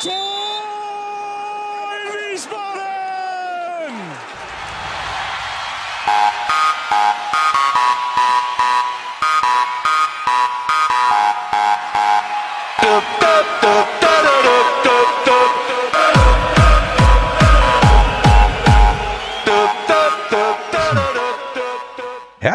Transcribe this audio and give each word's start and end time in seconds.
Tor 0.00 0.12
Wiesbaden! 2.30 2.97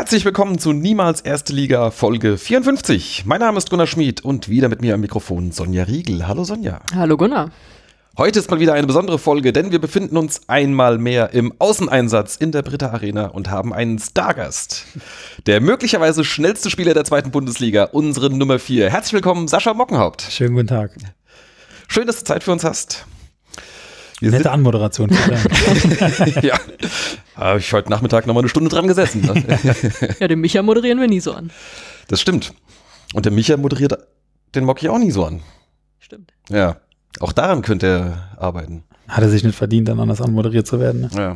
Herzlich 0.04 0.26
willkommen 0.26 0.60
zu 0.60 0.74
Niemals 0.74 1.22
Erste 1.22 1.54
Liga 1.54 1.90
Folge 1.90 2.38
54. 2.38 3.24
Mein 3.26 3.40
Name 3.40 3.58
ist 3.58 3.70
Gunnar 3.70 3.88
Schmid 3.88 4.20
und 4.20 4.50
wieder 4.50 4.68
mit 4.68 4.82
mir 4.82 4.96
am 4.96 5.00
Mikrofon 5.00 5.54
Sonja 5.54 5.84
Riegel. 5.86 6.28
Hallo 6.28 6.44
Sonja. 6.44 6.82
Hallo 6.94 7.16
Gunnar. 7.16 7.52
Heute 8.18 8.40
ist 8.40 8.52
mal 8.52 8.60
wieder 8.60 8.74
eine 8.74 8.86
besondere 8.86 9.18
Folge, 9.18 9.54
denn 9.54 9.72
wir 9.72 9.80
befinden 9.80 10.18
uns 10.18 10.42
einmal 10.50 10.98
mehr 10.98 11.32
im 11.32 11.54
Außeneinsatz 11.58 12.36
in 12.36 12.52
der 12.52 12.64
Britta 12.64 12.90
Arena 12.90 13.28
und 13.28 13.50
haben 13.50 13.74
einen 13.74 13.98
Stargast. 13.98 14.88
Der 15.46 15.62
möglicherweise 15.62 16.26
schnellste 16.26 16.70
Spieler 16.70 16.94
der 16.94 17.06
zweiten 17.06 17.32
Bundesliga, 17.32 17.86
unsere 17.86 18.30
Nummer 18.30 18.60
4. 18.60 18.90
Herzlich 18.90 19.14
willkommen, 19.14 19.48
Sascha 19.48 19.74
Mockenhaupt. 19.74 20.24
Schönen 20.24 20.56
guten 20.56 20.68
Tag. 20.68 20.92
Schön, 21.88 22.08
dass 22.08 22.20
du 22.20 22.26
Zeit 22.26 22.44
für 22.44 22.52
uns 22.52 22.66
hast. 22.66 23.06
Wir 24.24 24.32
Nette 24.32 24.52
Anmoderation. 24.52 25.10
ja, 26.42 26.58
habe 27.36 27.60
ich 27.60 27.74
heute 27.74 27.90
Nachmittag 27.90 28.26
noch 28.26 28.34
mal 28.34 28.40
eine 28.40 28.48
Stunde 28.48 28.70
dran 28.70 28.88
gesessen. 28.88 29.20
ne? 29.20 29.60
Ja, 30.20 30.30
den 30.30 30.40
Micha 30.40 30.62
moderieren 30.62 31.02
wir 31.02 31.10
nie 31.10 31.20
so 31.20 31.34
an. 31.34 31.52
Das 32.08 32.22
stimmt. 32.22 32.54
Und 33.14 33.26
der 33.26 33.34
Micha 33.34 33.58
moderiert 33.58 33.98
den 34.56 34.64
Mocky 34.64 34.88
auch 34.88 34.98
nie 34.98 35.12
so 35.12 35.26
an. 35.26 35.42
Stimmt. 36.00 36.32
Ja, 36.50 36.78
auch 37.20 37.34
daran 37.34 37.64
könnte 37.64 37.86
er 37.88 38.38
arbeiten. 38.42 38.86
Hat 39.08 39.22
er 39.22 39.30
sich 39.30 39.44
nicht 39.44 39.56
verdient, 39.56 39.90
dann 39.90 40.00
anders 40.00 40.22
anmoderiert 40.22 40.66
zu 40.66 40.80
werden. 40.80 41.02
Ne? 41.02 41.10
Ja. 41.16 41.36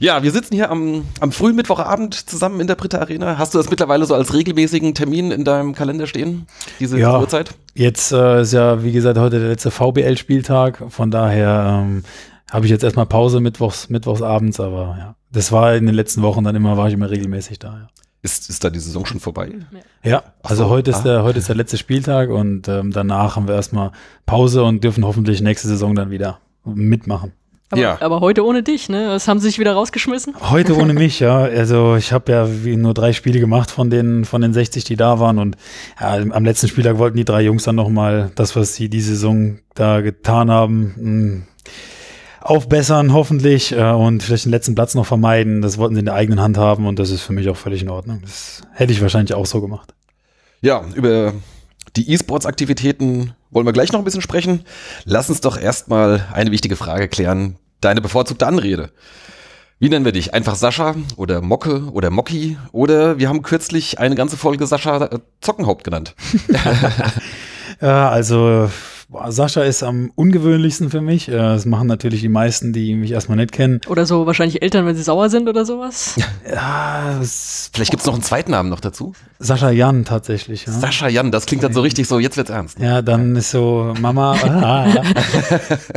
ja, 0.00 0.22
wir 0.22 0.30
sitzen 0.30 0.54
hier 0.54 0.70
am, 0.70 1.04
am 1.20 1.32
frühen 1.32 1.56
Mittwochabend 1.56 2.14
zusammen 2.14 2.60
in 2.60 2.66
der 2.68 2.76
Britta 2.76 2.98
Arena. 2.98 3.36
Hast 3.36 3.52
du 3.54 3.58
das 3.58 3.68
mittlerweile 3.68 4.06
so 4.06 4.14
als 4.14 4.32
regelmäßigen 4.32 4.94
Termin 4.94 5.30
in 5.32 5.44
deinem 5.44 5.74
Kalender 5.74 6.06
stehen? 6.06 6.46
Diese 6.78 6.98
Ja. 6.98 7.18
Uhrzeit? 7.18 7.54
Jetzt 7.74 8.12
äh, 8.12 8.42
ist 8.42 8.52
ja, 8.52 8.82
wie 8.84 8.92
gesagt, 8.92 9.18
heute 9.18 9.40
der 9.40 9.48
letzte 9.48 9.70
VBL-Spieltag. 9.70 10.84
Von 10.88 11.10
daher 11.10 11.82
ähm, 11.82 12.04
habe 12.50 12.64
ich 12.64 12.70
jetzt 12.70 12.84
erstmal 12.84 13.06
Pause 13.06 13.40
mittwochs, 13.40 13.88
mittwochs 13.88 14.22
abends, 14.22 14.60
aber 14.60 14.96
ja. 14.98 15.14
Das 15.32 15.52
war 15.52 15.74
in 15.74 15.84
den 15.84 15.94
letzten 15.94 16.22
Wochen 16.22 16.44
dann 16.44 16.56
immer, 16.56 16.76
war 16.76 16.88
ich 16.88 16.94
immer 16.94 17.10
regelmäßig 17.10 17.58
da. 17.58 17.68
Ja. 17.68 17.88
Ist, 18.20 18.50
ist 18.50 18.64
da 18.64 18.70
die 18.70 18.80
Saison 18.80 19.06
schon 19.06 19.20
vorbei? 19.20 19.52
Ja, 20.02 20.24
also 20.42 20.64
so, 20.64 20.70
heute 20.70 20.92
ah. 20.92 20.96
ist 20.96 21.02
der 21.04 21.22
heute 21.22 21.38
ist 21.38 21.48
der 21.48 21.54
letzte 21.54 21.76
Spieltag 21.78 22.30
und 22.30 22.66
ähm, 22.66 22.90
danach 22.90 23.36
haben 23.36 23.46
wir 23.46 23.54
erstmal 23.54 23.92
Pause 24.26 24.64
und 24.64 24.82
dürfen 24.82 25.04
hoffentlich 25.04 25.40
nächste 25.40 25.68
Saison 25.68 25.94
dann 25.94 26.10
wieder 26.10 26.40
mitmachen. 26.64 27.32
Aber, 27.70 27.80
Ja. 27.80 28.00
aber 28.00 28.20
heute 28.20 28.44
ohne 28.44 28.62
dich, 28.62 28.88
ne? 28.88 29.06
Das 29.08 29.28
haben 29.28 29.38
sie 29.40 29.48
sich 29.48 29.58
wieder 29.58 29.74
rausgeschmissen. 29.74 30.34
Heute 30.50 30.74
ohne 30.76 30.94
mich, 30.94 31.20
ja. 31.20 31.38
Also 31.38 31.96
ich 31.96 32.12
habe 32.12 32.32
ja 32.32 32.64
wie 32.64 32.76
nur 32.76 32.94
drei 32.94 33.12
Spiele 33.12 33.40
gemacht 33.40 33.70
von 33.70 33.90
den 33.90 34.24
von 34.24 34.40
den 34.40 34.52
60, 34.52 34.84
die 34.84 34.96
da 34.96 35.20
waren 35.20 35.38
und 35.38 35.56
ja, 36.00 36.14
am 36.14 36.44
letzten 36.44 36.68
Spieltag 36.68 36.98
wollten 36.98 37.18
die 37.18 37.24
drei 37.24 37.42
Jungs 37.42 37.64
dann 37.64 37.76
noch 37.76 37.88
mal 37.88 38.30
das, 38.34 38.56
was 38.56 38.74
sie 38.74 38.88
die 38.88 39.00
Saison 39.02 39.58
da 39.74 40.00
getan 40.00 40.50
haben, 40.50 40.94
mh, 40.96 41.42
aufbessern 42.48 43.12
hoffentlich 43.12 43.72
äh, 43.72 43.90
und 43.90 44.22
vielleicht 44.22 44.46
den 44.46 44.52
letzten 44.52 44.74
Platz 44.74 44.94
noch 44.94 45.06
vermeiden. 45.06 45.60
Das 45.60 45.76
wollten 45.76 45.94
sie 45.94 46.00
in 46.00 46.06
der 46.06 46.14
eigenen 46.14 46.40
Hand 46.40 46.56
haben 46.56 46.86
und 46.86 46.98
das 46.98 47.10
ist 47.10 47.20
für 47.20 47.34
mich 47.34 47.48
auch 47.50 47.56
völlig 47.56 47.82
in 47.82 47.90
Ordnung. 47.90 48.20
Das 48.22 48.62
hätte 48.72 48.92
ich 48.92 49.02
wahrscheinlich 49.02 49.34
auch 49.34 49.44
so 49.46 49.60
gemacht. 49.60 49.94
Ja, 50.62 50.84
über 50.94 51.34
die 51.96 52.10
E-Sports-Aktivitäten 52.10 53.34
wollen 53.50 53.66
wir 53.66 53.72
gleich 53.72 53.92
noch 53.92 54.00
ein 54.00 54.04
bisschen 54.04 54.22
sprechen. 54.22 54.62
Lass 55.04 55.28
uns 55.28 55.42
doch 55.42 55.58
erstmal 55.58 56.26
eine 56.32 56.50
wichtige 56.50 56.76
Frage 56.76 57.08
klären. 57.08 57.56
Deine 57.82 58.00
bevorzugte 58.00 58.46
Anrede. 58.46 58.90
Wie 59.78 59.90
nennen 59.90 60.06
wir 60.06 60.12
dich? 60.12 60.32
Einfach 60.32 60.56
Sascha 60.56 60.96
oder 61.16 61.42
Mocke 61.42 61.90
oder 61.92 62.10
Mocki? 62.10 62.56
Oder 62.72 63.18
wir 63.18 63.28
haben 63.28 63.42
kürzlich 63.42 63.98
eine 63.98 64.14
ganze 64.14 64.38
Folge 64.38 64.66
Sascha 64.66 65.04
äh, 65.04 65.18
Zockenhaupt 65.40 65.84
genannt. 65.84 66.14
Ja, 67.80 68.08
also 68.08 68.70
boah, 69.08 69.32
Sascha 69.32 69.62
ist 69.62 69.82
am 69.82 70.10
ungewöhnlichsten 70.14 70.90
für 70.90 71.00
mich. 71.00 71.28
Äh, 71.28 71.32
Das 71.32 71.64
machen 71.66 71.86
natürlich 71.88 72.20
die 72.20 72.28
meisten, 72.28 72.72
die 72.72 72.94
mich 72.94 73.10
erstmal 73.12 73.36
nicht 73.36 73.52
kennen. 73.52 73.80
Oder 73.88 74.06
so 74.06 74.26
wahrscheinlich 74.26 74.62
Eltern, 74.62 74.86
wenn 74.86 74.96
sie 74.96 75.02
sauer 75.02 75.30
sind 75.30 75.48
oder 75.48 75.64
sowas. 75.64 76.16
Ja, 76.50 77.18
es- 77.20 77.70
Vielleicht 77.74 77.90
gibt's 77.90 78.06
noch 78.06 78.14
einen 78.14 78.22
zweiten 78.22 78.50
Namen 78.52 78.70
noch 78.70 78.80
dazu. 78.80 79.12
Sascha 79.38 79.70
Jan 79.70 80.04
tatsächlich. 80.04 80.64
Ja. 80.66 80.72
Sascha 80.72 81.08
Jan, 81.08 81.30
das 81.30 81.46
klingt 81.46 81.62
dann 81.62 81.72
so 81.74 81.80
richtig 81.82 82.08
so, 82.08 82.18
jetzt 82.18 82.36
wird's 82.36 82.50
ernst. 82.50 82.78
Ja, 82.80 83.02
dann 83.02 83.36
ist 83.36 83.50
so 83.50 83.92
Mama. 84.00 84.34
Ah, 84.44 85.02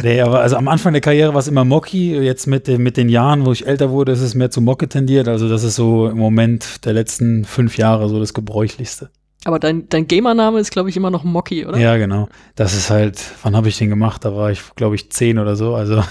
nee, 0.04 0.22
aber 0.22 0.42
also 0.42 0.58
am 0.58 0.68
Anfang 0.68 0.94
der 0.94 1.02
Karriere 1.02 1.34
war 1.34 1.40
es 1.40 1.48
immer 1.48 1.64
Mocky. 1.66 2.16
Jetzt 2.18 2.48
mit, 2.48 2.68
den- 2.68 2.82
mit 2.84 2.98
den 2.98 3.10
Jahren, 3.10 3.46
wo 3.46 3.52
ich 3.52 3.66
älter 3.66 3.90
wurde, 3.92 4.12
ist 4.12 4.22
es 4.22 4.36
mehr 4.36 4.52
zu 4.52 4.62
Mocke 4.62 4.88
tendiert. 4.90 5.28
Also 5.28 5.48
das 5.50 5.64
ist 5.64 5.76
so 5.76 6.08
im 6.08 6.18
Moment 6.18 6.86
der 6.86 6.94
letzten 6.94 7.46
fünf 7.46 7.78
Jahre 7.78 8.10
so 8.10 8.20
das 8.20 8.34
gebräuchlichste. 8.34 9.10
Aber 9.44 9.58
dein, 9.60 9.90
dein 9.90 10.08
Gamername 10.08 10.60
ist, 10.60 10.72
glaube 10.72 10.90
ich, 10.90 10.98
immer 10.98 11.10
noch 11.10 11.24
Mocky, 11.24 11.66
oder? 11.66 11.78
Ja, 11.80 11.98
genau. 11.98 12.30
Das 12.56 12.74
ist 12.76 12.90
halt, 12.92 13.20
wann 13.42 13.56
habe 13.56 13.70
ich 13.70 13.78
den 13.78 13.90
gemacht? 13.90 14.24
Da 14.24 14.36
war 14.36 14.52
ich, 14.52 14.62
glaube 14.76 14.96
ich, 14.96 15.10
zehn 15.12 15.40
oder 15.40 15.56
so. 15.56 15.74
Also 15.76 16.04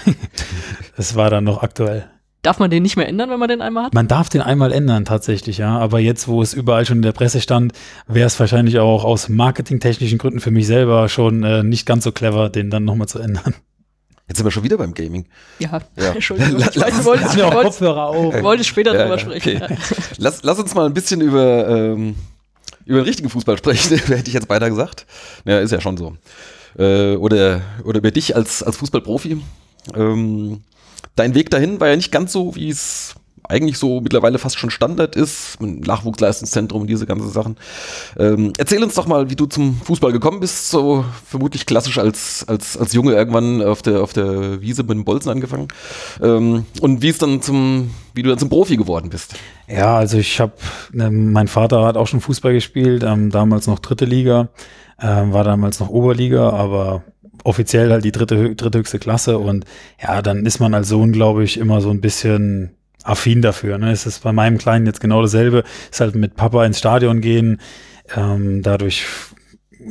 das 0.97 1.15
war 1.15 1.29
dann 1.29 1.43
noch 1.45 1.63
aktuell. 1.63 2.09
Darf 2.41 2.57
man 2.59 2.71
den 2.71 2.81
nicht 2.81 2.97
mehr 2.97 3.07
ändern, 3.07 3.29
wenn 3.29 3.39
man 3.39 3.47
den 3.49 3.61
einmal 3.61 3.85
hat? 3.85 3.93
Man 3.93 4.07
darf 4.07 4.27
den 4.27 4.41
einmal 4.41 4.71
ändern 4.73 5.05
tatsächlich, 5.05 5.59
ja. 5.59 5.77
Aber 5.77 5.99
jetzt, 5.99 6.27
wo 6.27 6.41
es 6.41 6.53
überall 6.55 6.85
schon 6.87 6.97
in 6.97 7.01
der 7.03 7.11
Presse 7.11 7.39
stand, 7.39 7.73
wäre 8.07 8.25
es 8.25 8.39
wahrscheinlich 8.39 8.79
auch 8.79 9.05
aus 9.05 9.29
marketingtechnischen 9.29 10.17
Gründen 10.17 10.39
für 10.39 10.49
mich 10.51 10.65
selber 10.65 11.07
schon 11.07 11.43
äh, 11.43 11.61
nicht 11.63 11.85
ganz 11.85 12.03
so 12.03 12.11
clever, 12.11 12.49
den 12.49 12.69
dann 12.71 12.83
nochmal 12.83 13.07
zu 13.07 13.19
ändern. 13.19 13.53
Jetzt 14.27 14.37
sind 14.37 14.45
wir 14.45 14.51
schon 14.51 14.63
wieder 14.63 14.77
beim 14.77 14.93
Gaming. 14.95 15.27
Ja, 15.59 15.81
Ja. 15.97 16.11
Entschuldigung. 16.13 16.59
Ich 16.61 16.75
lass- 16.75 17.03
Kopfhörer 17.03 18.07
auf. 18.07 18.33
du 18.35 18.43
wolltest 18.43 18.69
später 18.69 18.93
Ja, 18.95 19.03
drüber 19.03 19.15
ja, 19.15 19.19
sprechen. 19.19 19.61
okay. 19.61 19.77
Lass, 20.17 20.41
lass 20.43 20.57
uns 20.57 20.73
mal 20.73 20.85
ein 20.87 20.93
bisschen 20.95 21.21
über, 21.21 21.67
ähm, 21.69 22.15
über 22.85 22.99
den 22.99 23.05
richtigen 23.05 23.29
Fußball 23.29 23.57
sprechen, 23.57 23.97
hätte 24.07 24.27
ich 24.27 24.33
jetzt 24.33 24.47
beinahe 24.47 24.69
gesagt. 24.69 25.05
Ja, 25.45 25.59
ist 25.59 25.71
ja 25.71 25.81
schon 25.81 25.97
so. 25.97 26.17
Äh, 26.77 27.15
oder, 27.15 27.61
oder 27.83 27.99
über 27.99 28.11
dich 28.11 28.35
als, 28.35 28.63
als 28.63 28.77
Fußballprofi. 28.77 29.41
Ähm, 29.95 30.61
dein 31.15 31.35
Weg 31.35 31.49
dahin 31.49 31.79
war 31.79 31.89
ja 31.89 31.95
nicht 31.95 32.11
ganz 32.11 32.31
so, 32.31 32.55
wie 32.55 32.69
es 32.69 33.15
eigentlich 33.51 33.77
so 33.77 34.01
mittlerweile 34.01 34.39
fast 34.39 34.57
schon 34.57 34.71
Standard 34.71 35.15
ist, 35.15 35.61
Nachwuchsleistungszentrum 35.61 36.81
und 36.81 36.87
diese 36.87 37.05
ganzen 37.05 37.29
Sachen. 37.29 37.57
Ähm, 38.17 38.53
erzähl 38.57 38.81
uns 38.83 38.95
doch 38.95 39.05
mal, 39.05 39.29
wie 39.29 39.35
du 39.35 39.45
zum 39.45 39.79
Fußball 39.83 40.11
gekommen 40.11 40.39
bist, 40.39 40.69
so 40.69 41.05
vermutlich 41.25 41.65
klassisch 41.65 41.97
als, 41.97 42.45
als, 42.47 42.77
als 42.77 42.93
Junge 42.93 43.13
irgendwann 43.13 43.61
auf 43.61 43.81
der, 43.81 44.01
auf 44.01 44.13
der 44.13 44.61
Wiese 44.61 44.83
mit 44.83 44.91
dem 44.91 45.05
Bolzen 45.05 45.29
angefangen. 45.31 45.67
Ähm, 46.21 46.65
und 46.81 47.01
wie 47.01 47.09
es 47.09 47.17
dann 47.17 47.41
zum, 47.41 47.91
wie 48.13 48.23
du 48.23 48.29
dann 48.29 48.39
zum 48.39 48.49
Profi 48.49 48.77
geworden 48.77 49.09
bist. 49.09 49.35
Ja, 49.67 49.97
also 49.97 50.17
ich 50.17 50.39
habe, 50.39 50.53
ne, 50.91 51.11
mein 51.11 51.47
Vater 51.47 51.85
hat 51.85 51.97
auch 51.97 52.07
schon 52.07 52.21
Fußball 52.21 52.53
gespielt, 52.53 53.03
ähm, 53.03 53.29
damals 53.29 53.67
noch 53.67 53.79
dritte 53.79 54.05
Liga, 54.05 54.49
ähm, 55.01 55.33
war 55.33 55.43
damals 55.43 55.79
noch 55.79 55.89
Oberliga, 55.89 56.49
aber 56.49 57.03
offiziell 57.43 57.91
halt 57.91 58.05
die 58.05 58.11
dritte, 58.11 58.35
hö- 58.35 58.55
dritthöchste 58.55 58.99
Klasse 58.99 59.39
und 59.39 59.65
ja, 60.01 60.21
dann 60.21 60.45
ist 60.45 60.59
man 60.59 60.73
als 60.73 60.89
Sohn, 60.89 61.11
glaube 61.11 61.43
ich, 61.43 61.57
immer 61.57 61.81
so 61.81 61.89
ein 61.89 62.01
bisschen 62.01 62.71
affin 63.03 63.41
dafür. 63.41 63.77
Ne? 63.77 63.91
Es 63.91 64.05
ist 64.05 64.23
bei 64.23 64.31
meinem 64.31 64.57
Kleinen 64.57 64.85
jetzt 64.85 65.01
genau 65.01 65.21
dasselbe, 65.21 65.63
ist 65.89 66.01
halt 66.01 66.15
mit 66.15 66.35
Papa 66.35 66.65
ins 66.65 66.79
Stadion 66.79 67.21
gehen, 67.21 67.59
ähm, 68.15 68.61
dadurch 68.61 69.05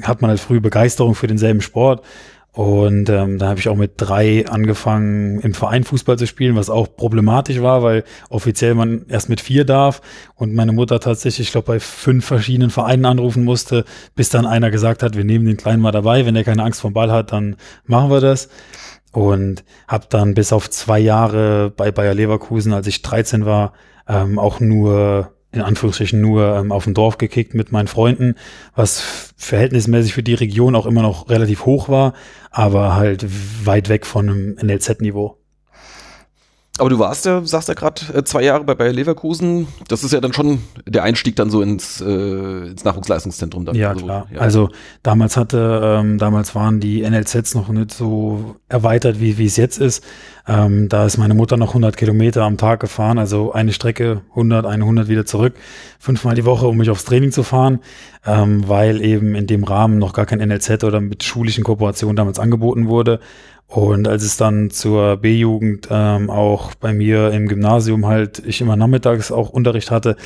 hat 0.03 0.23
man 0.23 0.31
halt 0.31 0.41
früh 0.41 0.61
Begeisterung 0.61 1.15
für 1.15 1.27
denselben 1.27 1.61
Sport. 1.61 2.05
Und 2.53 3.09
ähm, 3.09 3.39
da 3.39 3.49
habe 3.49 3.61
ich 3.61 3.69
auch 3.69 3.77
mit 3.77 3.93
drei 3.97 4.45
angefangen, 4.49 5.39
im 5.39 5.55
Verein 5.55 5.85
Fußball 5.85 6.19
zu 6.19 6.27
spielen, 6.27 6.57
was 6.57 6.69
auch 6.69 6.97
problematisch 6.97 7.63
war, 7.63 7.85
weil 7.85 8.03
offiziell 8.29 8.75
man 8.75 9.07
erst 9.09 9.29
mit 9.29 9.41
vier 9.41 9.65
darf 9.65 10.03
und 10.35 10.53
meine 10.53 10.73
Mutter 10.73 10.99
tatsächlich, 10.99 11.47
ich 11.47 11.53
glaube, 11.53 11.69
bei 11.69 11.81
fünf 11.81 12.25
verschiedenen 12.25 12.71
Vereinen 12.71 13.05
anrufen 13.05 13.45
musste, 13.45 13.85
bis 14.17 14.31
dann 14.31 14.47
einer 14.47 14.73
gesagt 14.73 15.05
hat, 15.05 15.17
wir 15.17 15.25
nehmen 15.25 15.45
den 15.45 15.59
Kleinen 15.59 15.81
mal 15.81 15.93
dabei, 15.93 16.27
wenn 16.27 16.35
er 16.35 16.43
keine 16.43 16.65
Angst 16.65 16.81
vom 16.81 16.93
Ball 16.93 17.13
hat, 17.13 17.31
dann 17.31 17.55
machen 17.87 18.11
wir 18.11 18.21
das. 18.21 18.49
Und 19.13 19.65
habe 19.89 20.07
dann 20.09 20.35
bis 20.35 20.53
auf 20.53 20.71
zwei 20.71 21.01
Jahre 21.01 21.73
bei 21.77 21.91
Bayer 21.91 22.15
Leverkusen, 22.15 22.73
als 22.73 22.87
ich 22.87 23.03
13 23.03 23.45
war, 23.45 23.73
ähm, 24.09 24.39
auch 24.39 24.61
nur 24.61 25.33
in 25.53 25.63
Anführungsstrichen 25.63 26.21
nur 26.21 26.57
ähm, 26.57 26.71
auf 26.71 26.85
dem 26.85 26.95
Dorf 26.95 27.19
gekickt 27.19 27.55
mit 27.55 27.73
meinen 27.73 27.89
Freunden, 27.89 28.37
was 28.75 29.01
verhältnismäßig 29.37 30.15
für 30.15 30.23
die 30.23 30.35
Region 30.35 30.77
auch 30.77 30.87
immer 30.87 31.03
noch 31.03 31.29
relativ 31.29 31.67
hoch 31.67 31.89
war, 31.89 32.15
aber 32.51 32.95
halt 32.95 33.27
weit 33.67 33.89
weg 33.89 34.07
von 34.07 34.29
einem 34.29 34.57
NLZ-Niveau. 34.63 35.40
Aber 36.81 36.89
du 36.89 36.99
warst 36.99 37.27
ja, 37.27 37.45
sagst 37.45 37.69
ja 37.69 37.75
gerade, 37.75 38.01
äh, 38.15 38.25
zwei 38.25 38.43
Jahre 38.43 38.65
bei 38.65 38.75
Bayer 38.75 38.93
Leverkusen. 38.93 39.69
Das 39.89 40.03
ist 40.03 40.13
ja 40.13 40.21
dann 40.21 40.33
schon 40.33 40.61
der 40.87 41.03
Einstieg 41.03 41.37
dann 41.37 41.51
so 41.51 41.61
ins, 41.61 42.01
äh, 42.01 42.69
ins 42.69 42.85
Nachwuchsleistungszentrum. 42.85 43.67
Dann. 43.67 43.75
Ja, 43.75 43.91
also, 43.91 44.05
klar. 44.05 44.27
Ja. 44.33 44.41
Also 44.41 44.71
damals 45.03 45.37
hatte, 45.37 45.99
ähm, 46.01 46.17
damals 46.17 46.55
waren 46.55 46.81
die 46.81 47.03
NLZs 47.03 47.55
noch 47.55 47.69
nicht 47.69 47.93
so 47.93 48.57
erweitert, 48.69 49.21
wie, 49.21 49.37
wie 49.37 49.45
es 49.45 49.57
jetzt 49.57 49.79
ist. 49.79 50.03
Ähm, 50.49 50.89
da 50.89 51.05
ist 51.05 51.19
meine 51.19 51.35
Mutter 51.35 51.57
noch 51.57 51.69
100 51.69 51.97
Kilometer 51.97 52.45
am 52.45 52.57
Tag 52.57 52.81
gefahren, 52.81 53.19
also 53.19 53.53
eine 53.53 53.73
Strecke 53.73 54.23
100, 54.31 54.65
100 54.65 55.07
wieder 55.09 55.27
zurück, 55.27 55.55
fünfmal 55.99 56.35
die 56.35 56.45
Woche, 56.47 56.67
um 56.67 56.79
mich 56.79 56.91
aufs 56.91 57.05
Training 57.05 57.31
zu 57.31 57.43
fahren, 57.43 57.81
ähm, 58.27 58.67
weil 58.67 59.03
eben 59.03 59.35
in 59.35 59.47
dem 59.47 59.65
Rahmen 59.65 59.99
noch 59.99 60.13
gar 60.13 60.27
kein 60.27 60.41
NLZ 60.41 60.83
oder 60.85 61.01
mit 61.01 61.23
schulischen 61.23 61.63
Kooperationen 61.63 62.17
damals 62.17 62.39
angeboten 62.39 62.89
wurde. 62.89 63.21
Und 63.71 64.09
als 64.09 64.25
es 64.25 64.37
dann 64.37 64.71
zur 64.71 65.19
B-Jugend 65.19 65.87
ähm, 65.93 66.29
auch 66.29 66.75
bei 66.75 66.93
mir 66.93 67.31
im 67.31 67.47
Gymnasium 67.47 68.05
halt 68.05 68.43
ich 68.45 68.61
immer 68.61 68.75
nachmittags 68.75 69.31
auch 69.31 69.51
Unterricht 69.51 69.93
hatte, 69.93 70.17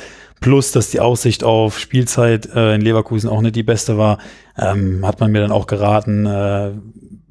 plus 0.41 0.71
dass 0.71 0.89
die 0.89 0.99
Aussicht 0.99 1.43
auf 1.43 1.77
Spielzeit 1.77 2.47
äh, 2.55 2.73
in 2.73 2.81
Leverkusen 2.81 3.29
auch 3.29 3.41
nicht 3.41 3.55
die 3.55 3.61
beste 3.61 3.99
war, 3.99 4.17
ähm, 4.57 5.05
hat 5.05 5.19
man 5.19 5.31
mir 5.31 5.41
dann 5.41 5.51
auch 5.51 5.67
geraten, 5.67 6.25
äh, 6.25 6.71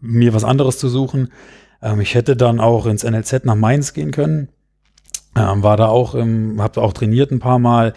mir 0.00 0.32
was 0.32 0.44
anderes 0.44 0.78
zu 0.78 0.88
suchen. 0.88 1.32
Ähm, 1.82 2.00
ich 2.00 2.14
hätte 2.14 2.36
dann 2.36 2.60
auch 2.60 2.86
ins 2.86 3.02
NLZ 3.02 3.44
nach 3.44 3.56
Mainz 3.56 3.92
gehen 3.92 4.12
können, 4.12 4.50
ähm, 5.36 5.64
war 5.64 5.76
da 5.76 5.88
auch, 5.88 6.14
im, 6.14 6.62
habe 6.62 6.80
auch 6.80 6.92
trainiert 6.92 7.32
ein 7.32 7.40
paar 7.40 7.58
Mal, 7.58 7.92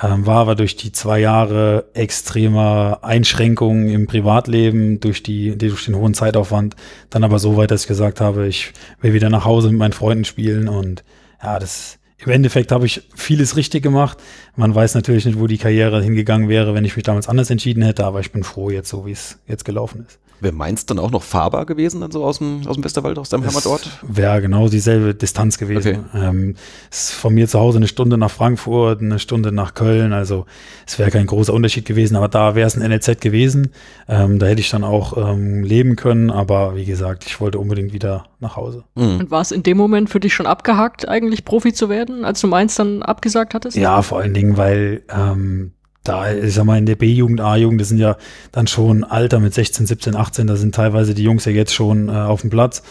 ähm, 0.00 0.26
war 0.26 0.38
aber 0.38 0.54
durch 0.54 0.76
die 0.76 0.92
zwei 0.92 1.20
Jahre 1.20 1.86
extremer 1.94 3.00
Einschränkungen 3.02 3.88
im 3.88 4.06
Privatleben, 4.06 5.00
durch, 5.00 5.22
die, 5.22 5.56
durch 5.56 5.84
den 5.84 5.96
hohen 5.96 6.14
Zeitaufwand, 6.14 6.76
dann 7.10 7.24
aber 7.24 7.38
so 7.38 7.56
weit, 7.56 7.70
dass 7.70 7.82
ich 7.82 7.88
gesagt 7.88 8.20
habe, 8.20 8.46
ich 8.46 8.72
will 9.00 9.12
wieder 9.12 9.30
nach 9.30 9.44
Hause 9.44 9.70
mit 9.70 9.78
meinen 9.78 9.92
Freunden 9.92 10.24
spielen 10.24 10.68
und 10.68 11.04
ja, 11.42 11.58
das 11.58 11.98
im 12.24 12.30
Endeffekt 12.30 12.70
habe 12.70 12.84
ich 12.84 13.02
vieles 13.14 13.56
richtig 13.56 13.82
gemacht. 13.82 14.18
Man 14.54 14.74
weiß 14.74 14.94
natürlich 14.94 15.24
nicht, 15.24 15.38
wo 15.38 15.46
die 15.46 15.56
Karriere 15.56 16.02
hingegangen 16.02 16.48
wäre, 16.50 16.74
wenn 16.74 16.84
ich 16.84 16.94
mich 16.96 17.04
damals 17.04 17.28
anders 17.28 17.48
entschieden 17.48 17.82
hätte, 17.82 18.04
aber 18.04 18.20
ich 18.20 18.30
bin 18.30 18.44
froh 18.44 18.70
jetzt 18.70 18.90
so, 18.90 19.06
wie 19.06 19.12
es 19.12 19.38
jetzt 19.46 19.64
gelaufen 19.64 20.04
ist. 20.06 20.18
Wäre 20.40 20.54
Mainz 20.54 20.86
dann 20.86 20.98
auch 20.98 21.10
noch 21.10 21.22
fahrbar 21.22 21.66
gewesen, 21.66 22.00
dann 22.00 22.10
so 22.10 22.24
aus 22.24 22.38
dem, 22.38 22.66
aus 22.66 22.76
dem 22.76 22.84
Westerwald, 22.84 23.18
aus 23.18 23.28
deinem 23.28 23.46
Heimatort? 23.46 23.90
Wäre 24.02 24.40
genau 24.40 24.68
dieselbe 24.68 25.14
Distanz 25.14 25.58
gewesen. 25.58 26.06
Okay. 26.12 26.26
Ähm, 26.26 26.54
es 26.90 27.10
ist 27.10 27.12
von 27.12 27.34
mir 27.34 27.46
zu 27.48 27.58
Hause 27.60 27.78
eine 27.78 27.88
Stunde 27.88 28.16
nach 28.16 28.30
Frankfurt, 28.30 29.00
eine 29.00 29.18
Stunde 29.18 29.52
nach 29.52 29.74
Köln, 29.74 30.12
also 30.12 30.46
es 30.86 30.98
wäre 30.98 31.10
kein 31.10 31.26
großer 31.26 31.52
Unterschied 31.52 31.84
gewesen, 31.84 32.16
aber 32.16 32.28
da 32.28 32.54
wäre 32.54 32.66
es 32.66 32.76
ein 32.76 32.88
NLZ 32.88 33.20
gewesen. 33.20 33.70
Ähm, 34.08 34.38
da 34.38 34.46
hätte 34.46 34.60
ich 34.60 34.70
dann 34.70 34.84
auch 34.84 35.16
ähm, 35.16 35.62
leben 35.62 35.96
können, 35.96 36.30
aber 36.30 36.76
wie 36.76 36.84
gesagt, 36.84 37.26
ich 37.26 37.40
wollte 37.40 37.58
unbedingt 37.58 37.92
wieder 37.92 38.26
nach 38.40 38.56
Hause. 38.56 38.84
Mhm. 38.94 39.20
Und 39.20 39.30
war 39.30 39.40
es 39.40 39.52
in 39.52 39.62
dem 39.62 39.76
Moment 39.76 40.10
für 40.10 40.20
dich 40.20 40.34
schon 40.34 40.46
abgehakt, 40.46 41.08
eigentlich 41.08 41.44
Profi 41.44 41.72
zu 41.72 41.88
werden, 41.88 42.24
als 42.24 42.40
du 42.40 42.46
Mainz 42.46 42.74
dann 42.74 43.02
abgesagt 43.02 43.54
hattest? 43.54 43.76
Ja, 43.76 44.02
vor 44.02 44.20
allen 44.20 44.34
Dingen, 44.34 44.56
weil 44.56 45.02
ähm, 45.08 45.72
da, 46.04 46.32
ich 46.32 46.54
sag 46.54 46.64
mal, 46.64 46.78
in 46.78 46.86
der 46.86 46.96
B-Jugend, 46.96 47.40
A-Jugend, 47.40 47.80
das 47.80 47.88
sind 47.88 47.98
ja 47.98 48.16
dann 48.52 48.66
schon 48.66 49.04
Alter 49.04 49.38
mit 49.38 49.52
16, 49.54 49.86
17, 49.86 50.16
18, 50.16 50.46
da 50.46 50.56
sind 50.56 50.74
teilweise 50.74 51.14
die 51.14 51.22
Jungs 51.22 51.44
ja 51.44 51.52
jetzt 51.52 51.74
schon 51.74 52.08
äh, 52.08 52.12
auf 52.12 52.40
dem 52.40 52.50
Platz 52.50 52.82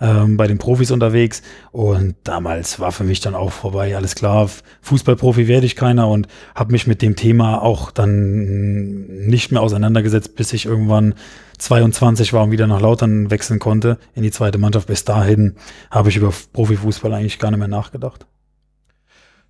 ähm, 0.00 0.36
bei 0.36 0.46
den 0.46 0.58
Profis 0.58 0.90
unterwegs. 0.90 1.42
Und 1.70 2.16
damals 2.24 2.80
war 2.80 2.92
für 2.92 3.04
mich 3.04 3.20
dann 3.20 3.34
auch 3.34 3.52
vorbei, 3.52 3.96
alles 3.96 4.14
klar, 4.14 4.50
Fußballprofi 4.82 5.48
werde 5.48 5.66
ich 5.66 5.76
keiner 5.76 6.08
und 6.08 6.28
habe 6.54 6.72
mich 6.72 6.86
mit 6.86 7.02
dem 7.02 7.16
Thema 7.16 7.62
auch 7.62 7.90
dann 7.90 9.06
nicht 9.26 9.52
mehr 9.52 9.62
auseinandergesetzt, 9.62 10.36
bis 10.36 10.52
ich 10.52 10.66
irgendwann 10.66 11.14
22 11.58 12.32
war 12.32 12.42
und 12.42 12.50
wieder 12.50 12.66
nach 12.66 12.80
Lautern 12.80 13.30
wechseln 13.30 13.60
konnte 13.60 13.98
in 14.14 14.24
die 14.24 14.32
zweite 14.32 14.58
Mannschaft. 14.58 14.88
Bis 14.88 15.04
dahin 15.04 15.54
habe 15.90 16.08
ich 16.08 16.16
über 16.16 16.32
Profifußball 16.52 17.12
eigentlich 17.14 17.38
gar 17.38 17.50
nicht 17.50 17.60
mehr 17.60 17.68
nachgedacht. 17.68 18.26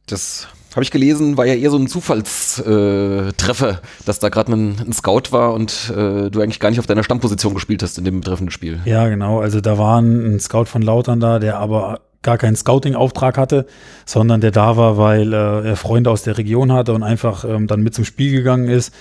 Das 0.06 0.49
habe 0.72 0.82
ich 0.82 0.90
gelesen, 0.90 1.36
war 1.36 1.46
ja 1.46 1.54
eher 1.54 1.70
so 1.70 1.76
ein 1.76 1.86
Zufallstreffer, 1.86 3.70
äh, 3.70 4.04
dass 4.06 4.19
da 4.19 4.28
gerade 4.28 4.52
ein, 4.52 4.76
ein 4.86 4.92
Scout 4.92 5.30
war 5.30 5.52
und 5.52 5.90
äh, 5.90 6.30
du 6.30 6.40
eigentlich 6.40 6.60
gar 6.60 6.70
nicht 6.70 6.80
auf 6.80 6.86
deiner 6.86 7.04
Stammposition 7.04 7.54
gespielt 7.54 7.82
hast 7.82 7.98
in 7.98 8.04
dem 8.04 8.20
betreffenden 8.20 8.50
Spiel. 8.50 8.80
Ja, 8.84 9.08
genau. 9.08 9.40
Also 9.40 9.60
da 9.60 9.78
war 9.78 10.00
ein, 10.00 10.36
ein 10.36 10.40
Scout 10.40 10.66
von 10.66 10.82
Lautern 10.82 11.20
da, 11.20 11.38
der 11.38 11.58
aber 11.58 12.00
gar 12.22 12.38
keinen 12.38 12.56
Scouting-Auftrag 12.56 13.36
hatte, 13.36 13.66
sondern 14.06 14.40
der 14.40 14.52
da 14.52 14.76
war, 14.76 14.96
weil 14.96 15.32
äh, 15.32 15.69
er 15.69 15.76
Freunde 15.76 16.10
aus 16.10 16.22
der 16.22 16.38
Region 16.38 16.72
hatte 16.72 16.94
und 16.94 17.02
einfach 17.02 17.44
ähm, 17.44 17.66
dann 17.66 17.82
mit 17.82 17.94
zum 17.94 18.04
Spiel 18.04 18.32
gegangen 18.32 18.69
ist. 18.69 18.94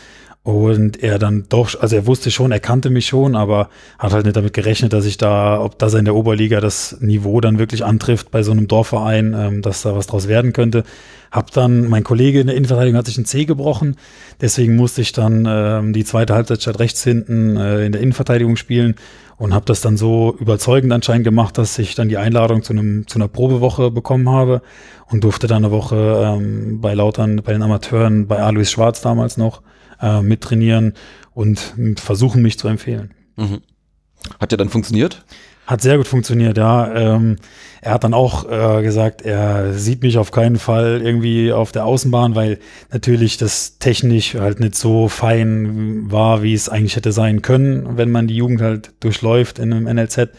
Und 0.44 1.04
er 1.04 1.20
dann 1.20 1.46
doch, 1.50 1.80
also 1.80 1.96
er 1.96 2.08
wusste 2.08 2.32
schon, 2.32 2.52
er 2.52 2.60
kannte 2.60 2.90
mich 2.90 3.06
schon, 3.06 3.36
aber 3.36 3.70
hat 4.00 4.12
halt 4.12 4.26
nicht 4.26 4.36
damit 4.36 4.54
gerechnet, 4.54 4.92
dass 4.92 5.06
ich 5.06 5.18
da, 5.18 5.62
ob 5.62 5.78
das 5.78 5.94
in 5.94 6.06
der 6.06 6.16
Oberliga 6.16 6.60
das 6.60 6.98
Niveau 7.00 7.42
dann 7.42 7.60
wirklich 7.60 7.86
antrifft 7.86 8.32
bei 8.32 8.42
so 8.42 8.52
einem 8.52 8.68
Dorfverein, 8.68 9.36
ähm, 9.38 9.62
dass 9.62 9.84
da 9.84 9.96
was 9.96 10.08
draus 10.08 10.28
werden 10.28 10.52
könnte. 10.52 10.84
Hab 11.32 11.52
dann, 11.52 11.88
mein 11.88 12.04
Kollege 12.04 12.40
in 12.40 12.48
der 12.48 12.56
Innenverteidigung 12.56 12.98
hat 12.98 13.06
sich 13.06 13.20
ein 13.20 13.26
C 13.26 13.46
gebrochen, 13.46 13.98
deswegen 14.42 14.76
musste 14.76 15.02
ich 15.02 15.12
dann 15.12 15.46
ähm, 15.48 15.94
die 15.94 16.04
zweite 16.04 16.34
Halbzeit 16.34 16.64
statt 16.64 16.80
rechts 16.80 17.04
hinten 17.04 17.56
äh, 17.58 17.86
in 17.86 17.92
der 17.92 18.02
Innenverteidigung 18.02 18.56
spielen 18.56 18.96
und 19.38 19.54
habe 19.54 19.66
das 19.66 19.82
dann 19.82 19.96
so 19.96 20.36
überzeugend 20.40 20.92
anscheinend 20.92 21.24
gemacht, 21.24 21.60
dass 21.60 21.78
ich 21.78 21.94
dann 21.94 22.10
die 22.10 22.18
Einladung 22.18 22.64
zu 22.64 22.74
einem 22.74 23.08
zu 23.08 23.20
einer 23.20 23.28
Probewoche 23.28 23.92
bekommen 23.92 24.28
habe 24.28 24.64
und 25.08 25.24
durfte 25.24 25.46
dann 25.46 25.64
eine 25.64 25.72
Woche 25.72 26.36
ähm, 26.36 26.82
bei 26.82 26.96
Lautern, 26.96 27.44
bei 27.44 27.54
den 27.54 27.62
Amateuren, 27.62 28.26
bei 28.26 28.42
Alois 28.42 28.66
Schwarz 28.72 29.02
damals 29.02 29.38
noch 29.38 29.62
äh, 30.02 30.22
mittrainieren 30.22 30.94
und 31.34 31.74
versuchen 31.98 32.42
mich 32.42 32.60
zu 32.60 32.68
empfehlen. 32.68 33.14
Mhm. 33.38 33.62
Hat 34.40 34.52
ja 34.52 34.58
dann 34.58 34.70
funktioniert? 34.70 35.24
Hat 35.68 35.82
sehr 35.82 35.98
gut 35.98 36.08
funktioniert, 36.08 36.58
ja. 36.58 36.94
Ähm, 36.94 37.38
er 37.82 37.94
hat 37.94 38.04
dann 38.04 38.14
auch 38.14 38.50
äh, 38.50 38.82
gesagt, 38.82 39.22
er 39.22 39.74
sieht 39.74 40.02
mich 40.02 40.18
auf 40.18 40.32
keinen 40.32 40.58
Fall 40.58 41.02
irgendwie 41.02 41.54
auf 41.54 41.72
der 41.72 41.86
Außenbahn, 41.86 42.36
weil 42.36 42.60
natürlich 42.92 43.38
das 43.38 43.78
technisch 43.78 44.36
halt 44.36 44.60
nicht 44.60 44.76
so 44.76 45.08
fein 45.08 46.12
war, 46.12 46.44
wie 46.44 46.54
es 46.54 46.68
eigentlich 46.68 46.96
hätte 46.96 47.12
sein 47.12 47.42
können, 47.42 47.98
wenn 47.98 48.12
man 48.12 48.28
die 48.28 48.36
Jugend 48.36 48.62
halt 48.62 48.92
durchläuft 49.00 49.60
in 49.60 49.72
einem 49.72 49.86
NLZ. 49.86 50.30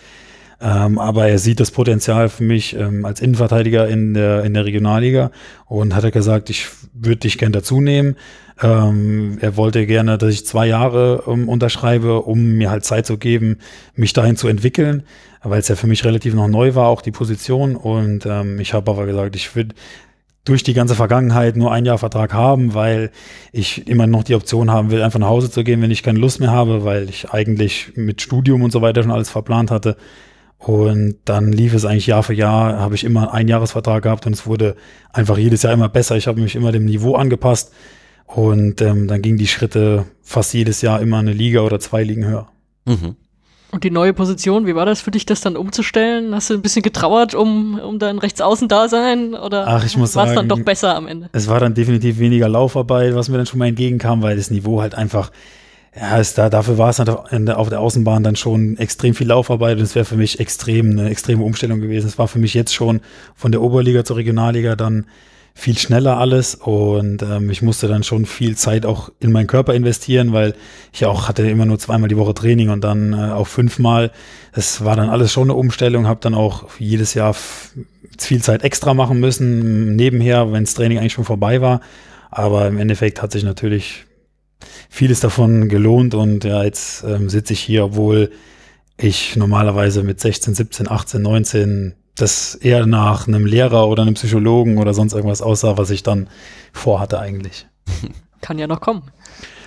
Ähm, 0.60 0.98
aber 0.98 1.26
er 1.26 1.38
sieht 1.38 1.58
das 1.58 1.72
Potenzial 1.72 2.28
für 2.28 2.44
mich 2.44 2.76
ähm, 2.76 3.04
als 3.04 3.20
Innenverteidiger 3.20 3.88
in 3.88 4.14
der, 4.14 4.44
in 4.44 4.54
der 4.54 4.64
Regionalliga 4.64 5.32
und 5.66 5.94
hat 5.94 6.04
er 6.04 6.12
gesagt, 6.12 6.50
ich 6.50 6.68
würde 6.92 7.16
dich 7.16 7.38
gern 7.38 7.52
dazu 7.52 7.80
nehmen. 7.80 8.16
Ähm, 8.60 9.38
er 9.40 9.56
wollte 9.56 9.86
gerne, 9.86 10.18
dass 10.18 10.32
ich 10.32 10.46
zwei 10.46 10.66
Jahre 10.66 11.24
ähm, 11.26 11.48
unterschreibe, 11.48 12.22
um 12.22 12.54
mir 12.54 12.70
halt 12.70 12.84
Zeit 12.84 13.06
zu 13.06 13.18
geben, 13.18 13.58
mich 13.94 14.12
dahin 14.12 14.36
zu 14.36 14.48
entwickeln, 14.48 15.04
weil 15.42 15.60
es 15.60 15.68
ja 15.68 15.76
für 15.76 15.86
mich 15.86 16.04
relativ 16.04 16.34
noch 16.34 16.48
neu 16.48 16.74
war, 16.74 16.88
auch 16.88 17.02
die 17.02 17.12
Position. 17.12 17.76
Und 17.76 18.26
ähm, 18.26 18.60
ich 18.60 18.74
habe 18.74 18.90
aber 18.90 19.06
gesagt, 19.06 19.36
ich 19.36 19.54
würde 19.56 19.74
durch 20.44 20.64
die 20.64 20.74
ganze 20.74 20.96
Vergangenheit 20.96 21.56
nur 21.56 21.72
ein 21.72 21.84
Jahr 21.84 21.98
Vertrag 21.98 22.32
haben, 22.32 22.74
weil 22.74 23.10
ich 23.52 23.86
immer 23.86 24.06
noch 24.06 24.24
die 24.24 24.34
Option 24.34 24.70
haben 24.70 24.90
will, 24.90 25.02
einfach 25.02 25.20
nach 25.20 25.28
Hause 25.28 25.50
zu 25.50 25.62
gehen, 25.62 25.80
wenn 25.82 25.92
ich 25.92 26.02
keine 26.02 26.18
Lust 26.18 26.40
mehr 26.40 26.50
habe, 26.50 26.84
weil 26.84 27.08
ich 27.08 27.30
eigentlich 27.30 27.92
mit 27.94 28.22
Studium 28.22 28.62
und 28.62 28.72
so 28.72 28.82
weiter 28.82 29.02
schon 29.02 29.12
alles 29.12 29.30
verplant 29.30 29.70
hatte. 29.70 29.96
Und 30.58 31.16
dann 31.24 31.52
lief 31.52 31.74
es 31.74 31.84
eigentlich 31.84 32.06
Jahr 32.06 32.22
für 32.22 32.34
Jahr, 32.34 32.78
habe 32.78 32.94
ich 32.94 33.04
immer 33.04 33.32
einen 33.34 33.48
Jahresvertrag 33.48 34.02
gehabt 34.02 34.26
und 34.26 34.32
es 34.32 34.46
wurde 34.46 34.76
einfach 35.12 35.38
jedes 35.38 35.62
Jahr 35.62 35.72
immer 35.72 35.88
besser. 35.88 36.16
Ich 36.16 36.26
habe 36.26 36.40
mich 36.40 36.54
immer 36.54 36.72
dem 36.72 36.84
Niveau 36.84 37.14
angepasst 37.14 37.72
und 38.34 38.80
ähm, 38.80 39.08
dann 39.08 39.20
gingen 39.22 39.38
die 39.38 39.46
Schritte 39.46 40.06
fast 40.22 40.54
jedes 40.54 40.80
Jahr 40.82 41.00
immer 41.00 41.18
eine 41.18 41.32
Liga 41.32 41.60
oder 41.60 41.78
zwei 41.80 42.02
Ligen 42.02 42.24
höher. 42.24 42.48
Mhm. 42.86 43.16
Und 43.70 43.84
die 43.84 43.90
neue 43.90 44.12
Position, 44.12 44.66
wie 44.66 44.74
war 44.74 44.84
das 44.84 45.00
für 45.00 45.10
dich, 45.10 45.24
das 45.24 45.40
dann 45.40 45.56
umzustellen? 45.56 46.34
Hast 46.34 46.50
du 46.50 46.54
ein 46.54 46.60
bisschen 46.60 46.82
getrauert 46.82 47.34
um, 47.34 47.78
um 47.78 47.98
dein 47.98 48.18
Rechtsaußen-Dasein? 48.18 49.32
Oder 49.34 49.66
Ach, 49.66 49.84
ich 49.86 49.96
muss 49.96 50.14
war 50.14 50.26
es 50.28 50.34
dann 50.34 50.48
doch 50.48 50.60
besser 50.60 50.94
am 50.94 51.06
Ende? 51.06 51.30
Es 51.32 51.48
war 51.48 51.58
dann 51.58 51.72
definitiv 51.72 52.18
weniger 52.18 52.50
Laufarbeit, 52.50 53.14
was 53.14 53.30
mir 53.30 53.38
dann 53.38 53.46
schon 53.46 53.58
mal 53.58 53.68
entgegenkam, 53.68 54.22
weil 54.22 54.36
das 54.36 54.50
Niveau 54.50 54.82
halt 54.82 54.94
einfach, 54.94 55.32
ja, 55.96 56.18
ist 56.18 56.36
da, 56.36 56.50
dafür 56.50 56.76
war 56.76 56.90
es 56.90 56.98
halt 56.98 57.08
der- 57.32 57.58
auf 57.58 57.70
der 57.70 57.80
Außenbahn 57.80 58.22
dann 58.22 58.36
schon 58.36 58.76
extrem 58.76 59.14
viel 59.14 59.28
Laufarbeit 59.28 59.78
und 59.78 59.84
es 59.84 59.94
wäre 59.94 60.04
für 60.04 60.16
mich 60.16 60.38
extrem 60.38 60.90
eine 60.90 61.08
extreme 61.08 61.42
Umstellung 61.42 61.80
gewesen. 61.80 62.06
Es 62.08 62.18
war 62.18 62.28
für 62.28 62.38
mich 62.38 62.52
jetzt 62.52 62.74
schon 62.74 63.00
von 63.34 63.52
der 63.52 63.62
Oberliga 63.62 64.04
zur 64.04 64.16
Regionalliga 64.18 64.76
dann 64.76 65.06
viel 65.54 65.76
schneller 65.76 66.16
alles 66.18 66.54
und 66.54 67.22
ähm, 67.22 67.50
ich 67.50 67.62
musste 67.62 67.86
dann 67.86 68.02
schon 68.02 68.24
viel 68.24 68.56
Zeit 68.56 68.86
auch 68.86 69.10
in 69.20 69.32
meinen 69.32 69.46
Körper 69.46 69.74
investieren, 69.74 70.32
weil 70.32 70.54
ich 70.92 71.04
auch 71.04 71.28
hatte 71.28 71.48
immer 71.48 71.66
nur 71.66 71.78
zweimal 71.78 72.08
die 72.08 72.16
Woche 72.16 72.34
Training 72.34 72.70
und 72.70 72.82
dann 72.82 73.12
äh, 73.12 73.32
auch 73.32 73.46
fünfmal. 73.46 74.12
Es 74.52 74.84
war 74.84 74.96
dann 74.96 75.10
alles 75.10 75.30
schon 75.30 75.44
eine 75.44 75.54
Umstellung, 75.54 76.06
habe 76.06 76.20
dann 76.20 76.34
auch 76.34 76.68
jedes 76.78 77.14
Jahr 77.14 77.36
viel 78.18 78.42
Zeit 78.42 78.62
extra 78.62 78.94
machen 78.94 79.20
müssen, 79.20 79.94
nebenher, 79.94 80.52
wenn 80.52 80.64
das 80.64 80.74
Training 80.74 80.98
eigentlich 80.98 81.12
schon 81.12 81.24
vorbei 81.24 81.60
war. 81.60 81.80
Aber 82.30 82.66
im 82.66 82.78
Endeffekt 82.78 83.20
hat 83.20 83.32
sich 83.32 83.44
natürlich 83.44 84.06
vieles 84.88 85.20
davon 85.20 85.68
gelohnt 85.68 86.14
und 86.14 86.44
ja, 86.44 86.64
jetzt 86.64 87.04
ähm, 87.04 87.28
sitze 87.28 87.52
ich 87.52 87.60
hier, 87.60 87.84
obwohl 87.84 88.30
ich 88.96 89.36
normalerweise 89.36 90.02
mit 90.02 90.20
16, 90.20 90.54
17, 90.54 90.90
18, 90.90 91.20
19 91.20 91.94
das 92.14 92.54
eher 92.54 92.86
nach 92.86 93.26
einem 93.26 93.46
Lehrer 93.46 93.88
oder 93.88 94.02
einem 94.02 94.14
Psychologen 94.14 94.78
oder 94.78 94.94
sonst 94.94 95.14
irgendwas 95.14 95.42
aussah, 95.42 95.78
was 95.78 95.90
ich 95.90 96.02
dann 96.02 96.28
vorhatte 96.72 97.18
eigentlich. 97.18 97.66
Kann 98.40 98.58
ja 98.58 98.66
noch 98.66 98.80
kommen. 98.80 99.10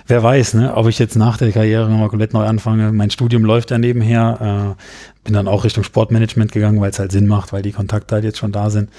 wer 0.06 0.22
weiß, 0.22 0.54
ne, 0.54 0.74
ob 0.76 0.86
ich 0.86 0.98
jetzt 0.98 1.16
nach 1.16 1.38
der 1.38 1.50
Karriere 1.50 1.88
nochmal 1.88 2.08
komplett 2.08 2.32
neu 2.32 2.44
anfange. 2.44 2.92
Mein 2.92 3.10
Studium 3.10 3.44
läuft 3.44 3.70
ja 3.70 3.78
nebenher. 3.78 4.76
Äh, 4.76 4.82
bin 5.24 5.34
dann 5.34 5.48
auch 5.48 5.64
Richtung 5.64 5.82
Sportmanagement 5.82 6.52
gegangen, 6.52 6.80
weil 6.80 6.90
es 6.90 6.98
halt 6.98 7.10
Sinn 7.10 7.26
macht, 7.26 7.52
weil 7.52 7.62
die 7.62 7.72
Kontakte 7.72 8.14
halt 8.14 8.24
jetzt 8.24 8.38
schon 8.38 8.52
da 8.52 8.70
sind. 8.70 8.90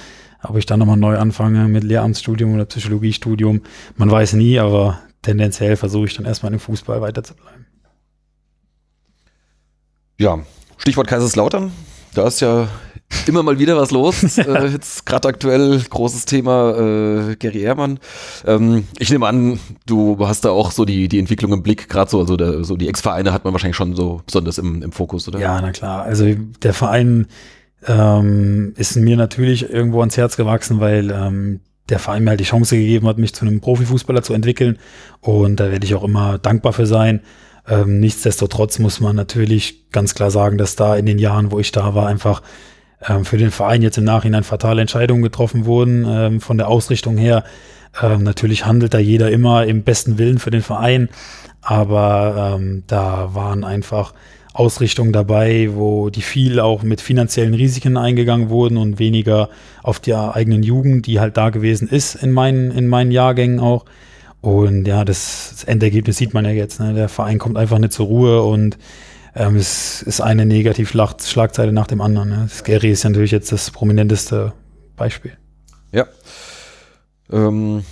Ob 0.43 0.57
ich 0.57 0.65
dann 0.65 0.79
nochmal 0.79 0.97
neu 0.97 1.17
anfange 1.17 1.67
mit 1.67 1.83
Lehramtsstudium 1.83 2.53
oder 2.53 2.65
Psychologiestudium, 2.65 3.61
man 3.95 4.11
weiß 4.11 4.33
nie, 4.33 4.59
aber 4.59 4.99
tendenziell 5.21 5.77
versuche 5.77 6.05
ich 6.05 6.15
dann 6.15 6.25
erstmal 6.25 6.53
im 6.53 6.59
Fußball 6.59 7.01
weiter 7.01 7.23
zu 7.23 7.33
bleiben. 7.33 7.65
Ja, 10.19 10.39
Stichwort 10.77 11.07
Kaiserslautern. 11.07 11.71
Da 12.13 12.27
ist 12.27 12.39
ja 12.39 12.67
immer 13.27 13.43
mal 13.43 13.59
wieder 13.59 13.77
was 13.77 13.91
los. 13.91 14.37
äh, 14.37 14.67
jetzt 14.67 15.05
gerade 15.05 15.27
aktuell 15.27 15.81
großes 15.89 16.25
Thema 16.25 16.77
äh, 16.77 17.35
Gary 17.35 17.61
Ehrmann. 17.61 17.99
Ähm, 18.45 18.85
ich 18.99 19.09
nehme 19.09 19.27
an, 19.27 19.59
du 19.85 20.17
hast 20.27 20.45
da 20.45 20.49
auch 20.49 20.71
so 20.71 20.85
die, 20.85 21.07
die 21.07 21.19
Entwicklung 21.19 21.53
im 21.53 21.63
Blick, 21.63 21.89
gerade 21.89 22.09
so, 22.09 22.19
also 22.19 22.37
der, 22.37 22.63
so 22.63 22.75
die 22.75 22.87
Ex-Vereine 22.87 23.33
hat 23.33 23.43
man 23.43 23.53
wahrscheinlich 23.53 23.77
schon 23.77 23.95
so 23.95 24.21
besonders 24.25 24.57
im, 24.57 24.81
im 24.81 24.91
Fokus, 24.91 25.27
oder? 25.27 25.39
Ja, 25.39 25.59
na 25.61 25.71
klar. 25.71 26.03
Also 26.03 26.25
der 26.61 26.73
Verein 26.73 27.27
ähm, 27.85 28.73
ist 28.77 28.95
mir 28.95 29.17
natürlich 29.17 29.69
irgendwo 29.69 29.99
ans 29.99 30.17
Herz 30.17 30.37
gewachsen, 30.37 30.79
weil 30.79 31.11
ähm, 31.11 31.59
der 31.89 31.99
Verein 31.99 32.23
mir 32.23 32.31
halt 32.31 32.39
die 32.39 32.45
Chance 32.45 32.75
gegeben 32.75 33.07
hat, 33.07 33.17
mich 33.17 33.33
zu 33.33 33.45
einem 33.45 33.61
Profifußballer 33.61 34.23
zu 34.23 34.33
entwickeln. 34.33 34.77
Und 35.21 35.59
da 35.59 35.71
werde 35.71 35.85
ich 35.85 35.95
auch 35.95 36.03
immer 36.03 36.37
dankbar 36.37 36.73
für 36.73 36.85
sein. 36.85 37.21
Ähm, 37.67 37.99
nichtsdestotrotz 37.99 38.79
muss 38.79 38.99
man 38.99 39.15
natürlich 39.15 39.89
ganz 39.91 40.15
klar 40.15 40.31
sagen, 40.31 40.57
dass 40.57 40.75
da 40.75 40.95
in 40.95 41.05
den 41.05 41.19
Jahren, 41.19 41.51
wo 41.51 41.59
ich 41.59 41.71
da 41.71 41.95
war, 41.95 42.07
einfach 42.07 42.41
ähm, 43.07 43.25
für 43.25 43.37
den 43.37 43.51
Verein 43.51 43.81
jetzt 43.81 43.97
im 43.97 44.03
Nachhinein 44.03 44.43
fatale 44.43 44.81
Entscheidungen 44.81 45.21
getroffen 45.21 45.65
wurden, 45.65 46.05
ähm, 46.07 46.41
von 46.41 46.57
der 46.57 46.67
Ausrichtung 46.67 47.17
her. 47.17 47.43
Ähm, 48.01 48.23
natürlich 48.23 48.65
handelt 48.65 48.93
da 48.93 48.99
jeder 48.99 49.31
immer 49.31 49.65
im 49.65 49.83
besten 49.83 50.17
Willen 50.17 50.39
für 50.39 50.51
den 50.51 50.61
Verein, 50.61 51.09
aber 51.61 52.55
ähm, 52.55 52.83
da 52.87 53.33
waren 53.33 53.63
einfach 53.63 54.13
Ausrichtungen 54.53 55.13
dabei, 55.13 55.69
wo 55.73 56.09
die 56.09 56.21
viel 56.21 56.59
auch 56.59 56.81
mit 56.81 56.99
finanziellen 56.99 57.53
Risiken 57.53 57.95
eingegangen 57.95 58.49
wurden 58.49 58.77
und 58.77 58.97
weniger 58.97 59.49
auf 59.83 59.99
die 59.99 60.15
eigenen 60.15 60.63
Jugend, 60.63 61.05
die 61.05 61.19
halt 61.19 61.37
da 61.37 61.51
gewesen 61.51 61.87
ist 61.87 62.15
in 62.15 62.31
meinen, 62.31 62.71
in 62.71 62.87
meinen 62.87 63.11
Jahrgängen 63.11 63.59
auch. 63.59 63.85
Und 64.41 64.87
ja, 64.87 65.05
das, 65.05 65.49
das 65.51 65.63
Endergebnis 65.65 66.17
sieht 66.17 66.33
man 66.33 66.45
ja 66.45 66.51
jetzt. 66.51 66.79
Ne? 66.79 66.93
Der 66.93 67.09
Verein 67.09 67.37
kommt 67.37 67.57
einfach 67.57 67.77
nicht 67.77 67.93
zur 67.93 68.07
Ruhe 68.07 68.41
und 68.43 68.77
ähm, 69.37 69.55
es 69.55 70.01
ist 70.01 70.19
eine 70.19 70.45
Negativschlagzeile 70.45 71.71
nach 71.71 71.87
dem 71.87 72.01
anderen. 72.01 72.29
Ne? 72.29 72.47
Scary 72.49 72.91
ist 72.91 73.03
ja 73.03 73.11
natürlich 73.11 73.31
jetzt 73.31 73.51
das 73.51 73.69
prominenteste 73.69 74.53
Beispiel. 74.95 75.37
Ja. 75.91 76.07
Ähm, 77.31 77.83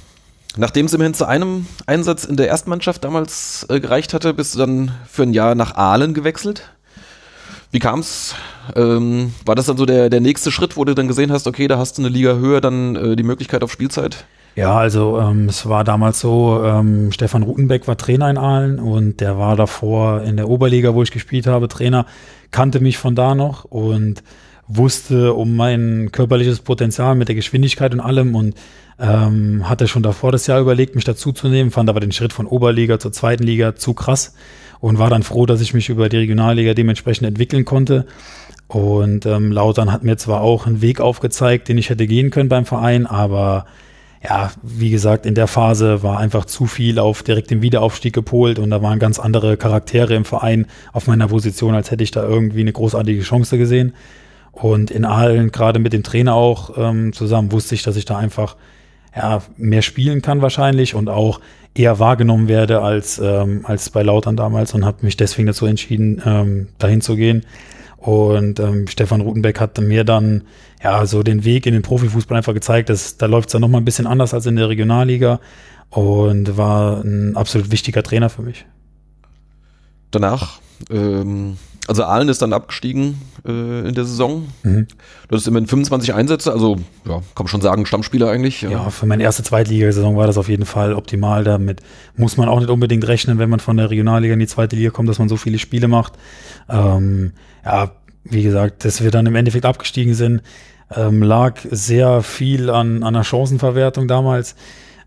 nachdem 0.57 0.87
es 0.87 0.93
immerhin 0.93 1.13
zu 1.13 1.25
einem 1.25 1.67
Einsatz 1.85 2.25
in 2.25 2.35
der 2.35 2.47
Erstmannschaft 2.47 3.03
damals 3.03 3.65
äh, 3.69 3.79
gereicht 3.79 4.13
hatte, 4.13 4.33
bist 4.33 4.55
du 4.55 4.59
dann 4.59 4.91
für 5.07 5.23
ein 5.23 5.33
Jahr 5.33 5.53
nach 5.53 5.75
Aalen 5.75 6.15
gewechselt. 6.15 6.71
Wie 7.71 7.79
kam 7.79 7.99
es? 7.99 8.33
Ähm, 8.75 9.33
war 9.45 9.53
das 9.53 9.67
dann 9.67 9.77
so 9.77 9.85
der, 9.85 10.09
der 10.09 10.21
nächste 10.21 10.51
Schritt, 10.51 10.77
wo 10.77 10.83
du 10.83 10.95
dann 10.95 11.07
gesehen 11.07 11.31
hast, 11.31 11.45
okay, 11.45 11.67
da 11.67 11.77
hast 11.77 11.97
du 11.97 12.01
eine 12.01 12.09
Liga 12.09 12.35
höher 12.35 12.61
dann 12.61 12.95
äh, 12.95 13.15
die 13.15 13.23
Möglichkeit 13.23 13.63
auf 13.63 13.71
Spielzeit? 13.71 14.25
Ja, 14.55 14.77
also 14.77 15.19
ähm, 15.19 15.49
es 15.49 15.67
war 15.67 15.83
damals 15.83 16.21
so, 16.21 16.63
ähm, 16.63 17.11
Stefan 17.11 17.43
Rutenbeck 17.43 17.89
war 17.89 17.97
Trainer 17.97 18.29
in 18.29 18.37
Aalen 18.37 18.79
und 18.79 19.19
der 19.19 19.37
war 19.37 19.57
davor 19.57 20.23
in 20.23 20.37
der 20.37 20.47
Oberliga, 20.47 20.93
wo 20.95 21.03
ich 21.03 21.11
gespielt 21.11 21.45
habe, 21.45 21.67
Trainer, 21.67 22.05
kannte 22.51 22.79
mich 22.79 22.97
von 22.97 23.15
da 23.15 23.35
noch 23.35 23.65
und 23.65 24.23
wusste 24.67 25.33
um 25.33 25.57
mein 25.57 26.09
körperliches 26.13 26.61
Potenzial 26.61 27.15
mit 27.15 27.27
der 27.27 27.35
Geschwindigkeit 27.35 27.93
und 27.93 27.99
allem 27.99 28.33
und 28.33 28.55
ähm, 28.97 29.67
hatte 29.67 29.89
schon 29.89 30.03
davor 30.03 30.31
das 30.31 30.47
Jahr 30.47 30.61
überlegt, 30.61 30.95
mich 30.95 31.03
dazuzunehmen, 31.03 31.69
fand 31.69 31.89
aber 31.89 31.99
den 31.99 32.13
Schritt 32.13 32.31
von 32.31 32.47
Oberliga 32.47 32.97
zur 32.97 33.11
zweiten 33.11 33.43
Liga 33.43 33.75
zu 33.75 33.93
krass 33.93 34.35
und 34.79 34.99
war 34.99 35.09
dann 35.09 35.23
froh, 35.23 35.45
dass 35.45 35.59
ich 35.59 35.73
mich 35.73 35.89
über 35.89 36.07
die 36.07 36.17
Regionalliga 36.17 36.73
dementsprechend 36.73 37.27
entwickeln 37.27 37.65
konnte. 37.65 38.05
Und 38.67 39.25
ähm, 39.25 39.51
Lautern 39.51 39.91
hat 39.91 40.03
mir 40.03 40.15
zwar 40.15 40.39
auch 40.39 40.65
einen 40.65 40.81
Weg 40.81 41.01
aufgezeigt, 41.01 41.67
den 41.67 41.77
ich 41.77 41.89
hätte 41.89 42.07
gehen 42.07 42.31
können 42.31 42.49
beim 42.49 42.65
Verein, 42.65 43.05
aber 43.05 43.65
ja, 44.25 44.51
wie 44.63 44.89
gesagt, 44.89 45.25
in 45.25 45.35
der 45.35 45.47
Phase 45.47 46.01
war 46.01 46.19
einfach 46.19 46.45
zu 46.45 46.65
viel 46.65 46.99
auf 46.99 47.21
direkt 47.21 47.51
den 47.51 47.61
Wiederaufstieg 47.61 48.13
gepolt 48.13 48.57
und 48.57 48.71
da 48.71 48.81
waren 48.81 48.97
ganz 48.97 49.19
andere 49.19 49.55
Charaktere 49.55 50.15
im 50.15 50.25
Verein 50.25 50.65
auf 50.93 51.07
meiner 51.07 51.27
Position, 51.27 51.75
als 51.75 51.91
hätte 51.91 52.03
ich 52.03 52.11
da 52.11 52.23
irgendwie 52.23 52.61
eine 52.61 52.73
großartige 52.73 53.21
Chance 53.21 53.57
gesehen. 53.57 53.93
Und 54.51 54.89
in 54.89 55.05
Aalen, 55.05 55.51
gerade 55.51 55.79
mit 55.79 55.93
dem 55.93 56.01
Trainer 56.01 56.33
auch 56.33 56.77
ähm, 56.77 57.13
zusammen, 57.13 57.51
wusste 57.51 57.75
ich, 57.75 57.83
dass 57.83 57.97
ich 57.97 58.05
da 58.05 58.17
einfach 58.17 58.55
ja, 59.15 59.41
mehr 59.57 59.81
spielen 59.81 60.21
kann 60.21 60.41
wahrscheinlich 60.41 60.95
und 60.95 61.09
auch 61.09 61.39
eher 61.73 61.99
wahrgenommen 61.99 62.47
werde 62.47 62.81
als, 62.81 63.19
ähm, 63.19 63.61
als 63.63 63.89
bei 63.89 64.01
Lautern 64.01 64.37
damals 64.37 64.73
und 64.73 64.85
habe 64.85 65.05
mich 65.05 65.17
deswegen 65.17 65.45
dazu 65.45 65.65
entschieden, 65.65 66.21
ähm, 66.25 66.67
dahin 66.79 67.01
zu 67.01 67.15
gehen. 67.15 67.45
Und 68.05 68.59
ähm, 68.59 68.87
Stefan 68.87 69.21
Rutenbeck 69.21 69.59
hat 69.59 69.79
mir 69.79 70.03
dann 70.03 70.43
ja 70.83 71.07
so 71.07 71.23
den 71.23 71.43
Weg 71.43 71.65
in 71.65 71.73
den 71.73 71.81
Profifußball 71.81 72.37
einfach 72.37 72.53
gezeigt, 72.53 72.89
dass 72.89 73.17
da 73.17 73.25
läuft 73.25 73.49
es 73.49 73.53
dann 73.53 73.61
nochmal 73.61 73.81
ein 73.81 73.85
bisschen 73.85 74.05
anders 74.05 74.35
als 74.35 74.45
in 74.45 74.55
der 74.55 74.69
Regionalliga 74.69 75.39
und 75.89 76.55
war 76.55 77.01
ein 77.01 77.35
absolut 77.35 77.71
wichtiger 77.71 78.03
Trainer 78.03 78.29
für 78.29 78.43
mich. 78.43 78.67
Danach, 80.11 80.59
ähm, 80.91 81.57
also 81.87 82.03
Aalen 82.03 82.29
ist 82.29 82.41
dann 82.41 82.53
abgestiegen 82.53 83.21
äh, 83.45 83.87
in 83.87 83.93
der 83.93 84.05
Saison. 84.05 84.47
Mhm. 84.63 84.87
Du 85.27 85.35
hast 85.35 85.47
immerhin 85.47 85.67
25 85.67 86.13
Einsätze, 86.13 86.51
also 86.51 86.77
ja, 87.05 87.15
kann 87.15 87.23
man 87.39 87.47
schon 87.47 87.61
sagen, 87.61 87.85
Stammspieler 87.85 88.29
eigentlich. 88.29 88.61
Ja, 88.61 88.71
ja 88.71 88.89
für 88.89 89.05
meine 89.05 89.23
erste 89.23 89.43
Zweitligasaison 89.43 90.17
war 90.17 90.27
das 90.27 90.37
auf 90.37 90.49
jeden 90.49 90.65
Fall 90.65 90.93
optimal. 90.93 91.43
Damit 91.43 91.81
muss 92.15 92.37
man 92.37 92.49
auch 92.49 92.59
nicht 92.59 92.69
unbedingt 92.69 93.07
rechnen, 93.07 93.37
wenn 93.37 93.49
man 93.49 93.59
von 93.59 93.77
der 93.77 93.91
Regionalliga 93.91 94.33
in 94.33 94.39
die 94.39 94.47
zweite 94.47 94.75
Liga 94.75 94.89
kommt, 94.89 95.09
dass 95.09 95.19
man 95.19 95.29
so 95.29 95.37
viele 95.37 95.59
Spiele 95.59 95.87
macht. 95.87 96.13
Ähm, 96.69 97.33
ja, 97.63 97.91
wie 98.23 98.43
gesagt, 98.43 98.83
dass 98.85 99.03
wir 99.03 99.11
dann 99.11 99.27
im 99.27 99.35
Endeffekt 99.35 99.65
abgestiegen 99.65 100.15
sind, 100.15 100.41
ähm, 100.95 101.21
lag 101.21 101.59
sehr 101.69 102.23
viel 102.23 102.69
an, 102.69 103.03
an 103.03 103.13
der 103.13 103.23
Chancenverwertung 103.23 104.07
damals. 104.07 104.55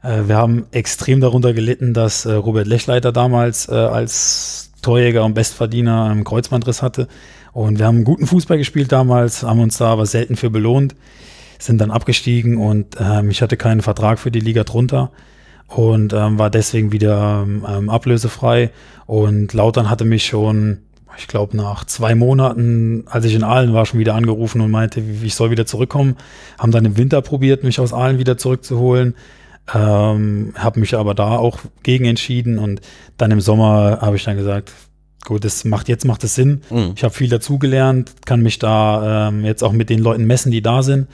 Äh, 0.03 0.23
wir 0.27 0.37
haben 0.37 0.67
extrem 0.71 1.21
darunter 1.21 1.53
gelitten, 1.53 1.95
dass 1.95 2.25
äh, 2.25 2.33
Robert 2.33 2.67
Lechleiter 2.67 3.13
damals 3.13 3.69
äh, 3.69 3.75
als 3.75 4.68
Torjäger 4.83 5.25
und 5.25 5.35
Bestverdiener 5.35 6.05
einen 6.05 6.25
Kreuzbandriss 6.25 6.83
hatte. 6.83 7.09
Und 7.53 7.79
wir 7.79 7.87
haben 7.87 8.05
guten 8.05 8.27
Fußball 8.27 8.59
gespielt 8.59 8.93
damals, 8.93 9.43
haben 9.43 9.61
uns 9.61 9.79
da 9.79 9.93
aber 9.93 10.07
selten 10.07 10.37
für 10.37 10.51
belohnt, 10.51 10.95
sind 11.59 11.81
dann 11.81 11.91
abgestiegen 11.91 12.57
und 12.59 12.97
ähm, 13.01 13.31
ich 13.31 13.43
hatte 13.43 13.57
keinen 13.57 13.83
Vertrag 13.83 14.19
für 14.19 14.31
die 14.31 14.41
Liga 14.41 14.65
drunter 14.65 15.11
und 15.67 16.13
ähm, 16.13 16.39
war 16.39 16.51
deswegen 16.51 16.93
wieder 16.93 17.45
ähm, 17.47 17.91
ablösefrei. 17.91 18.71
Und 19.07 19.53
Lautern 19.55 19.91
hatte 19.91 20.05
mich 20.05 20.27
schon 20.27 20.79
ich 21.19 21.27
glaube, 21.27 21.57
nach 21.57 21.85
zwei 21.85 22.15
Monaten, 22.15 23.05
als 23.07 23.25
ich 23.25 23.35
in 23.35 23.43
Aalen 23.43 23.75
war, 23.75 23.85
schon 23.87 23.99
wieder 23.99 24.15
angerufen 24.15 24.61
und 24.61 24.71
meinte, 24.71 25.01
ich 25.01 25.35
soll 25.35 25.51
wieder 25.51 25.67
zurückkommen. 25.67 26.17
Haben 26.59 26.73
dann 26.73 26.85
im 26.85 26.97
Winter 26.97 27.21
probiert, 27.23 27.65
mich 27.65 27.81
aus 27.81 27.93
Aalen 27.93 28.19
wieder 28.19 28.39
zurückzuholen. 28.39 29.15
Ähm, 29.75 30.55
habe 30.57 30.81
mich 30.81 30.95
aber 30.95 31.15
da 31.15 31.37
auch 31.37 31.59
gegen 31.83 32.07
entschieden 32.07 32.59
und 32.59 32.81
dann 33.17 33.31
im 33.31 33.41
Sommer 33.41 33.99
habe 34.01 34.17
ich 34.17 34.25
dann 34.25 34.37
gesagt, 34.37 34.73
gut, 35.25 35.45
das 35.45 35.65
macht 35.65 35.89
jetzt 35.89 36.07
macht 36.07 36.25
es 36.25 36.35
Sinn. 36.35 36.63
Mhm. 36.71 36.93
Ich 36.97 37.05
habe 37.05 37.13
viel 37.13 37.29
dazugelernt, 37.29 38.13
kann 38.25 38.41
mich 38.41 38.59
da 38.59 39.29
ähm, 39.29 39.45
jetzt 39.45 39.63
auch 39.63 39.73
mit 39.73 39.91
den 39.91 39.99
Leuten 39.99 40.25
messen, 40.25 40.51
die 40.51 40.63
da 40.63 40.83
sind 40.83 41.09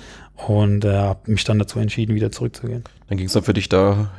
und 0.46 0.84
äh, 0.84 0.96
habe 0.96 1.30
mich 1.30 1.44
dann 1.44 1.58
dazu 1.58 1.78
entschieden, 1.78 2.14
wieder 2.14 2.30
zurückzugehen. 2.30 2.84
Dann 3.08 3.18
ging 3.18 3.26
es 3.26 3.32
dann 3.32 3.42
für 3.42 3.54
dich 3.54 3.68
da 3.68 4.10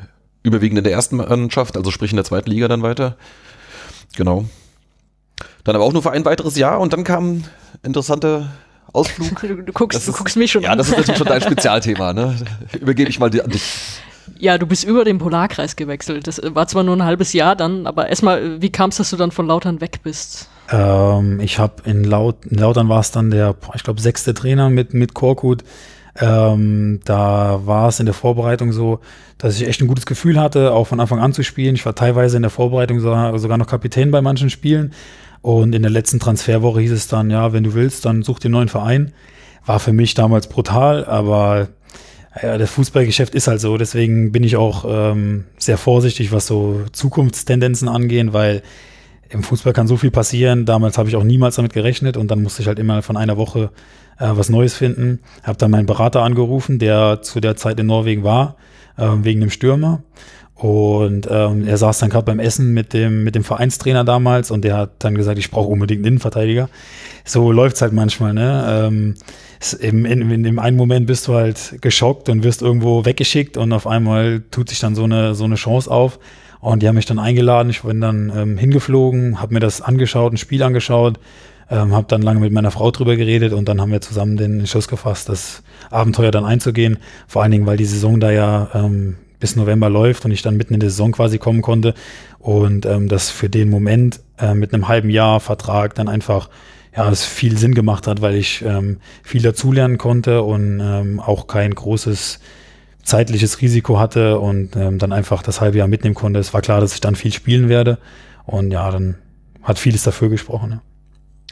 überwiegend 0.44 0.78
in 0.78 0.84
der 0.84 0.94
ersten 0.94 1.16
Mannschaft, 1.18 1.78
also 1.78 1.92
sprich 1.92 2.12
in 2.12 2.18
der 2.18 2.26
zweiten 2.26 2.50
Liga 2.50 2.68
dann 2.68 2.82
weiter. 2.82 3.16
Genau. 4.16 4.46
Dann 5.64 5.76
aber 5.76 5.84
auch 5.84 5.94
nur 5.94 6.04
für 6.04 6.12
ein 6.12 6.26
weiteres 6.26 6.58
Jahr 6.58 6.80
und 6.80 6.94
dann 6.94 7.04
kam 7.04 7.44
interessante 7.84 8.50
Ausflug. 8.94 9.40
Du, 9.42 9.56
du 9.64 9.74
guckst, 9.74 10.00
ist, 10.00 10.08
du 10.08 10.12
guckst 10.12 10.38
mich 10.38 10.52
schon 10.52 10.64
ja, 10.64 10.72
an. 10.72 10.74
Ja, 10.74 10.78
das 10.78 10.90
ist 10.90 10.98
natürlich 10.98 11.18
schon 11.18 11.28
dein 11.28 11.42
Spezialthema, 11.42 12.14
ne? 12.14 12.36
Übergebe 12.80 13.10
ich 13.10 13.20
mal 13.20 13.28
an 13.28 13.50
dich. 13.50 13.64
Ja, 14.46 14.60
du 14.60 14.68
bist 14.68 14.84
über 14.84 15.04
den 15.06 15.18
Polarkreis 15.18 15.76
gewechselt. 15.76 16.28
Das 16.28 16.40
war 16.44 16.68
zwar 16.68 16.84
nur 16.84 16.96
ein 16.96 17.04
halbes 17.04 17.34
Jahr 17.34 17.56
dann, 17.56 17.88
aber 17.88 18.10
erstmal, 18.10 18.62
wie 18.62 18.70
kam 18.70 18.92
es, 18.92 18.98
dass 18.98 19.10
du 19.10 19.18
dann 19.18 19.32
von 19.32 19.48
Lautern 19.48 19.82
weg 19.82 20.02
bist? 20.04 20.52
Ähm, 20.72 21.40
ich 21.40 21.58
habe 21.58 21.82
in, 21.86 22.04
Laut, 22.04 22.46
in 22.46 22.60
Lautern 22.60 22.88
war 22.88 23.00
es 23.00 23.10
dann 23.10 23.32
der, 23.32 23.56
ich 23.74 23.84
glaube, 23.84 24.00
sechste 24.00 24.36
Trainer 24.36 24.70
mit, 24.70 24.94
mit 24.94 25.16
Korkut. 25.16 25.64
Ähm, 26.20 27.00
da 27.06 27.62
war 27.66 27.88
es 27.88 28.00
in 28.00 28.06
der 28.06 28.14
Vorbereitung 28.14 28.72
so, 28.72 29.00
dass 29.40 29.60
ich 29.60 29.68
echt 29.68 29.82
ein 29.82 29.88
gutes 29.88 30.06
Gefühl 30.06 30.40
hatte, 30.40 30.74
auch 30.74 30.86
von 30.86 31.00
Anfang 31.00 31.18
an 31.18 31.34
zu 31.34 31.42
spielen. 31.42 31.74
Ich 31.74 31.84
war 31.88 31.96
teilweise 31.96 32.36
in 32.36 32.44
der 32.44 32.52
Vorbereitung 32.52 33.00
sogar, 33.00 33.40
sogar 33.40 33.58
noch 33.58 33.66
Kapitän 33.66 34.12
bei 34.12 34.22
manchen 34.22 34.52
Spielen. 34.52 34.94
Und 35.42 35.74
in 35.74 35.82
der 35.82 35.90
letzten 35.90 36.20
Transferwoche 36.20 36.82
hieß 36.82 36.92
es 36.92 37.08
dann, 37.08 37.32
ja, 37.32 37.52
wenn 37.52 37.64
du 37.64 37.74
willst, 37.74 38.06
dann 38.06 38.22
such 38.22 38.38
dir 38.38 38.50
einen 38.50 38.54
neuen 38.54 38.70
Verein. 38.70 39.12
War 39.66 39.80
für 39.80 39.92
mich 39.92 40.14
damals 40.14 40.48
brutal, 40.50 41.04
aber 41.06 41.70
ja, 42.42 42.58
das 42.58 42.72
Fußballgeschäft 42.72 43.34
ist 43.36 43.48
halt 43.48 43.62
so. 43.62 43.78
Deswegen 43.78 44.32
bin 44.32 44.44
ich 44.44 44.56
auch 44.58 44.86
ähm, 44.88 45.46
sehr 45.58 45.78
vorsichtig, 45.78 46.32
was 46.32 46.48
so 46.48 46.82
Zukunftstendenzen 46.92 47.88
angehen, 47.88 48.34
weil 48.34 48.62
im 49.30 49.44
Fußball 49.44 49.74
kann 49.74 49.88
so 49.88 49.98
viel 49.98 50.12
passieren. 50.12 50.66
Damals 50.66 50.98
habe 50.98 51.10
ich 51.10 51.16
auch 51.16 51.24
niemals 51.24 51.56
damit 51.56 51.74
gerechnet 51.74 52.18
und 52.18 52.30
dann 52.30 52.44
musste 52.44 52.62
ich 52.62 52.68
halt 52.68 52.80
immer 52.80 53.02
von 53.02 53.18
einer 53.18 53.38
Woche 53.38 53.72
äh, 54.20 54.30
was 54.32 54.50
Neues 54.50 54.76
finden. 54.76 55.20
Habe 55.44 55.58
dann 55.58 55.72
meinen 55.72 55.86
Berater 55.86 56.22
angerufen, 56.24 56.80
der 56.80 57.22
zu 57.22 57.40
der 57.40 57.56
Zeit 57.56 57.80
in 57.80 57.88
Norwegen 57.88 58.24
war, 58.24 58.58
äh, 58.98 59.08
wegen 59.22 59.40
dem 59.40 59.50
Stürmer. 59.50 60.04
Und 60.56 61.28
ähm, 61.30 61.68
er 61.68 61.78
saß 61.78 62.00
dann 62.00 62.10
gerade 62.10 62.26
beim 62.26 62.40
Essen 62.40 62.74
mit 62.74 62.94
dem, 62.94 63.26
mit 63.26 63.36
dem 63.36 63.44
Vereinstrainer 63.44 64.06
damals 64.06 64.52
und 64.52 64.64
der 64.64 64.78
hat 64.78 64.92
dann 65.00 65.16
gesagt, 65.16 65.38
ich 65.38 65.52
brauche 65.52 65.68
unbedingt 65.68 66.00
einen 66.00 66.14
Innenverteidiger. 66.14 66.70
So 67.26 67.52
läuft's 67.52 67.82
halt 67.82 67.92
manchmal, 67.92 68.34
ne? 68.34 68.66
Ähm, 68.88 69.16
in, 69.80 70.06
in, 70.06 70.32
in 70.32 70.44
dem 70.44 70.60
einen 70.60 70.78
Moment 70.78 71.08
bist 71.08 71.28
du 71.28 71.34
halt 71.34 71.78
geschockt 71.82 72.30
und 72.30 72.44
wirst 72.44 72.62
irgendwo 72.62 73.04
weggeschickt 73.04 73.58
und 73.58 73.74
auf 73.74 73.88
einmal 73.88 74.44
tut 74.52 74.70
sich 74.70 74.80
dann 74.80 74.96
so 74.96 75.04
eine, 75.04 75.36
so 75.36 75.44
eine 75.44 75.56
Chance 75.56 75.92
auf. 75.92 76.20
Und 76.62 76.82
die 76.82 76.88
haben 76.88 76.96
mich 76.96 77.06
dann 77.06 77.20
eingeladen, 77.20 77.70
ich 77.70 77.82
bin 77.84 78.02
dann 78.02 78.32
ähm, 78.36 78.58
hingeflogen, 78.58 79.42
habe 79.42 79.54
mir 79.54 79.60
das 79.60 79.82
angeschaut, 79.82 80.34
ein 80.34 80.38
Spiel 80.38 80.64
angeschaut, 80.64 81.20
ähm, 81.70 81.94
habe 81.94 82.08
dann 82.08 82.22
lange 82.22 82.40
mit 82.40 82.54
meiner 82.54 82.72
Frau 82.72 82.92
drüber 82.92 83.16
geredet 83.16 83.54
und 83.54 83.68
dann 83.68 83.82
haben 83.82 83.92
wir 83.92 84.02
zusammen 84.02 84.38
den 84.38 84.60
Entschluss 84.62 84.88
gefasst, 84.88 85.30
das 85.30 85.64
Abenteuer 85.90 86.32
dann 86.32 86.46
einzugehen. 86.46 86.98
Vor 87.28 87.44
allen 87.44 87.52
Dingen, 87.52 87.66
weil 87.66 87.78
die 87.78 87.86
Saison 87.86 88.20
da 88.20 88.32
ja 88.32 88.70
ähm, 88.74 89.18
bis 89.46 89.56
November 89.56 89.92
läuft 89.92 90.26
und 90.26 90.32
ich 90.32 90.42
dann 90.42 90.58
mitten 90.58 90.74
in 90.74 90.80
der 90.80 90.90
Saison 90.90 91.12
quasi 91.12 91.38
kommen 91.38 91.62
konnte 91.62 91.94
und 92.40 92.88
ähm, 92.88 93.08
das 93.08 93.30
für 93.30 93.48
den 93.48 93.70
Moment 93.70 94.22
äh, 94.40 94.56
mit 94.56 94.74
einem 94.74 94.88
halben 94.88 95.12
Jahr 95.12 95.40
Vertrag 95.40 95.94
dann 95.94 96.10
einfach 96.10 96.50
ja, 96.98 97.08
es 97.12 97.24
viel 97.24 97.56
Sinn 97.56 97.76
gemacht 97.76 98.08
hat, 98.08 98.22
weil 98.22 98.34
ich 98.34 98.64
ähm, 98.64 98.98
viel 99.22 99.44
dazulernen 99.44 100.00
konnte 100.00 100.42
und 100.42 100.80
ähm, 100.80 101.20
auch 101.20 101.46
kein 101.46 101.76
großes 101.76 102.40
zeitliches 103.04 103.62
Risiko 103.62 104.00
hatte 104.00 104.40
und 104.40 104.76
ähm, 104.76 104.98
dann 104.98 105.14
einfach 105.14 105.44
das 105.44 105.62
halbe 105.62 105.78
Jahr 105.78 105.88
mitnehmen 105.88 106.16
konnte. 106.16 106.40
Es 106.40 106.52
war 106.56 106.62
klar, 106.62 106.82
dass 106.82 106.96
ich 106.96 107.02
dann 107.02 107.16
viel 107.16 107.32
spielen 107.32 107.70
werde 107.70 108.00
und 108.46 108.72
ja, 108.72 108.90
dann 108.90 109.20
hat 109.62 109.78
vieles 109.78 110.02
dafür 110.02 110.30
gesprochen. 110.30 110.72
Ja. 110.72 110.82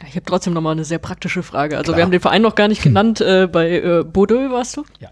Ich 0.08 0.16
habe 0.16 0.24
trotzdem 0.26 0.52
nochmal 0.52 0.72
eine 0.72 0.84
sehr 0.84 0.98
praktische 0.98 1.44
Frage. 1.44 1.76
Also 1.76 1.92
Klar. 1.92 1.98
wir 1.98 2.04
haben 2.06 2.10
den 2.10 2.20
Verein 2.20 2.42
noch 2.42 2.56
gar 2.56 2.66
nicht 2.66 2.82
genannt. 2.82 3.20
Äh, 3.20 3.46
bei 3.46 3.70
äh, 3.70 4.02
Bordeaux 4.02 4.50
warst 4.50 4.78
du? 4.78 4.84
Ja. 4.98 5.10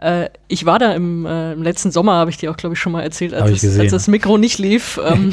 Äh, 0.00 0.30
ich 0.48 0.66
war 0.66 0.78
da 0.78 0.92
im, 0.92 1.26
äh, 1.26 1.52
im 1.52 1.62
letzten 1.62 1.90
Sommer, 1.90 2.14
habe 2.14 2.30
ich 2.30 2.38
dir 2.38 2.50
auch, 2.50 2.56
glaube 2.56 2.74
ich, 2.74 2.80
schon 2.80 2.92
mal 2.92 3.02
erzählt, 3.02 3.34
als, 3.34 3.62
es, 3.62 3.78
als 3.78 3.92
das 3.92 4.08
Mikro 4.08 4.38
nicht 4.38 4.58
lief. 4.58 4.98
Ähm, 5.04 5.32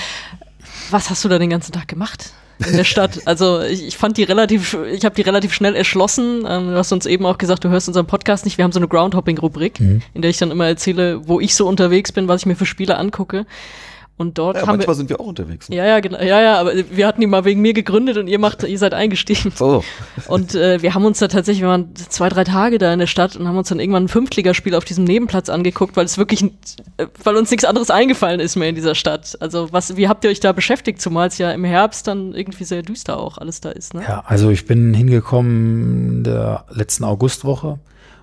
was 0.90 1.10
hast 1.10 1.24
du 1.24 1.28
da 1.28 1.38
den 1.38 1.50
ganzen 1.50 1.72
Tag 1.72 1.88
gemacht? 1.88 2.32
in 2.64 2.76
der 2.76 2.84
Stadt. 2.84 3.20
Also 3.26 3.60
ich, 3.60 3.86
ich 3.86 3.96
fand 3.96 4.16
die 4.16 4.22
relativ, 4.22 4.76
ich 4.90 5.04
habe 5.04 5.14
die 5.14 5.22
relativ 5.22 5.52
schnell 5.52 5.74
erschlossen. 5.74 6.44
Ähm, 6.48 6.68
du 6.68 6.76
hast 6.76 6.92
uns 6.92 7.06
eben 7.06 7.26
auch 7.26 7.38
gesagt, 7.38 7.64
du 7.64 7.68
hörst 7.68 7.88
unseren 7.88 8.06
Podcast 8.06 8.44
nicht. 8.44 8.58
Wir 8.58 8.64
haben 8.64 8.72
so 8.72 8.78
eine 8.78 8.88
Groundhopping-Rubrik, 8.88 9.80
mhm. 9.80 10.02
in 10.14 10.22
der 10.22 10.30
ich 10.30 10.38
dann 10.38 10.50
immer 10.50 10.66
erzähle, 10.66 11.28
wo 11.28 11.40
ich 11.40 11.54
so 11.54 11.66
unterwegs 11.66 12.12
bin, 12.12 12.28
was 12.28 12.42
ich 12.42 12.46
mir 12.46 12.56
für 12.56 12.66
Spiele 12.66 12.96
angucke. 12.96 13.46
Und 14.18 14.38
dort 14.38 14.56
ja, 14.56 14.62
haben 14.62 14.68
manchmal 14.68 14.88
wir, 14.88 14.94
sind 14.94 15.10
wir 15.10 15.20
auch 15.20 15.26
unterwegs. 15.26 15.68
Ne? 15.68 15.76
Ja, 15.76 15.84
ja, 15.84 16.00
genau. 16.00 16.18
Ja, 16.18 16.40
ja, 16.40 16.58
aber 16.58 16.72
wir 16.90 17.06
hatten 17.06 17.20
die 17.20 17.26
mal 17.26 17.44
wegen 17.44 17.60
mir 17.60 17.74
gegründet 17.74 18.16
und 18.16 18.28
ihr 18.28 18.38
macht, 18.38 18.62
ihr 18.62 18.78
seid 18.78 18.94
eingestiegen. 18.94 19.52
So. 19.54 19.84
Und 20.28 20.54
äh, 20.54 20.80
wir 20.80 20.94
haben 20.94 21.04
uns 21.04 21.18
da 21.18 21.28
tatsächlich, 21.28 21.60
wir 21.60 21.68
waren 21.68 21.94
zwei, 21.94 22.30
drei 22.30 22.44
Tage 22.44 22.78
da 22.78 22.92
in 22.94 22.98
der 22.98 23.08
Stadt 23.08 23.36
und 23.36 23.46
haben 23.46 23.58
uns 23.58 23.68
dann 23.68 23.78
irgendwann 23.78 24.04
ein 24.04 24.08
Fünftligaspiel 24.08 24.74
auf 24.74 24.86
diesem 24.86 25.04
Nebenplatz 25.04 25.50
angeguckt, 25.50 25.96
weil 25.96 26.06
es 26.06 26.16
wirklich, 26.16 26.44
äh, 26.96 27.06
weil 27.22 27.36
uns 27.36 27.50
nichts 27.50 27.66
anderes 27.66 27.90
eingefallen 27.90 28.40
ist 28.40 28.56
mehr 28.56 28.70
in 28.70 28.74
dieser 28.74 28.94
Stadt. 28.94 29.36
Also 29.40 29.68
was, 29.72 29.98
wie 29.98 30.08
habt 30.08 30.24
ihr 30.24 30.30
euch 30.30 30.40
da 30.40 30.52
beschäftigt, 30.52 31.02
zumal 31.02 31.28
es 31.28 31.36
ja 31.36 31.50
im 31.52 31.64
Herbst 31.64 32.06
dann 32.06 32.32
irgendwie 32.34 32.64
sehr 32.64 32.80
düster 32.80 33.18
auch 33.18 33.36
alles 33.36 33.60
da 33.60 33.70
ist, 33.70 33.92
ne? 33.92 34.02
Ja, 34.02 34.24
also 34.26 34.48
ich 34.48 34.64
bin 34.64 34.94
hingekommen 34.94 36.24
der 36.24 36.64
letzten 36.70 37.04
Augustwoche. 37.04 37.78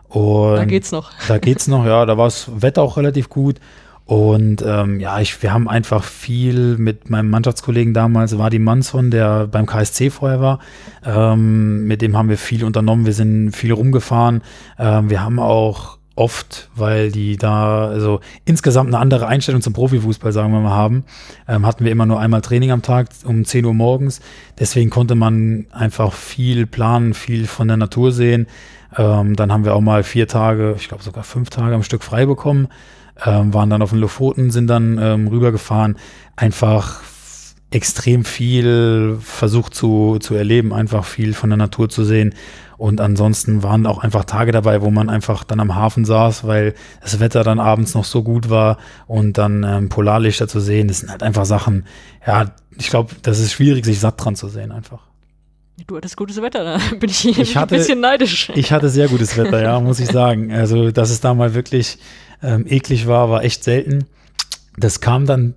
Und 0.09 0.55
da 0.55 0.65
geht's 0.65 0.91
noch. 0.91 1.11
Da 1.27 1.37
geht's 1.37 1.67
noch, 1.67 1.85
ja. 1.85 2.05
Da 2.05 2.17
war 2.17 2.25
das 2.25 2.49
Wetter 2.61 2.81
auch 2.81 2.97
relativ 2.97 3.29
gut. 3.29 3.59
Und 4.05 4.63
ähm, 4.67 4.99
ja, 4.99 5.19
ich, 5.21 5.41
wir 5.41 5.53
haben 5.53 5.69
einfach 5.69 6.03
viel 6.03 6.77
mit 6.77 7.09
meinem 7.09 7.29
Mannschaftskollegen 7.29 7.93
damals, 7.93 8.37
Wadi 8.37 8.59
Manson, 8.59 9.11
der 9.11 9.47
beim 9.47 9.65
KSC 9.65 10.09
vorher 10.09 10.41
war. 10.41 10.59
Ähm, 11.05 11.87
mit 11.87 12.01
dem 12.01 12.17
haben 12.17 12.27
wir 12.27 12.37
viel 12.37 12.65
unternommen. 12.65 13.05
Wir 13.05 13.13
sind 13.13 13.55
viel 13.55 13.71
rumgefahren. 13.71 14.41
Ähm, 14.77 15.09
wir 15.09 15.21
haben 15.21 15.39
auch 15.39 15.99
oft, 16.15 16.69
weil 16.75 17.11
die 17.11 17.37
da 17.37 17.87
also 17.87 18.19
insgesamt 18.45 18.89
eine 18.89 18.99
andere 18.99 19.27
Einstellung 19.27 19.61
zum 19.61 19.73
Profifußball, 19.73 20.31
sagen 20.31 20.51
wir 20.51 20.59
mal, 20.59 20.71
haben, 20.71 21.05
ähm, 21.47 21.65
hatten 21.65 21.85
wir 21.85 21.91
immer 21.91 22.05
nur 22.05 22.19
einmal 22.19 22.41
Training 22.41 22.71
am 22.71 22.81
Tag 22.81 23.07
um 23.23 23.45
10 23.45 23.65
Uhr 23.65 23.73
morgens. 23.73 24.19
Deswegen 24.59 24.89
konnte 24.89 25.15
man 25.15 25.65
einfach 25.71 26.11
viel 26.13 26.67
planen, 26.67 27.13
viel 27.13 27.47
von 27.47 27.67
der 27.69 27.77
Natur 27.77 28.11
sehen. 28.11 28.47
Ähm, 28.95 29.35
dann 29.35 29.51
haben 29.51 29.65
wir 29.65 29.73
auch 29.73 29.81
mal 29.81 30.03
vier 30.03 30.27
Tage, 30.27 30.75
ich 30.77 30.87
glaube 30.87 31.03
sogar 31.03 31.23
fünf 31.23 31.49
Tage 31.49 31.73
am 31.73 31.83
Stück 31.83 32.03
frei 32.03 32.25
bekommen 32.25 32.67
ähm, 33.25 33.53
waren 33.53 33.69
dann 33.69 33.81
auf 33.81 33.91
den 33.91 33.99
Lofoten, 33.99 34.51
sind 34.51 34.67
dann 34.67 34.97
ähm, 35.01 35.27
rübergefahren, 35.27 35.97
einfach 36.35 37.01
extrem 37.71 38.23
viel 38.23 39.17
versucht 39.21 39.73
zu, 39.73 40.17
zu 40.19 40.35
erleben, 40.35 40.73
einfach 40.73 41.05
viel 41.05 41.33
von 41.33 41.49
der 41.49 41.57
Natur 41.57 41.89
zu 41.89 42.03
sehen. 42.03 42.35
Und 42.77 43.01
ansonsten 43.01 43.63
waren 43.63 43.85
auch 43.85 44.03
einfach 44.03 44.25
Tage 44.25 44.51
dabei, 44.51 44.81
wo 44.81 44.91
man 44.91 45.09
einfach 45.09 45.43
dann 45.43 45.59
am 45.59 45.73
Hafen 45.75 46.05
saß, 46.05 46.45
weil 46.45 46.73
das 47.01 47.19
Wetter 47.19 47.43
dann 47.43 47.59
abends 47.59 47.93
noch 47.93 48.03
so 48.03 48.23
gut 48.23 48.49
war 48.49 48.77
und 49.07 49.37
dann 49.37 49.63
ähm, 49.63 49.89
Polarlichter 49.89 50.47
zu 50.47 50.59
sehen, 50.59 50.87
das 50.87 50.99
sind 50.99 51.09
halt 51.09 51.23
einfach 51.23 51.45
Sachen, 51.45 51.85
ja, 52.27 52.51
ich 52.77 52.89
glaube, 52.89 53.15
das 53.21 53.39
ist 53.39 53.53
schwierig, 53.53 53.85
sich 53.85 53.99
satt 53.99 54.23
dran 54.23 54.35
zu 54.35 54.49
sehen 54.49 54.71
einfach. 54.71 54.99
Du 55.87 55.97
hattest 55.97 56.17
gutes 56.17 56.41
Wetter, 56.41 56.63
da 56.63 56.79
bin 56.99 57.09
ich, 57.09 57.25
ich 57.25 57.57
hatte, 57.57 57.75
ein 57.75 57.79
bisschen 57.79 57.99
neidisch. 57.99 58.51
Ich 58.53 58.71
hatte 58.71 58.89
sehr 58.89 59.07
gutes 59.07 59.37
Wetter, 59.37 59.61
ja, 59.61 59.79
muss 59.79 59.99
ich 59.99 60.07
sagen. 60.07 60.51
Also, 60.53 60.91
dass 60.91 61.09
es 61.09 61.19
da 61.19 61.33
mal 61.33 61.55
wirklich 61.55 61.97
ähm, 62.43 62.65
eklig 62.67 63.07
war, 63.07 63.29
war 63.29 63.43
echt 63.43 63.63
selten. 63.63 64.05
Das 64.77 65.01
kam 65.01 65.25
dann 65.25 65.55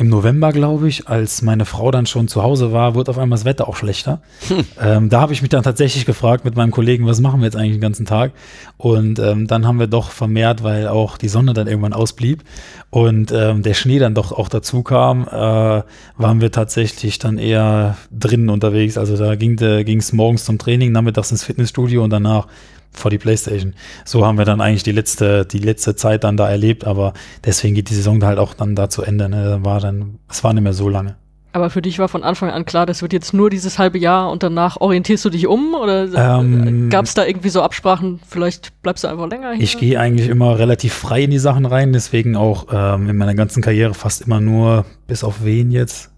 im 0.00 0.08
November, 0.08 0.50
glaube 0.50 0.88
ich, 0.88 1.08
als 1.08 1.42
meine 1.42 1.66
Frau 1.66 1.90
dann 1.90 2.06
schon 2.06 2.26
zu 2.26 2.42
Hause 2.42 2.72
war, 2.72 2.94
wurde 2.94 3.10
auf 3.10 3.18
einmal 3.18 3.36
das 3.36 3.44
Wetter 3.44 3.68
auch 3.68 3.76
schlechter. 3.76 4.22
Hm. 4.48 4.64
Ähm, 4.80 5.08
da 5.10 5.20
habe 5.20 5.34
ich 5.34 5.42
mich 5.42 5.50
dann 5.50 5.62
tatsächlich 5.62 6.06
gefragt 6.06 6.46
mit 6.46 6.56
meinem 6.56 6.70
Kollegen, 6.70 7.04
was 7.04 7.20
machen 7.20 7.40
wir 7.40 7.44
jetzt 7.44 7.56
eigentlich 7.56 7.74
den 7.74 7.82
ganzen 7.82 8.06
Tag? 8.06 8.32
Und 8.78 9.18
ähm, 9.18 9.46
dann 9.46 9.66
haben 9.66 9.78
wir 9.78 9.88
doch 9.88 10.10
vermehrt, 10.10 10.62
weil 10.62 10.88
auch 10.88 11.18
die 11.18 11.28
Sonne 11.28 11.52
dann 11.52 11.66
irgendwann 11.66 11.92
ausblieb 11.92 12.44
und 12.88 13.30
ähm, 13.30 13.62
der 13.62 13.74
Schnee 13.74 13.98
dann 13.98 14.14
doch 14.14 14.32
auch 14.32 14.48
dazu 14.48 14.82
kam, 14.82 15.28
äh, 15.28 15.82
waren 16.16 16.40
wir 16.40 16.50
tatsächlich 16.50 17.18
dann 17.18 17.36
eher 17.36 17.98
drinnen 18.10 18.48
unterwegs. 18.48 18.96
Also 18.96 19.18
da 19.18 19.36
ging 19.36 19.58
es 19.60 20.12
morgens 20.14 20.46
zum 20.46 20.56
Training, 20.56 20.92
nachmittags 20.92 21.30
ins 21.30 21.44
Fitnessstudio 21.44 22.02
und 22.02 22.08
danach 22.08 22.46
vor 22.92 23.10
die 23.10 23.18
Playstation. 23.18 23.74
So 24.04 24.26
haben 24.26 24.38
wir 24.38 24.44
dann 24.44 24.60
eigentlich 24.60 24.82
die 24.82 24.92
letzte, 24.92 25.46
die 25.46 25.58
letzte 25.58 25.96
Zeit 25.96 26.24
dann 26.24 26.36
da 26.36 26.48
erlebt, 26.48 26.84
aber 26.84 27.12
deswegen 27.44 27.74
geht 27.74 27.90
die 27.90 27.94
Saison 27.94 28.22
halt 28.24 28.38
auch 28.38 28.54
dann 28.54 28.74
da 28.74 28.88
zu 28.88 29.02
Ende. 29.02 29.28
Ne? 29.28 29.60
War 29.62 29.80
dann, 29.80 30.18
es 30.28 30.42
war 30.44 30.52
nicht 30.52 30.62
mehr 30.62 30.72
so 30.72 30.88
lange. 30.88 31.16
Aber 31.52 31.68
für 31.68 31.82
dich 31.82 31.98
war 31.98 32.08
von 32.08 32.22
Anfang 32.22 32.50
an 32.50 32.64
klar, 32.64 32.86
das 32.86 33.02
wird 33.02 33.12
jetzt 33.12 33.34
nur 33.34 33.50
dieses 33.50 33.76
halbe 33.78 33.98
Jahr 33.98 34.30
und 34.30 34.44
danach 34.44 34.76
orientierst 34.76 35.24
du 35.24 35.30
dich 35.30 35.48
um 35.48 35.74
oder 35.74 36.38
ähm, 36.38 36.90
gab 36.90 37.06
es 37.06 37.14
da 37.14 37.26
irgendwie 37.26 37.48
so 37.48 37.60
Absprachen, 37.60 38.20
vielleicht 38.28 38.80
bleibst 38.82 39.02
du 39.02 39.08
einfach 39.08 39.28
länger 39.28 39.52
hier? 39.54 39.64
Ich 39.64 39.76
gehe 39.76 39.98
eigentlich 39.98 40.28
immer 40.28 40.60
relativ 40.60 40.94
frei 40.94 41.24
in 41.24 41.32
die 41.32 41.40
Sachen 41.40 41.66
rein, 41.66 41.92
deswegen 41.92 42.36
auch 42.36 42.68
ähm, 42.72 43.08
in 43.08 43.16
meiner 43.16 43.34
ganzen 43.34 43.62
Karriere 43.62 43.94
fast 43.94 44.22
immer 44.22 44.40
nur, 44.40 44.84
bis 45.08 45.24
auf 45.24 45.44
wen 45.44 45.72
jetzt? 45.72 46.12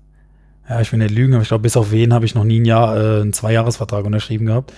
Ja, 0.69 0.83
ich 0.83 0.93
will 0.93 0.99
nicht 0.99 1.15
lügen, 1.15 1.33
aber 1.33 1.43
ich 1.43 1.49
glaube, 1.49 1.63
bis 1.63 1.79
auf 1.79 1.93
wen 1.93 2.13
habe 2.13 2.27
ich 2.27 2.35
noch 2.35 2.45
nie 2.45 2.61
ein 2.61 2.67
Jahr, 2.67 2.95
äh, 2.95 3.21
einen 3.23 3.33
Zweijahresvertrag 3.33 4.05
unterschrieben 4.05 4.45
gehabt 4.45 4.75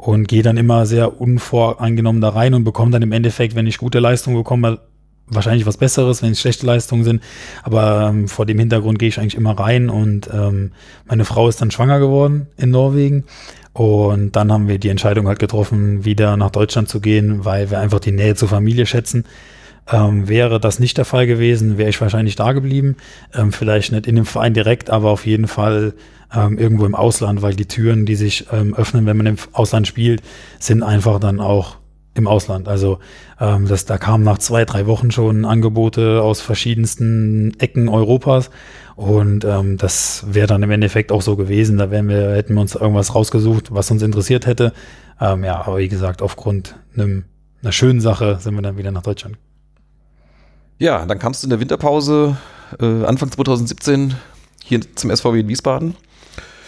und 0.00 0.28
gehe 0.28 0.42
dann 0.42 0.56
immer 0.56 0.86
sehr 0.86 1.20
unvoreingenommen 1.20 2.22
da 2.22 2.30
rein 2.30 2.54
und 2.54 2.64
bekomme 2.64 2.90
dann 2.90 3.02
im 3.02 3.12
Endeffekt, 3.12 3.54
wenn 3.54 3.66
ich 3.66 3.76
gute 3.76 3.98
Leistungen 3.98 4.36
bekomme, 4.36 4.78
wahrscheinlich 5.26 5.66
was 5.66 5.76
Besseres, 5.76 6.22
wenn 6.22 6.32
es 6.32 6.40
schlechte 6.40 6.64
Leistungen 6.64 7.04
sind. 7.04 7.22
Aber 7.62 8.08
ähm, 8.08 8.26
vor 8.26 8.46
dem 8.46 8.58
Hintergrund 8.58 8.98
gehe 8.98 9.08
ich 9.08 9.20
eigentlich 9.20 9.36
immer 9.36 9.58
rein 9.58 9.90
und 9.90 10.30
ähm, 10.32 10.72
meine 11.06 11.26
Frau 11.26 11.48
ist 11.48 11.60
dann 11.60 11.70
schwanger 11.70 11.98
geworden 11.98 12.46
in 12.56 12.70
Norwegen. 12.70 13.24
Und 13.74 14.36
dann 14.36 14.50
haben 14.50 14.68
wir 14.68 14.78
die 14.78 14.88
Entscheidung 14.88 15.28
halt 15.28 15.38
getroffen, 15.38 16.04
wieder 16.04 16.36
nach 16.38 16.50
Deutschland 16.50 16.88
zu 16.88 17.00
gehen, 17.00 17.44
weil 17.44 17.70
wir 17.70 17.78
einfach 17.78 18.00
die 18.00 18.10
Nähe 18.10 18.34
zur 18.34 18.48
Familie 18.48 18.86
schätzen. 18.86 19.26
Ähm, 19.92 20.28
wäre 20.28 20.60
das 20.60 20.78
nicht 20.78 20.96
der 20.96 21.04
Fall 21.04 21.26
gewesen, 21.26 21.76
wäre 21.76 21.90
ich 21.90 22.00
wahrscheinlich 22.00 22.36
da 22.36 22.52
geblieben. 22.52 22.96
Ähm, 23.34 23.52
vielleicht 23.52 23.92
nicht 23.92 24.06
in 24.06 24.16
dem 24.16 24.24
Verein 24.24 24.54
direkt, 24.54 24.88
aber 24.88 25.10
auf 25.10 25.26
jeden 25.26 25.46
Fall 25.46 25.92
ähm, 26.34 26.58
irgendwo 26.58 26.86
im 26.86 26.94
Ausland, 26.94 27.42
weil 27.42 27.54
die 27.54 27.66
Türen, 27.66 28.06
die 28.06 28.16
sich 28.16 28.46
ähm, 28.52 28.74
öffnen, 28.74 29.06
wenn 29.06 29.16
man 29.16 29.26
im 29.26 29.36
Ausland 29.52 29.86
spielt, 29.86 30.22
sind 30.58 30.82
einfach 30.82 31.20
dann 31.20 31.40
auch 31.40 31.76
im 32.14 32.26
Ausland. 32.26 32.68
Also 32.68 32.98
ähm, 33.40 33.66
das, 33.68 33.84
da 33.84 33.98
kamen 33.98 34.24
nach 34.24 34.38
zwei, 34.38 34.64
drei 34.64 34.86
Wochen 34.86 35.10
schon 35.10 35.44
Angebote 35.44 36.22
aus 36.22 36.40
verschiedensten 36.40 37.54
Ecken 37.58 37.88
Europas 37.88 38.50
und 38.96 39.44
ähm, 39.44 39.76
das 39.76 40.24
wäre 40.28 40.46
dann 40.46 40.62
im 40.62 40.70
Endeffekt 40.70 41.12
auch 41.12 41.22
so 41.22 41.36
gewesen. 41.36 41.78
Da 41.78 41.90
wären 41.90 42.08
wir, 42.08 42.34
hätten 42.34 42.54
wir 42.54 42.60
uns 42.60 42.74
irgendwas 42.74 43.14
rausgesucht, 43.14 43.72
was 43.72 43.90
uns 43.90 44.02
interessiert 44.02 44.46
hätte. 44.46 44.72
Ähm, 45.20 45.44
ja, 45.44 45.64
aber 45.64 45.78
wie 45.78 45.88
gesagt, 45.88 46.22
aufgrund 46.22 46.76
einem, 46.94 47.24
einer 47.62 47.72
schönen 47.72 48.00
Sache 48.00 48.38
sind 48.40 48.54
wir 48.54 48.62
dann 48.62 48.76
wieder 48.76 48.90
nach 48.90 49.02
Deutschland. 49.02 49.36
Ja, 50.78 51.04
dann 51.06 51.18
kamst 51.18 51.42
du 51.42 51.46
in 51.46 51.50
der 51.50 51.60
Winterpause 51.60 52.36
äh, 52.80 53.04
Anfang 53.04 53.30
2017 53.30 54.14
hier 54.64 54.80
zum 54.96 55.14
SVW 55.14 55.40
in 55.40 55.48
Wiesbaden. 55.48 55.94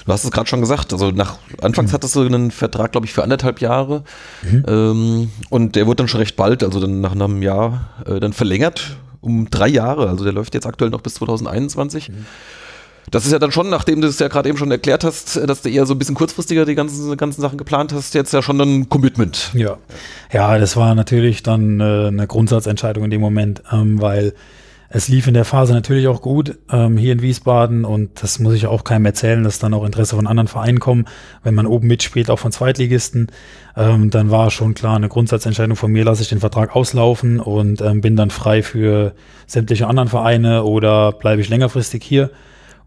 Du 0.05 0.13
hast 0.13 0.25
es 0.25 0.31
gerade 0.31 0.49
schon 0.49 0.61
gesagt, 0.61 0.93
also 0.93 1.11
nach 1.11 1.39
anfangs 1.61 1.91
mhm. 1.91 1.95
hattest 1.95 2.17
du 2.17 2.23
einen 2.23 2.51
Vertrag, 2.51 2.93
glaube 2.93 3.07
ich, 3.07 3.13
für 3.13 3.23
anderthalb 3.23 3.61
Jahre 3.61 4.03
mhm. 4.43 4.65
ähm, 4.67 5.31
und 5.51 5.77
der 5.77 5.87
wurde 5.87 5.97
dann 5.97 6.09
schon 6.09 6.21
recht 6.21 6.37
bald, 6.37 6.65
also 6.65 6.81
dann 6.81 7.01
nach 7.01 7.13
einem 7.13 7.43
Jahr, 7.43 7.91
äh, 8.07 8.19
dann 8.21 8.33
verlängert 8.33 8.97
um 9.21 9.49
drei 9.49 9.69
Jahre. 9.69 10.09
Also 10.09 10.25
der 10.25 10.33
läuft 10.33 10.55
jetzt 10.55 10.67
aktuell 10.67 10.91
noch 10.91 11.01
bis 11.01 11.15
2021. 11.15 12.11
Mhm. 12.11 12.27
Das 13.11 13.27
ist 13.27 13.33
ja 13.33 13.39
dann 13.39 13.53
schon, 13.53 13.69
nachdem 13.69 14.01
du 14.01 14.09
es 14.09 14.19
ja 14.19 14.29
gerade 14.29 14.49
eben 14.49 14.59
schon 14.59 14.71
erklärt 14.71 15.05
hast, 15.05 15.37
dass 15.37 15.63
du 15.63 15.69
eher 15.69 15.87
so 15.87 15.95
ein 15.95 15.99
bisschen 15.99 16.15
kurzfristiger 16.15 16.65
die 16.65 16.75
ganzen, 16.75 17.17
ganzen 17.17 17.41
Sachen 17.41 17.59
geplant 17.59 17.93
hast, 17.93 18.15
jetzt 18.15 18.33
ja 18.33 18.43
schon 18.43 18.61
ein 18.61 18.89
Commitment. 18.89 19.51
Ja, 19.55 19.77
ja, 20.33 20.59
das 20.59 20.77
war 20.77 20.95
natürlich 20.95 21.43
dann 21.43 21.81
äh, 21.81 22.07
eine 22.09 22.27
Grundsatzentscheidung 22.27 23.05
in 23.05 23.11
dem 23.11 23.21
Moment, 23.21 23.63
ähm, 23.73 24.01
weil 24.01 24.35
es 24.95 25.09
lief 25.09 25.27
in 25.27 25.33
der 25.33 25.47
Phase 25.47 25.73
natürlich 25.73 26.07
auch 26.07 26.21
gut 26.21 26.59
ähm, 26.71 26.99
hier 26.99 27.15
in 27.15 27.23
Wiesbaden 27.23 27.87
und 27.87 28.23
das 28.23 28.39
muss 28.39 28.53
ich 28.53 28.67
auch 28.67 28.85
keinem 28.85 29.07
erzählen, 29.07 29.43
dass 29.43 29.59
dann 29.59 29.73
auch 29.73 29.85
Interesse 29.85 30.17
von 30.17 30.27
anderen 30.27 30.49
Vereinen 30.49 30.81
kommen, 30.81 31.07
wenn 31.43 31.55
man 31.55 31.67
oben 31.67 31.87
mitspielt, 31.87 32.29
auch 32.31 32.39
von 32.39 32.53
Zweitligisten. 32.53 33.29
Ähm, 33.75 34.11
dann 34.11 34.31
war 34.31 34.51
schon 34.51 34.75
klar 34.75 34.97
eine 34.97 35.09
Grundsatzentscheidung 35.09 35.77
von 35.77 35.91
mir, 35.91 36.05
lasse 36.05 36.21
ich 36.21 36.29
den 36.29 36.41
Vertrag 36.41 36.77
auslaufen 36.77 37.41
und 37.41 37.81
ähm, 37.81 38.03
bin 38.03 38.17
dann 38.17 38.29
frei 38.29 38.63
für 38.63 39.15
sämtliche 39.47 39.87
anderen 39.87 40.11
Vereine 40.11 40.65
oder 40.65 41.13
bleibe 41.13 41.41
ich 41.41 41.49
längerfristig 41.49 42.05
hier. 42.05 42.31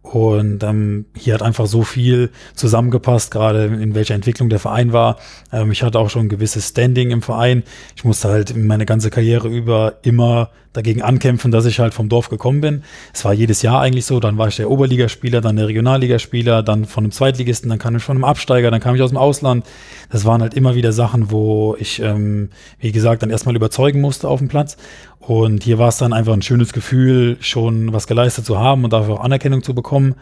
Und 0.04 0.62
ähm, 0.62 1.06
hier 1.16 1.34
hat 1.34 1.42
einfach 1.42 1.66
so 1.66 1.82
viel 1.82 2.30
zusammengepasst, 2.54 3.32
gerade 3.32 3.66
in 3.66 3.96
welcher 3.96 4.14
Entwicklung 4.14 4.50
der 4.50 4.60
Verein 4.60 4.94
war. 4.94 5.18
Ähm, 5.52 5.72
ich 5.72 5.82
hatte 5.82 5.98
auch 5.98 6.12
schon 6.12 6.28
ein 6.28 6.30
gewisses 6.30 6.68
Standing 6.68 7.10
im 7.10 7.24
Verein. 7.24 7.64
Ich 7.96 8.04
musste 8.04 8.30
halt 8.30 8.56
meine 8.56 8.86
ganze 8.86 9.10
Karriere 9.10 9.48
über 9.48 9.96
immer 10.04 10.52
dagegen 10.76 11.02
ankämpfen, 11.02 11.52
dass 11.52 11.66
ich 11.66 11.80
halt 11.80 11.94
vom 11.94 12.10
Dorf 12.10 12.30
gekommen 12.30 12.62
bin. 12.62 12.84
Es 13.14 13.26
war 13.26 13.34
jedes 13.34 13.62
Jahr 13.62 13.82
eigentlich 13.82 14.06
so. 14.06 14.20
Dann 14.20 14.38
war 14.38 14.48
ich 14.48 14.56
der 14.56 14.70
Oberligaspieler, 14.70 15.42
dann 15.42 15.56
der 15.56 15.68
Regionalligaspieler, 15.68 16.64
dann 16.64 16.86
von 16.86 17.04
einem 17.04 17.12
Zweitligisten, 17.12 17.70
dann 17.70 17.80
kam 17.80 17.96
ich 17.96 18.04
von 18.04 18.18
einem 18.18 18.24
Absteiger, 18.24 18.72
dann 18.72 18.82
kam 18.82 18.96
ich 18.96 19.02
aus 19.02 19.12
dem 19.12 19.18
Ausland. 19.18 19.66
Das 20.12 20.26
waren 20.26 20.42
halt 20.42 20.54
immer 20.54 20.76
wieder 20.76 20.92
Sachen, 20.92 21.32
wo 21.32 21.76
ich, 21.80 22.02
ähm, 22.02 22.50
wie 22.80 22.92
gesagt, 22.92 23.22
dann 23.22 23.30
erstmal 23.30 23.56
überzeugen 23.56 24.02
musste 24.02 24.28
auf 24.28 24.40
dem 24.40 24.48
Platz. 24.48 24.78
Und 25.20 25.64
hier 25.64 25.80
war 25.80 25.90
es 25.90 25.98
dann 25.98 26.14
einfach 26.14 26.34
ein 26.34 26.42
schönes 26.42 26.74
Gefühl, 26.74 27.38
schon 27.40 27.94
was 27.94 28.08
geleistet 28.08 28.46
zu 28.46 28.60
haben 28.60 28.84
und 28.84 28.94
dafür 28.94 29.16
auch 29.16 29.24
Anerkennung 29.24 29.64
zu 29.64 29.74
bekommen. 29.74 30.16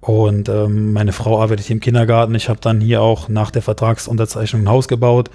Und 0.00 0.48
ähm, 0.48 0.92
meine 0.92 1.12
Frau 1.12 1.40
arbeitet 1.40 1.66
hier 1.66 1.74
im 1.74 1.80
Kindergarten. 1.80 2.34
Ich 2.34 2.48
habe 2.48 2.58
dann 2.60 2.80
hier 2.80 3.02
auch 3.02 3.28
nach 3.28 3.52
der 3.52 3.62
Vertragsunterzeichnung 3.62 4.64
ein 4.64 4.68
Haus 4.68 4.88
gebaut. 4.88 5.30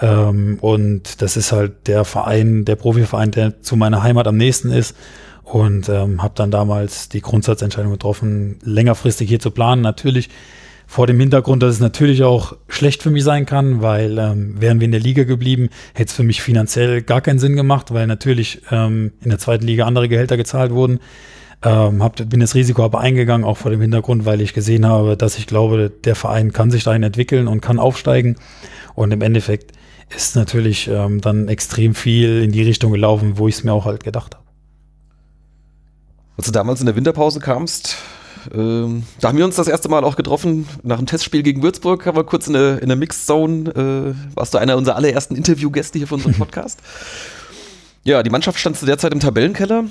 Ähm, 0.00 0.58
und 0.60 1.22
das 1.22 1.36
ist 1.36 1.52
halt 1.52 1.86
der 1.86 2.04
Verein, 2.04 2.64
der 2.64 2.76
Profiverein, 2.76 3.30
der 3.30 3.62
zu 3.62 3.76
meiner 3.76 4.02
Heimat 4.02 4.26
am 4.26 4.36
nächsten 4.36 4.70
ist. 4.70 4.96
Und 5.42 5.88
ähm, 5.88 6.22
habe 6.22 6.34
dann 6.36 6.50
damals 6.50 7.08
die 7.08 7.22
Grundsatzentscheidung 7.22 7.92
getroffen, 7.92 8.58
längerfristig 8.62 9.28
hier 9.28 9.40
zu 9.40 9.50
planen. 9.50 9.80
Natürlich 9.80 10.28
vor 10.86 11.06
dem 11.06 11.20
Hintergrund, 11.20 11.62
dass 11.62 11.74
es 11.74 11.80
natürlich 11.80 12.22
auch 12.22 12.56
schlecht 12.68 13.02
für 13.02 13.10
mich 13.10 13.22
sein 13.22 13.44
kann, 13.44 13.82
weil 13.82 14.18
ähm, 14.18 14.60
wären 14.60 14.80
wir 14.80 14.86
in 14.86 14.92
der 14.92 15.00
Liga 15.00 15.24
geblieben, 15.24 15.68
hätte 15.94 16.08
es 16.08 16.14
für 16.14 16.22
mich 16.22 16.40
finanziell 16.40 17.02
gar 17.02 17.20
keinen 17.20 17.38
Sinn 17.38 17.56
gemacht, 17.56 17.92
weil 17.92 18.06
natürlich 18.06 18.62
ähm, 18.70 19.12
in 19.22 19.28
der 19.28 19.38
zweiten 19.38 19.66
Liga 19.66 19.84
andere 19.84 20.08
Gehälter 20.08 20.38
gezahlt 20.38 20.72
wurden. 20.72 21.00
Ähm, 21.62 22.02
hab, 22.02 22.16
bin 22.16 22.40
das 22.40 22.54
Risiko 22.54 22.84
aber 22.84 23.00
eingegangen, 23.00 23.46
auch 23.46 23.58
vor 23.58 23.70
dem 23.70 23.80
Hintergrund, 23.80 24.24
weil 24.24 24.40
ich 24.40 24.54
gesehen 24.54 24.86
habe, 24.86 25.16
dass 25.16 25.38
ich 25.38 25.46
glaube, 25.46 25.90
der 26.04 26.14
Verein 26.14 26.52
kann 26.52 26.70
sich 26.70 26.84
dahin 26.84 27.02
entwickeln 27.02 27.48
und 27.48 27.60
kann 27.60 27.78
aufsteigen. 27.78 28.36
Und 28.94 29.12
im 29.12 29.20
Endeffekt 29.20 29.72
ist 30.14 30.36
natürlich 30.36 30.88
ähm, 30.88 31.20
dann 31.20 31.48
extrem 31.48 31.94
viel 31.94 32.42
in 32.42 32.52
die 32.52 32.62
Richtung 32.62 32.92
gelaufen, 32.92 33.38
wo 33.38 33.48
ich 33.48 33.56
es 33.56 33.64
mir 33.64 33.72
auch 33.72 33.84
halt 33.84 34.04
gedacht 34.04 34.34
habe. 34.34 34.44
Als 36.36 36.46
du 36.46 36.52
damals 36.52 36.80
in 36.80 36.86
der 36.86 36.96
Winterpause 36.96 37.40
kamst, 37.40 37.96
ähm, 38.54 39.02
da 39.20 39.28
haben 39.28 39.38
wir 39.38 39.44
uns 39.44 39.56
das 39.56 39.68
erste 39.68 39.88
Mal 39.88 40.04
auch 40.04 40.16
getroffen, 40.16 40.68
nach 40.82 40.98
dem 40.98 41.06
Testspiel 41.06 41.42
gegen 41.42 41.62
Würzburg, 41.62 42.06
haben 42.06 42.16
wir 42.16 42.24
kurz 42.24 42.46
in 42.46 42.52
der, 42.52 42.80
in 42.80 42.88
der 42.88 42.96
Mixed 42.96 43.26
Zone, 43.26 43.70
äh, 43.70 44.36
warst 44.36 44.54
du 44.54 44.58
einer 44.58 44.76
unserer 44.76 44.96
allerersten 44.96 45.34
Interviewgäste 45.34 45.98
hier 45.98 46.06
für 46.06 46.14
unseren 46.14 46.34
Podcast. 46.38 46.80
ja, 48.04 48.22
die 48.22 48.30
Mannschaft 48.30 48.58
stand 48.58 48.76
zu 48.76 48.86
der 48.86 48.98
Zeit 48.98 49.12
im 49.12 49.20
Tabellenkeller 49.20 49.84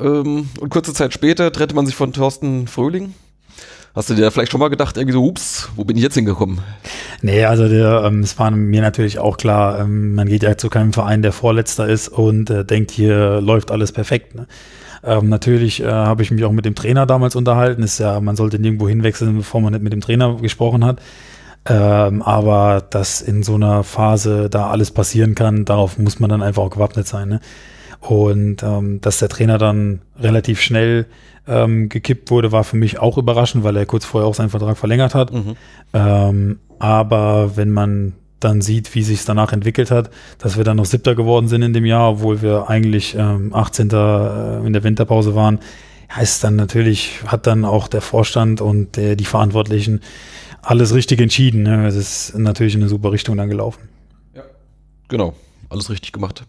ähm, 0.00 0.48
und 0.60 0.68
kurze 0.68 0.92
Zeit 0.92 1.14
später 1.14 1.50
trennte 1.52 1.74
man 1.74 1.86
sich 1.86 1.94
von 1.94 2.12
Thorsten 2.12 2.66
Fröhling. 2.66 3.14
Hast 3.92 4.08
du 4.08 4.14
dir 4.14 4.30
vielleicht 4.30 4.52
schon 4.52 4.60
mal 4.60 4.70
gedacht, 4.70 4.96
irgendwie 4.96 5.14
so, 5.14 5.24
ups, 5.24 5.68
wo 5.74 5.84
bin 5.84 5.96
ich 5.96 6.02
jetzt 6.02 6.14
hingekommen? 6.14 6.60
Nee, 7.22 7.44
also 7.44 7.68
der, 7.68 8.04
ähm, 8.04 8.20
es 8.20 8.38
war 8.38 8.50
mir 8.52 8.82
natürlich 8.82 9.18
auch 9.18 9.36
klar, 9.36 9.80
ähm, 9.80 10.14
man 10.14 10.28
geht 10.28 10.44
ja 10.44 10.56
zu 10.56 10.68
keinem 10.68 10.92
Verein, 10.92 11.22
der 11.22 11.32
Vorletzter 11.32 11.88
ist 11.88 12.08
und 12.08 12.50
äh, 12.50 12.64
denkt, 12.64 12.92
hier 12.92 13.40
läuft 13.40 13.72
alles 13.72 13.90
perfekt. 13.90 14.36
Ne? 14.36 14.46
Ähm, 15.02 15.28
natürlich 15.28 15.82
äh, 15.82 15.90
habe 15.90 16.22
ich 16.22 16.30
mich 16.30 16.44
auch 16.44 16.52
mit 16.52 16.66
dem 16.66 16.76
Trainer 16.76 17.04
damals 17.04 17.34
unterhalten. 17.34 17.82
Ist 17.82 17.98
ja, 17.98 18.20
man 18.20 18.36
sollte 18.36 18.60
nirgendwo 18.60 18.88
hinwechseln, 18.88 19.36
bevor 19.36 19.60
man 19.60 19.72
nicht 19.72 19.82
mit 19.82 19.92
dem 19.92 20.00
Trainer 20.00 20.36
gesprochen 20.36 20.84
hat. 20.84 21.00
Ähm, 21.66 22.22
aber 22.22 22.82
dass 22.88 23.20
in 23.20 23.42
so 23.42 23.56
einer 23.56 23.82
Phase 23.82 24.48
da 24.48 24.70
alles 24.70 24.92
passieren 24.92 25.34
kann, 25.34 25.64
darauf 25.64 25.98
muss 25.98 26.20
man 26.20 26.30
dann 26.30 26.42
einfach 26.42 26.62
auch 26.62 26.70
gewappnet 26.70 27.08
sein. 27.08 27.28
Ne? 27.28 27.40
Und 28.00 28.62
ähm, 28.62 29.00
dass 29.00 29.18
der 29.18 29.28
Trainer 29.28 29.58
dann 29.58 30.00
relativ 30.18 30.60
schnell 30.60 31.06
ähm, 31.46 31.88
gekippt 31.88 32.30
wurde, 32.30 32.52
war 32.52 32.64
für 32.64 32.76
mich 32.76 32.98
auch 32.98 33.18
überraschend, 33.18 33.64
weil 33.64 33.76
er 33.76 33.86
kurz 33.86 34.04
vorher 34.04 34.28
auch 34.28 34.34
seinen 34.34 34.50
Vertrag 34.50 34.78
verlängert 34.78 35.14
hat. 35.14 35.32
Mhm. 35.32 35.56
Ähm, 35.92 36.58
aber 36.78 37.56
wenn 37.56 37.70
man 37.70 38.14
dann 38.40 38.62
sieht, 38.62 38.94
wie 38.94 39.02
sich 39.02 39.20
es 39.20 39.24
danach 39.26 39.52
entwickelt 39.52 39.90
hat, 39.90 40.10
dass 40.38 40.56
wir 40.56 40.64
dann 40.64 40.78
noch 40.78 40.86
Siebter 40.86 41.14
geworden 41.14 41.48
sind 41.48 41.62
in 41.62 41.74
dem 41.74 41.84
Jahr, 41.84 42.12
obwohl 42.12 42.40
wir 42.40 42.70
eigentlich 42.70 43.14
ähm, 43.14 43.54
18. 43.54 43.90
Äh, 43.90 44.66
in 44.66 44.72
der 44.72 44.82
Winterpause 44.82 45.34
waren, 45.34 45.58
heißt 46.10 46.42
dann 46.42 46.56
natürlich, 46.56 47.20
hat 47.26 47.46
dann 47.46 47.64
auch 47.64 47.86
der 47.86 48.00
Vorstand 48.00 48.60
und 48.60 48.96
der, 48.96 49.14
die 49.14 49.26
Verantwortlichen 49.26 50.00
alles 50.62 50.94
richtig 50.94 51.20
entschieden. 51.20 51.62
Ne? 51.62 51.86
Es 51.86 51.96
ist 51.96 52.38
natürlich 52.38 52.74
in 52.74 52.80
eine 52.80 52.88
super 52.88 53.12
Richtung 53.12 53.36
dann 53.36 53.48
gelaufen. 53.48 53.88
Ja, 54.34 54.42
genau. 55.08 55.34
Alles 55.68 55.90
richtig 55.90 56.12
gemacht. 56.12 56.44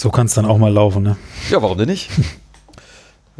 So 0.00 0.08
kann 0.08 0.24
es 0.24 0.32
dann 0.32 0.46
auch 0.46 0.56
mal 0.56 0.72
laufen, 0.72 1.02
ne? 1.02 1.18
Ja, 1.50 1.60
warum 1.60 1.76
denn 1.76 1.88
nicht? 1.88 2.08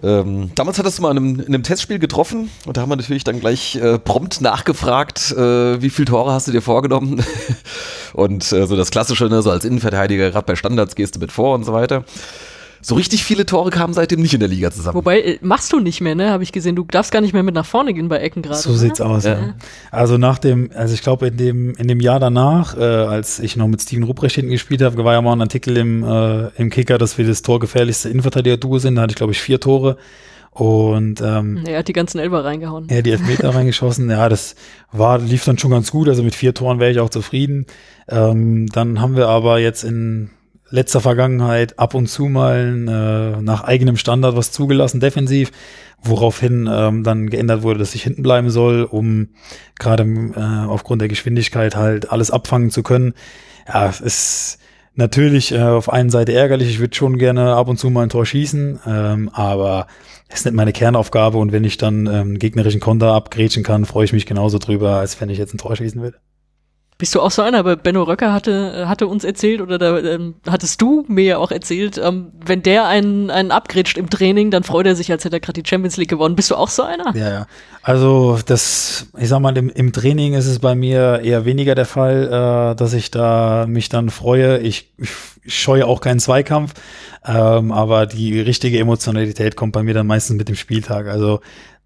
Ähm, 0.02 0.50
damals 0.54 0.78
hattest 0.78 0.96
du 0.96 1.02
mal 1.02 1.10
in 1.10 1.18
einem, 1.18 1.40
in 1.40 1.46
einem, 1.48 1.62
Testspiel 1.62 1.98
getroffen 1.98 2.48
und 2.64 2.74
da 2.74 2.80
haben 2.80 2.88
wir 2.88 2.96
natürlich 2.96 3.22
dann 3.22 3.38
gleich 3.38 3.76
äh, 3.76 3.98
prompt 3.98 4.40
nachgefragt, 4.40 5.32
äh, 5.32 5.82
wie 5.82 5.90
viele 5.90 6.06
Tore 6.06 6.32
hast 6.32 6.48
du 6.48 6.52
dir 6.52 6.62
vorgenommen? 6.62 7.22
und 8.14 8.50
äh, 8.50 8.66
so 8.66 8.76
das 8.76 8.90
Klassische, 8.90 9.26
ne, 9.26 9.42
so 9.42 9.50
als 9.50 9.66
Innenverteidiger, 9.66 10.30
gerade 10.30 10.46
bei 10.46 10.56
Standards 10.56 10.94
gehst 10.94 11.16
du 11.16 11.20
mit 11.20 11.30
vor 11.32 11.54
und 11.54 11.64
so 11.64 11.74
weiter 11.74 12.04
so 12.82 12.94
richtig 12.94 13.24
viele 13.24 13.44
Tore 13.44 13.70
kamen 13.70 13.92
seitdem 13.92 14.22
nicht 14.22 14.32
in 14.32 14.40
der 14.40 14.48
Liga 14.48 14.70
zusammen. 14.70 14.94
Wobei, 14.94 15.20
äh, 15.20 15.38
machst 15.42 15.72
du 15.72 15.80
nicht 15.80 16.00
mehr, 16.00 16.14
ne? 16.14 16.30
Habe 16.30 16.42
ich 16.42 16.52
gesehen. 16.52 16.76
Du 16.76 16.84
darfst 16.84 17.12
gar 17.12 17.20
nicht 17.20 17.32
mehr 17.32 17.42
mit 17.42 17.54
nach 17.54 17.66
vorne 17.66 17.92
gehen 17.92 18.08
bei 18.08 18.18
Ecken 18.18 18.42
gerade. 18.42 18.58
So 18.58 18.70
oder? 18.70 18.78
sieht's 18.78 19.00
aus, 19.00 19.24
ja. 19.24 19.32
ja. 19.32 19.54
Also 19.90 20.16
nach 20.16 20.38
dem, 20.38 20.70
also 20.74 20.94
ich 20.94 21.02
glaube 21.02 21.28
in 21.28 21.36
dem, 21.36 21.74
in 21.74 21.88
dem 21.88 22.00
Jahr 22.00 22.20
danach, 22.20 22.76
äh, 22.76 22.80
als 22.80 23.38
ich 23.38 23.56
noch 23.56 23.68
mit 23.68 23.82
Steven 23.82 24.04
Ruprecht 24.04 24.36
hinten 24.36 24.50
gespielt 24.50 24.82
habe, 24.82 25.04
war 25.04 25.12
ja 25.12 25.20
mal 25.22 25.32
ein 25.32 25.42
Artikel 25.42 25.76
im, 25.76 26.02
äh, 26.02 26.48
im 26.56 26.70
Kicker, 26.70 26.96
dass 26.96 27.18
wir 27.18 27.26
das 27.26 27.42
torgefährlichste 27.42 28.08
Innenverteidiger-Duo 28.08 28.78
sind. 28.78 28.96
Da 28.96 29.02
hatte 29.02 29.12
ich, 29.12 29.16
glaube 29.16 29.32
ich, 29.32 29.40
vier 29.40 29.60
Tore. 29.60 29.96
Und 30.52 31.20
ähm, 31.20 31.62
er 31.64 31.78
hat 31.78 31.88
die 31.88 31.92
ganzen 31.92 32.18
Elber 32.18 32.44
reingehauen. 32.44 32.88
Er 32.88 32.98
hat 32.98 33.06
die 33.06 33.12
Elfmeter 33.12 33.50
reingeschossen. 33.54 34.10
Ja, 34.10 34.28
das 34.28 34.56
war, 34.90 35.18
lief 35.18 35.44
dann 35.44 35.58
schon 35.58 35.70
ganz 35.70 35.90
gut. 35.90 36.08
Also 36.08 36.22
mit 36.22 36.34
vier 36.34 36.54
Toren 36.54 36.80
wäre 36.80 36.90
ich 36.90 36.98
auch 36.98 37.10
zufrieden. 37.10 37.66
Ähm, 38.08 38.66
dann 38.66 39.00
haben 39.00 39.16
wir 39.16 39.28
aber 39.28 39.58
jetzt 39.58 39.84
in 39.84 40.30
letzter 40.70 41.00
Vergangenheit 41.00 41.78
ab 41.78 41.94
und 41.94 42.06
zu 42.06 42.26
mal 42.26 43.36
äh, 43.38 43.42
nach 43.42 43.64
eigenem 43.64 43.96
Standard 43.96 44.36
was 44.36 44.52
zugelassen, 44.52 45.00
defensiv, 45.00 45.50
woraufhin 46.02 46.68
ähm, 46.72 47.04
dann 47.04 47.28
geändert 47.28 47.62
wurde, 47.62 47.80
dass 47.80 47.94
ich 47.94 48.02
hinten 48.02 48.22
bleiben 48.22 48.50
soll, 48.50 48.84
um 48.84 49.28
gerade 49.78 50.04
äh, 50.04 50.66
aufgrund 50.68 51.02
der 51.02 51.08
Geschwindigkeit 51.08 51.76
halt 51.76 52.10
alles 52.10 52.30
abfangen 52.30 52.70
zu 52.70 52.82
können. 52.82 53.14
Ja, 53.68 53.88
es 53.88 54.00
ist 54.00 54.58
natürlich 54.94 55.52
äh, 55.52 55.60
auf 55.60 55.92
einen 55.92 56.10
Seite 56.10 56.32
ärgerlich, 56.32 56.68
ich 56.68 56.80
würde 56.80 56.96
schon 56.96 57.18
gerne 57.18 57.54
ab 57.54 57.68
und 57.68 57.78
zu 57.78 57.90
mal 57.90 58.04
ein 58.04 58.08
Tor 58.08 58.26
schießen, 58.26 58.80
ähm, 58.86 59.30
aber 59.32 59.86
es 60.28 60.40
ist 60.40 60.44
nicht 60.46 60.54
meine 60.54 60.72
Kernaufgabe 60.72 61.38
und 61.38 61.52
wenn 61.52 61.64
ich 61.64 61.76
dann 61.76 62.06
ähm, 62.06 62.38
gegnerischen 62.38 62.80
Konter 62.80 63.12
abgrätschen 63.14 63.64
kann, 63.64 63.84
freue 63.84 64.04
ich 64.04 64.12
mich 64.12 64.26
genauso 64.26 64.58
drüber, 64.58 64.96
als 64.96 65.20
wenn 65.20 65.30
ich 65.30 65.38
jetzt 65.38 65.54
ein 65.54 65.58
Tor 65.58 65.74
schießen 65.74 66.00
würde. 66.00 66.18
Bist 67.00 67.14
du 67.14 67.22
auch 67.22 67.30
so 67.30 67.40
einer? 67.40 67.58
Aber 67.58 67.76
Benno 67.76 68.02
Röcker 68.02 68.30
hatte, 68.30 68.86
hatte 68.86 69.06
uns 69.06 69.24
erzählt 69.24 69.62
oder 69.62 69.78
da, 69.78 69.98
ähm, 69.98 70.34
hattest 70.46 70.82
du 70.82 71.06
mir 71.08 71.24
ja 71.24 71.38
auch 71.38 71.50
erzählt, 71.50 71.96
ähm, 71.96 72.30
wenn 72.44 72.62
der 72.62 72.86
einen, 72.86 73.30
einen 73.30 73.52
abgrätscht 73.52 73.96
im 73.96 74.10
Training, 74.10 74.50
dann 74.50 74.64
freut 74.64 74.84
er 74.84 74.94
sich, 74.94 75.10
als 75.10 75.24
hätte 75.24 75.36
er 75.36 75.40
gerade 75.40 75.62
die 75.62 75.68
Champions 75.68 75.96
League 75.96 76.10
gewonnen. 76.10 76.36
Bist 76.36 76.50
du 76.50 76.56
auch 76.56 76.68
so 76.68 76.82
einer? 76.82 77.16
Ja, 77.16 77.30
ja. 77.30 77.46
Also 77.82 78.38
das, 78.44 79.06
ich 79.18 79.28
sag 79.28 79.40
mal, 79.40 79.56
im, 79.56 79.70
im 79.70 79.94
Training 79.94 80.34
ist 80.34 80.46
es 80.46 80.58
bei 80.58 80.74
mir 80.74 81.20
eher 81.24 81.46
weniger 81.46 81.74
der 81.74 81.86
Fall, 81.86 82.26
äh, 82.26 82.76
dass 82.76 82.92
ich 82.92 83.10
da 83.10 83.64
mich 83.66 83.88
dann 83.88 84.10
freue. 84.10 84.58
Ich, 84.58 84.92
ich 84.98 85.54
scheue 85.54 85.86
auch 85.86 86.02
keinen 86.02 86.20
Zweikampf, 86.20 86.74
ähm, 87.24 87.72
aber 87.72 88.04
die 88.04 88.38
richtige 88.38 88.78
Emotionalität 88.78 89.56
kommt 89.56 89.72
bei 89.72 89.82
mir 89.82 89.94
dann 89.94 90.06
meistens 90.06 90.36
mit 90.36 90.50
dem 90.50 90.56
Spieltag. 90.56 91.06
Also 91.06 91.40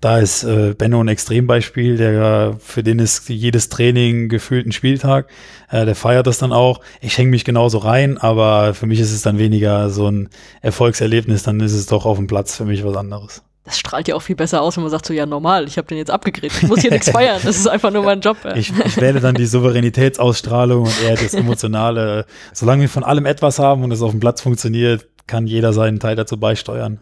da 0.05 0.19
ist 0.19 0.45
äh, 0.45 0.75
Benno 0.77 1.01
ein 1.03 1.09
Extrembeispiel, 1.09 1.97
der 1.97 2.57
für 2.59 2.83
den 2.83 2.99
ist 2.99 3.31
jedes 3.31 3.71
Training 3.71 4.29
gefühlt 4.29 4.67
ein 4.67 4.73
Spieltag. 4.73 5.31
Äh, 5.71 5.87
der 5.87 5.95
feiert 5.95 6.27
das 6.27 6.37
dann 6.37 6.53
auch. 6.53 6.81
Ich 7.01 7.17
hänge 7.17 7.31
mich 7.31 7.47
genauso 7.47 7.79
rein, 7.79 8.19
aber 8.19 8.75
für 8.75 8.87
mich 8.87 9.01
ist 9.01 9.13
es 9.13 9.23
dann 9.23 9.39
weniger 9.39 9.89
so 9.89 10.11
ein 10.11 10.29
Erfolgserlebnis, 10.61 11.43
dann 11.43 11.59
ist 11.61 11.73
es 11.73 11.87
doch 11.87 12.05
auf 12.05 12.19
dem 12.19 12.27
Platz 12.27 12.55
für 12.55 12.67
mich 12.67 12.85
was 12.85 12.95
anderes. 12.97 13.43
Das 13.65 13.79
strahlt 13.79 14.07
ja 14.07 14.15
auch 14.15 14.21
viel 14.21 14.37
besser 14.37 14.61
aus, 14.61 14.77
wenn 14.77 14.83
man 14.83 14.91
sagt 14.91 15.07
so, 15.07 15.15
ja 15.15 15.25
normal, 15.25 15.67
ich 15.67 15.79
habe 15.79 15.89
den 15.89 15.97
jetzt 15.97 16.11
abgegrätscht, 16.11 16.65
ich 16.65 16.69
muss 16.69 16.83
hier 16.83 16.91
nichts 16.91 17.09
feiern, 17.09 17.41
das 17.43 17.57
ist 17.57 17.67
einfach 17.67 17.91
nur 17.91 18.03
mein 18.03 18.21
Job. 18.21 18.37
Ja. 18.45 18.55
Ich, 18.57 18.75
ich 18.85 19.01
wähle 19.01 19.21
dann 19.21 19.35
die 19.35 19.47
Souveränitätsausstrahlung 19.47 20.83
und 20.83 21.03
eher 21.03 21.17
das 21.17 21.33
Emotionale. 21.33 22.27
Solange 22.53 22.83
wir 22.83 22.89
von 22.91 23.05
allem 23.05 23.25
etwas 23.25 23.59
haben 23.59 23.83
und 23.83 23.91
es 23.91 24.03
auf 24.03 24.11
dem 24.11 24.21
Platz 24.21 24.43
funktioniert, 24.43 25.07
kann 25.27 25.47
jeder 25.47 25.73
seinen 25.73 25.99
Teil 25.99 26.15
dazu 26.15 26.37
beisteuern. 26.37 27.01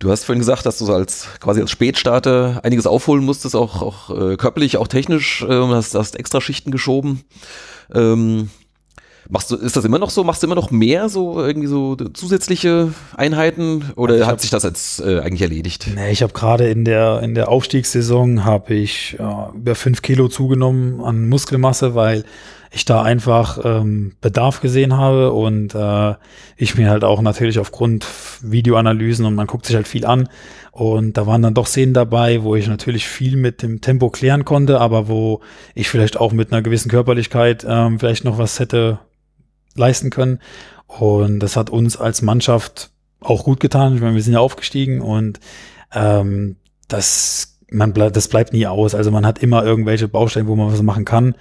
Du 0.00 0.10
hast 0.10 0.24
vorhin 0.24 0.40
gesagt, 0.40 0.64
dass 0.64 0.78
du 0.78 0.86
so 0.86 0.94
als 0.94 1.28
quasi 1.40 1.60
als 1.60 1.70
Spätstarter 1.70 2.60
einiges 2.64 2.86
aufholen 2.86 3.22
musstest, 3.22 3.54
auch, 3.54 3.82
auch 3.82 4.30
äh, 4.30 4.36
körperlich, 4.38 4.78
auch 4.78 4.88
technisch, 4.88 5.42
äh, 5.42 5.46
hast, 5.48 5.94
hast 5.94 6.18
extra 6.18 6.40
Schichten 6.40 6.70
geschoben. 6.70 7.20
Ähm, 7.94 8.48
machst 9.28 9.50
du, 9.50 9.56
ist 9.56 9.76
das 9.76 9.84
immer 9.84 9.98
noch 9.98 10.08
so? 10.08 10.24
Machst 10.24 10.42
du 10.42 10.46
immer 10.46 10.54
noch 10.54 10.70
mehr, 10.70 11.10
so 11.10 11.38
irgendwie 11.38 11.66
so 11.66 11.96
zusätzliche 11.96 12.94
Einheiten 13.14 13.92
oder 13.94 14.14
also 14.14 14.24
hat 14.24 14.32
hab, 14.32 14.40
sich 14.40 14.48
das 14.48 14.62
jetzt 14.62 15.00
äh, 15.00 15.20
eigentlich 15.20 15.42
erledigt? 15.42 15.88
Nee, 15.94 16.12
ich 16.12 16.22
habe 16.22 16.32
gerade 16.32 16.70
in 16.70 16.86
der, 16.86 17.20
in 17.20 17.34
der 17.34 17.50
Aufstiegssaison 17.50 18.46
habe 18.46 18.72
ich 18.72 19.18
äh, 19.18 19.54
über 19.54 19.74
fünf 19.74 20.00
Kilo 20.00 20.28
zugenommen 20.28 21.04
an 21.04 21.28
Muskelmasse, 21.28 21.94
weil 21.94 22.24
ich 22.70 22.84
da 22.84 23.02
einfach 23.02 23.58
ähm, 23.64 24.12
Bedarf 24.20 24.60
gesehen 24.60 24.96
habe 24.96 25.32
und 25.32 25.74
äh, 25.74 26.14
ich 26.56 26.76
mir 26.76 26.88
halt 26.88 27.02
auch 27.02 27.20
natürlich 27.20 27.58
aufgrund 27.58 28.06
Videoanalysen 28.42 29.24
und 29.24 29.34
man 29.34 29.48
guckt 29.48 29.66
sich 29.66 29.74
halt 29.74 29.88
viel 29.88 30.06
an 30.06 30.28
und 30.70 31.16
da 31.16 31.26
waren 31.26 31.42
dann 31.42 31.54
doch 31.54 31.66
Szenen 31.66 31.94
dabei, 31.94 32.44
wo 32.44 32.54
ich 32.54 32.68
natürlich 32.68 33.08
viel 33.08 33.36
mit 33.36 33.62
dem 33.62 33.80
Tempo 33.80 34.08
klären 34.10 34.44
konnte, 34.44 34.80
aber 34.80 35.08
wo 35.08 35.40
ich 35.74 35.88
vielleicht 35.88 36.18
auch 36.18 36.32
mit 36.32 36.52
einer 36.52 36.62
gewissen 36.62 36.90
Körperlichkeit 36.90 37.66
ähm, 37.68 37.98
vielleicht 37.98 38.24
noch 38.24 38.38
was 38.38 38.60
hätte 38.60 39.00
leisten 39.74 40.10
können 40.10 40.38
und 40.86 41.40
das 41.40 41.56
hat 41.56 41.70
uns 41.70 41.96
als 41.96 42.22
Mannschaft 42.22 42.90
auch 43.20 43.44
gut 43.44 43.60
getan. 43.60 43.96
Ich 43.96 44.00
meine, 44.00 44.14
wir 44.14 44.22
sind 44.22 44.34
ja 44.34 44.40
aufgestiegen 44.40 45.00
und 45.00 45.40
ähm, 45.92 46.56
das 46.86 47.50
man 47.70 47.92
bleibt, 47.92 48.16
das 48.16 48.28
bleibt 48.28 48.52
nie 48.52 48.66
aus. 48.66 48.94
Also 48.94 49.10
man 49.10 49.24
hat 49.24 49.38
immer 49.38 49.64
irgendwelche 49.64 50.08
Baustellen, 50.08 50.48
wo 50.48 50.56
man 50.56 50.72
was 50.72 50.82
machen 50.82 51.04
kann. 51.04 51.34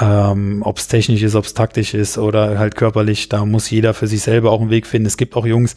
Ähm, 0.00 0.62
ob 0.64 0.78
es 0.78 0.88
technisch 0.88 1.22
ist, 1.22 1.36
ob 1.36 1.44
es 1.44 1.54
taktisch 1.54 1.94
ist 1.94 2.18
oder 2.18 2.58
halt 2.58 2.74
körperlich, 2.74 3.28
da 3.28 3.44
muss 3.44 3.70
jeder 3.70 3.94
für 3.94 4.08
sich 4.08 4.22
selber 4.22 4.50
auch 4.50 4.60
einen 4.60 4.70
Weg 4.70 4.86
finden. 4.86 5.06
Es 5.06 5.16
gibt 5.16 5.36
auch 5.36 5.46
Jungs, 5.46 5.76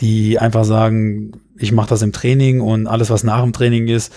die 0.00 0.38
einfach 0.38 0.64
sagen, 0.64 1.32
ich 1.56 1.72
mache 1.72 1.88
das 1.88 2.02
im 2.02 2.12
Training 2.12 2.60
und 2.60 2.86
alles, 2.86 3.08
was 3.08 3.24
nach 3.24 3.42
dem 3.42 3.54
Training 3.54 3.88
ist, 3.88 4.12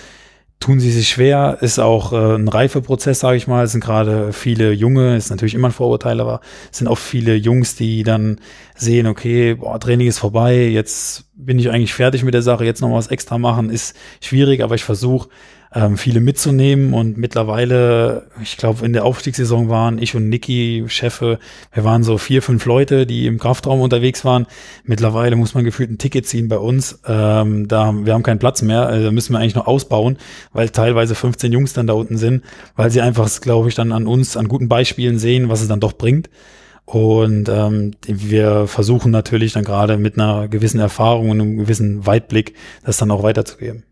tun 0.60 0.82
sie 0.82 0.92
sich 0.92 1.08
schwer, 1.08 1.58
ist 1.62 1.80
auch 1.80 2.12
äh, 2.12 2.36
ein 2.36 2.50
Reifeprozess, 2.50 3.22
sage 3.22 3.38
ich 3.38 3.48
mal. 3.48 3.64
Es 3.64 3.72
sind 3.72 3.84
gerade 3.84 4.34
viele 4.34 4.74
Junge, 4.74 5.16
ist 5.16 5.30
natürlich 5.30 5.56
immer 5.56 5.70
ein 5.70 5.74
Vorurteil, 5.74 6.20
aber 6.20 6.42
es 6.70 6.80
sind 6.80 6.88
auch 6.88 6.98
viele 6.98 7.36
Jungs, 7.36 7.76
die 7.76 8.04
dann 8.04 8.40
sehen, 8.76 9.08
okay, 9.08 9.56
boah, 9.56 9.80
Training 9.80 10.08
ist 10.08 10.20
vorbei, 10.20 10.68
jetzt 10.68 11.26
bin 11.36 11.60
ich 11.60 11.70
eigentlich 11.70 11.94
fertig 11.94 12.24
mit 12.24 12.34
der 12.34 12.42
Sache, 12.42 12.66
jetzt 12.66 12.82
noch 12.82 12.92
was 12.92 13.08
extra 13.08 13.38
machen, 13.38 13.70
ist 13.70 13.96
schwierig, 14.20 14.62
aber 14.62 14.76
ich 14.76 14.84
versuche 14.84 15.30
ähm, 15.74 15.98
viele 15.98 16.20
mitzunehmen. 16.20 16.94
Und 16.94 17.18
mittlerweile, 17.18 18.28
ich 18.42 18.58
glaube, 18.58 18.86
in 18.86 18.94
der 18.94 19.06
Aufstiegssaison 19.06 19.70
waren 19.70 20.02
ich 20.02 20.16
und 20.16 20.30
Niki, 20.30 20.86
Chefe, 20.88 21.40
wir 21.72 21.84
waren 21.84 22.04
so 22.04 22.18
vier, 22.18 22.42
fünf 22.42 22.66
Leute, 22.66 23.06
die 23.06 23.28
im 23.28 23.40
Kraftraum 23.40 23.82
unterwegs 23.82 24.26
waren. 24.26 24.48
Mittlerweile 24.84 25.36
muss 25.36 25.54
man 25.54 25.64
gefühlt 25.64 25.92
ein 25.92 25.98
Ticket 25.98 26.26
ziehen 26.26 26.48
bei 26.48 26.58
uns. 26.58 27.00
Ähm, 27.08 27.68
da, 27.68 27.94
wir 27.94 28.14
haben 28.14 28.24
keinen 28.24 28.40
Platz 28.40 28.62
mehr, 28.62 28.88
also 28.88 29.12
müssen 29.12 29.34
wir 29.34 29.40
eigentlich 29.40 29.56
noch 29.56 29.68
ausbauen, 29.68 30.18
weil 30.54 30.70
teilweise 30.70 31.16
15 31.16 31.52
Jungs 31.52 31.74
dann 31.74 31.88
da 31.88 31.94
unten 31.94 32.18
sind, 32.18 32.44
weil 32.76 32.90
sie 32.90 33.02
einfach, 33.02 33.30
glaube 33.42 33.70
ich, 33.70 33.76
dann 33.76 33.92
an 33.92 34.08
uns, 34.08 34.38
an 34.38 34.48
guten 34.48 34.68
Beispielen 34.68 35.20
sehen, 35.20 35.50
was 35.50 35.62
es 35.62 35.68
dann 35.68 35.80
doch 35.80 35.94
bringt. 35.94 36.30
Und 36.86 37.50
ähm, 37.50 37.92
wir 38.08 38.66
versuchen 38.66 39.12
natürlich 39.12 39.54
dann 39.54 39.64
gerade 39.64 39.98
mit 39.98 40.18
einer 40.18 40.48
gewissen 40.48 40.80
Erfahrung 40.80 41.30
und 41.30 41.40
einem 41.40 41.58
gewissen 41.58 42.08
Weitblick 42.08 42.56
das 42.84 42.98
dann 42.98 43.12
auch 43.12 43.22
weiterzugeben. 43.22 43.84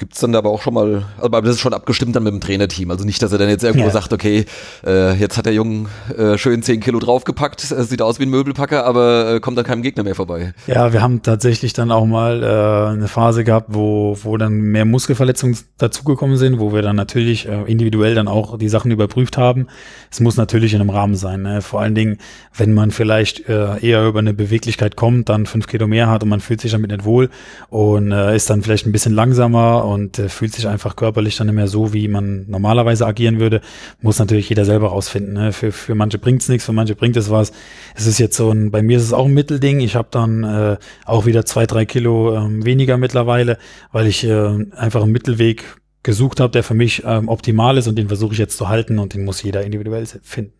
Gibt 0.00 0.14
es 0.14 0.20
dann 0.20 0.34
aber 0.34 0.48
auch 0.48 0.62
schon 0.62 0.72
mal, 0.72 1.02
aber 1.18 1.42
das 1.42 1.56
ist 1.56 1.60
schon 1.60 1.74
abgestimmt 1.74 2.16
dann 2.16 2.22
mit 2.22 2.32
dem 2.32 2.40
Trainerteam. 2.40 2.90
Also 2.90 3.04
nicht, 3.04 3.22
dass 3.22 3.32
er 3.32 3.38
dann 3.38 3.50
jetzt 3.50 3.64
irgendwo 3.64 3.84
ja. 3.84 3.90
sagt, 3.90 4.14
okay, 4.14 4.46
äh, 4.82 5.12
jetzt 5.12 5.36
hat 5.36 5.44
der 5.44 5.52
Junge 5.52 5.90
äh, 6.16 6.38
schön 6.38 6.62
10 6.62 6.80
Kilo 6.80 7.00
draufgepackt, 7.00 7.70
es 7.70 7.90
sieht 7.90 8.00
aus 8.00 8.18
wie 8.18 8.22
ein 8.22 8.30
Möbelpacker, 8.30 8.86
aber 8.86 9.34
äh, 9.34 9.40
kommt 9.40 9.58
dann 9.58 9.66
keinem 9.66 9.82
Gegner 9.82 10.02
mehr 10.02 10.14
vorbei. 10.14 10.54
Ja, 10.66 10.94
wir 10.94 11.02
haben 11.02 11.20
tatsächlich 11.22 11.74
dann 11.74 11.90
auch 11.90 12.06
mal 12.06 12.42
äh, 12.42 12.92
eine 12.94 13.08
Phase 13.08 13.44
gehabt, 13.44 13.66
wo, 13.74 14.16
wo 14.22 14.38
dann 14.38 14.54
mehr 14.54 14.86
Muskelverletzungen 14.86 15.58
dazugekommen 15.76 16.38
sind, 16.38 16.58
wo 16.58 16.72
wir 16.72 16.80
dann 16.80 16.96
natürlich 16.96 17.46
äh, 17.46 17.64
individuell 17.64 18.14
dann 18.14 18.26
auch 18.26 18.56
die 18.56 18.70
Sachen 18.70 18.90
überprüft 18.90 19.36
haben. 19.36 19.66
Es 20.10 20.20
muss 20.20 20.38
natürlich 20.38 20.72
in 20.72 20.80
einem 20.80 20.88
Rahmen 20.88 21.14
sein. 21.14 21.42
Ne? 21.42 21.60
Vor 21.60 21.82
allen 21.82 21.94
Dingen, 21.94 22.16
wenn 22.56 22.72
man 22.72 22.90
vielleicht 22.90 23.50
äh, 23.50 23.78
eher 23.86 24.06
über 24.06 24.20
eine 24.20 24.32
Beweglichkeit 24.32 24.96
kommt, 24.96 25.28
dann 25.28 25.44
fünf 25.44 25.66
Kilo 25.66 25.86
mehr 25.86 26.08
hat 26.08 26.22
und 26.22 26.30
man 26.30 26.40
fühlt 26.40 26.62
sich 26.62 26.72
damit 26.72 26.90
nicht 26.90 27.04
wohl 27.04 27.28
und 27.68 28.12
äh, 28.12 28.34
ist 28.34 28.48
dann 28.48 28.62
vielleicht 28.62 28.86
ein 28.86 28.92
bisschen 28.92 29.12
langsamer 29.12 29.84
und 29.90 30.18
äh, 30.18 30.28
fühlt 30.28 30.54
sich 30.54 30.66
einfach 30.66 30.96
körperlich 30.96 31.36
dann 31.36 31.46
nicht 31.46 31.56
mehr 31.56 31.68
so, 31.68 31.92
wie 31.92 32.08
man 32.08 32.46
normalerweise 32.48 33.06
agieren 33.06 33.40
würde, 33.40 33.60
muss 34.00 34.18
natürlich 34.18 34.48
jeder 34.48 34.64
selber 34.64 34.88
rausfinden. 34.88 35.34
Ne? 35.34 35.52
Für, 35.52 35.72
für 35.72 35.94
manche 35.94 36.18
bringt's 36.18 36.48
nichts, 36.48 36.64
für 36.64 36.72
manche 36.72 36.94
bringt 36.94 37.16
es 37.16 37.30
was. 37.30 37.52
Es 37.94 38.06
ist 38.06 38.18
jetzt 38.18 38.36
so 38.36 38.50
ein, 38.50 38.70
bei 38.70 38.82
mir 38.82 38.96
ist 38.96 39.04
es 39.04 39.12
auch 39.12 39.26
ein 39.26 39.34
Mittelding. 39.34 39.80
Ich 39.80 39.96
habe 39.96 40.08
dann 40.10 40.44
äh, 40.44 40.76
auch 41.04 41.26
wieder 41.26 41.44
zwei, 41.44 41.66
drei 41.66 41.84
Kilo 41.84 42.34
ähm, 42.36 42.64
weniger 42.64 42.96
mittlerweile, 42.96 43.58
weil 43.92 44.06
ich 44.06 44.24
äh, 44.24 44.66
einfach 44.76 45.02
einen 45.02 45.12
Mittelweg 45.12 45.64
gesucht 46.02 46.40
habe, 46.40 46.52
der 46.52 46.62
für 46.62 46.74
mich 46.74 47.02
ähm, 47.04 47.28
optimal 47.28 47.76
ist 47.76 47.86
und 47.86 47.96
den 47.96 48.08
versuche 48.08 48.32
ich 48.32 48.38
jetzt 48.38 48.56
zu 48.56 48.68
halten 48.68 48.98
und 48.98 49.14
den 49.14 49.24
muss 49.24 49.42
jeder 49.42 49.62
individuell 49.62 50.06
finden. 50.06 50.59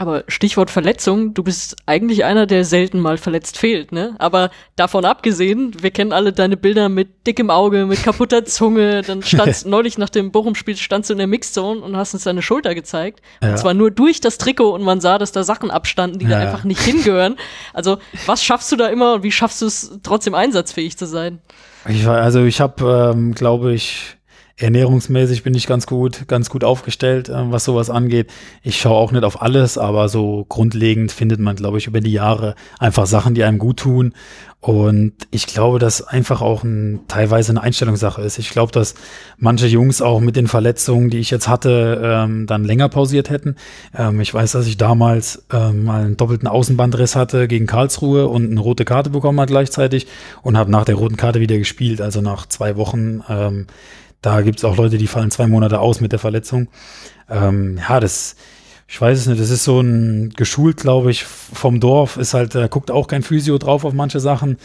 Aber 0.00 0.22
Stichwort 0.28 0.70
Verletzung, 0.70 1.34
du 1.34 1.42
bist 1.42 1.74
eigentlich 1.84 2.24
einer, 2.24 2.46
der 2.46 2.64
selten 2.64 3.00
mal 3.00 3.18
verletzt 3.18 3.58
fehlt, 3.58 3.90
ne? 3.90 4.14
Aber 4.20 4.50
davon 4.76 5.04
abgesehen, 5.04 5.72
wir 5.82 5.90
kennen 5.90 6.12
alle 6.12 6.32
deine 6.32 6.56
Bilder 6.56 6.88
mit 6.88 7.26
dickem 7.26 7.50
Auge, 7.50 7.84
mit 7.84 8.04
kaputter 8.04 8.44
Zunge, 8.44 9.02
dann 9.02 9.24
standst 9.24 9.66
neulich 9.66 9.98
nach 9.98 10.08
dem 10.08 10.30
Bochum-Spiel 10.30 10.76
standst 10.76 11.10
du 11.10 11.14
in 11.14 11.18
der 11.18 11.26
Mixzone 11.26 11.80
und 11.80 11.96
hast 11.96 12.14
uns 12.14 12.22
deine 12.22 12.42
Schulter 12.42 12.76
gezeigt. 12.76 13.22
Ja. 13.42 13.50
Und 13.50 13.58
zwar 13.58 13.74
nur 13.74 13.90
durch 13.90 14.20
das 14.20 14.38
Trikot 14.38 14.72
und 14.72 14.84
man 14.84 15.00
sah, 15.00 15.18
dass 15.18 15.32
da 15.32 15.42
Sachen 15.42 15.72
abstanden, 15.72 16.20
die 16.20 16.26
ja. 16.26 16.30
da 16.30 16.38
einfach 16.38 16.62
nicht 16.62 16.80
hingehören. 16.80 17.34
Also, 17.74 17.98
was 18.26 18.44
schaffst 18.44 18.70
du 18.70 18.76
da 18.76 18.86
immer 18.86 19.14
und 19.14 19.22
wie 19.24 19.32
schaffst 19.32 19.60
du 19.62 19.66
es 19.66 19.98
trotzdem 20.04 20.34
einsatzfähig 20.36 20.96
zu 20.96 21.06
sein? 21.06 21.40
Ich 21.88 22.06
war, 22.06 22.20
also 22.20 22.44
ich 22.44 22.60
habe, 22.60 23.12
ähm, 23.14 23.34
glaube 23.34 23.74
ich, 23.74 24.17
Ernährungsmäßig 24.58 25.44
bin 25.44 25.54
ich 25.54 25.68
ganz 25.68 25.86
gut, 25.86 26.26
ganz 26.26 26.50
gut 26.50 26.64
aufgestellt, 26.64 27.28
äh, 27.28 27.52
was 27.52 27.64
sowas 27.64 27.90
angeht. 27.90 28.30
Ich 28.62 28.80
schaue 28.80 28.96
auch 28.96 29.12
nicht 29.12 29.24
auf 29.24 29.40
alles, 29.40 29.78
aber 29.78 30.08
so 30.08 30.44
grundlegend 30.48 31.12
findet 31.12 31.38
man, 31.38 31.56
glaube 31.56 31.78
ich, 31.78 31.86
über 31.86 32.00
die 32.00 32.12
Jahre 32.12 32.56
einfach 32.78 33.06
Sachen, 33.06 33.34
die 33.34 33.44
einem 33.44 33.58
gut 33.58 33.78
tun. 33.78 34.14
Und 34.60 35.12
ich 35.30 35.46
glaube, 35.46 35.78
dass 35.78 36.02
einfach 36.02 36.42
auch 36.42 36.64
ein, 36.64 37.00
teilweise 37.06 37.52
eine 37.52 37.62
Einstellungssache 37.62 38.20
ist. 38.22 38.40
Ich 38.40 38.50
glaube, 38.50 38.72
dass 38.72 38.96
manche 39.36 39.68
Jungs 39.68 40.02
auch 40.02 40.18
mit 40.18 40.34
den 40.34 40.48
Verletzungen, 40.48 41.10
die 41.10 41.18
ich 41.18 41.30
jetzt 41.30 41.46
hatte, 41.46 42.00
ähm, 42.02 42.48
dann 42.48 42.64
länger 42.64 42.88
pausiert 42.88 43.30
hätten. 43.30 43.54
Ähm, 43.96 44.20
ich 44.20 44.34
weiß, 44.34 44.50
dass 44.50 44.66
ich 44.66 44.76
damals 44.76 45.44
ähm, 45.52 45.84
mal 45.84 46.02
einen 46.02 46.16
doppelten 46.16 46.48
Außenbandriss 46.48 47.14
hatte 47.14 47.46
gegen 47.46 47.66
Karlsruhe 47.66 48.26
und 48.26 48.50
eine 48.50 48.58
rote 48.58 48.84
Karte 48.84 49.10
bekommen 49.10 49.38
hat 49.38 49.48
gleichzeitig 49.48 50.08
und 50.42 50.58
habe 50.58 50.72
nach 50.72 50.84
der 50.84 50.96
roten 50.96 51.16
Karte 51.16 51.38
wieder 51.38 51.56
gespielt. 51.56 52.00
Also 52.00 52.20
nach 52.20 52.46
zwei 52.46 52.76
Wochen 52.76 53.22
ähm, 53.28 53.68
da 54.22 54.40
gibt 54.42 54.58
es 54.58 54.64
auch 54.64 54.76
Leute, 54.76 54.98
die 54.98 55.06
fallen 55.06 55.30
zwei 55.30 55.46
Monate 55.46 55.80
aus 55.80 56.00
mit 56.00 56.12
der 56.12 56.18
Verletzung. 56.18 56.68
Ähm, 57.30 57.78
ja, 57.88 58.00
das, 58.00 58.36
ich 58.88 59.00
weiß 59.00 59.18
es 59.18 59.26
nicht, 59.26 59.40
das 59.40 59.50
ist 59.50 59.64
so 59.64 59.80
ein 59.80 60.30
geschult, 60.30 60.78
glaube 60.78 61.10
ich, 61.10 61.24
vom 61.24 61.78
Dorf, 61.78 62.16
ist 62.16 62.34
halt, 62.34 62.54
da 62.54 62.68
guckt 62.68 62.90
auch 62.90 63.06
kein 63.06 63.22
Physio 63.22 63.58
drauf 63.58 63.84
auf 63.84 63.92
manche 63.92 64.18
Sachen. 64.18 64.56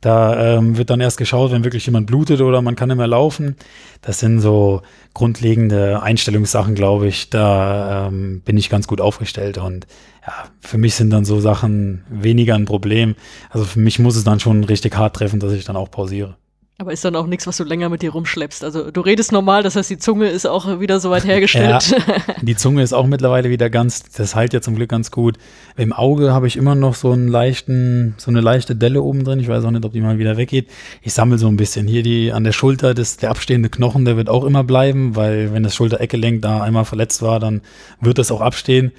Da 0.00 0.58
ähm, 0.58 0.76
wird 0.76 0.90
dann 0.90 1.00
erst 1.00 1.18
geschaut, 1.18 1.50
wenn 1.50 1.64
wirklich 1.64 1.86
jemand 1.86 2.06
blutet 2.06 2.40
oder 2.40 2.62
man 2.62 2.76
kann 2.76 2.88
nicht 2.88 2.98
mehr 2.98 3.06
laufen. 3.06 3.56
Das 4.00 4.20
sind 4.20 4.40
so 4.40 4.82
grundlegende 5.12 6.02
Einstellungssachen, 6.02 6.74
glaube 6.74 7.08
ich. 7.08 7.30
Da 7.30 8.08
ähm, 8.08 8.42
bin 8.44 8.58
ich 8.58 8.70
ganz 8.70 8.86
gut 8.86 9.00
aufgestellt 9.00 9.58
und 9.58 9.86
ja, 10.26 10.34
für 10.60 10.78
mich 10.78 10.94
sind 10.94 11.10
dann 11.10 11.24
so 11.24 11.40
Sachen 11.40 12.04
weniger 12.10 12.54
ein 12.54 12.66
Problem. 12.66 13.16
Also 13.48 13.64
für 13.64 13.80
mich 13.80 13.98
muss 13.98 14.16
es 14.16 14.24
dann 14.24 14.40
schon 14.40 14.62
richtig 14.64 14.96
hart 14.96 15.16
treffen, 15.16 15.40
dass 15.40 15.52
ich 15.52 15.64
dann 15.64 15.76
auch 15.76 15.90
pausiere. 15.90 16.36
Aber 16.80 16.94
ist 16.94 17.04
dann 17.04 17.14
auch 17.14 17.26
nichts, 17.26 17.46
was 17.46 17.58
du 17.58 17.64
länger 17.64 17.90
mit 17.90 18.00
dir 18.00 18.10
rumschleppst. 18.10 18.64
Also 18.64 18.90
du 18.90 19.02
redest 19.02 19.32
normal, 19.32 19.62
das 19.62 19.76
heißt, 19.76 19.90
die 19.90 19.98
Zunge 19.98 20.30
ist 20.30 20.46
auch 20.46 20.80
wieder 20.80 20.98
so 20.98 21.10
weit 21.10 21.26
hergestellt. 21.26 21.90
ja, 21.90 22.14
die 22.40 22.56
Zunge 22.56 22.82
ist 22.82 22.94
auch 22.94 23.06
mittlerweile 23.06 23.50
wieder 23.50 23.68
ganz, 23.68 24.04
das 24.04 24.34
heilt 24.34 24.54
ja 24.54 24.62
zum 24.62 24.76
Glück 24.76 24.88
ganz 24.88 25.10
gut. 25.10 25.36
Im 25.76 25.92
Auge 25.92 26.32
habe 26.32 26.46
ich 26.46 26.56
immer 26.56 26.74
noch 26.74 26.94
so 26.94 27.12
einen 27.12 27.28
leichten, 27.28 28.14
so 28.16 28.30
eine 28.30 28.40
leichte 28.40 28.76
Delle 28.76 29.02
oben 29.02 29.24
drin. 29.24 29.40
Ich 29.40 29.48
weiß 29.48 29.62
auch 29.66 29.70
nicht, 29.70 29.84
ob 29.84 29.92
die 29.92 30.00
mal 30.00 30.18
wieder 30.18 30.38
weggeht. 30.38 30.70
Ich 31.02 31.12
sammle 31.12 31.36
so 31.36 31.48
ein 31.48 31.58
bisschen. 31.58 31.86
Hier 31.86 32.02
die 32.02 32.32
an 32.32 32.44
der 32.44 32.52
Schulter, 32.52 32.94
das, 32.94 33.18
der 33.18 33.28
abstehende 33.28 33.68
Knochen, 33.68 34.06
der 34.06 34.16
wird 34.16 34.30
auch 34.30 34.44
immer 34.44 34.64
bleiben, 34.64 35.16
weil 35.16 35.52
wenn 35.52 35.62
das 35.62 35.74
Schultereckelenk 35.74 36.40
da 36.40 36.62
einmal 36.62 36.86
verletzt 36.86 37.20
war, 37.20 37.40
dann 37.40 37.60
wird 38.00 38.16
das 38.16 38.32
auch 38.32 38.40
abstehen. 38.40 38.92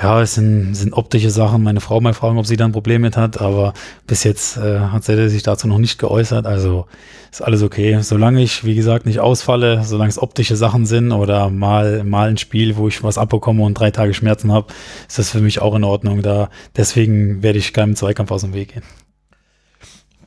Ja, 0.00 0.22
es 0.22 0.34
sind, 0.34 0.74
sind 0.74 0.92
optische 0.92 1.30
Sachen. 1.30 1.64
Meine 1.64 1.80
Frau 1.80 2.00
mal 2.00 2.14
fragen, 2.14 2.38
ob 2.38 2.46
sie 2.46 2.56
da 2.56 2.64
ein 2.64 2.72
Problem 2.72 3.02
mit 3.02 3.16
hat, 3.16 3.40
aber 3.40 3.74
bis 4.06 4.22
jetzt 4.22 4.56
äh, 4.56 4.78
hat 4.78 5.02
sie 5.02 5.28
sich 5.28 5.42
dazu 5.42 5.66
noch 5.66 5.78
nicht 5.78 5.98
geäußert. 5.98 6.46
Also 6.46 6.86
ist 7.32 7.42
alles 7.42 7.62
okay. 7.64 7.98
Solange 8.00 8.40
ich, 8.40 8.64
wie 8.64 8.76
gesagt, 8.76 9.06
nicht 9.06 9.18
ausfalle, 9.18 9.82
solange 9.82 10.10
es 10.10 10.22
optische 10.22 10.54
Sachen 10.54 10.86
sind 10.86 11.10
oder 11.10 11.50
mal, 11.50 12.04
mal 12.04 12.28
ein 12.28 12.38
Spiel, 12.38 12.76
wo 12.76 12.86
ich 12.86 13.02
was 13.02 13.18
abbekomme 13.18 13.64
und 13.64 13.74
drei 13.74 13.90
Tage 13.90 14.14
Schmerzen 14.14 14.52
habe, 14.52 14.72
ist 15.08 15.18
das 15.18 15.30
für 15.30 15.40
mich 15.40 15.60
auch 15.60 15.74
in 15.74 15.82
Ordnung. 15.82 16.22
Da, 16.22 16.48
deswegen 16.76 17.42
werde 17.42 17.58
ich 17.58 17.72
keinem 17.72 17.96
Zweikampf 17.96 18.30
aus 18.30 18.42
dem 18.42 18.54
Weg 18.54 18.74
gehen. 18.74 18.84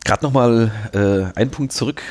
Gerade 0.04 0.26
nochmal 0.26 0.72
äh, 0.94 1.40
ein 1.40 1.52
Punkt 1.52 1.74
zurück 1.74 2.02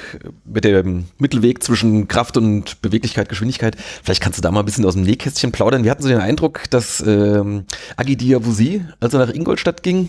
mit 0.44 0.64
dem 0.64 1.06
Mittelweg 1.18 1.62
zwischen 1.62 2.06
Kraft 2.06 2.36
und 2.36 2.80
Beweglichkeit, 2.82 3.28
Geschwindigkeit. 3.28 3.76
Vielleicht 4.02 4.22
kannst 4.22 4.38
du 4.38 4.42
da 4.42 4.50
mal 4.52 4.60
ein 4.60 4.66
bisschen 4.66 4.84
aus 4.84 4.94
dem 4.94 5.02
Nähkästchen 5.02 5.50
plaudern. 5.50 5.82
Wir 5.82 5.90
hatten 5.90 6.02
so 6.02 6.08
den 6.08 6.20
Eindruck, 6.20 6.70
dass 6.70 7.00
ähm, 7.00 7.64
Agi 7.96 8.16
Diawusi, 8.16 8.84
als 9.00 9.14
er 9.14 9.26
nach 9.26 9.34
Ingolstadt 9.34 9.82
ging, 9.82 10.08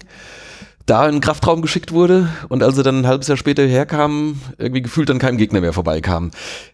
da 0.85 1.05
in 1.05 1.15
den 1.15 1.21
Kraftraum 1.21 1.61
geschickt 1.61 1.91
wurde 1.91 2.29
und 2.49 2.63
als 2.63 2.77
er 2.77 2.83
dann 2.83 2.99
ein 2.99 3.07
halbes 3.07 3.27
Jahr 3.27 3.37
später 3.37 3.63
herkam, 3.65 4.39
irgendwie 4.57 4.81
gefühlt 4.81 5.09
dann 5.09 5.19
kein 5.19 5.37
Gegner 5.37 5.61
mehr 5.61 5.73
vorbeikam. 5.73 6.31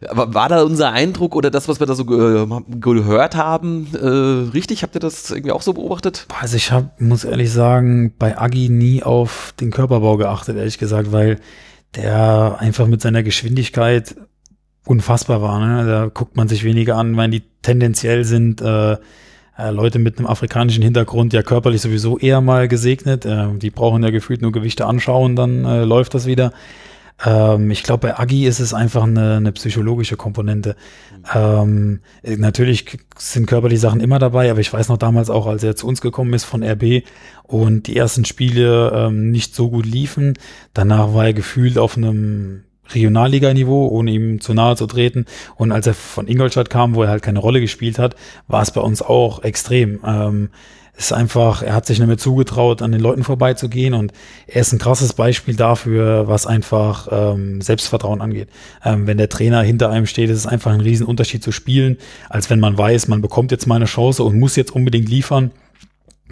Aber 0.07 0.33
war 0.33 0.49
da 0.49 0.63
unser 0.63 0.91
Eindruck 0.91 1.35
oder 1.35 1.51
das, 1.51 1.67
was 1.67 1.79
wir 1.79 1.87
da 1.87 1.95
so 1.95 2.05
ge 2.05 2.47
gehört 2.79 3.35
haben, 3.35 3.87
äh, 3.93 4.51
richtig? 4.53 4.83
Habt 4.83 4.95
ihr 4.95 4.99
das 4.99 5.29
irgendwie 5.31 5.51
auch 5.51 5.61
so 5.61 5.73
beobachtet? 5.73 6.25
Also 6.39 6.55
ich 6.55 6.71
hab, 6.71 6.99
muss 7.01 7.23
ehrlich 7.23 7.51
sagen, 7.51 8.13
bei 8.17 8.37
Agi 8.37 8.69
nie 8.69 9.03
auf 9.03 9.53
den 9.59 9.71
Körperbau 9.71 10.17
geachtet, 10.17 10.57
ehrlich 10.57 10.77
gesagt, 10.77 11.11
weil 11.11 11.39
der 11.95 12.57
einfach 12.59 12.87
mit 12.87 13.01
seiner 13.01 13.23
Geschwindigkeit 13.23 14.15
unfassbar 14.85 15.41
war. 15.41 15.59
Ne? 15.59 15.85
Da 15.85 16.05
guckt 16.07 16.35
man 16.35 16.47
sich 16.47 16.63
weniger 16.63 16.95
an, 16.95 17.17
weil 17.17 17.29
die 17.29 17.43
tendenziell 17.61 18.23
sind 18.23 18.61
äh, 18.61 18.97
äh, 19.57 19.71
Leute 19.71 19.99
mit 19.99 20.17
einem 20.17 20.27
afrikanischen 20.27 20.83
Hintergrund 20.83 21.33
ja 21.33 21.43
körperlich 21.43 21.81
sowieso 21.81 22.17
eher 22.17 22.41
mal 22.41 22.67
gesegnet. 22.67 23.25
Äh, 23.25 23.47
die 23.57 23.69
brauchen 23.69 24.03
ja 24.03 24.09
gefühlt 24.09 24.41
nur 24.41 24.51
Gewichte 24.51 24.85
anschauen, 24.85 25.35
dann 25.35 25.65
äh, 25.65 25.83
läuft 25.83 26.13
das 26.13 26.25
wieder. 26.25 26.51
Ähm, 27.25 27.71
ich 27.71 27.83
glaube, 27.83 28.07
bei 28.07 28.19
Agi 28.19 28.45
ist 28.45 28.59
es 28.59 28.73
einfach 28.73 29.03
eine, 29.03 29.37
eine 29.37 29.51
psychologische 29.51 30.17
Komponente. 30.17 30.75
Ähm, 31.33 32.01
natürlich 32.23 32.99
sind 33.17 33.47
körperliche 33.47 33.81
Sachen 33.81 34.01
immer 34.01 34.19
dabei, 34.19 34.51
aber 34.51 34.59
ich 34.59 34.71
weiß 34.71 34.89
noch 34.89 34.97
damals 34.97 35.29
auch, 35.29 35.47
als 35.47 35.63
er 35.63 35.75
zu 35.75 35.87
uns 35.87 36.01
gekommen 36.01 36.33
ist 36.33 36.43
von 36.43 36.63
RB 36.63 37.03
und 37.43 37.87
die 37.87 37.97
ersten 37.97 38.25
Spiele 38.25 38.91
ähm, 38.93 39.31
nicht 39.31 39.55
so 39.55 39.69
gut 39.69 39.85
liefen. 39.85 40.37
Danach 40.73 41.13
war 41.13 41.25
er 41.25 41.33
gefühlt 41.33 41.77
auf 41.77 41.97
einem 41.97 42.63
Regionalliganiveau, 42.93 43.87
ohne 43.87 44.11
ihm 44.11 44.41
zu 44.41 44.53
nahe 44.53 44.75
zu 44.75 44.87
treten. 44.87 45.25
Und 45.55 45.71
als 45.71 45.87
er 45.87 45.93
von 45.93 46.27
Ingolstadt 46.27 46.69
kam, 46.69 46.95
wo 46.95 47.03
er 47.03 47.09
halt 47.09 47.23
keine 47.23 47.39
Rolle 47.39 47.61
gespielt 47.61 47.99
hat, 47.99 48.15
war 48.47 48.61
es 48.61 48.71
bei 48.71 48.81
uns 48.81 49.01
auch 49.01 49.43
extrem. 49.43 49.99
Ähm, 50.05 50.49
es 50.97 51.05
ist 51.05 51.13
einfach, 51.13 51.61
er 51.61 51.75
hat 51.75 51.85
sich 51.85 51.99
nicht 51.99 52.07
mehr 52.07 52.17
zugetraut, 52.17 52.81
an 52.81 52.91
den 52.91 52.99
Leuten 52.99 53.23
vorbeizugehen 53.23 53.93
und 53.93 54.13
er 54.47 54.61
ist 54.61 54.73
ein 54.73 54.79
krasses 54.79 55.13
Beispiel 55.13 55.55
dafür, 55.55 56.27
was 56.27 56.47
einfach 56.47 57.07
ähm, 57.11 57.61
Selbstvertrauen 57.61 58.19
angeht. 58.19 58.49
Ähm, 58.83 59.05
wenn 59.05 59.17
der 59.17 59.29
Trainer 59.29 59.61
hinter 59.61 59.91
einem 59.91 60.07
steht, 60.07 60.31
ist 60.31 60.37
es 60.39 60.47
einfach 60.47 60.71
ein 60.71 60.81
Riesenunterschied 60.81 61.43
zu 61.43 61.51
spielen, 61.51 61.97
als 62.29 62.49
wenn 62.49 62.59
man 62.59 62.75
weiß, 62.75 63.07
man 63.09 63.21
bekommt 63.21 63.51
jetzt 63.51 63.67
mal 63.67 63.75
eine 63.75 63.85
Chance 63.85 64.23
und 64.23 64.39
muss 64.39 64.55
jetzt 64.55 64.71
unbedingt 64.71 65.07
liefern 65.07 65.51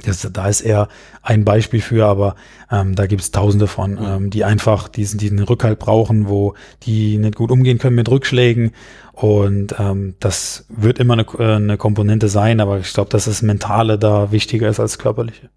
das, 0.04 0.28
da 0.32 0.48
ist 0.48 0.62
er 0.62 0.88
ein 1.22 1.46
Beispiel 1.46 1.82
für, 1.82 2.06
aber 2.06 2.36
ähm, 2.72 2.96
da 2.96 3.06
gibt 3.08 3.22
es 3.22 3.32
tausende 3.32 3.68
von, 3.68 3.98
ähm, 4.02 4.30
die 4.30 4.44
einfach 4.44 4.88
diesen, 4.88 5.18
diesen 5.18 5.40
Rückhalt 5.40 5.80
brauchen, 5.80 6.28
wo 6.28 6.56
die 6.84 7.18
nicht 7.18 7.36
gut 7.36 7.52
umgehen 7.52 7.78
können 7.78 7.96
mit 7.96 8.10
Rückschlägen. 8.10 8.72
Und 9.14 9.76
ähm, 9.80 10.16
das 10.20 10.66
wird 10.70 11.00
immer 11.00 11.14
eine, 11.14 11.26
äh, 11.40 11.56
eine 11.56 11.78
Komponente 11.78 12.28
sein, 12.28 12.60
aber 12.60 12.80
ich 12.80 12.94
glaube, 12.94 13.10
dass 13.10 13.26
das 13.26 13.42
Mentale 13.42 13.98
da 13.98 14.32
wichtiger 14.32 14.68
ist 14.68 14.80
als 14.80 15.00
körperliche. 15.00 15.50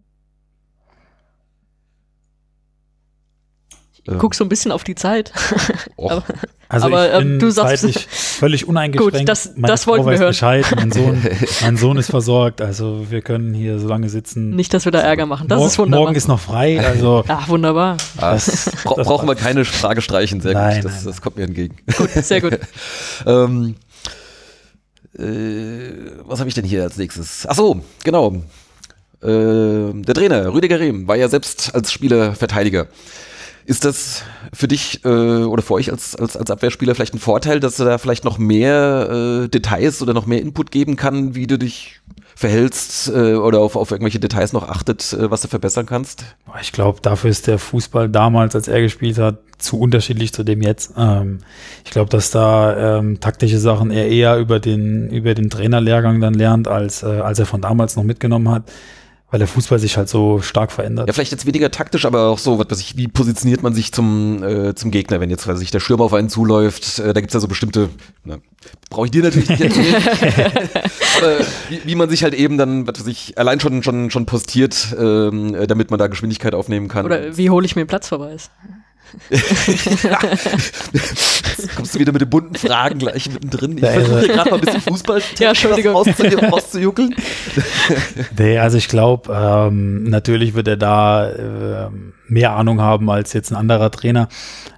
Ich 4.12 4.18
guck 4.18 4.34
so 4.34 4.44
ein 4.44 4.48
bisschen 4.48 4.72
auf 4.72 4.84
die 4.84 4.94
Zeit. 4.94 5.32
aber, 5.96 6.24
also 6.68 6.86
aber, 6.86 7.06
ich 7.06 7.18
bin 7.18 7.32
ähm, 7.32 7.38
du 7.38 7.50
sagst 7.50 7.98
völlig 8.10 8.68
uneingeschränkt. 8.68 9.18
Gut, 9.18 9.28
das, 9.28 9.52
das 9.56 9.86
wollten 9.86 10.06
wir 10.06 10.18
hören. 10.18 10.28
Bescheid. 10.28 10.66
Mein 10.76 10.92
Sohn, 10.92 11.22
mein 11.62 11.76
Sohn 11.76 11.96
ist 11.96 12.10
versorgt, 12.10 12.60
also 12.60 13.06
wir 13.10 13.22
können 13.22 13.54
hier 13.54 13.78
so 13.78 13.88
lange 13.88 14.08
sitzen. 14.08 14.50
Nicht, 14.54 14.74
dass 14.74 14.84
wir 14.84 14.92
da 14.92 15.00
Ärger 15.00 15.26
machen. 15.26 15.48
Das 15.48 15.58
Mor 15.58 15.66
ist 15.66 15.78
wunderbar. 15.78 16.04
Morgen 16.04 16.16
ist 16.16 16.28
noch 16.28 16.40
frei, 16.40 16.80
also. 16.84 17.24
Ach, 17.28 17.48
wunderbar. 17.48 17.96
Das, 18.18 18.46
das 18.46 18.82
brauchen 18.84 19.28
wir 19.28 19.34
keine 19.34 19.64
Frage 19.64 20.02
streichen, 20.02 20.40
sehr 20.40 20.54
nein, 20.54 20.76
gut. 20.76 20.84
Das, 20.84 20.96
nein, 20.96 21.04
das 21.06 21.22
kommt 21.22 21.36
mir 21.36 21.44
entgegen. 21.44 21.76
Gut, 21.96 22.10
sehr 22.10 22.40
gut. 22.40 22.58
ähm, 23.26 23.76
äh, 25.18 25.90
was 26.24 26.38
habe 26.38 26.48
ich 26.48 26.54
denn 26.54 26.64
hier 26.64 26.82
als 26.82 26.96
nächstes? 26.96 27.46
Ach 27.48 27.54
so, 27.54 27.80
genau. 28.04 28.42
Äh, 29.22 29.92
der 29.92 30.14
Trainer, 30.14 30.52
Rüdiger 30.52 30.78
Rehm, 30.78 31.08
war 31.08 31.16
ja 31.16 31.28
selbst 31.28 31.74
als 31.74 31.92
Spieler 31.92 32.34
Verteidiger. 32.34 32.86
Ist 33.68 33.84
das 33.84 34.22
für 34.54 34.66
dich 34.66 35.04
äh, 35.04 35.08
oder 35.08 35.60
für 35.60 35.74
euch 35.74 35.92
als, 35.92 36.16
als, 36.16 36.38
als 36.38 36.50
Abwehrspieler 36.50 36.94
vielleicht 36.94 37.12
ein 37.12 37.18
Vorteil, 37.18 37.60
dass 37.60 37.78
er 37.78 37.84
da 37.84 37.98
vielleicht 37.98 38.24
noch 38.24 38.38
mehr 38.38 39.42
äh, 39.44 39.48
Details 39.48 40.00
oder 40.00 40.14
noch 40.14 40.24
mehr 40.24 40.40
Input 40.40 40.70
geben 40.70 40.96
kann, 40.96 41.34
wie 41.34 41.46
du 41.46 41.58
dich 41.58 42.00
verhältst 42.34 43.08
äh, 43.08 43.34
oder 43.34 43.58
auf, 43.58 43.76
auf 43.76 43.90
irgendwelche 43.90 44.20
Details 44.20 44.54
noch 44.54 44.66
achtet, 44.66 45.12
äh, 45.12 45.30
was 45.30 45.42
du 45.42 45.48
verbessern 45.48 45.84
kannst? 45.84 46.24
Ich 46.62 46.72
glaube, 46.72 47.00
dafür 47.02 47.28
ist 47.28 47.46
der 47.46 47.58
Fußball 47.58 48.08
damals, 48.08 48.54
als 48.54 48.68
er 48.68 48.80
gespielt 48.80 49.18
hat, 49.18 49.36
zu 49.58 49.78
unterschiedlich 49.78 50.32
zu 50.32 50.44
dem 50.44 50.62
jetzt. 50.62 50.94
Ähm, 50.96 51.40
ich 51.84 51.90
glaube, 51.90 52.08
dass 52.08 52.30
da 52.30 52.98
ähm, 52.98 53.20
taktische 53.20 53.58
Sachen 53.58 53.90
er 53.90 54.08
eher 54.08 54.38
über 54.38 54.60
den, 54.60 55.10
über 55.10 55.34
den 55.34 55.50
Trainerlehrgang 55.50 56.22
dann 56.22 56.32
lernt, 56.32 56.68
als, 56.68 57.02
äh, 57.02 57.20
als 57.20 57.38
er 57.38 57.44
von 57.44 57.60
damals 57.60 57.96
noch 57.96 58.04
mitgenommen 58.04 58.48
hat 58.48 58.62
weil 59.30 59.38
der 59.38 59.48
Fußball 59.48 59.78
sich 59.78 59.96
halt 59.96 60.08
so 60.08 60.40
stark 60.40 60.72
verändert. 60.72 61.06
Ja, 61.06 61.12
vielleicht 61.12 61.32
jetzt 61.32 61.44
weniger 61.44 61.70
taktisch, 61.70 62.06
aber 62.06 62.28
auch 62.28 62.38
so, 62.38 62.58
was 62.58 62.70
weiß 62.70 62.80
ich, 62.80 62.96
wie 62.96 63.08
positioniert 63.08 63.62
man 63.62 63.74
sich 63.74 63.92
zum, 63.92 64.42
äh, 64.42 64.74
zum 64.74 64.90
Gegner, 64.90 65.20
wenn 65.20 65.28
jetzt, 65.28 65.46
weiß 65.46 65.60
ich, 65.60 65.70
der 65.70 65.80
Stürmer 65.80 66.04
auf 66.04 66.14
einen 66.14 66.30
zuläuft, 66.30 66.98
äh, 66.98 67.12
da 67.12 67.20
gibt's 67.20 67.34
ja 67.34 67.40
so 67.40 67.48
bestimmte, 67.48 67.90
ne, 68.24 68.40
brauche 68.88 69.06
ich 69.06 69.10
dir 69.10 69.22
natürlich 69.22 69.50
nicht 69.50 69.60
erzählen, 69.60 70.02
aber 71.18 71.38
wie, 71.68 71.80
wie, 71.84 71.94
man 71.94 72.08
sich 72.08 72.22
halt 72.22 72.34
eben 72.34 72.56
dann, 72.56 72.86
was 72.86 73.00
weiß 73.00 73.06
ich, 73.06 73.36
allein 73.36 73.60
schon, 73.60 73.82
schon, 73.82 74.10
schon 74.10 74.24
postiert, 74.24 74.96
ähm, 74.98 75.54
damit 75.66 75.90
man 75.90 75.98
da 75.98 76.06
Geschwindigkeit 76.06 76.54
aufnehmen 76.54 76.88
kann. 76.88 77.04
Oder 77.04 77.36
wie 77.36 77.50
hole 77.50 77.66
ich 77.66 77.76
mir 77.76 77.84
Platzverweis? 77.84 78.50
Jetzt 79.30 80.08
kommst 81.76 81.94
du 81.94 81.98
wieder 81.98 82.12
mit 82.12 82.22
den 82.22 82.30
bunten 82.30 82.54
Fragen 82.54 82.98
gleich 82.98 83.30
mittendrin. 83.30 83.78
Ich 83.78 83.84
versuche 83.84 84.20
hier 84.20 84.28
gerade 84.28 84.50
mal 84.50 84.56
ein 84.56 84.60
bisschen 84.62 84.80
Fußball 84.82 85.22
ja, 85.38 85.52
rauszujuckeln. 86.50 87.14
nee, 88.38 88.58
also 88.58 88.76
ich 88.78 88.88
glaube, 88.88 89.32
ähm, 89.34 90.04
natürlich 90.04 90.54
wird 90.54 90.68
er 90.68 90.76
da 90.76 91.28
äh, 91.28 91.88
mehr 92.26 92.52
Ahnung 92.52 92.80
haben 92.80 93.10
als 93.10 93.32
jetzt 93.32 93.50
ein 93.50 93.56
anderer 93.56 93.90
Trainer, 93.90 94.28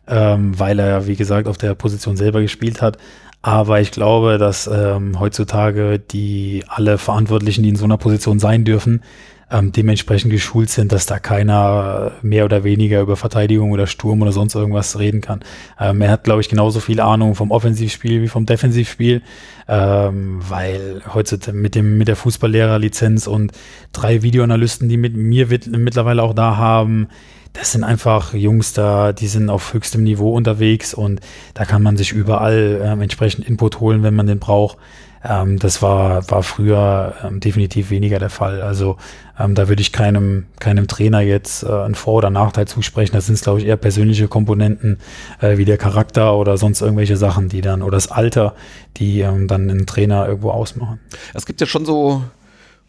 ähm, 0.07 0.59
weil 0.59 0.79
er 0.79 0.87
ja, 0.87 1.07
wie 1.07 1.16
gesagt, 1.16 1.49
auf 1.49 1.59
der 1.59 1.75
Position 1.75 2.16
selber 2.16 2.40
gespielt 2.40 2.83
hat. 2.83 2.99
Aber 3.43 3.81
ich 3.81 3.90
glaube, 3.90 4.37
dass 4.37 4.66
ähm, 4.66 5.19
heutzutage 5.19 5.99
die 5.99 6.64
alle 6.69 6.99
Verantwortlichen, 6.99 7.62
die 7.62 7.71
in 7.71 7.77
so 7.77 7.87
einer 7.87 7.97
Position 7.97 8.38
sein 8.38 8.64
dürfen, 8.64 9.03
ähm, 9.51 9.73
dementsprechend 9.73 10.31
geschult 10.31 10.71
sind, 10.71 10.93
dass 10.93 11.07
da 11.07 11.19
keiner 11.19 12.13
mehr 12.23 12.45
oder 12.45 12.65
weniger 12.65 13.01
über 13.01 13.17
Verteidigung 13.17 13.73
oder 13.73 13.87
Sturm 13.87 14.23
oder 14.23 14.33
sonst 14.33 14.55
irgendwas 14.55 14.99
reden 14.99 15.21
kann. 15.21 15.41
Ähm, 15.79 16.01
er 16.01 16.11
hat, 16.11 16.25
glaube 16.25 16.41
ich, 16.41 16.49
genauso 16.49 16.81
viel 16.81 17.01
Ahnung 17.01 17.35
vom 17.35 17.51
Offensivspiel 17.51 18.23
wie 18.23 18.29
vom 18.29 18.47
Defensivspiel, 18.47 19.23
ähm, 19.69 20.41
weil 20.49 21.03
heutzutage 21.13 21.57
mit 21.57 21.75
dem 21.75 21.99
mit 21.99 22.09
der 22.09 22.17
Fußballlehrerlizenz 22.17 23.27
und 23.27 23.53
drei 23.93 24.23
Videoanalysten, 24.23 24.89
die 24.89 24.97
mit 24.97 25.17
mir 25.17 25.49
mittlerweile 25.49 26.23
auch 26.23 26.35
da 26.35 26.57
haben, 26.57 27.09
das 27.53 27.73
sind 27.73 27.83
einfach 27.83 28.33
Jungs 28.35 28.73
da, 28.73 29.13
die 29.13 29.27
sind 29.27 29.51
auf 29.51 29.75
höchstem 29.75 30.05
Niveau 30.05 30.35
unterwegs 30.35 30.95
und 30.95 31.21
da 31.55 31.65
kann 31.65 31.83
man 31.83 31.97
sich 31.97 32.13
überall 32.13 32.81
ähm, 32.85 33.03
entsprechend 33.03 33.49
Input 33.49 33.81
holen, 33.81 34.03
wenn 34.03 34.15
man 34.15 34.27
den 34.27 34.39
braucht. 34.39 34.79
Ähm, 35.23 35.59
das 35.59 35.83
war, 35.83 36.29
war 36.31 36.43
früher 36.43 37.15
ähm, 37.23 37.41
definitiv 37.41 37.91
weniger 37.91 38.19
der 38.19 38.31
Fall. 38.31 38.63
Also 38.63 38.97
ähm, 39.39 39.55
da 39.55 39.69
würde 39.69 39.83
ich 39.83 39.93
keinem, 39.93 40.47
keinem 40.59 40.87
Trainer 40.87 41.21
jetzt 41.21 41.63
äh, 41.63 41.69
einen 41.69 41.95
Vor- 41.95 42.15
oder 42.15 42.31
Nachteil 42.31 42.67
zusprechen. 42.67 43.13
Das 43.13 43.27
sind, 43.27 43.41
glaube 43.41 43.61
ich, 43.61 43.67
eher 43.67 43.77
persönliche 43.77 44.29
Komponenten 44.29 44.99
äh, 45.41 45.59
wie 45.59 45.65
der 45.65 45.79
Charakter 45.79 46.37
oder 46.37 46.57
sonst 46.57 46.81
irgendwelche 46.81 47.17
Sachen, 47.17 47.49
die 47.49 47.61
dann, 47.61 47.83
oder 47.83 47.97
das 47.97 48.11
Alter, 48.11 48.55
die 48.97 49.21
ähm, 49.21 49.47
dann 49.47 49.69
einen 49.69 49.87
Trainer 49.87 50.27
irgendwo 50.27 50.51
ausmachen. 50.51 51.01
Es 51.35 51.47
gibt 51.47 51.61
ja 51.61 51.67
schon 51.67 51.85
so 51.85 52.23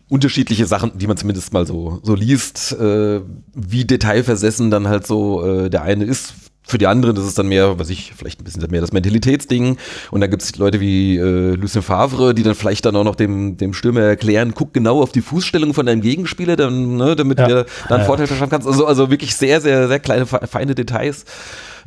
unterschiedliche 0.07 0.65
Sachen, 0.65 0.97
die 0.97 1.07
man 1.07 1.15
zumindest 1.15 1.53
mal 1.53 1.65
so, 1.65 1.99
so 2.03 2.15
liest, 2.15 2.73
äh, 2.73 3.21
wie 3.53 3.85
detailversessen 3.85 4.69
dann 4.69 4.87
halt 4.87 5.07
so 5.07 5.45
äh, 5.45 5.69
der 5.69 5.83
eine 5.83 6.03
ist. 6.03 6.33
Für 6.71 6.77
die 6.77 6.87
anderen 6.87 7.17
ist 7.17 7.25
es 7.25 7.33
dann 7.33 7.47
mehr, 7.47 7.77
was 7.79 7.89
ich, 7.89 8.13
vielleicht 8.15 8.39
ein 8.39 8.45
bisschen 8.45 8.65
mehr 8.71 8.79
das 8.79 8.93
Mentalitätsding. 8.93 9.75
Und 10.09 10.21
dann 10.21 10.29
gibt 10.29 10.41
es 10.41 10.55
Leute 10.55 10.79
wie 10.79 11.17
äh, 11.17 11.55
Lucien 11.55 11.81
Favre, 11.81 12.33
die 12.33 12.43
dann 12.43 12.55
vielleicht 12.55 12.85
dann 12.85 12.95
auch 12.95 13.03
noch 13.03 13.15
dem, 13.15 13.57
dem 13.57 13.73
Stürmer 13.73 13.99
erklären, 14.03 14.53
guck 14.55 14.73
genau 14.73 15.01
auf 15.01 15.11
die 15.11 15.19
Fußstellung 15.19 15.73
von 15.73 15.85
deinem 15.85 15.99
Gegenspieler, 15.99 16.55
dann, 16.55 16.95
ne, 16.95 17.17
damit 17.17 17.39
ja. 17.39 17.47
du 17.47 17.65
da 17.89 17.95
einen 17.95 18.05
Vorteil 18.05 18.27
verschaffen 18.27 18.49
kannst. 18.49 18.69
Also, 18.69 18.85
also 18.85 19.11
wirklich 19.11 19.35
sehr, 19.35 19.59
sehr, 19.59 19.89
sehr 19.89 19.99
kleine, 19.99 20.25
feine 20.25 20.73
Details. 20.73 21.25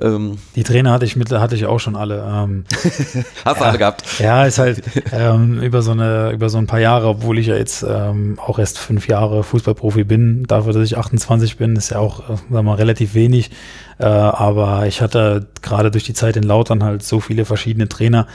Ähm, 0.00 0.38
die 0.56 0.64
Trainer 0.64 0.92
hatte 0.92 1.04
ich 1.04 1.16
mit, 1.16 1.30
hatte 1.30 1.54
ich 1.54 1.66
auch 1.66 1.80
schon 1.80 1.96
alle. 1.96 2.24
Ähm, 2.26 2.64
Hast 3.44 3.60
du 3.60 3.64
alle 3.64 3.78
gehabt? 3.78 4.04
Ja, 4.18 4.44
ist 4.44 4.58
halt 4.58 4.82
ähm, 5.12 5.60
über 5.60 5.82
so 5.82 5.92
eine, 5.92 6.30
über 6.30 6.48
so 6.48 6.58
ein 6.58 6.66
paar 6.66 6.80
Jahre, 6.80 7.08
obwohl 7.08 7.38
ich 7.38 7.46
ja 7.46 7.56
jetzt 7.56 7.84
ähm, 7.88 8.38
auch 8.44 8.58
erst 8.58 8.78
fünf 8.78 9.08
Jahre 9.08 9.44
Fußballprofi 9.44 10.04
bin, 10.04 10.44
dafür, 10.44 10.72
dass 10.72 10.84
ich 10.84 10.96
28 10.96 11.56
bin, 11.56 11.76
ist 11.76 11.90
ja 11.90 11.98
auch, 11.98 12.20
äh, 12.20 12.36
sagen 12.36 12.42
wir 12.48 12.62
mal, 12.62 12.74
relativ 12.74 13.14
wenig. 13.14 13.50
Äh, 13.98 14.04
aber 14.06 14.86
ich 14.86 15.00
hatte 15.00 15.46
gerade 15.62 15.90
durch 15.90 16.04
die 16.04 16.14
Zeit 16.14 16.36
in 16.36 16.42
Lautern 16.42 16.82
halt 16.82 17.02
so 17.02 17.20
viele 17.20 17.44
verschiedene 17.44 17.88
Trainer. 17.88 18.26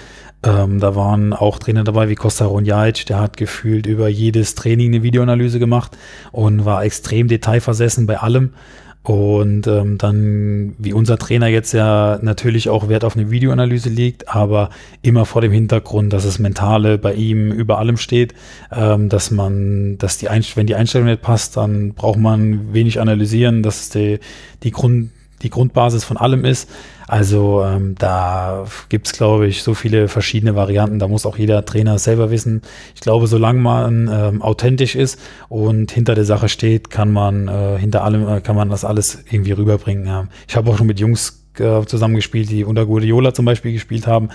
Ähm, 0.41 0.79
da 0.79 0.95
waren 0.95 1.33
auch 1.33 1.59
Trainer 1.59 1.83
dabei 1.83 2.07
wie 2.07 2.15
Costa 2.15 2.45
Ronjajic, 2.45 3.05
der 3.07 3.19
hat 3.19 3.35
gefühlt 3.35 3.85
über 3.85 4.07
jedes 4.07 4.55
Training 4.55 4.93
eine 4.93 5.03
Videoanalyse 5.03 5.59
gemacht 5.59 5.97
und 6.31 6.63
war 6.63 6.83
extrem 6.83 7.27
detailversessen 7.27 8.07
bei 8.07 8.19
allem. 8.19 8.53
Und 9.01 9.65
ähm, 9.65 9.97
dann, 9.97 10.75
wie 10.77 10.91
unser 10.93 11.17
Trainer 11.17 11.47
jetzt 11.47 11.71
ja 11.71 12.19
natürlich 12.21 12.67
auch 12.69 12.89
Wert 12.89 13.05
auf 13.05 13.15
eine 13.15 13.31
Videoanalyse 13.31 13.89
legt, 13.89 14.27
aber 14.27 14.69
immer 15.01 15.25
vor 15.25 15.41
dem 15.41 15.53
Hintergrund, 15.53 16.11
dass 16.11 16.23
das 16.23 16.37
Mentale 16.37 16.97
bei 16.97 17.13
ihm 17.13 17.51
über 17.51 17.79
allem 17.79 17.95
steht, 17.95 18.33
ähm, 18.71 19.07
dass 19.07 19.31
man, 19.31 19.97
dass 19.97 20.17
die 20.17 20.27
Einst 20.27 20.57
wenn 20.57 20.67
die 20.67 20.75
Einstellung 20.75 21.07
nicht 21.07 21.21
passt, 21.21 21.55
dann 21.55 21.93
braucht 21.93 22.19
man 22.19 22.73
wenig 22.73 22.99
analysieren, 22.99 23.63
dass 23.63 23.89
die, 23.89 24.19
die 24.63 24.71
Grund, 24.71 25.11
die 25.41 25.49
Grundbasis 25.49 26.03
von 26.03 26.17
allem 26.17 26.45
ist. 26.45 26.69
Also 27.07 27.63
ähm, 27.63 27.95
da 27.97 28.65
gibt's 28.89 29.13
glaube 29.13 29.47
ich, 29.47 29.63
so 29.63 29.73
viele 29.73 30.07
verschiedene 30.07 30.55
Varianten. 30.55 30.99
Da 30.99 31.07
muss 31.07 31.25
auch 31.25 31.37
jeder 31.37 31.65
Trainer 31.65 31.97
selber 31.97 32.29
wissen. 32.31 32.61
Ich 32.95 33.01
glaube, 33.01 33.27
solange 33.27 33.59
man 33.59 34.09
ähm, 34.11 34.41
authentisch 34.41 34.95
ist 34.95 35.19
und 35.47 35.91
hinter 35.91 36.15
der 36.15 36.25
Sache 36.25 36.49
steht, 36.49 36.89
kann 36.89 37.11
man 37.11 37.47
äh, 37.47 37.77
hinter 37.79 38.03
allem 38.03 38.27
äh, 38.27 38.41
kann 38.41 38.55
man 38.55 38.69
das 38.69 38.85
alles 38.85 39.23
irgendwie 39.29 39.53
rüberbringen. 39.53 40.05
Ja. 40.05 40.27
Ich 40.47 40.55
habe 40.55 40.69
auch 40.69 40.77
schon 40.77 40.87
mit 40.87 40.99
Jungs 40.99 41.45
äh, 41.57 41.85
zusammengespielt, 41.85 42.49
die 42.49 42.63
unter 42.63 42.85
Guardiola 42.85 43.33
zum 43.33 43.45
Beispiel 43.45 43.73
gespielt 43.73 44.07
haben 44.07 44.29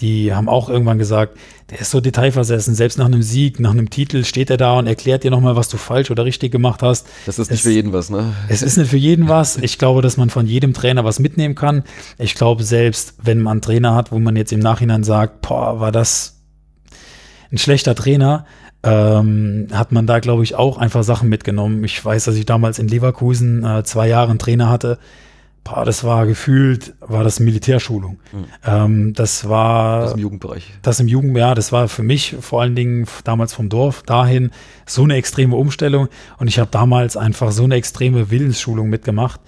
die 0.00 0.34
haben 0.34 0.48
auch 0.48 0.68
irgendwann 0.68 0.98
gesagt, 0.98 1.36
der 1.70 1.80
ist 1.80 1.90
so 1.90 2.00
detailversessen, 2.00 2.74
selbst 2.74 2.98
nach 2.98 3.06
einem 3.06 3.22
Sieg, 3.22 3.60
nach 3.60 3.72
einem 3.72 3.90
Titel 3.90 4.24
steht 4.24 4.48
er 4.48 4.56
da 4.56 4.78
und 4.78 4.86
erklärt 4.86 5.24
dir 5.24 5.30
nochmal, 5.30 5.56
was 5.56 5.68
du 5.68 5.76
falsch 5.76 6.10
oder 6.10 6.24
richtig 6.24 6.50
gemacht 6.50 6.82
hast. 6.82 7.06
Das 7.26 7.38
ist 7.38 7.50
nicht 7.50 7.58
es, 7.58 7.64
für 7.64 7.72
jeden 7.72 7.92
was, 7.92 8.08
ne? 8.08 8.32
Es 8.48 8.62
ist 8.62 8.78
nicht 8.78 8.90
für 8.90 8.96
jeden 8.96 9.28
was. 9.28 9.58
Ich 9.58 9.78
glaube, 9.78 10.00
dass 10.00 10.16
man 10.16 10.30
von 10.30 10.46
jedem 10.46 10.72
Trainer 10.72 11.04
was 11.04 11.18
mitnehmen 11.18 11.54
kann. 11.54 11.84
Ich 12.16 12.34
glaube, 12.34 12.62
selbst 12.62 13.14
wenn 13.22 13.40
man 13.40 13.52
einen 13.52 13.62
Trainer 13.62 13.94
hat, 13.94 14.12
wo 14.12 14.18
man 14.18 14.36
jetzt 14.36 14.52
im 14.52 14.60
Nachhinein 14.60 15.04
sagt, 15.04 15.42
boah, 15.42 15.80
war 15.80 15.92
das 15.92 16.40
ein 17.52 17.58
schlechter 17.58 17.94
Trainer, 17.94 18.46
ähm, 18.82 19.68
hat 19.72 19.92
man 19.92 20.06
da, 20.06 20.20
glaube 20.20 20.44
ich, 20.44 20.54
auch 20.54 20.78
einfach 20.78 21.02
Sachen 21.02 21.28
mitgenommen. 21.28 21.82
Ich 21.84 22.02
weiß, 22.02 22.24
dass 22.24 22.36
ich 22.36 22.46
damals 22.46 22.78
in 22.78 22.88
Leverkusen 22.88 23.64
äh, 23.64 23.82
zwei 23.84 24.08
Jahre 24.08 24.30
einen 24.30 24.38
Trainer 24.38 24.70
hatte, 24.70 24.98
boah, 25.64 25.84
das 25.84 26.04
war 26.04 26.26
gefühlt, 26.26 26.94
war 27.00 27.24
das 27.24 27.40
Militärschulung. 27.40 28.18
Mhm. 28.32 28.44
Ähm, 28.64 29.12
das 29.14 29.48
war. 29.48 30.02
Das 30.02 30.12
im 30.14 30.20
Jugendbereich. 30.20 30.72
Das 30.82 31.00
im 31.00 31.08
Jugend, 31.08 31.36
ja, 31.36 31.54
das 31.54 31.72
war 31.72 31.88
für 31.88 32.02
mich 32.02 32.36
vor 32.40 32.62
allen 32.62 32.74
Dingen 32.74 33.06
damals 33.24 33.52
vom 33.54 33.68
Dorf 33.68 34.02
dahin 34.02 34.50
so 34.86 35.02
eine 35.04 35.16
extreme 35.16 35.56
Umstellung. 35.56 36.08
Und 36.38 36.48
ich 36.48 36.58
habe 36.58 36.70
damals 36.70 37.16
einfach 37.16 37.52
so 37.52 37.64
eine 37.64 37.74
extreme 37.74 38.30
Willensschulung 38.30 38.88
mitgemacht. 38.88 39.40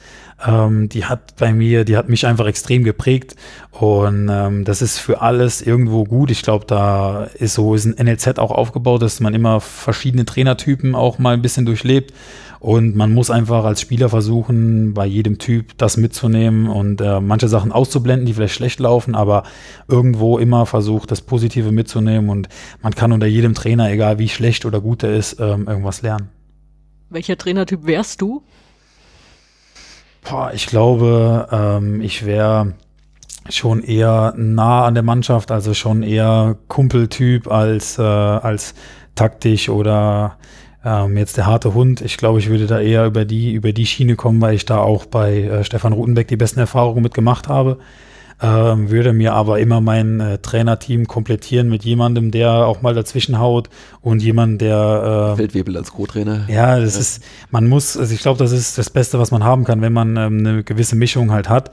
Ähm, 0.47 0.89
die 0.89 1.05
hat 1.05 1.37
bei 1.37 1.53
mir, 1.53 1.85
die 1.85 1.97
hat 1.97 2.09
mich 2.09 2.27
einfach 2.27 2.47
extrem 2.47 2.85
geprägt. 2.85 3.37
Und 3.71 4.29
ähm, 4.31 4.65
das 4.65 4.83
ist 4.83 4.99
für 4.99 5.21
alles 5.21 5.63
irgendwo 5.63 6.05
gut. 6.05 6.31
Ich 6.31 6.43
glaube, 6.43 6.65
da 6.67 7.25
ist 7.25 7.55
so 7.55 7.75
ist 7.75 7.87
ein 7.87 8.05
NLZ 8.05 8.39
auch 8.39 8.51
aufgebaut, 8.51 9.03
dass 9.03 9.21
man 9.21 9.35
immer 9.35 9.61
verschiedene 9.61 10.25
Trainertypen 10.25 10.95
auch 10.95 11.19
mal 11.19 11.35
ein 11.35 11.43
bisschen 11.43 11.67
durchlebt. 11.67 12.13
Und 12.61 12.95
man 12.95 13.15
muss 13.15 13.31
einfach 13.31 13.65
als 13.65 13.81
Spieler 13.81 14.11
versuchen, 14.11 14.93
bei 14.93 15.07
jedem 15.07 15.39
Typ 15.39 15.79
das 15.79 15.97
mitzunehmen 15.97 16.69
und 16.69 17.01
äh, 17.01 17.19
manche 17.19 17.49
Sachen 17.49 17.73
auszublenden, 17.73 18.27
die 18.27 18.35
vielleicht 18.35 18.55
schlecht 18.55 18.81
laufen, 18.81 19.15
aber 19.15 19.45
irgendwo 19.89 20.39
immer 20.39 20.67
versucht, 20.67 21.11
das 21.11 21.23
Positive 21.23 21.73
mitzunehmen. 21.73 22.29
Und 22.29 22.51
man 22.83 22.95
kann 22.95 23.13
unter 23.13 23.27
jedem 23.27 23.55
Trainer, 23.55 23.91
egal 23.91 24.19
wie 24.19 24.29
schlecht 24.29 24.67
oder 24.67 24.83
gut 24.83 25.03
er 25.03 25.17
ist, 25.17 25.41
ähm, 25.41 25.67
irgendwas 25.67 26.03
lernen. 26.03 26.29
Welcher 27.09 27.39
Trainertyp 27.39 27.87
wärst 27.87 28.21
du? 28.21 28.43
Boah, 30.29 30.53
ich 30.55 30.67
glaube, 30.67 31.49
ähm, 31.51 32.03
ich 32.03 32.27
wäre 32.27 32.75
schon 33.49 33.83
eher 33.83 34.35
nah 34.37 34.85
an 34.85 34.93
der 34.93 35.03
Mannschaft, 35.03 35.51
also 35.51 35.73
schon 35.73 36.03
eher 36.03 36.59
Kumpeltyp 36.69 37.51
als, 37.51 37.99
äh, 37.99 38.03
als 38.03 38.75
taktisch 39.15 39.71
oder 39.71 40.37
ähm, 40.85 41.17
jetzt 41.17 41.37
der 41.37 41.47
harte 41.47 41.75
Hund, 41.75 42.01
ich 42.01 42.17
glaube, 42.17 42.39
ich 42.39 42.49
würde 42.49 42.67
da 42.67 42.81
eher 42.81 43.07
über 43.07 43.25
die, 43.25 43.53
über 43.53 43.73
die 43.73 43.87
Schiene 43.87 44.17
kommen, 44.17 44.41
weil 44.41 44.55
ich 44.55 44.65
da 44.65 44.79
auch 44.79 45.05
bei 45.05 45.43
äh, 45.43 45.65
Stefan 45.65 45.93
Rutenbeck 45.93 46.29
die 46.29 46.37
besten 46.37 46.61
Erfahrungen 46.61 47.03
mitgemacht 47.03 47.49
habe. 47.49 47.79
Ähm, 48.43 48.91
würde 48.91 49.13
mir 49.13 49.35
aber 49.35 49.61
immer 49.61 49.83
mein 49.83 50.19
äh, 50.19 50.39
Trainerteam 50.39 51.07
komplettieren 51.07 51.69
mit 51.69 51.85
jemandem, 51.85 52.31
der 52.31 52.51
auch 52.51 52.81
mal 52.81 52.95
dazwischen 52.95 53.39
haut 53.39 53.69
und 54.01 54.23
jemand, 54.23 54.63
der 54.63 55.33
äh, 55.35 55.37
Feldwebel 55.37 55.77
als 55.77 55.93
Co-Trainer. 55.93 56.47
Ja, 56.49 56.81
das 56.81 56.95
ja. 56.95 57.01
ist, 57.01 57.23
man 57.51 57.69
muss, 57.69 57.99
also 57.99 58.15
ich 58.15 58.23
glaube, 58.23 58.39
das 58.39 58.53
ist 58.53 58.79
das 58.79 58.89
Beste, 58.89 59.19
was 59.19 59.31
man 59.31 59.45
haben 59.45 59.65
kann, 59.65 59.83
wenn 59.83 59.93
man 59.93 60.17
ähm, 60.17 60.39
eine 60.39 60.65
gewisse 60.65 60.97
Mischung 60.97 61.33
halt 61.33 61.51
hat 61.51 61.71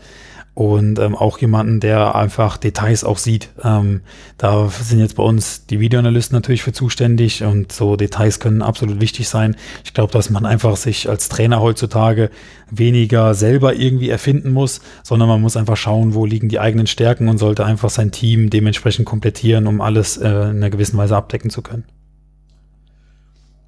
und 0.57 0.97
ähm, 0.97 1.15
auch 1.15 1.37
jemanden, 1.37 1.79
der 1.79 2.15
einfach 2.15 2.57
Details 2.57 3.03
auch 3.03 3.19
sieht. 3.19 3.49
Ähm, 3.63 4.01
da 4.39 4.67
sind 4.69 4.99
jetzt 4.99 5.15
bei 5.15 5.21
uns 5.21 5.67
die 5.67 5.79
Videoanalysten 5.79 6.35
natürlich 6.35 6.63
für 6.63 6.71
zuständig 6.71 7.43
und 7.43 7.71
so 7.71 7.95
Details 7.95 8.39
können 8.39 8.63
absolut 8.63 8.99
wichtig 8.99 9.29
sein. 9.29 9.55
Ich 9.85 9.93
glaube, 9.93 10.11
dass 10.13 10.31
man 10.31 10.47
einfach 10.47 10.75
sich 10.75 11.07
als 11.07 11.29
Trainer 11.29 11.61
heutzutage 11.61 12.31
weniger 12.71 13.35
selber 13.35 13.75
irgendwie 13.75 14.09
erfinden 14.09 14.49
muss, 14.49 14.81
sondern 15.03 15.29
man 15.29 15.41
muss 15.41 15.57
einfach 15.57 15.77
schauen, 15.77 16.15
wo 16.15 16.25
liegen 16.25 16.49
die 16.49 16.59
eigenen 16.59 16.87
Stärken 16.87 17.29
und 17.29 17.37
sollte 17.37 17.63
einfach 17.63 17.91
sein 17.91 18.11
Team 18.11 18.49
dementsprechend 18.49 19.05
komplettieren, 19.05 19.67
um 19.67 19.79
alles 19.79 20.17
äh, 20.17 20.27
in 20.27 20.33
einer 20.33 20.71
gewissen 20.71 20.97
Weise 20.97 21.15
abdecken 21.15 21.51
zu 21.51 21.61
können 21.61 21.83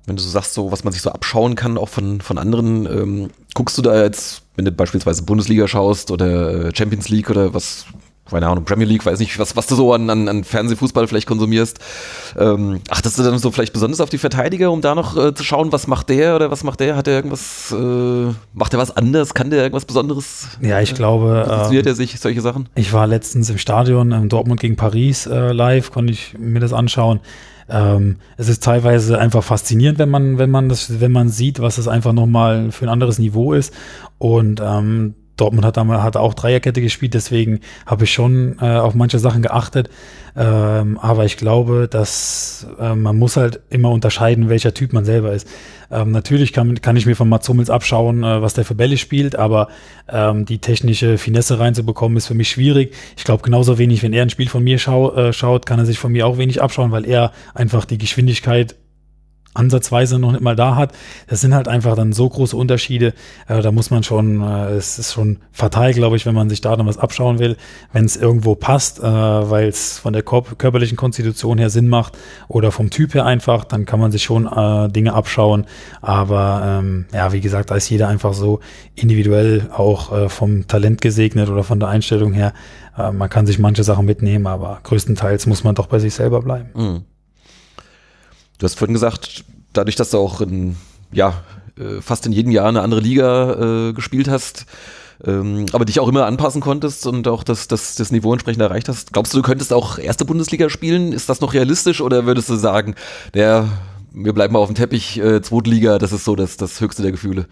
wenn 0.06 0.16
du 0.16 0.22
so 0.22 0.30
sagst, 0.30 0.54
so 0.54 0.72
was 0.72 0.84
man 0.84 0.93
sich 0.93 1.02
so 1.02 1.12
abschauen 1.12 1.56
kann, 1.56 1.78
auch 1.78 1.89
von, 1.89 2.22
von 2.22 2.38
anderen, 2.38 2.86
ähm, 2.86 3.30
guckst 3.54 3.78
du 3.78 3.82
da 3.82 4.02
jetzt, 4.04 4.41
wenn 4.56 4.66
du 4.66 4.72
beispielsweise 4.72 5.24
Bundesliga 5.24 5.68
schaust 5.68 6.12
oder 6.12 6.68
äh, 6.68 6.76
Champions 6.76 7.10
League 7.10 7.30
oder 7.30 7.54
was, 7.54 7.86
keine 8.30 8.47
Ahnung, 8.47 8.66
Premier 8.66 8.88
League, 8.88 9.06
weiß 9.06 9.20
nicht, 9.20 9.38
was, 9.39 9.56
was 9.56 9.68
du 9.68 9.76
so 9.76 9.93
an, 9.93 10.10
an, 10.10 10.28
an 10.28 10.43
Fernsehfußball 10.43 11.08
vielleicht 11.08 11.28
konsumierst. 11.28 11.80
Ähm, 12.38 12.82
achtest 12.89 13.20
du 13.20 13.24
dann 13.24 13.38
so 13.38 13.52
vielleicht 13.52 13.74
besonders 13.74 14.02
auf 14.02 14.10
die 14.10 14.18
Verteidiger, 14.18 14.72
um 14.72 14.82
da 14.82 14.95
noch 14.95 15.18
äh, 15.18 15.34
zu 15.34 15.43
schauen, 15.43 15.72
was 15.72 15.88
macht 15.88 16.10
der 16.10 16.36
oder 16.36 16.50
was 16.52 16.64
macht 16.64 16.80
der? 16.80 16.95
Hat 16.95 17.08
der 17.08 17.16
irgendwas, 17.16 17.72
äh, 17.72 18.34
macht 18.54 18.74
der 18.74 18.80
was 18.80 18.95
anders? 18.95 19.34
Kann 19.34 19.50
der 19.50 19.62
irgendwas 19.62 19.86
Besonderes? 19.86 20.47
Ja, 20.62 20.80
ich 20.82 20.95
glaube. 20.95 21.43
Positioniert 21.47 21.86
äh, 21.86 21.89
er 21.89 21.95
sich 21.95 22.20
solche 22.20 22.41
Sachen? 22.41 22.70
Ich 22.76 22.93
war 22.93 23.08
letztens 23.08 23.50
im 23.50 23.58
Stadion, 23.58 24.12
in 24.12 24.30
Dortmund 24.30 24.60
gegen 24.60 24.76
Paris 24.76 25.26
äh, 25.26 25.52
live, 25.52 25.91
konnte 25.91 26.14
ich 26.14 26.36
mir 26.38 26.60
das 26.60 26.74
anschauen. 26.74 27.20
Ähm, 27.70 28.18
es 28.38 28.50
ist 28.50 28.64
teilweise 28.64 29.20
einfach 29.20 29.44
faszinierend, 29.44 30.00
wenn 30.00 30.10
man, 30.10 30.38
wenn 30.38 30.50
man 30.50 30.70
das, 30.70 31.00
wenn 31.00 31.12
man 31.12 31.30
sieht, 31.30 31.60
was 31.60 31.76
das 31.76 31.88
einfach 31.88 32.14
nochmal 32.14 32.72
für 32.72 32.86
ein 32.86 32.90
anderes 32.90 33.20
Niveau 33.20 33.54
ist. 33.54 33.74
Und 34.18 34.62
ähm, 34.64 35.16
Dortmund 35.40 35.66
hat, 35.66 35.78
damals, 35.78 36.04
hat 36.04 36.18
auch 36.18 36.34
Dreierkette 36.34 36.82
gespielt, 36.82 37.14
deswegen 37.14 37.60
habe 37.86 38.04
ich 38.04 38.14
schon 38.14 38.58
äh, 38.62 38.66
auf 38.66 38.96
manche 38.96 39.20
Sachen 39.20 39.42
geachtet. 39.42 39.90
Ähm, 40.36 40.98
aber 41.00 41.26
ich 41.26 41.38
glaube, 41.38 41.88
dass 41.90 42.68
äh, 42.80 42.96
man 42.96 43.18
muss 43.18 43.36
halt 43.36 43.60
immer 43.70 43.90
unterscheiden, 43.90 44.50
welcher 44.50 44.74
Typ 44.74 44.94
man 44.94 45.04
selber 45.04 45.34
ist. 45.34 45.48
Ähm, 45.92 46.12
natürlich 46.12 46.54
kann, 46.54 46.82
kann 46.82 46.96
ich 46.96 47.06
mir 47.06 47.16
von 47.16 47.28
Mats 47.28 47.50
Hummels 47.50 47.70
abschauen, 47.70 48.24
äh, 48.24 48.42
was 48.42 48.54
der 48.54 48.64
für 48.64 48.76
Bälle 48.76 48.98
spielt, 48.98 49.36
aber 49.36 49.70
ähm, 50.08 50.46
die 50.46 50.60
technische 50.60 51.18
Finesse 51.18 51.60
reinzubekommen, 51.60 52.18
ist 52.18 52.28
für 52.28 52.36
mich 52.36 52.50
schwierig. 52.50 52.94
Ich 53.18 53.24
glaube 53.24 53.44
genauso 53.44 53.78
wenig, 53.78 54.04
wenn 54.04 54.14
er 54.14 54.24
ein 54.24 54.30
Spiel 54.30 54.50
von 54.50 54.64
mir 54.64 54.78
schau, 54.78 55.14
äh, 55.16 55.34
schaut, 55.34 55.66
kann 55.66 55.80
er 55.80 55.86
sich 55.86 56.00
von 56.00 56.12
mir 56.12 56.28
auch 56.28 56.38
wenig 56.38 56.62
abschauen, 56.62 56.92
weil 56.92 57.06
er 57.06 57.32
einfach 57.54 57.86
die 57.86 57.98
Geschwindigkeit 57.98 58.76
ansatzweise 59.54 60.20
noch 60.20 60.32
nicht 60.32 60.41
mal 60.41 60.56
da 60.56 60.76
hat. 60.76 60.93
Das 61.28 61.41
sind 61.41 61.54
halt 61.54 61.68
einfach 61.68 61.95
dann 61.95 62.14
so 62.14 62.30
große 62.30 62.56
Unterschiede. 62.56 63.14
Äh, 63.47 63.62
da 63.62 63.72
muss 63.72 63.89
man 63.89 64.04
schon, 64.04 64.41
äh, 64.41 64.72
es 64.72 65.00
ist 65.00 65.14
schon 65.14 65.39
fatal, 65.52 65.93
glaube 65.93 66.16
ich, 66.16 66.26
wenn 66.26 66.36
man 66.36 66.50
sich 66.50 66.62
da 66.62 66.76
noch 66.78 66.86
was 66.86 66.97
abschauen 66.97 67.39
will, 67.39 67.58
wenn 67.91 68.06
es 68.06 68.16
irgendwo 68.16 68.56
passt, 68.56 69.00
äh, 69.00 69.04
weil 69.04 69.68
es 69.68 69.97
von 69.97 70.14
der 70.14 70.24
körperlichen 70.24 70.97
Konstitution 70.97 71.58
her 71.58 71.70
Sinn 71.70 71.88
macht 71.88 72.18
oder 72.47 72.72
vom 72.72 72.89
Typ 72.89 73.14
her 73.14 73.26
einfach, 73.26 73.66
dann 73.66 73.86
kann 73.86 74.00
man 74.00 74.12
sich 74.12 74.24
schon 74.24 74.45
äh, 74.45 74.89
Dinge 74.89 75.14
abschauen. 75.14 75.66
Aber 76.02 76.62
ähm, 76.66 77.06
ja, 77.14 77.34
wie 77.34 77.41
gesagt, 77.41 77.72
da 77.72 77.76
ist 77.76 77.89
jeder 77.89 78.08
einfach 78.08 78.34
so 78.34 78.60
individuell 78.95 79.70
auch 79.76 80.12
äh, 80.12 80.30
vom 80.30 80.68
Talent 80.68 81.02
gesegnet 81.02 81.50
oder 81.50 81.64
von 81.64 81.80
der 81.80 81.89
Einstellung 81.89 82.34
her. 82.34 82.54
Äh, 82.97 83.12
man 83.12 83.30
kann 83.30 83.45
sich 83.45 83.60
manche 83.60 83.84
Sachen 83.84 84.06
mitnehmen, 84.06 84.47
aber 84.47 84.80
größtenteils 84.84 85.47
muss 85.47 85.64
man 85.64 85.76
doch 85.76 85.88
bei 85.88 86.00
sich 86.00 86.14
selber 86.14 86.41
bleiben. 86.41 86.70
Mhm. 86.76 87.02
Du 88.60 88.66
hast 88.66 88.78
vorhin 88.78 88.93
gesagt, 88.93 89.45
dadurch, 89.74 89.95
dass 89.95 90.12
du 90.12 90.18
auch 90.18 90.41
in, 90.41 90.76
ja, 91.12 91.41
äh, 91.78 92.01
fast 92.01 92.26
in 92.26 92.34
jedem 92.34 92.51
Jahr 92.51 92.68
eine 92.68 92.82
andere 92.82 92.99
Liga 92.99 93.89
äh, 93.89 93.93
gespielt 93.93 94.28
hast, 94.28 94.66
ähm, 95.26 95.66
aber 95.72 95.86
dich 95.86 95.99
auch 96.01 96.10
immer 96.10 96.26
anpassen 96.26 96.62
konntest 96.62 97.07
und 97.07 97.28
auch 97.28 97.43
das, 97.43 97.70
das, 97.70 97.95
das 97.95 98.12
Niveau 98.12 98.34
entsprechend 98.34 98.62
erreicht 98.62 98.89
hast. 98.89 99.14
Glaubst 99.14 99.34
du, 99.34 99.38
du 99.38 99.43
könntest 99.43 99.72
auch 99.72 99.97
erste 99.97 100.26
Bundesliga 100.26 100.70
spielen? 100.70 101.14
Ist 101.14 101.30
das 101.30 101.39
noch 101.39 101.53
realistisch 101.53 102.01
oder 102.01 102.26
würdest 102.26 102.49
du 102.49 102.55
sagen, 102.55 102.95
der 103.34 103.70
wir 104.12 104.34
bleiben 104.34 104.53
mal 104.53 104.60
auf 104.60 104.70
dem 104.70 104.76
Teppich, 104.76 105.20
äh, 105.20 105.41
Zweitliga, 105.41 105.97
das 105.97 106.12
ist 106.12 106.26
so 106.26 106.36
das, 106.36 106.57
das 106.57 106.82
höchste 106.82 107.01
der 107.01 107.12
Gefühle. 107.12 107.45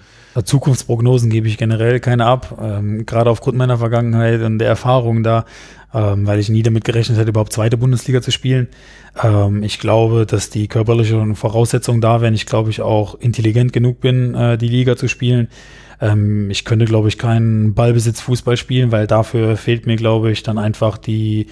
Zukunftsprognosen 0.44 1.30
gebe 1.30 1.48
ich 1.48 1.58
generell 1.58 2.00
keine 2.00 2.26
ab, 2.26 2.58
ähm, 2.62 3.06
gerade 3.06 3.30
aufgrund 3.30 3.58
meiner 3.58 3.78
Vergangenheit 3.78 4.42
und 4.42 4.60
der 4.60 4.68
Erfahrung 4.68 5.24
da, 5.24 5.46
ähm, 5.94 6.28
weil 6.28 6.40
ich 6.40 6.50
nie 6.50 6.64
damit 6.64 6.84
gerechnet 6.84 7.18
hätte, 7.18 7.30
überhaupt 7.30 7.54
zweite 7.54 7.78
Bundesliga 7.78 8.22
zu 8.22 8.32
spielen. 8.32 8.68
Ähm, 9.22 9.64
ich 9.64 9.80
glaube, 9.80 10.26
dass 10.26 10.50
die 10.50 10.68
körperlichen 10.68 11.36
Voraussetzungen 11.36 12.02
da 12.02 12.22
wären. 12.22 12.34
Ich 12.34 12.46
glaube, 12.46 12.70
ich 12.70 12.82
auch 12.82 13.16
intelligent 13.16 13.74
genug 13.74 14.00
bin, 14.00 14.36
äh, 14.36 14.58
die 14.58 14.68
Liga 14.68 14.96
zu 14.96 15.08
spielen. 15.08 15.48
Ähm, 16.00 16.52
ich 16.52 16.66
könnte, 16.66 16.86
glaube 16.86 17.08
ich, 17.08 17.18
keinen 17.18 17.74
Ballbesitz 17.74 18.22
Fußball 18.22 18.58
spielen, 18.58 18.92
weil 18.92 19.08
dafür 19.08 19.58
fehlt 19.58 19.88
mir, 19.88 19.96
glaube 19.96 20.32
ich, 20.32 20.44
dann 20.44 20.58
einfach 20.58 20.98
die, 20.98 21.48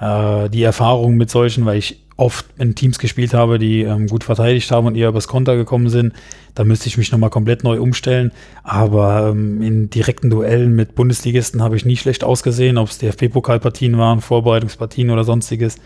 äh, 0.00 0.48
die 0.48 0.62
Erfahrung 0.62 1.16
mit 1.16 1.30
solchen, 1.30 1.66
weil 1.66 1.78
ich 1.78 2.02
oft 2.20 2.44
in 2.58 2.74
Teams 2.74 2.98
gespielt 2.98 3.32
habe, 3.32 3.58
die 3.58 3.82
ähm, 3.82 4.06
gut 4.06 4.24
verteidigt 4.24 4.70
haben 4.70 4.86
und 4.86 4.94
eher 4.94 5.08
übers 5.08 5.26
Konter 5.26 5.56
gekommen 5.56 5.88
sind. 5.88 6.12
Da 6.54 6.64
müsste 6.64 6.88
ich 6.88 6.98
mich 6.98 7.10
nochmal 7.10 7.30
komplett 7.30 7.64
neu 7.64 7.80
umstellen. 7.80 8.30
Aber 8.62 9.30
ähm, 9.30 9.62
in 9.62 9.88
direkten 9.88 10.28
Duellen 10.28 10.76
mit 10.76 10.94
Bundesligisten 10.94 11.62
habe 11.62 11.76
ich 11.76 11.86
nie 11.86 11.96
schlecht 11.96 12.22
ausgesehen, 12.22 12.76
ob 12.76 12.90
es 12.90 12.98
DFB-Pokalpartien 12.98 13.96
waren, 13.96 14.20
Vorbereitungspartien 14.20 15.08
oder 15.10 15.24
sonstiges. 15.24 15.76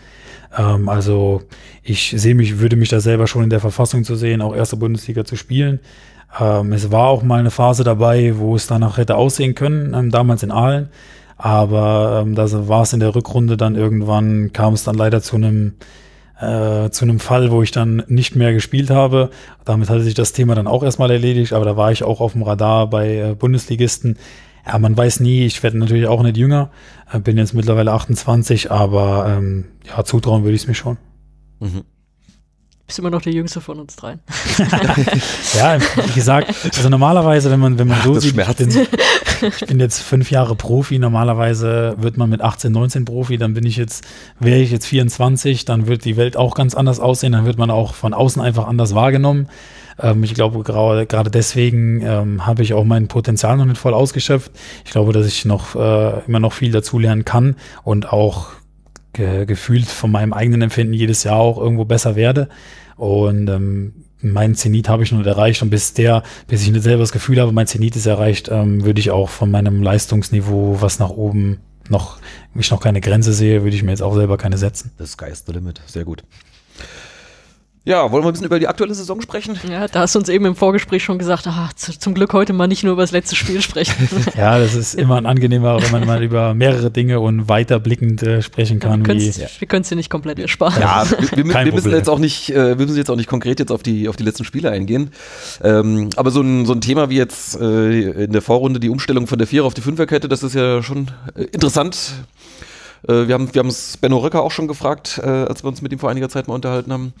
Ähm, 0.57 0.89
also 0.89 1.41
ich 1.83 2.13
sehe 2.17 2.35
mich, 2.35 2.59
würde 2.59 2.75
mich 2.75 2.89
da 2.89 2.99
selber 2.99 3.27
schon 3.27 3.43
in 3.43 3.49
der 3.49 3.61
Verfassung 3.61 4.03
zu 4.03 4.15
sehen, 4.15 4.41
auch 4.41 4.55
erste 4.55 4.75
Bundesliga 4.75 5.23
zu 5.23 5.37
spielen. 5.37 5.79
Ähm, 6.37 6.73
es 6.73 6.91
war 6.91 7.07
auch 7.07 7.23
mal 7.23 7.39
eine 7.39 7.51
Phase 7.51 7.85
dabei, 7.85 8.33
wo 8.37 8.55
es 8.55 8.67
danach 8.67 8.97
hätte 8.97 9.15
aussehen 9.15 9.55
können, 9.55 9.93
ähm, 9.93 10.11
damals 10.11 10.43
in 10.43 10.51
Aalen. 10.51 10.89
Aber 11.37 12.23
ähm, 12.25 12.35
da 12.35 12.45
war 12.67 12.83
es 12.83 12.93
in 12.93 12.99
der 12.99 13.15
Rückrunde 13.15 13.55
dann 13.55 13.75
irgendwann, 13.75 14.51
kam 14.53 14.73
es 14.73 14.83
dann 14.83 14.95
leider 14.95 15.21
zu 15.21 15.37
einem 15.37 15.75
äh, 16.39 16.89
zu 16.89 17.05
einem 17.05 17.19
Fall, 17.19 17.51
wo 17.51 17.61
ich 17.61 17.71
dann 17.71 18.03
nicht 18.07 18.35
mehr 18.35 18.53
gespielt 18.53 18.89
habe. 18.89 19.29
Damit 19.63 19.89
hatte 19.89 20.01
sich 20.01 20.13
das 20.13 20.33
Thema 20.33 20.55
dann 20.55 20.67
auch 20.67 20.83
erstmal 20.83 21.11
erledigt, 21.11 21.53
aber 21.53 21.65
da 21.65 21.77
war 21.77 21.91
ich 21.91 22.03
auch 22.03 22.21
auf 22.21 22.33
dem 22.33 22.43
Radar 22.43 22.89
bei 22.89 23.15
äh, 23.15 23.35
Bundesligisten. 23.35 24.17
Ja, 24.65 24.79
man 24.79 24.97
weiß 24.97 25.19
nie, 25.19 25.45
ich 25.45 25.61
werde 25.63 25.77
natürlich 25.77 26.07
auch 26.07 26.23
nicht 26.23 26.37
jünger, 26.37 26.71
äh, 27.11 27.19
bin 27.19 27.37
jetzt 27.37 27.53
mittlerweile 27.53 27.91
28, 27.91 28.71
aber 28.71 29.35
ähm, 29.37 29.65
ja, 29.87 30.03
zutrauen 30.03 30.43
würde 30.43 30.55
ich 30.55 30.63
es 30.63 30.67
mir 30.67 30.75
schon. 30.75 30.97
Mhm 31.59 31.83
bist 32.87 32.99
immer 32.99 33.09
noch 33.09 33.21
der 33.21 33.33
Jüngste 33.33 33.61
von 33.61 33.79
uns 33.79 33.95
dreien. 33.95 34.19
ja, 35.57 35.79
wie 35.79 36.13
gesagt, 36.13 36.53
also 36.75 36.89
normalerweise, 36.89 37.49
wenn 37.49 37.59
man, 37.59 37.79
wenn 37.79 37.87
man 37.87 38.01
so 38.03 38.13
das 38.13 38.23
sieht, 38.23 38.37
ich 38.37 38.55
bin, 38.55 38.87
ich 39.41 39.65
bin, 39.65 39.79
jetzt 39.79 40.01
fünf 40.01 40.29
Jahre 40.29 40.55
Profi, 40.55 40.99
normalerweise 40.99 41.95
wird 41.97 42.17
man 42.17 42.29
mit 42.29 42.41
18, 42.41 42.71
19 42.71 43.05
Profi, 43.05 43.37
dann 43.37 43.55
bin 43.55 43.65
ich 43.65 43.77
jetzt, 43.77 44.05
wäre 44.39 44.59
ich 44.59 44.71
jetzt 44.71 44.85
24, 44.85 45.65
dann 45.65 45.87
wird 45.87 46.05
die 46.05 46.15
Welt 46.15 46.37
auch 46.37 46.53
ganz 46.53 46.75
anders 46.75 46.99
aussehen, 46.99 47.31
dann 47.31 47.45
wird 47.45 47.57
man 47.57 47.71
auch 47.71 47.95
von 47.95 48.13
außen 48.13 48.41
einfach 48.41 48.67
anders 48.67 48.93
wahrgenommen. 48.93 49.47
Ähm, 49.99 50.23
ich 50.23 50.33
glaube, 50.33 50.61
gerade 50.63 51.31
deswegen 51.31 52.01
ähm, 52.01 52.45
habe 52.45 52.61
ich 52.61 52.73
auch 52.73 52.83
mein 52.83 53.07
Potenzial 53.07 53.57
noch 53.57 53.65
nicht 53.65 53.79
voll 53.79 53.93
ausgeschöpft. 53.93 54.51
Ich 54.83 54.91
glaube, 54.91 55.13
dass 55.13 55.25
ich 55.25 55.45
noch 55.45 55.75
äh, 55.75 56.19
immer 56.27 56.39
noch 56.39 56.53
viel 56.53 56.71
dazulernen 56.71 57.25
kann 57.25 57.55
und 57.83 58.11
auch 58.11 58.49
ge 59.15 59.45
gefühlt 59.45 59.87
von 59.87 60.11
meinem 60.11 60.33
eigenen 60.33 60.61
Empfinden 60.61 60.93
jedes 60.93 61.23
Jahr 61.23 61.37
auch 61.37 61.57
irgendwo 61.57 61.85
besser 61.85 62.15
werde. 62.15 62.49
Und 62.95 63.49
ähm, 63.49 63.93
mein 64.21 64.55
Zenit 64.55 64.89
habe 64.89 65.03
ich 65.03 65.11
nicht 65.11 65.25
erreicht 65.25 65.61
und 65.61 65.69
bis 65.69 65.93
der, 65.93 66.23
bis 66.47 66.65
ich 66.65 66.81
selber 66.81 67.01
das 67.01 67.11
Gefühl 67.11 67.39
habe, 67.39 67.51
mein 67.51 67.67
Zenit 67.67 67.95
ist 67.95 68.05
erreicht, 68.05 68.49
ähm, 68.51 68.85
würde 68.85 68.99
ich 68.99 69.11
auch 69.11 69.29
von 69.29 69.51
meinem 69.51 69.83
Leistungsniveau, 69.83 70.77
was 70.81 70.99
nach 70.99 71.09
oben 71.09 71.59
noch, 71.89 72.17
ich 72.55 72.71
noch 72.71 72.81
keine 72.81 73.01
Grenze 73.01 73.33
sehe, 73.33 73.63
würde 73.63 73.75
ich 73.75 73.83
mir 73.83 73.91
jetzt 73.91 74.01
auch 74.01 74.15
selber 74.15 74.37
keine 74.37 74.57
setzen. 74.57 74.91
Das 74.97 75.11
Sky 75.11 75.29
is 75.31 75.43
the 75.45 75.53
limit, 75.53 75.81
sehr 75.85 76.05
gut. 76.05 76.23
Ja, 77.87 78.11
wollen 78.11 78.23
wir 78.23 78.29
ein 78.29 78.33
bisschen 78.33 78.47
über 78.47 78.57
die 78.57 78.67
aktuelle 78.67 78.95
Saison 78.95 79.21
sprechen? 79.21 79.59
Ja, 79.69 79.87
da 79.87 79.99
hast 79.99 80.15
du 80.15 80.19
uns 80.19 80.27
eben 80.27 80.45
im 80.45 80.55
Vorgespräch 80.55 81.03
schon 81.03 81.19
gesagt, 81.19 81.45
ach, 81.45 81.71
zum 81.73 82.15
Glück 82.15 82.33
heute 82.33 82.51
mal 82.51 82.65
nicht 82.65 82.83
nur 82.83 82.93
über 82.93 83.03
das 83.03 83.11
letzte 83.11 83.35
Spiel 83.35 83.61
sprechen. 83.61 84.09
ja, 84.35 84.57
das 84.57 84.73
ist 84.73 84.95
immer 84.95 85.17
ein 85.17 85.27
angenehmer, 85.27 85.79
wenn 85.79 85.91
man 85.91 86.07
mal 86.07 86.23
über 86.23 86.55
mehrere 86.55 86.89
Dinge 86.89 87.19
und 87.19 87.47
weiterblickend 87.47 88.23
äh, 88.23 88.41
sprechen 88.41 88.79
kann. 88.79 89.05
Ja. 89.05 89.47
Wir 89.59 89.67
können 89.67 89.83
es 89.83 89.89
dir 89.89 89.95
nicht 89.95 90.09
komplett 90.09 90.39
ersparen. 90.39 90.81
Ja, 90.81 91.05
wir, 91.07 91.45
wir, 91.45 91.65
wir 91.65 91.73
müssen 91.73 91.91
jetzt 91.91 92.09
auch 92.09 92.17
nicht, 92.17 92.49
äh, 92.49 92.79
wir 92.79 92.87
müssen 92.87 92.97
jetzt 92.97 93.11
auch 93.11 93.17
nicht 93.17 93.29
konkret 93.29 93.59
jetzt 93.59 93.71
auf 93.71 93.83
die, 93.83 94.09
auf 94.09 94.15
die 94.15 94.23
letzten 94.23 94.45
Spiele 94.45 94.71
eingehen. 94.71 95.11
Ähm, 95.63 96.09
aber 96.15 96.31
so 96.31 96.41
ein, 96.41 96.65
so 96.65 96.73
ein 96.73 96.81
Thema 96.81 97.11
wie 97.11 97.17
jetzt 97.17 97.55
äh, 97.61 98.23
in 98.23 98.31
der 98.31 98.41
Vorrunde 98.41 98.79
die 98.79 98.89
Umstellung 98.89 99.27
von 99.27 99.37
der 99.37 99.45
Vierer 99.45 99.67
auf 99.67 99.75
die 99.75 99.81
Fünferkette, 99.81 100.27
das 100.27 100.41
ist 100.41 100.55
ja 100.55 100.81
schon 100.81 101.11
äh, 101.35 101.43
interessant 101.51 102.13
äh, 103.07 103.27
wir 103.27 103.33
haben 103.33 103.53
wir 103.53 103.59
haben 103.59 103.69
es 103.69 103.97
Benno 103.97 104.17
Röcker 104.17 104.41
auch 104.41 104.51
schon 104.51 104.67
gefragt, 104.67 105.19
äh, 105.23 105.27
als 105.27 105.63
wir 105.63 105.67
uns 105.67 105.81
mit 105.81 105.91
ihm 105.91 105.99
vor 105.99 106.09
einiger 106.09 106.29
Zeit 106.29 106.47
mal 106.47 106.55
unterhalten 106.55 106.91
haben. 106.91 107.13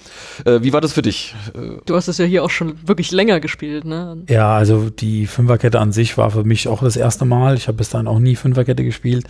Äh, 0.45 0.61
wie 0.61 0.73
war 0.73 0.81
das 0.81 0.93
für 0.93 1.01
dich? 1.01 1.35
Äh, 1.53 1.81
du 1.85 1.95
hast 1.95 2.07
es 2.07 2.17
ja 2.17 2.25
hier 2.25 2.43
auch 2.43 2.49
schon 2.49 2.75
wirklich 2.87 3.11
länger 3.11 3.39
gespielt, 3.39 3.85
ne? 3.85 4.17
Ja, 4.29 4.55
also 4.55 4.89
die 4.89 5.27
Fünferkette 5.27 5.79
an 5.79 5.91
sich 5.91 6.17
war 6.17 6.31
für 6.31 6.43
mich 6.43 6.67
auch 6.67 6.81
das 6.81 6.95
erste 6.95 7.25
Mal. 7.25 7.55
Ich 7.55 7.67
habe 7.67 7.77
bis 7.77 7.89
dahin 7.89 8.07
auch 8.07 8.19
nie 8.19 8.35
Fünferkette 8.35 8.83
gespielt. 8.83 9.25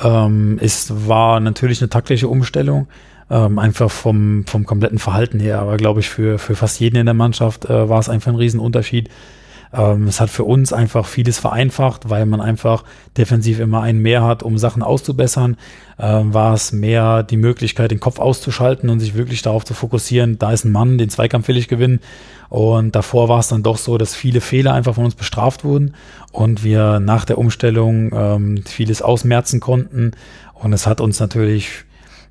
Ähm, 0.00 0.58
es 0.60 0.92
war 1.06 1.40
natürlich 1.40 1.80
eine 1.80 1.90
taktische 1.90 2.28
Umstellung. 2.28 2.88
Ähm, 3.30 3.58
einfach 3.58 3.90
vom, 3.90 4.44
vom 4.46 4.66
kompletten 4.66 4.98
Verhalten 4.98 5.40
her. 5.40 5.60
Aber 5.60 5.78
glaube 5.78 6.00
ich, 6.00 6.10
für, 6.10 6.38
für 6.38 6.54
fast 6.54 6.80
jeden 6.80 6.96
in 6.96 7.06
der 7.06 7.14
Mannschaft 7.14 7.64
äh, 7.64 7.88
war 7.88 7.98
es 7.98 8.10
einfach 8.10 8.30
ein 8.30 8.36
Riesenunterschied. 8.36 9.08
Ähm, 9.72 10.06
es 10.06 10.20
hat 10.20 10.30
für 10.30 10.44
uns 10.44 10.72
einfach 10.72 11.06
vieles 11.06 11.38
vereinfacht, 11.38 12.10
weil 12.10 12.26
man 12.26 12.40
einfach 12.40 12.84
defensiv 13.16 13.58
immer 13.58 13.82
einen 13.82 14.00
mehr 14.00 14.22
hat, 14.22 14.42
um 14.42 14.58
Sachen 14.58 14.82
auszubessern. 14.82 15.56
Ähm, 15.98 16.34
war 16.34 16.54
es 16.54 16.72
mehr 16.72 17.22
die 17.22 17.36
Möglichkeit, 17.36 17.90
den 17.90 18.00
Kopf 18.00 18.18
auszuschalten 18.18 18.90
und 18.90 19.00
sich 19.00 19.14
wirklich 19.14 19.42
darauf 19.42 19.64
zu 19.64 19.74
fokussieren, 19.74 20.38
da 20.38 20.52
ist 20.52 20.64
ein 20.64 20.72
Mann, 20.72 20.98
den 20.98 21.10
Zweikampf 21.10 21.48
will 21.48 21.56
ich 21.56 21.68
gewinnen. 21.68 22.00
Und 22.48 22.94
davor 22.94 23.28
war 23.30 23.38
es 23.38 23.48
dann 23.48 23.62
doch 23.62 23.78
so, 23.78 23.96
dass 23.96 24.14
viele 24.14 24.42
Fehler 24.42 24.74
einfach 24.74 24.94
von 24.94 25.06
uns 25.06 25.14
bestraft 25.14 25.64
wurden 25.64 25.94
und 26.32 26.64
wir 26.64 27.00
nach 27.00 27.24
der 27.24 27.38
Umstellung 27.38 28.10
ähm, 28.12 28.62
vieles 28.66 29.00
ausmerzen 29.00 29.60
konnten. 29.60 30.12
Und 30.54 30.74
es 30.74 30.86
hat 30.86 31.00
uns 31.00 31.18
natürlich 31.18 31.84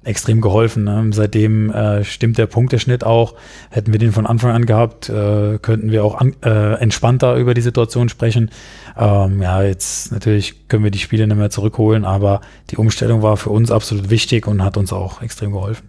extrem 0.04 0.42
geholfen. 0.42 0.86
Ne? 0.86 1.10
Seitdem 1.14 1.72
äh, 1.72 2.04
stimmt 2.04 2.38
der 2.38 2.48
Punkteschnitt 2.48 3.04
auch. 3.04 3.36
Hätten 3.70 3.94
wir 3.94 4.00
den 4.00 4.12
von 4.12 4.26
Anfang 4.26 4.52
an 4.52 4.66
gehabt, 4.66 5.10
äh, 5.10 5.60
könnten 5.60 5.92
wir 5.92 6.04
auch 6.04 6.16
an, 6.16 6.36
äh, 6.44 6.74
entspannter 6.76 7.36
über 7.36 7.54
die 7.54 7.62
Situation 7.62 8.10
sprechen. 8.10 8.50
Ähm, 8.98 9.42
ja, 9.42 9.62
jetzt 9.62 10.12
natürlich 10.12 10.68
können 10.68 10.84
wir 10.84 10.92
die 10.92 11.00
Spiele 11.00 11.28
nicht 11.28 11.38
mehr 11.38 11.52
zurückholen, 11.52 12.06
aber 12.06 12.42
die 12.72 12.78
Umstellung 12.78 13.22
war 13.22 13.38
für 13.38 13.52
uns 13.52 13.70
absolut 13.70 14.10
wichtig 14.10 14.48
und 14.48 14.64
hat 14.64 14.78
uns 14.78 14.92
auch 14.92 15.22
extrem 15.22 15.52
geholfen. 15.52 15.88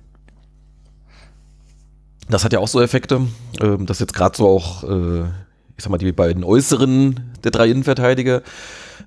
Das 2.29 2.45
hat 2.45 2.53
ja 2.53 2.59
auch 2.59 2.69
so 2.69 2.81
Effekte, 2.81 3.23
äh, 3.61 3.79
dass 3.79 3.99
jetzt 3.99 4.15
gerade 4.15 4.37
so 4.37 4.47
auch, 4.47 4.85
äh, 4.85 5.23
ich 5.77 5.85
sag 5.85 5.91
mal, 5.91 5.99
die 5.99 6.13
beiden 6.13 6.45
Äußeren 6.45 7.33
der 7.45 7.51
drei 7.51 7.69
Innenverteidiger 7.69 8.43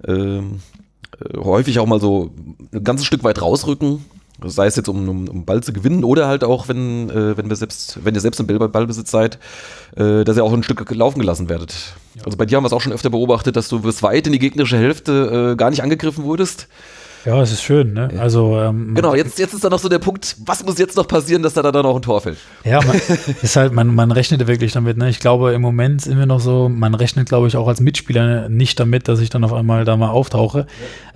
ähm, 0.07 0.61
äh, 1.19 1.37
häufig 1.37 1.77
auch 1.77 1.85
mal 1.85 2.01
so 2.01 2.31
ein 2.73 2.83
ganzes 2.83 3.05
Stück 3.05 3.23
weit 3.23 3.41
rausrücken 3.41 4.03
Sei 4.43 4.67
es 4.67 4.75
jetzt, 4.75 4.89
um, 4.89 5.07
um, 5.07 5.27
um 5.29 5.45
Ball 5.45 5.63
zu 5.63 5.71
gewinnen 5.71 6.03
oder 6.03 6.27
halt 6.27 6.43
auch, 6.43 6.67
wenn, 6.67 7.09
äh, 7.09 7.37
wenn 7.37 7.49
wir 7.49 7.55
selbst, 7.55 7.99
wenn 8.03 8.15
ihr 8.15 8.21
selbst 8.21 8.39
im 8.39 8.47
Ballbesitz 8.47 9.09
seid, 9.09 9.39
äh, 9.95 10.23
dass 10.23 10.35
ihr 10.35 10.43
auch 10.43 10.51
ein 10.51 10.63
Stück 10.63 10.89
laufen 10.91 11.19
gelassen 11.19 11.47
werdet. 11.47 11.73
Ja. 12.15 12.23
Also 12.25 12.37
bei 12.37 12.45
dir 12.45 12.57
haben 12.57 12.63
wir 12.63 12.67
es 12.67 12.73
auch 12.73 12.81
schon 12.81 12.91
öfter 12.91 13.09
beobachtet, 13.09 13.55
dass 13.55 13.69
du 13.69 13.79
bis 13.79 14.03
weit 14.03 14.27
in 14.27 14.33
die 14.33 14.39
gegnerische 14.39 14.77
Hälfte 14.77 15.51
äh, 15.53 15.55
gar 15.55 15.69
nicht 15.69 15.83
angegriffen 15.83 16.25
wurdest. 16.25 16.67
Ja, 17.25 17.41
es 17.41 17.51
ist 17.51 17.63
schön, 17.63 17.93
ne? 17.93 18.11
Also 18.19 18.59
ähm, 18.59 18.93
genau, 18.93 19.15
jetzt, 19.15 19.39
jetzt 19.39 19.55
ist 19.55 19.63
dann 19.63 19.71
noch 19.71 19.79
so 19.79 19.89
der 19.89 19.97
Punkt, 19.97 20.35
was 20.45 20.63
muss 20.63 20.77
jetzt 20.77 20.95
noch 20.95 21.07
passieren, 21.07 21.41
dass 21.41 21.55
da 21.55 21.63
dann 21.63 21.85
auch 21.85 21.95
ein 21.95 22.01
Tor 22.03 22.21
fällt? 22.21 22.37
Ja, 22.63 22.79
man, 22.85 23.01
ist 23.41 23.55
halt, 23.55 23.73
man, 23.73 23.95
man 23.95 24.11
rechnet 24.11 24.45
wirklich 24.45 24.73
damit, 24.73 24.97
ne? 24.97 25.09
Ich 25.09 25.19
glaube, 25.19 25.53
im 25.53 25.61
Moment 25.61 26.01
sind 26.01 26.19
wir 26.19 26.27
noch 26.27 26.39
so, 26.39 26.69
man 26.69 26.93
rechnet, 26.93 27.27
glaube 27.27 27.47
ich, 27.47 27.57
auch 27.57 27.67
als 27.67 27.81
Mitspieler 27.81 28.47
nicht 28.47 28.79
damit, 28.79 29.07
dass 29.07 29.21
ich 29.21 29.31
dann 29.31 29.43
auf 29.43 29.53
einmal 29.53 29.85
da 29.85 29.97
mal 29.97 30.09
auftauche. 30.09 30.67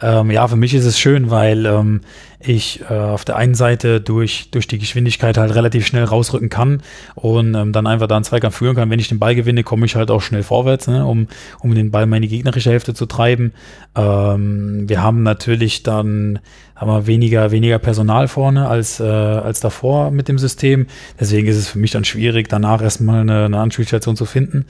Ja, 0.01 0.21
ähm, 0.21 0.31
ja 0.31 0.47
für 0.47 0.55
mich 0.55 0.73
ist 0.73 0.85
es 0.85 0.97
schön, 0.97 1.29
weil 1.29 1.67
ähm, 1.67 2.01
ich 2.39 2.81
äh, 2.89 2.93
auf 2.93 3.25
der 3.25 3.35
einen 3.35 3.53
Seite 3.53 3.99
durch, 3.99 4.49
durch 4.51 4.65
die 4.65 4.79
Geschwindigkeit 4.79 5.37
halt 5.37 5.53
relativ 5.55 5.85
schnell 5.85 6.05
rausrücken 6.05 6.49
kann 6.49 6.81
und 7.15 7.53
ähm, 7.53 7.73
dann 7.73 7.85
einfach 7.85 8.07
da 8.07 8.15
einen 8.15 8.23
Zweikampf 8.23 8.55
führen 8.55 8.75
kann. 8.75 8.89
Wenn 8.89 8.99
ich 8.99 9.09
den 9.09 9.19
Ball 9.19 9.35
gewinne, 9.35 9.63
komme 9.63 9.85
ich 9.85 9.95
halt 9.95 10.09
auch 10.09 10.21
schnell 10.21 10.43
vorwärts, 10.43 10.87
ne, 10.87 11.05
um, 11.05 11.27
um 11.59 11.75
den 11.75 11.91
Ball 11.91 12.05
meine 12.05 12.27
gegnerische 12.27 12.71
Hälfte 12.71 12.93
zu 12.93 13.05
treiben. 13.07 13.51
Ähm, 13.95 14.87
wir 14.87 15.03
haben 15.03 15.23
natürlich 15.23 15.83
dann 15.83 16.39
haben 16.79 16.91
wir 16.91 17.07
weniger, 17.07 17.51
weniger 17.51 17.77
Personal 17.77 18.29
vorne 18.29 18.69
als, 18.69 19.01
äh, 19.01 19.03
als 19.03 19.59
davor 19.59 20.11
mit 20.11 20.29
dem 20.29 20.39
System. 20.39 20.87
Deswegen 21.19 21.45
ist 21.49 21.57
es 21.57 21.67
für 21.67 21.77
mich 21.77 21.91
dann 21.91 22.05
schwierig, 22.05 22.47
danach 22.47 22.81
erstmal 22.81 23.19
eine, 23.19 23.45
eine 23.45 23.59
Anspielstation 23.59 24.15
zu 24.15 24.23
finden. 24.23 24.65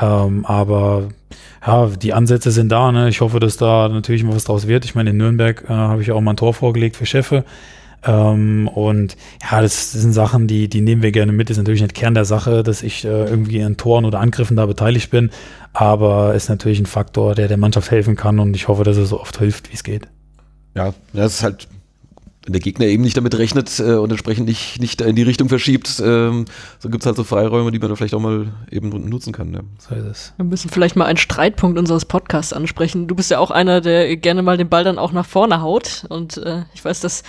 Ähm, 0.00 0.44
aber 0.46 1.08
ja, 1.66 1.86
die 1.86 2.12
Ansätze 2.12 2.50
sind 2.50 2.70
da. 2.70 2.92
Ne? 2.92 3.08
Ich 3.08 3.20
hoffe, 3.20 3.40
dass 3.40 3.56
da 3.56 3.88
natürlich 3.88 4.24
mal 4.24 4.34
was 4.34 4.44
draus 4.44 4.66
wird. 4.66 4.84
Ich 4.84 4.94
meine, 4.94 5.10
in 5.10 5.16
Nürnberg 5.16 5.64
äh, 5.68 5.72
habe 5.72 6.02
ich 6.02 6.12
auch 6.12 6.20
mal 6.20 6.32
ein 6.32 6.36
Tor 6.36 6.54
vorgelegt 6.54 6.96
für 6.96 7.06
Chefe. 7.06 7.44
Ähm, 8.04 8.68
und 8.68 9.16
ja, 9.42 9.60
das, 9.60 9.92
das, 9.92 10.02
sind 10.02 10.12
Sachen, 10.12 10.46
die, 10.46 10.68
die 10.68 10.80
nehmen 10.80 11.02
wir 11.02 11.12
gerne 11.12 11.32
mit. 11.32 11.50
Ist 11.50 11.56
natürlich 11.56 11.82
nicht 11.82 11.94
Kern 11.94 12.14
der 12.14 12.24
Sache, 12.24 12.62
dass 12.62 12.82
ich 12.82 13.04
äh, 13.04 13.08
irgendwie 13.08 13.62
an 13.62 13.76
Toren 13.76 14.04
oder 14.04 14.20
Angriffen 14.20 14.56
da 14.56 14.66
beteiligt 14.66 15.10
bin. 15.10 15.30
Aber 15.72 16.34
ist 16.34 16.48
natürlich 16.48 16.78
ein 16.78 16.86
Faktor, 16.86 17.34
der 17.34 17.48
der 17.48 17.56
Mannschaft 17.56 17.90
helfen 17.90 18.16
kann. 18.16 18.38
Und 18.38 18.54
ich 18.54 18.68
hoffe, 18.68 18.84
dass 18.84 18.96
er 18.96 19.06
so 19.06 19.20
oft 19.20 19.38
hilft, 19.38 19.70
wie 19.70 19.74
es 19.74 19.82
geht. 19.82 20.08
Ja, 20.74 20.94
das 21.12 21.34
ist 21.34 21.42
halt 21.42 21.68
wenn 22.46 22.52
der 22.52 22.60
Gegner 22.60 22.86
eben 22.86 23.02
nicht 23.02 23.16
damit 23.16 23.36
rechnet 23.36 23.80
äh, 23.80 23.94
und 23.94 24.10
entsprechend 24.10 24.46
nicht, 24.46 24.80
nicht 24.80 25.00
in 25.00 25.16
die 25.16 25.24
Richtung 25.24 25.48
verschiebt, 25.48 26.00
ähm, 26.04 26.44
so 26.78 26.88
gibt 26.88 27.02
es 27.02 27.06
halt 27.06 27.16
so 27.16 27.24
Freiräume, 27.24 27.72
die 27.72 27.80
man 27.80 27.88
dann 27.88 27.96
vielleicht 27.96 28.14
auch 28.14 28.20
mal 28.20 28.52
eben 28.70 28.88
nutzen 29.08 29.32
kann. 29.32 29.52
Ja. 29.52 29.60
So 29.78 29.96
ist 29.96 30.04
es. 30.04 30.32
Wir 30.36 30.44
müssen 30.44 30.70
vielleicht 30.70 30.94
mal 30.94 31.06
einen 31.06 31.16
Streitpunkt 31.16 31.76
unseres 31.76 32.04
Podcasts 32.04 32.52
ansprechen. 32.52 33.08
Du 33.08 33.16
bist 33.16 33.32
ja 33.32 33.40
auch 33.40 33.50
einer, 33.50 33.80
der 33.80 34.16
gerne 34.16 34.42
mal 34.42 34.56
den 34.56 34.68
Ball 34.68 34.84
dann 34.84 34.96
auch 34.96 35.10
nach 35.10 35.26
vorne 35.26 35.60
haut. 35.60 36.04
Und 36.08 36.36
äh, 36.36 36.62
ich 36.72 36.84
weiß, 36.84 37.00
dass 37.00 37.24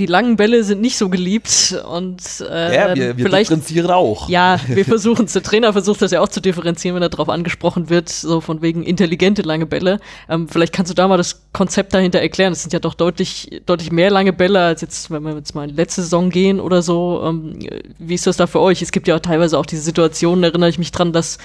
die 0.00 0.06
langen 0.06 0.34
Bälle 0.34 0.64
sind 0.64 0.80
nicht 0.80 0.98
so 0.98 1.10
geliebt. 1.10 1.80
Und 1.88 2.22
äh, 2.50 2.74
ja, 2.74 2.94
wir, 2.96 3.16
wir 3.16 3.24
vielleicht, 3.24 3.50
differenzieren 3.50 3.92
auch. 3.92 4.28
Ja, 4.28 4.58
wir 4.66 4.84
versuchen 4.84 5.26
es. 5.26 5.32
Der 5.32 5.44
Trainer 5.44 5.72
versucht 5.74 6.02
das 6.02 6.10
ja 6.10 6.20
auch 6.20 6.28
zu 6.28 6.40
differenzieren, 6.40 6.96
wenn 6.96 7.02
er 7.02 7.08
darauf 7.08 7.28
angesprochen 7.28 7.88
wird, 7.88 8.08
so 8.08 8.40
von 8.40 8.62
wegen 8.62 8.82
intelligente 8.82 9.42
lange 9.42 9.66
Bälle. 9.66 10.00
Ähm, 10.28 10.48
vielleicht 10.48 10.72
kannst 10.72 10.90
du 10.90 10.94
da 10.94 11.06
mal 11.06 11.18
das 11.18 11.42
Konzept 11.52 11.94
dahinter 11.94 12.18
erklären. 12.18 12.52
Es 12.52 12.62
sind 12.62 12.72
ja 12.72 12.80
doch 12.80 12.94
deutlich, 12.94 13.62
deutlich 13.64 13.92
mehr 13.92 14.10
lange 14.10 14.32
Bälle 14.32 14.55
schneller 14.56 14.66
als 14.66 14.80
jetzt, 14.80 15.10
wenn 15.10 15.22
wir 15.22 15.34
jetzt 15.34 15.54
mal 15.54 15.64
in 15.64 15.70
die 15.70 15.76
letzte 15.76 16.02
Saison 16.02 16.30
gehen 16.30 16.60
oder 16.60 16.82
so. 16.82 17.22
Ähm, 17.24 17.58
wie 17.98 18.14
ist 18.14 18.26
das 18.26 18.36
da 18.36 18.46
für 18.46 18.60
euch? 18.60 18.82
Es 18.82 18.92
gibt 18.92 19.08
ja 19.08 19.18
teilweise 19.18 19.58
auch 19.58 19.66
diese 19.66 19.82
Situationen, 19.82 20.44
erinnere 20.44 20.68
ich 20.68 20.78
mich 20.78 20.92
dran, 20.92 21.12
dass 21.12 21.38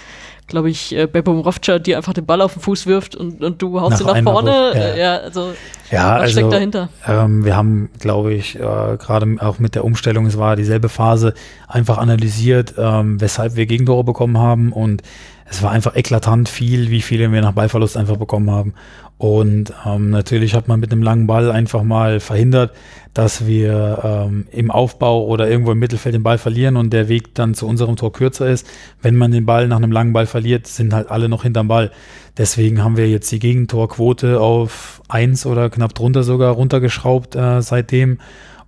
glaube 0.48 0.70
ich, 0.70 0.94
äh, 0.94 1.08
Beppo 1.08 1.32
Mrovca 1.32 1.80
dir 1.80 1.96
einfach 1.96 2.12
den 2.14 2.26
Ball 2.26 2.42
auf 2.42 2.54
den 2.54 2.62
Fuß 2.62 2.86
wirft 2.86 3.16
und, 3.16 3.42
und 3.42 3.62
du 3.62 3.80
haust 3.80 4.04
nach 4.04 4.18
ihn 4.18 4.24
nach 4.26 4.34
vorne. 4.34 4.52
Hoch, 4.52 4.76
ja. 4.76 4.96
ja. 4.96 5.18
also 5.18 5.54
ja, 5.90 6.16
was 6.16 6.22
also, 6.22 6.32
steckt 6.34 6.54
dahinter? 6.54 6.90
Ähm, 7.08 7.46
wir 7.46 7.56
haben, 7.56 7.90
glaube 8.00 8.34
ich, 8.34 8.56
äh, 8.56 8.60
gerade 8.60 9.38
auch 9.40 9.60
mit 9.60 9.76
der 9.76 9.86
Umstellung, 9.86 10.26
es 10.26 10.38
war 10.38 10.58
dieselbe 10.58 10.90
Phase, 10.90 11.36
einfach 11.70 11.98
analysiert, 12.00 12.74
ähm, 12.78 13.22
weshalb 13.22 13.56
wir 13.56 13.66
Gegentore 13.66 14.04
bekommen 14.04 14.40
haben 14.40 14.74
und 14.74 15.04
es 15.46 15.62
war 15.62 15.72
einfach 15.72 15.96
eklatant 15.96 16.50
viel, 16.50 16.90
wie 16.90 17.02
viele 17.02 17.32
wir 17.32 17.42
nach 17.42 17.54
Ballverlust 17.54 17.96
einfach 17.96 18.18
bekommen 18.18 18.52
haben. 18.52 18.74
Und 19.22 19.72
ähm, 19.86 20.10
natürlich 20.10 20.56
hat 20.56 20.68
man 20.68 20.80
mit 20.80 20.92
einem 20.92 21.04
langen 21.04 21.28
Ball 21.28 21.52
einfach 21.52 21.84
mal 21.84 22.20
verhindert, 22.20 22.74
dass 23.14 23.46
wir 23.46 24.00
ähm, 24.04 24.48
im 24.52 24.72
Aufbau 24.72 25.28
oder 25.28 25.48
irgendwo 25.48 25.74
im 25.74 25.78
Mittelfeld 25.78 26.16
den 26.16 26.24
Ball 26.24 26.40
verlieren 26.40 26.76
und 26.76 26.92
der 26.92 27.08
Weg 27.08 27.36
dann 27.36 27.54
zu 27.54 27.68
unserem 27.68 27.98
Tor 27.98 28.14
kürzer 28.14 28.50
ist. 28.50 28.66
Wenn 29.00 29.16
man 29.16 29.32
den 29.32 29.46
Ball 29.46 29.68
nach 29.68 29.78
einem 29.78 29.92
langen 29.92 30.12
Ball 30.12 30.26
verliert, 30.26 30.66
sind 30.66 30.92
halt 30.92 31.12
alle 31.12 31.30
noch 31.30 31.44
hinterm 31.44 31.68
Ball. 31.68 31.92
Deswegen 32.36 32.84
haben 32.84 32.98
wir 32.98 33.08
jetzt 33.10 33.32
die 33.32 33.38
Gegentorquote 33.38 34.42
auf 34.42 35.04
eins 35.08 35.46
oder 35.46 35.70
knapp 35.70 35.94
drunter 35.94 36.24
sogar 36.24 36.54
runtergeschraubt 36.54 37.36
äh, 37.36 37.62
seitdem. 37.62 38.18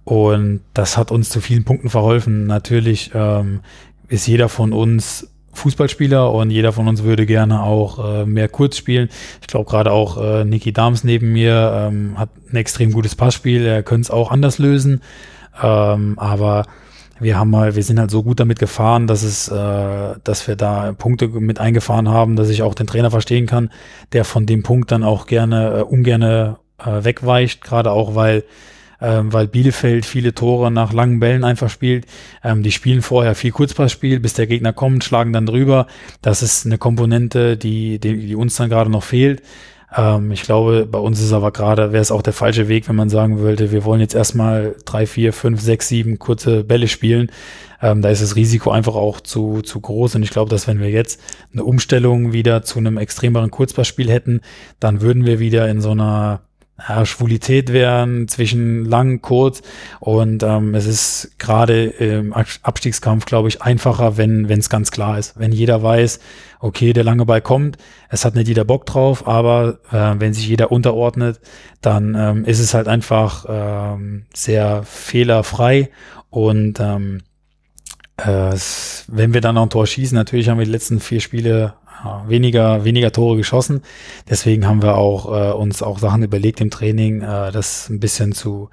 Und 0.04 0.60
das 0.76 1.00
hat 1.00 1.10
uns 1.10 1.30
zu 1.30 1.42
vielen 1.42 1.64
Punkten 1.64 1.90
verholfen. 1.90 2.46
Natürlich 2.46 3.10
ähm, 3.16 3.62
ist 4.08 4.28
jeder 4.28 4.50
von 4.50 4.72
uns 4.72 5.33
Fußballspieler 5.54 6.32
und 6.32 6.50
jeder 6.50 6.74
von 6.74 6.88
uns 6.88 7.04
würde 7.04 7.26
gerne 7.26 7.64
auch 7.64 8.22
äh, 8.22 8.26
mehr 8.26 8.50
kurz 8.50 8.78
spielen. 8.78 9.10
Ich 9.42 9.48
glaube 9.48 9.70
gerade 9.70 9.92
auch 9.92 10.22
äh, 10.22 10.46
Niki 10.46 10.74
Dams 10.74 11.04
neben 11.04 11.32
mir 11.32 11.90
ähm, 11.92 12.18
hat 12.18 12.30
ein 12.52 12.56
extrem 12.56 12.92
gutes 12.92 13.16
Passspiel. 13.16 13.66
Er 13.66 13.84
könnte 13.84 14.02
es 14.02 14.12
auch 14.12 14.32
anders 14.32 14.58
lösen, 14.60 15.02
ähm, 15.62 16.18
aber 16.18 16.66
wir 17.20 17.38
haben 17.38 17.50
mal, 17.50 17.76
wir 17.76 17.84
sind 17.84 18.00
halt 18.00 18.12
so 18.12 18.24
gut 18.24 18.40
damit 18.40 18.60
gefahren, 18.60 19.08
dass 19.08 19.24
es, 19.24 19.48
äh, 19.48 20.16
dass 20.24 20.48
wir 20.48 20.56
da 20.56 20.94
Punkte 20.94 21.28
mit 21.28 21.60
eingefahren 21.60 22.10
haben, 22.10 22.36
dass 22.36 22.50
ich 22.50 22.64
auch 22.64 22.74
den 22.74 22.88
Trainer 22.88 23.12
verstehen 23.12 23.46
kann, 23.46 23.70
der 24.12 24.26
von 24.26 24.46
dem 24.46 24.64
Punkt 24.64 24.92
dann 24.92 25.04
auch 25.04 25.26
gerne 25.26 25.80
äh, 25.80 25.82
ungerne 25.84 26.58
äh, 26.80 27.04
wegweicht, 27.04 27.64
gerade 27.64 27.92
auch 27.92 28.16
weil 28.16 28.44
ähm, 29.02 29.34
weil 29.34 29.48
Bielefeld 29.48 30.06
viele 30.06 30.34
Tore 30.34 30.72
nach 30.72 30.94
langen 30.94 31.20
Bällen 31.20 31.44
einfach 31.44 31.70
spielt. 31.70 32.06
Ähm, 32.44 32.64
die 32.64 32.72
spielen 32.72 33.02
vorher 33.02 33.36
viel 33.36 33.52
Kurzpassspiel, 33.52 34.20
bis 34.20 34.34
der 34.34 34.48
Gegner 34.48 34.74
kommt, 34.74 35.04
schlagen 35.04 35.34
dann 35.34 35.46
drüber. 35.46 35.88
Das 36.22 36.42
ist 36.42 36.66
eine 36.66 36.78
Komponente, 36.78 37.58
die, 37.58 38.00
die, 38.00 38.28
die 38.28 38.36
uns 38.36 38.56
dann 38.56 38.70
gerade 38.70 38.90
noch 38.90 39.04
fehlt. 39.04 39.42
Ähm, 39.96 40.32
ich 40.32 40.44
glaube, 40.44 40.88
bei 40.90 41.00
uns 41.00 41.22
ist 41.22 41.34
aber 41.34 41.52
gerade, 41.52 41.92
wäre 41.92 42.02
es 42.02 42.12
auch 42.12 42.22
der 42.22 42.34
falsche 42.34 42.68
Weg, 42.68 42.88
wenn 42.90 42.96
man 42.96 43.10
sagen 43.10 43.40
würde, 43.40 43.72
wir 43.72 43.84
wollen 43.86 44.02
jetzt 44.02 44.16
erstmal 44.16 44.76
drei, 44.86 45.06
vier, 45.06 45.34
fünf, 45.34 45.62
sechs, 45.62 45.88
sieben 45.88 46.20
kurze 46.20 46.64
Bälle 46.64 46.88
spielen. 46.88 47.32
Ähm, 47.82 48.02
da 48.02 48.10
ist 48.10 48.22
das 48.22 48.36
Risiko 48.36 48.72
einfach 48.72 48.96
auch 48.96 49.20
zu, 49.20 49.62
zu 49.62 49.82
groß. 49.82 50.16
Und 50.16 50.24
ich 50.24 50.30
glaube, 50.30 50.50
dass 50.50 50.68
wenn 50.68 50.80
wir 50.80 50.90
jetzt 50.90 51.20
eine 51.52 51.64
Umstellung 51.64 52.34
wieder 52.34 52.64
zu 52.64 52.80
einem 52.80 52.98
extremeren 52.98 53.52
Kurzpassspiel 53.52 54.10
hätten, 54.10 54.42
dann 54.80 55.02
würden 55.02 55.26
wir 55.26 55.40
wieder 55.40 55.68
in 55.70 55.82
so 55.82 55.92
einer 55.92 56.42
ja, 56.78 57.06
Schwulität 57.06 57.72
wären 57.72 58.28
zwischen 58.28 58.86
lang, 58.86 59.22
kurz. 59.22 59.62
Und 60.00 60.44
ähm, 60.44 60.74
es 60.76 60.86
ist 60.86 61.36
gerade 61.38 61.86
im 61.86 62.34
Abstiegskampf, 62.34 63.26
glaube 63.26 63.48
ich, 63.48 63.62
einfacher, 63.62 64.18
wenn 64.18 64.50
es 64.50 64.70
ganz 64.70 64.92
klar 64.92 65.18
ist, 65.18 65.40
wenn 65.40 65.52
jeder 65.52 65.84
weiß, 65.84 66.20
okay, 66.60 66.94
der 66.94 67.04
lange 67.04 67.26
Ball 67.26 67.42
kommt, 67.42 67.78
es 68.10 68.26
hat 68.26 68.36
nicht 68.36 68.48
jeder 68.48 68.66
Bock 68.66 68.86
drauf, 68.86 69.28
aber 69.28 69.80
äh, 69.92 70.20
wenn 70.20 70.34
sich 70.34 70.48
jeder 70.48 70.72
unterordnet, 70.72 71.42
dann 71.82 72.16
ähm, 72.18 72.46
ist 72.46 72.60
es 72.60 72.74
halt 72.74 72.88
einfach 72.88 73.46
ähm, 73.48 74.26
sehr 74.34 74.84
fehlerfrei. 74.84 75.90
Und 76.30 76.80
ähm, 76.80 77.22
äh, 78.18 78.56
wenn 79.08 79.34
wir 79.34 79.42
dann 79.42 79.56
noch 79.56 79.64
ein 79.64 79.70
Tor 79.70 79.86
schießen, 79.86 80.16
natürlich 80.16 80.50
haben 80.50 80.58
wir 80.60 80.66
die 80.66 80.72
letzten 80.72 81.00
vier 81.00 81.20
Spiele 81.20 81.74
weniger, 82.28 82.84
weniger 82.84 83.12
Tore 83.12 83.38
geschossen. 83.38 83.82
Deswegen 84.30 84.68
haben 84.68 84.82
wir 84.82 84.98
auch 84.98 85.26
äh, 85.26 85.54
uns 85.54 85.82
auch 85.82 86.00
Sachen 86.00 86.24
überlegt 86.24 86.62
im 86.62 86.70
Training, 86.70 87.22
äh, 87.22 87.52
das 87.52 87.90
ein 87.90 88.00
bisschen 88.00 88.34
zu 88.34 88.70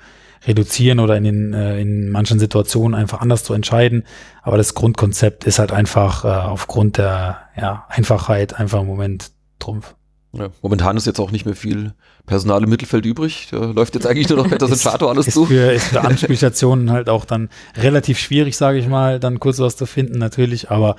reduzieren 0.46 1.00
oder 1.00 1.16
in, 1.16 1.24
den, 1.24 1.52
äh, 1.52 1.80
in 1.80 2.10
manchen 2.10 2.38
Situationen 2.38 2.98
einfach 2.98 3.20
anders 3.20 3.44
zu 3.44 3.52
entscheiden. 3.52 4.04
Aber 4.42 4.56
das 4.56 4.74
Grundkonzept 4.74 5.44
ist 5.44 5.58
halt 5.58 5.72
einfach 5.72 6.24
äh, 6.24 6.28
aufgrund 6.28 6.98
der 6.98 7.38
ja, 7.56 7.86
Einfachheit 7.88 8.58
einfach 8.58 8.80
im 8.80 8.86
Moment 8.86 9.32
Trumpf. 9.58 9.94
Ja, 10.32 10.48
momentan 10.62 10.96
ist 10.96 11.06
jetzt 11.06 11.18
auch 11.18 11.32
nicht 11.32 11.44
mehr 11.44 11.56
viel 11.56 11.92
Personal 12.24 12.62
im 12.62 12.70
Mittelfeld 12.70 13.04
übrig. 13.04 13.48
Da 13.50 13.58
läuft 13.66 13.96
jetzt 13.96 14.06
eigentlich 14.06 14.28
nur 14.28 14.38
noch 14.38 14.48
Peter 14.48 14.68
Chato 14.76 15.08
alles 15.08 15.26
ist 15.26 15.34
zu. 15.34 15.46
Für, 15.46 15.72
ist 15.72 15.88
für 15.88 16.02
Anspielstationen 16.02 16.92
halt 16.92 17.08
auch 17.08 17.24
dann 17.24 17.48
relativ 17.76 18.18
schwierig, 18.18 18.56
sage 18.56 18.78
ich 18.78 18.86
mal, 18.86 19.18
dann 19.18 19.40
kurz 19.40 19.58
was 19.58 19.76
zu 19.76 19.86
finden 19.86 20.18
natürlich. 20.18 20.70
Aber 20.70 20.94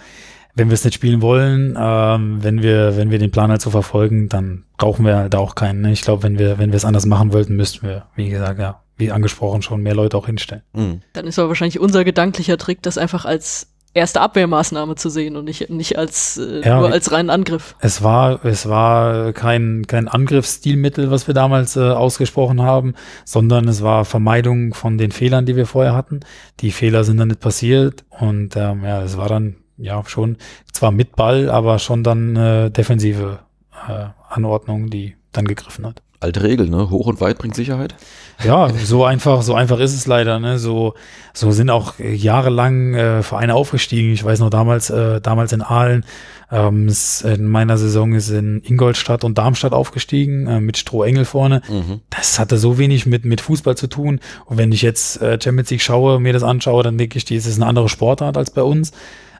wenn 0.55 0.69
wir 0.69 0.73
es 0.73 0.83
nicht 0.83 0.95
spielen 0.95 1.21
wollen, 1.21 1.77
ähm, 1.79 2.43
wenn 2.43 2.61
wir, 2.61 2.97
wenn 2.97 3.11
wir 3.11 3.19
den 3.19 3.31
Plan 3.31 3.51
halt 3.51 3.61
so 3.61 3.69
verfolgen, 3.69 4.29
dann 4.29 4.65
brauchen 4.77 5.05
wir 5.05 5.17
halt 5.17 5.35
auch 5.35 5.55
keinen. 5.55 5.81
Ne? 5.81 5.91
Ich 5.91 6.01
glaube, 6.01 6.23
wenn 6.23 6.39
wir, 6.39 6.57
wenn 6.57 6.71
wir 6.71 6.77
es 6.77 6.85
anders 6.85 7.05
machen 7.05 7.33
wollten, 7.33 7.55
müssten 7.55 7.87
wir, 7.87 8.05
wie 8.15 8.29
gesagt, 8.29 8.59
ja, 8.59 8.81
wie 8.97 9.11
angesprochen, 9.11 9.61
schon 9.61 9.81
mehr 9.81 9.95
Leute 9.95 10.17
auch 10.17 10.25
hinstellen. 10.25 10.63
Mhm. 10.73 11.01
Dann 11.13 11.25
ist 11.25 11.39
aber 11.39 11.49
wahrscheinlich 11.49 11.79
unser 11.79 12.03
gedanklicher 12.03 12.57
Trick, 12.57 12.81
das 12.81 12.97
einfach 12.97 13.25
als 13.25 13.67
erste 13.93 14.21
Abwehrmaßnahme 14.21 14.95
zu 14.95 15.09
sehen 15.09 15.35
und 15.35 15.45
nicht, 15.45 15.69
nicht 15.69 15.97
als, 15.97 16.37
äh, 16.37 16.61
ja, 16.65 16.79
nur 16.79 16.91
als 16.91 17.11
reinen 17.11 17.29
Angriff. 17.29 17.75
Es 17.79 18.01
war, 18.01 18.43
es 18.45 18.69
war 18.69 19.33
kein, 19.33 19.85
kein 19.87 20.07
Angriffsstilmittel, 20.07 21.11
was 21.11 21.27
wir 21.27 21.33
damals 21.33 21.75
äh, 21.75 21.81
ausgesprochen 21.81 22.61
haben, 22.61 22.93
sondern 23.25 23.67
es 23.67 23.81
war 23.81 24.05
Vermeidung 24.05 24.73
von 24.73 24.97
den 24.97 25.11
Fehlern, 25.11 25.45
die 25.45 25.55
wir 25.55 25.65
vorher 25.65 25.93
hatten. 25.93 26.21
Die 26.61 26.71
Fehler 26.71 27.03
sind 27.03 27.17
dann 27.17 27.29
nicht 27.29 27.41
passiert 27.41 28.05
und 28.09 28.55
ähm, 28.55 28.83
ja, 28.85 29.03
es 29.03 29.17
war 29.17 29.27
dann 29.27 29.57
ja 29.81 30.03
schon 30.05 30.37
zwar 30.71 30.91
mit 30.91 31.15
Ball, 31.15 31.49
aber 31.49 31.79
schon 31.79 32.03
dann 32.03 32.35
äh, 32.35 32.71
defensive 32.71 33.39
äh, 33.87 34.05
Anordnung, 34.29 34.89
die 34.89 35.15
dann 35.31 35.45
gegriffen 35.45 35.85
hat. 35.85 36.01
Alte 36.19 36.43
Regel, 36.43 36.69
ne? 36.69 36.91
Hoch 36.91 37.07
und 37.07 37.19
weit 37.19 37.39
bringt 37.39 37.55
Sicherheit. 37.55 37.95
Ja, 38.43 38.69
so 38.69 39.05
einfach, 39.05 39.41
so 39.41 39.55
einfach 39.55 39.79
ist 39.79 39.95
es 39.95 40.05
leider. 40.05 40.39
Ne? 40.39 40.59
So, 40.59 40.93
so 41.33 41.51
sind 41.51 41.71
auch 41.71 41.95
jahrelang 41.97 42.93
äh, 42.93 43.23
Vereine 43.23 43.55
aufgestiegen. 43.55 44.13
Ich 44.13 44.23
weiß 44.23 44.39
noch 44.39 44.51
damals, 44.51 44.91
äh, 44.91 45.19
damals 45.19 45.51
in 45.51 45.63
Aalen. 45.63 46.05
Ähm, 46.51 46.93
in 47.23 47.47
meiner 47.47 47.77
Saison 47.79 48.13
ist 48.13 48.29
in 48.29 48.61
Ingolstadt 48.63 49.23
und 49.23 49.39
Darmstadt 49.39 49.73
aufgestiegen 49.73 50.45
äh, 50.45 50.59
mit 50.59 50.77
Strohengel 50.77 51.25
vorne. 51.25 51.63
Mhm. 51.67 52.01
Das 52.11 52.37
hatte 52.37 52.57
so 52.59 52.77
wenig 52.77 53.07
mit 53.07 53.25
mit 53.25 53.41
Fußball 53.41 53.75
zu 53.75 53.87
tun. 53.87 54.19
Und 54.45 54.57
wenn 54.57 54.71
ich 54.71 54.83
jetzt 54.83 55.21
äh, 55.23 55.39
Champions 55.41 55.71
League 55.71 55.81
schaue, 55.81 56.19
mir 56.19 56.33
das 56.33 56.43
anschaue, 56.43 56.83
dann 56.83 56.99
denke 56.99 57.17
ich, 57.17 57.25
das 57.25 57.47
ist 57.47 57.55
eine 57.55 57.65
andere 57.65 57.89
Sportart 57.89 58.37
als 58.37 58.51
bei 58.51 58.61
uns. 58.61 58.91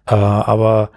Äh, 0.05 0.15
aber 0.15 0.89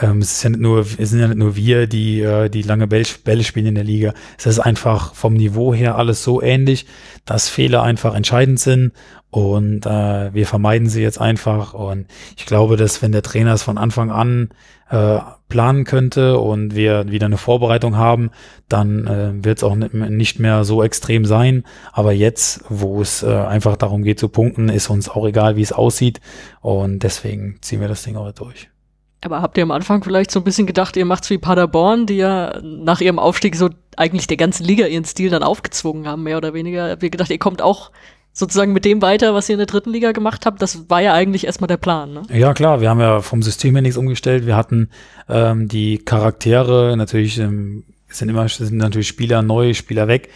ähm, 0.00 0.18
es 0.18 0.32
ist 0.32 0.42
ja 0.42 0.50
nicht 0.50 0.60
nur, 0.60 0.80
es 0.80 1.10
sind 1.10 1.20
ja 1.20 1.28
nicht 1.28 1.38
nur 1.38 1.54
wir, 1.56 1.86
die, 1.86 2.20
äh, 2.20 2.48
die 2.48 2.62
lange 2.62 2.86
Bälle, 2.86 3.44
spielen 3.44 3.66
in 3.66 3.74
der 3.74 3.84
Liga. 3.84 4.14
Es 4.38 4.46
ist 4.46 4.58
einfach 4.58 5.14
vom 5.14 5.34
Niveau 5.34 5.74
her 5.74 5.96
alles 5.96 6.24
so 6.24 6.42
ähnlich, 6.42 6.86
dass 7.24 7.48
Fehler 7.48 7.82
einfach 7.82 8.14
entscheidend 8.14 8.58
sind 8.58 8.92
und 9.32 9.86
äh, 9.86 10.34
wir 10.34 10.46
vermeiden 10.46 10.88
sie 10.88 11.02
jetzt 11.02 11.20
einfach. 11.20 11.74
Und 11.74 12.06
ich 12.36 12.46
glaube, 12.46 12.76
dass 12.76 13.00
wenn 13.00 13.12
der 13.12 13.22
Trainer 13.22 13.54
es 13.54 13.62
von 13.62 13.78
Anfang 13.78 14.10
an 14.10 14.50
äh, 14.90 15.18
planen 15.48 15.84
könnte 15.84 16.38
und 16.38 16.74
wir 16.74 17.10
wieder 17.10 17.26
eine 17.26 17.38
Vorbereitung 17.38 17.96
haben, 17.96 18.30
dann 18.68 19.06
äh, 19.06 19.44
wird 19.44 19.58
es 19.58 19.64
auch 19.64 19.74
nicht 19.74 20.38
mehr 20.38 20.64
so 20.64 20.82
extrem 20.82 21.24
sein. 21.24 21.64
Aber 21.92 22.12
jetzt, 22.12 22.64
wo 22.68 23.00
es 23.02 23.22
äh, 23.22 23.26
einfach 23.26 23.76
darum 23.76 24.02
geht 24.02 24.18
zu 24.18 24.28
punkten, 24.28 24.68
ist 24.68 24.90
uns 24.90 25.08
auch 25.08 25.26
egal, 25.26 25.56
wie 25.56 25.62
es 25.62 25.72
aussieht. 25.72 26.20
Und 26.60 27.02
deswegen 27.02 27.56
ziehen 27.60 27.80
wir 27.80 27.88
das 27.88 28.02
Ding 28.02 28.16
auch 28.16 28.32
durch. 28.32 28.71
Aber 29.24 29.40
habt 29.40 29.56
ihr 29.56 29.62
am 29.62 29.70
Anfang 29.70 30.02
vielleicht 30.02 30.30
so 30.30 30.40
ein 30.40 30.44
bisschen 30.44 30.66
gedacht, 30.66 30.96
ihr 30.96 31.04
macht's 31.04 31.30
wie 31.30 31.38
Paderborn, 31.38 32.06
die 32.06 32.16
ja 32.16 32.60
nach 32.62 33.00
ihrem 33.00 33.18
Aufstieg 33.18 33.54
so 33.54 33.70
eigentlich 33.96 34.26
der 34.26 34.36
ganzen 34.36 34.64
Liga 34.64 34.86
ihren 34.86 35.04
Stil 35.04 35.30
dann 35.30 35.42
aufgezwungen 35.42 36.08
haben, 36.08 36.24
mehr 36.24 36.36
oder 36.36 36.54
weniger? 36.54 36.90
Habt 36.90 37.02
ihr 37.02 37.10
gedacht, 37.10 37.30
ihr 37.30 37.38
kommt 37.38 37.62
auch 37.62 37.92
sozusagen 38.32 38.72
mit 38.72 38.84
dem 38.84 39.02
weiter, 39.02 39.34
was 39.34 39.48
ihr 39.48 39.54
in 39.54 39.58
der 39.58 39.66
dritten 39.66 39.90
Liga 39.90 40.12
gemacht 40.12 40.46
habt. 40.46 40.60
Das 40.62 40.90
war 40.90 41.00
ja 41.00 41.12
eigentlich 41.12 41.46
erstmal 41.46 41.68
der 41.68 41.76
Plan. 41.76 42.12
Ne? 42.12 42.22
Ja 42.32 42.54
klar, 42.54 42.80
wir 42.80 42.88
haben 42.90 43.00
ja 43.00 43.20
vom 43.20 43.42
System 43.42 43.74
her 43.74 43.82
nichts 43.82 43.98
umgestellt. 43.98 44.46
Wir 44.46 44.56
hatten 44.56 44.90
ähm, 45.28 45.68
die 45.68 45.98
Charaktere, 45.98 46.96
natürlich 46.96 47.38
ähm, 47.38 47.84
sind 48.08 48.28
immer 48.28 48.48
sind 48.48 48.76
natürlich 48.76 49.08
Spieler 49.08 49.42
neu, 49.42 49.74
Spieler 49.74 50.08
weg. 50.08 50.30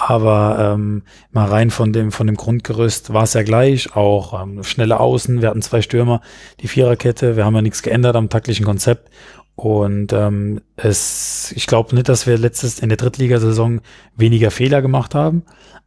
Aber 0.00 0.74
ähm, 0.74 1.02
mal 1.32 1.48
rein 1.48 1.72
von 1.72 1.92
dem 1.92 2.12
von 2.12 2.28
dem 2.28 2.36
Grundgerüst 2.36 3.12
war 3.12 3.24
es 3.24 3.34
ja 3.34 3.42
gleich. 3.42 3.96
Auch 3.96 4.40
ähm, 4.40 4.62
schnelle 4.62 5.00
Außen. 5.00 5.42
Wir 5.42 5.48
hatten 5.48 5.60
zwei 5.60 5.82
Stürmer, 5.82 6.20
die 6.60 6.68
Viererkette. 6.68 7.36
Wir 7.36 7.44
haben 7.44 7.56
ja 7.56 7.62
nichts 7.62 7.82
geändert 7.82 8.14
am 8.14 8.28
taktischen 8.28 8.64
Konzept. 8.64 9.10
Und 9.56 10.12
ähm, 10.12 10.60
es, 10.76 11.52
ich 11.56 11.66
glaube 11.66 11.96
nicht, 11.96 12.08
dass 12.08 12.28
wir 12.28 12.38
letztes 12.38 12.78
in 12.78 12.90
der 12.90 12.96
Drittligasaison 12.96 13.80
weniger 14.14 14.52
Fehler 14.52 14.82
gemacht 14.82 15.16
haben. 15.16 15.42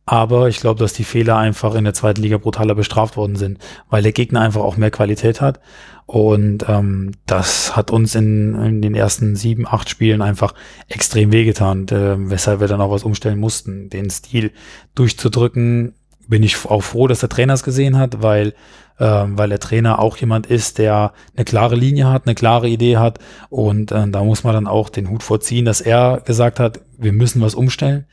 Aber 0.06 0.50
ich 0.50 0.60
glaube, 0.60 0.80
dass 0.80 0.92
die 0.92 1.06
Fehler 1.06 1.38
einfach 1.38 1.74
in 1.76 1.86
der 1.86 1.94
zweiten 1.94 2.22
Liga 2.22 2.38
brutaler 2.38 2.76
bestraft 2.76 3.16
worden 3.16 3.38
sind, 3.38 3.60
weil 3.90 4.04
der 4.04 4.12
Gegner 4.12 4.42
einfach 4.42 4.60
auch 4.60 4.76
mehr 4.76 4.92
Qualität 4.92 5.40
hat. 5.40 5.62
Und 6.06 6.66
ähm, 6.68 7.12
das 7.26 7.76
hat 7.76 7.92
uns 7.92 8.16
in, 8.16 8.56
in 8.56 8.82
den 8.82 8.96
ersten 8.96 9.36
sieben, 9.36 9.66
acht 9.66 9.90
Spielen 9.90 10.22
einfach 10.22 10.54
extrem 10.88 11.32
wehgetan, 11.32 11.88
äh, 11.88 12.16
weshalb 12.30 12.60
wir 12.60 12.68
dann 12.68 12.82
auch 12.82 12.92
was 12.92 13.04
umstellen 13.04 13.40
mussten, 13.40 13.90
den 13.90 14.10
Stil 14.10 14.52
durchzudrücken, 14.94 15.94
bin 16.28 16.44
ich 16.44 16.66
auch 16.66 16.82
froh, 16.82 17.08
dass 17.08 17.20
der 17.22 17.30
Trainer 17.30 17.54
es 17.54 17.64
gesehen 17.64 17.98
hat, 17.98 18.22
weil 18.22 18.54
ähm, 19.02 19.36
weil 19.36 19.50
der 19.50 19.60
Trainer 19.60 19.98
auch 19.98 20.16
jemand 20.18 20.46
ist, 20.46 20.78
der 20.78 21.14
eine 21.36 21.44
klare 21.44 21.76
Linie 21.76 22.08
hat, 22.08 22.28
eine 22.28 22.36
klare 22.36 22.70
Idee 22.70 22.98
hat. 22.98 23.18
Und 23.50 23.92
äh, 23.92 24.08
da 24.08 24.24
muss 24.24 24.44
man 24.44 24.54
dann 24.54 24.68
auch 24.68 24.90
den 24.90 25.10
Hut 25.10 25.24
vorziehen, 25.24 25.66
dass 25.66 25.82
er 25.82 26.22
gesagt 26.24 26.60
hat, 26.60 26.82
wir 27.00 27.12
müssen 27.12 27.42
was 27.42 27.56
umstellen. 27.56 28.06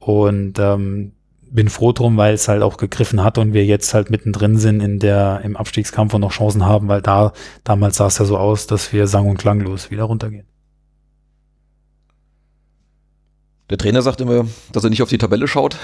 Und 0.00 0.58
ähm, 0.58 1.12
bin 1.52 1.68
froh 1.68 1.92
drum, 1.92 2.16
weil 2.16 2.34
es 2.34 2.48
halt 2.48 2.62
auch 2.62 2.76
gegriffen 2.76 3.22
hat 3.22 3.38
und 3.38 3.52
wir 3.52 3.64
jetzt 3.64 3.92
halt 3.94 4.10
mittendrin 4.10 4.56
sind 4.56 4.80
in 4.80 4.98
der 4.98 5.40
im 5.44 5.56
Abstiegskampf 5.56 6.14
und 6.14 6.22
noch 6.22 6.32
Chancen 6.32 6.64
haben, 6.64 6.88
weil 6.88 7.02
da 7.02 7.32
damals 7.64 7.96
sah 7.96 8.06
es 8.06 8.18
ja 8.18 8.24
so 8.24 8.38
aus, 8.38 8.66
dass 8.66 8.92
wir 8.92 9.06
sang- 9.06 9.28
und 9.28 9.36
klanglos 9.36 9.90
wieder 9.90 10.04
runtergehen. 10.04 10.46
Der 13.70 13.78
Trainer 13.78 14.02
sagt 14.02 14.20
immer, 14.20 14.46
dass 14.72 14.84
er 14.84 14.90
nicht 14.90 15.02
auf 15.02 15.08
die 15.08 15.18
Tabelle 15.18 15.48
schaut. 15.48 15.78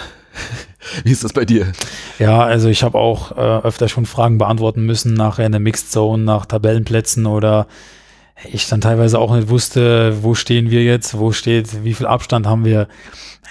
Wie 1.05 1.12
ist 1.12 1.25
das 1.25 1.33
bei 1.33 1.45
dir? 1.45 1.73
Ja, 2.19 2.43
also 2.43 2.69
ich 2.69 2.83
habe 2.83 2.99
auch 2.99 3.33
äh, 3.33 3.66
öfter 3.66 3.89
schon 3.89 4.05
Fragen 4.05 4.37
beantworten 4.37 4.85
müssen, 4.85 5.14
nachher 5.14 5.47
in 5.47 5.53
der 5.53 5.61
Mixed 5.61 5.91
Zone, 5.91 6.23
nach 6.23 6.45
Tabellenplätzen 6.45 7.27
oder 7.27 7.66
ich 8.53 8.69
dann 8.69 8.81
teilweise 8.81 9.19
auch 9.19 9.35
nicht 9.35 9.49
wusste, 9.49 10.23
wo 10.23 10.35
stehen 10.35 10.71
wir 10.71 10.85
jetzt, 10.85 11.19
wo 11.19 11.33
steht, 11.33 11.83
wie 11.83 11.95
viel 11.95 12.07
Abstand 12.07 12.47
haben 12.47 12.64
wir. 12.64 12.89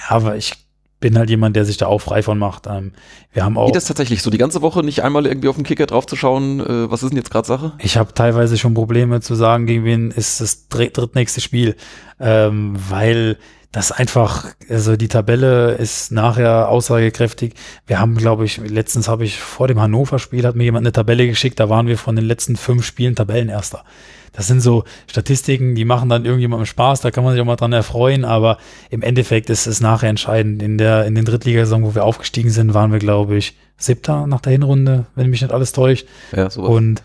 Ja, 0.09 0.15
aber 0.15 0.35
ich 0.35 0.53
bin 0.99 1.17
halt 1.17 1.29
jemand, 1.29 1.55
der 1.55 1.65
sich 1.65 1.77
da 1.77 1.87
auch 1.87 1.99
frei 1.99 2.23
von 2.23 2.37
macht. 2.37 2.67
Ähm, 2.67 2.93
wir 3.31 3.45
haben 3.45 3.57
auch. 3.57 3.67
Geht 3.67 3.75
das 3.75 3.85
tatsächlich 3.85 4.21
so 4.21 4.29
die 4.29 4.37
ganze 4.37 4.61
Woche 4.61 4.83
nicht 4.83 5.03
einmal 5.03 5.25
irgendwie 5.25 5.47
auf 5.47 5.55
den 5.55 5.63
Kicker 5.63 5.85
draufzuschauen, 5.85 6.59
äh, 6.59 6.91
was 6.91 7.03
ist 7.03 7.09
denn 7.09 7.17
jetzt 7.17 7.31
gerade 7.31 7.47
Sache? 7.47 7.73
Ich 7.79 7.97
habe 7.97 8.13
teilweise 8.13 8.57
schon 8.57 8.73
Probleme 8.73 9.21
zu 9.21 9.35
sagen, 9.35 9.65
gegen 9.67 9.85
wen 9.85 10.11
ist 10.11 10.41
das 10.41 10.67
drittnächste 10.69 11.41
Spiel, 11.41 11.75
ähm, 12.19 12.75
weil 12.89 13.37
das 13.71 13.91
einfach, 13.91 14.47
also 14.69 14.95
die 14.95 15.07
Tabelle 15.07 15.73
ist 15.73 16.11
nachher 16.11 16.69
aussagekräftig. 16.69 17.53
Wir 17.85 17.99
haben, 17.99 18.15
glaube 18.15 18.45
ich, 18.45 18.57
letztens 18.57 19.07
habe 19.07 19.25
ich 19.25 19.39
vor 19.39 19.67
dem 19.67 19.79
Hannover-Spiel 19.79 20.47
hat 20.47 20.55
mir 20.55 20.63
jemand 20.63 20.85
eine 20.85 20.93
Tabelle 20.93 21.27
geschickt, 21.27 21.59
da 21.59 21.69
waren 21.69 21.87
wir 21.87 21.97
von 21.97 22.15
den 22.15 22.25
letzten 22.25 22.55
fünf 22.55 22.85
Spielen 22.85 23.15
Tabellenerster. 23.15 23.83
Das 24.31 24.47
sind 24.47 24.61
so 24.61 24.83
Statistiken, 25.07 25.75
die 25.75 25.85
machen 25.85 26.09
dann 26.09 26.25
irgendjemandem 26.25 26.65
Spaß, 26.65 27.01
da 27.01 27.11
kann 27.11 27.23
man 27.23 27.33
sich 27.33 27.41
auch 27.41 27.45
mal 27.45 27.55
dran 27.55 27.73
erfreuen, 27.73 28.25
aber 28.25 28.57
im 28.89 29.01
Endeffekt 29.01 29.49
ist 29.49 29.67
es 29.67 29.81
nachher 29.81 30.09
entscheidend. 30.09 30.61
In 30.61 30.77
der, 30.77 31.05
in 31.05 31.15
den 31.15 31.25
Drittligasaison, 31.25 31.83
wo 31.83 31.95
wir 31.95 32.03
aufgestiegen 32.03 32.49
sind, 32.49 32.73
waren 32.73 32.91
wir, 32.91 32.99
glaube 32.99 33.37
ich, 33.37 33.55
siebter 33.77 34.27
nach 34.27 34.41
der 34.41 34.51
Hinrunde, 34.51 35.05
wenn 35.15 35.29
mich 35.29 35.41
nicht 35.41 35.53
alles 35.53 35.71
täuscht. 35.71 36.07
Ja, 36.31 36.49
sowas. 36.49 36.69
Und 36.69 37.03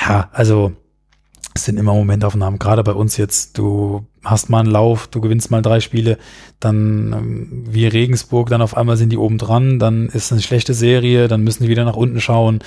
ja, 0.00 0.28
also 0.32 0.72
es 1.54 1.64
sind 1.64 1.78
immer 1.78 1.94
Momentaufnahmen, 1.94 2.58
gerade 2.58 2.82
bei 2.82 2.92
uns 2.92 3.16
jetzt. 3.16 3.56
Du 3.56 4.04
hast 4.24 4.50
mal 4.50 4.60
einen 4.60 4.70
Lauf, 4.70 5.06
du 5.06 5.20
gewinnst 5.20 5.50
mal 5.50 5.62
drei 5.62 5.80
Spiele, 5.80 6.18
dann 6.58 7.12
ähm, 7.12 7.64
wie 7.68 7.86
Regensburg, 7.86 8.48
dann 8.48 8.62
auf 8.62 8.76
einmal 8.76 8.96
sind 8.96 9.10
die 9.10 9.18
oben 9.18 9.38
dran, 9.38 9.78
dann 9.78 10.08
ist 10.08 10.32
eine 10.32 10.42
schlechte 10.42 10.74
Serie, 10.74 11.28
dann 11.28 11.44
müssen 11.44 11.62
die 11.62 11.68
wieder 11.68 11.84
nach 11.84 11.96
unten 11.96 12.20
schauen. 12.20 12.58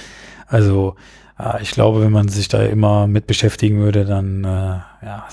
Also 0.48 0.96
äh, 1.40 1.62
ich 1.62 1.72
glaube, 1.72 2.02
wenn 2.02 2.12
man 2.12 2.28
sich 2.28 2.48
da 2.48 2.64
immer 2.64 3.08
mit 3.08 3.28
beschäftigen 3.28 3.80
würde, 3.80 4.06
dann 4.06 4.44
äh, 4.44 4.80
ja, 5.06 5.28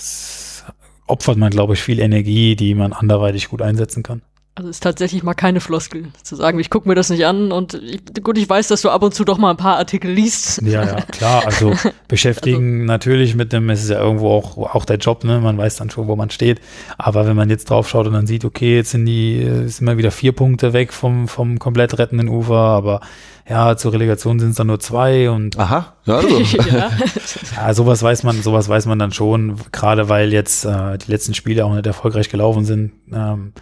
opfert 1.07 1.37
man, 1.37 1.51
glaube 1.51 1.75
ich, 1.75 1.83
viel 1.83 2.01
Energie, 2.01 2.57
die 2.57 2.75
man 2.75 2.93
anderweitig 2.93 3.49
gut 3.49 3.63
einsetzen 3.63 4.03
kann. 4.03 4.23
Also 4.57 4.71
ist 4.71 4.85
tatsächlich 4.85 5.25
mal 5.25 5.35
keine 5.35 5.59
Floskel 5.59 6.13
zu 6.23 6.37
sagen, 6.37 6.61
ich 6.61 6.71
gucke 6.71 6.89
mir 6.89 6.95
das 6.95 7.11
nicht 7.11 7.27
an 7.27 7.51
und 7.51 7.75
ich, 7.75 8.03
gut, 8.23 8.39
ich 8.39 8.49
weiß, 8.49 8.69
dass 8.69 8.83
du 8.83 8.91
ab 8.91 9.03
und 9.03 9.13
zu 9.13 9.25
doch 9.25 9.37
mal 9.37 9.51
ein 9.51 9.57
paar 9.57 9.79
Artikel 9.79 10.13
liest. 10.13 10.63
Ja, 10.63 10.85
ja, 10.85 11.01
klar, 11.01 11.45
also 11.45 11.75
beschäftigen 12.09 12.83
also. 12.83 12.87
natürlich 12.87 13.35
mit 13.35 13.53
dem, 13.53 13.69
es 13.69 13.83
ist 13.83 13.91
ja 13.91 14.01
irgendwo 14.01 14.31
auch, 14.31 14.57
auch 14.57 14.85
der 14.85 14.99
Job, 14.99 15.25
ne? 15.25 15.41
Man 15.41 15.59
weiß 15.59 15.75
dann 15.75 15.91
schon, 15.91 16.07
wo 16.07 16.15
man 16.15 16.31
steht. 16.31 16.61
Aber 16.99 17.27
wenn 17.27 17.35
man 17.35 17.51
jetzt 17.51 17.69
drauf 17.69 17.89
schaut 17.89 18.07
und 18.07 18.13
dann 18.13 18.29
sieht, 18.29 18.45
okay, 18.45 18.77
jetzt 18.77 18.93
sind 18.93 19.07
die, 19.07 19.45
sind 19.67 19.87
mal 19.87 19.99
wieder 19.99 20.13
vier 20.13 20.31
Punkte 20.31 20.73
weg 20.73 20.93
vom, 20.93 21.27
vom 21.27 21.59
komplett 21.59 21.99
rettenden 21.99 22.29
Ufer, 22.29 22.55
aber 22.55 23.01
ja, 23.49 23.77
zur 23.77 23.93
Relegation 23.93 24.39
sind 24.39 24.51
es 24.51 24.57
dann 24.57 24.69
nur 24.69 24.81
zwei 24.81 25.31
und 25.31 25.59
Aha, 25.59 25.95
ja, 26.05 26.17
also. 26.17 26.39
ja. 26.71 26.91
ja, 27.57 27.75
sowas 27.75 28.03
weiß 28.03 28.23
man, 28.23 28.41
sowas 28.43 28.69
weiß 28.69 28.87
man 28.87 28.99
dann 28.99 29.13
schon, 29.13 29.57
gerade 29.71 30.09
weil 30.09 30.33
jetzt 30.33 30.65
äh, 30.65 30.99
die 30.99 31.11
letzten 31.11 31.35
Spiele 31.35 31.65
auch 31.65 31.75
nicht 31.75 31.87
erfolgreich 31.87 32.31
gelaufen 32.31 32.65
sind. 32.65 32.93
Ähm, 33.13 33.53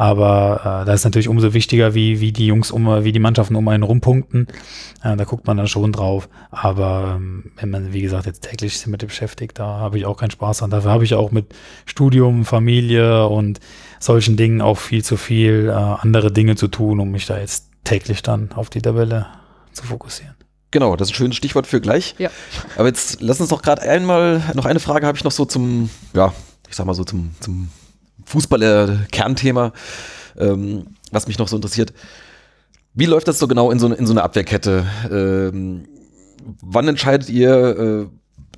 aber 0.00 0.60
äh, 0.82 0.86
da 0.86 0.94
ist 0.94 1.04
natürlich 1.04 1.28
umso 1.28 1.52
wichtiger, 1.52 1.94
wie, 1.94 2.20
wie 2.20 2.32
die 2.32 2.46
Jungs 2.46 2.70
um, 2.70 3.04
wie 3.04 3.12
die 3.12 3.18
Mannschaften 3.18 3.54
um 3.54 3.68
einen 3.68 3.82
rumpunkten. 3.82 4.46
Äh, 5.04 5.14
da 5.14 5.24
guckt 5.24 5.46
man 5.46 5.58
dann 5.58 5.68
schon 5.68 5.92
drauf. 5.92 6.30
Aber 6.50 7.16
ähm, 7.16 7.52
wenn 7.56 7.68
man, 7.68 7.92
wie 7.92 8.00
gesagt, 8.00 8.24
jetzt 8.24 8.42
täglich 8.42 8.72
sich 8.72 8.84
damit 8.84 9.06
beschäftigt, 9.06 9.58
da 9.58 9.66
habe 9.66 9.98
ich 9.98 10.06
auch 10.06 10.16
keinen 10.16 10.30
Spaß 10.30 10.58
dran. 10.58 10.70
Dafür 10.70 10.90
habe 10.90 11.04
ich 11.04 11.14
auch 11.14 11.32
mit 11.32 11.54
Studium, 11.84 12.46
Familie 12.46 13.26
und 13.26 13.60
solchen 13.98 14.38
Dingen 14.38 14.62
auch 14.62 14.78
viel 14.78 15.04
zu 15.04 15.18
viel 15.18 15.68
äh, 15.68 15.72
andere 15.72 16.32
Dinge 16.32 16.56
zu 16.56 16.68
tun, 16.68 16.98
um 16.98 17.10
mich 17.10 17.26
da 17.26 17.38
jetzt 17.38 17.69
täglich 17.84 18.22
dann 18.22 18.52
auf 18.52 18.70
die 18.70 18.82
Tabelle 18.82 19.26
zu 19.72 19.84
fokussieren. 19.84 20.34
Genau, 20.70 20.94
das 20.94 21.08
ist 21.08 21.14
ein 21.14 21.16
schönes 21.16 21.36
Stichwort 21.36 21.66
für 21.66 21.80
gleich. 21.80 22.14
Ja. 22.18 22.30
Aber 22.76 22.86
jetzt 22.86 23.20
lass 23.20 23.40
uns 23.40 23.50
doch 23.50 23.62
gerade 23.62 23.82
einmal, 23.82 24.42
noch 24.54 24.66
eine 24.66 24.78
Frage 24.78 25.06
habe 25.06 25.18
ich 25.18 25.24
noch 25.24 25.32
so 25.32 25.44
zum, 25.44 25.90
ja, 26.14 26.32
ich 26.68 26.76
sag 26.76 26.86
mal 26.86 26.94
so 26.94 27.04
zum, 27.04 27.34
zum 27.40 27.70
Fußballer-Kernthema, 28.24 29.72
ähm, 30.38 30.86
was 31.10 31.26
mich 31.26 31.38
noch 31.38 31.48
so 31.48 31.56
interessiert. 31.56 31.92
Wie 32.94 33.06
läuft 33.06 33.26
das 33.26 33.38
so 33.38 33.48
genau 33.48 33.70
in 33.70 33.80
so, 33.80 33.92
in 33.92 34.06
so 34.06 34.12
einer 34.12 34.22
Abwehrkette? 34.22 34.86
Ähm, 35.10 35.88
wann 36.62 36.86
entscheidet 36.86 37.28
ihr, 37.28 37.50
äh, 37.50 38.06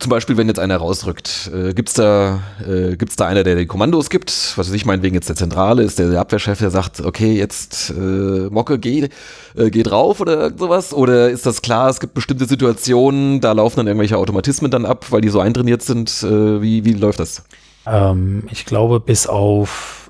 zum 0.02 0.10
Beispiel, 0.10 0.36
wenn 0.36 0.48
jetzt 0.48 0.58
einer 0.58 0.76
rausrückt, 0.76 1.50
äh, 1.54 1.74
gibt's 1.74 1.94
da, 1.94 2.40
äh, 2.66 2.96
da 2.96 3.26
einer, 3.26 3.44
der 3.44 3.54
die 3.54 3.66
Kommandos 3.66 4.10
gibt? 4.10 4.30
Was 4.56 4.68
weiß 4.68 4.74
ich, 4.74 4.84
meinetwegen 4.84 5.14
jetzt 5.14 5.28
der 5.28 5.36
Zentrale 5.36 5.84
ist, 5.84 5.98
der, 6.00 6.10
der 6.10 6.20
Abwehrchef, 6.20 6.58
der 6.58 6.70
sagt, 6.70 7.00
okay, 7.00 7.32
jetzt 7.34 7.90
äh, 7.90 8.48
Mocke, 8.50 8.80
geh, 8.80 9.08
äh, 9.56 9.70
geh 9.70 9.84
drauf 9.84 10.20
oder 10.20 10.50
sowas? 10.58 10.92
Oder 10.92 11.30
ist 11.30 11.46
das 11.46 11.62
klar, 11.62 11.88
es 11.88 12.00
gibt 12.00 12.14
bestimmte 12.14 12.46
Situationen, 12.46 13.40
da 13.40 13.52
laufen 13.52 13.76
dann 13.76 13.86
irgendwelche 13.86 14.18
Automatismen 14.18 14.70
dann 14.72 14.86
ab, 14.86 15.06
weil 15.10 15.20
die 15.20 15.28
so 15.28 15.38
eintrainiert 15.38 15.82
sind? 15.82 16.10
Äh, 16.24 16.60
wie, 16.60 16.84
wie 16.84 16.94
läuft 16.94 17.20
das? 17.20 17.44
Ähm, 17.86 18.42
ich 18.50 18.66
glaube, 18.66 18.98
bis 18.98 19.28
auf, 19.28 20.01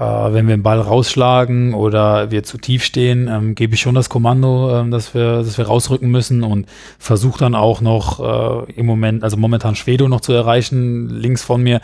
wenn 0.00 0.48
wir 0.48 0.56
den 0.56 0.62
Ball 0.62 0.80
rausschlagen 0.80 1.74
oder 1.74 2.30
wir 2.30 2.42
zu 2.42 2.56
tief 2.56 2.84
stehen, 2.84 3.28
ähm, 3.28 3.54
gebe 3.54 3.74
ich 3.74 3.80
schon 3.80 3.94
das 3.94 4.08
Kommando, 4.08 4.80
ähm, 4.80 4.90
dass 4.90 5.12
wir, 5.14 5.42
dass 5.42 5.58
wir 5.58 5.66
rausrücken 5.66 6.10
müssen 6.10 6.42
und 6.42 6.66
versuche 6.98 7.38
dann 7.38 7.54
auch 7.54 7.82
noch 7.82 8.66
äh, 8.66 8.72
im 8.72 8.86
Moment, 8.86 9.22
also 9.22 9.36
momentan 9.36 9.74
Schwedo 9.74 10.08
noch 10.08 10.22
zu 10.22 10.32
erreichen, 10.32 11.10
links 11.10 11.42
von 11.42 11.62
mir. 11.62 11.82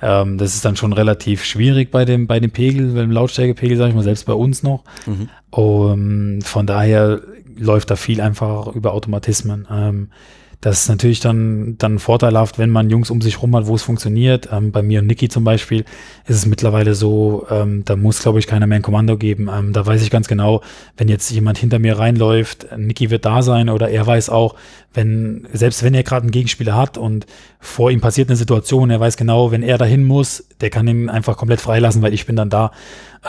Ähm, 0.00 0.38
das 0.38 0.54
ist 0.54 0.64
dann 0.64 0.76
schon 0.76 0.92
relativ 0.92 1.44
schwierig 1.44 1.90
bei 1.90 2.04
dem, 2.04 2.28
bei 2.28 2.38
dem 2.38 2.52
Pegel, 2.52 2.92
beim 2.92 3.10
Lautstärkepegel, 3.10 3.76
sage 3.76 3.90
ich 3.90 3.96
mal, 3.96 4.04
selbst 4.04 4.26
bei 4.26 4.34
uns 4.34 4.62
noch. 4.62 4.84
Mhm. 5.06 5.28
Um, 5.50 6.42
von 6.42 6.66
daher 6.66 7.20
läuft 7.56 7.90
da 7.90 7.96
viel 7.96 8.20
einfach 8.20 8.68
über 8.68 8.92
Automatismen. 8.92 9.66
Das 10.60 10.82
ist 10.82 10.88
natürlich 10.88 11.20
dann, 11.20 11.76
dann 11.78 11.98
vorteilhaft, 11.98 12.58
wenn 12.58 12.70
man 12.70 12.90
Jungs 12.90 13.10
um 13.10 13.20
sich 13.20 13.42
rum 13.42 13.54
hat, 13.54 13.66
wo 13.66 13.74
es 13.74 13.82
funktioniert. 13.82 14.48
Ähm, 14.50 14.72
bei 14.72 14.82
mir 14.82 15.00
und 15.00 15.06
Niki 15.06 15.28
zum 15.28 15.44
Beispiel 15.44 15.84
ist 16.26 16.36
es 16.36 16.46
mittlerweile 16.46 16.94
so, 16.94 17.46
ähm, 17.50 17.84
da 17.84 17.94
muss, 17.96 18.22
glaube 18.22 18.38
ich, 18.38 18.46
keiner 18.46 18.66
mehr 18.66 18.76
ein 18.76 18.82
Kommando 18.82 19.16
geben. 19.16 19.48
Ähm, 19.52 19.72
da 19.72 19.84
weiß 19.84 20.02
ich 20.02 20.10
ganz 20.10 20.28
genau, 20.28 20.62
wenn 20.96 21.08
jetzt 21.08 21.30
jemand 21.30 21.58
hinter 21.58 21.78
mir 21.78 21.98
reinläuft, 21.98 22.66
Niki 22.76 23.10
wird 23.10 23.24
da 23.24 23.42
sein 23.42 23.68
oder 23.68 23.90
er 23.90 24.06
weiß 24.06 24.30
auch, 24.30 24.54
wenn, 24.94 25.46
selbst 25.52 25.82
wenn 25.82 25.94
er 25.94 26.02
gerade 26.02 26.22
einen 26.22 26.30
Gegenspieler 26.30 26.74
hat 26.74 26.96
und 26.96 27.26
vor 27.60 27.90
ihm 27.90 28.00
passiert 28.00 28.30
eine 28.30 28.36
Situation, 28.36 28.90
er 28.90 28.98
weiß 29.00 29.16
genau, 29.16 29.50
wenn 29.50 29.62
er 29.62 29.76
dahin 29.76 30.04
muss, 30.04 30.48
der 30.60 30.70
kann 30.70 30.88
ihn 30.88 31.10
einfach 31.10 31.36
komplett 31.36 31.60
freilassen, 31.60 32.00
weil 32.00 32.14
ich 32.14 32.26
bin 32.26 32.36
dann 32.36 32.50
da. 32.50 32.72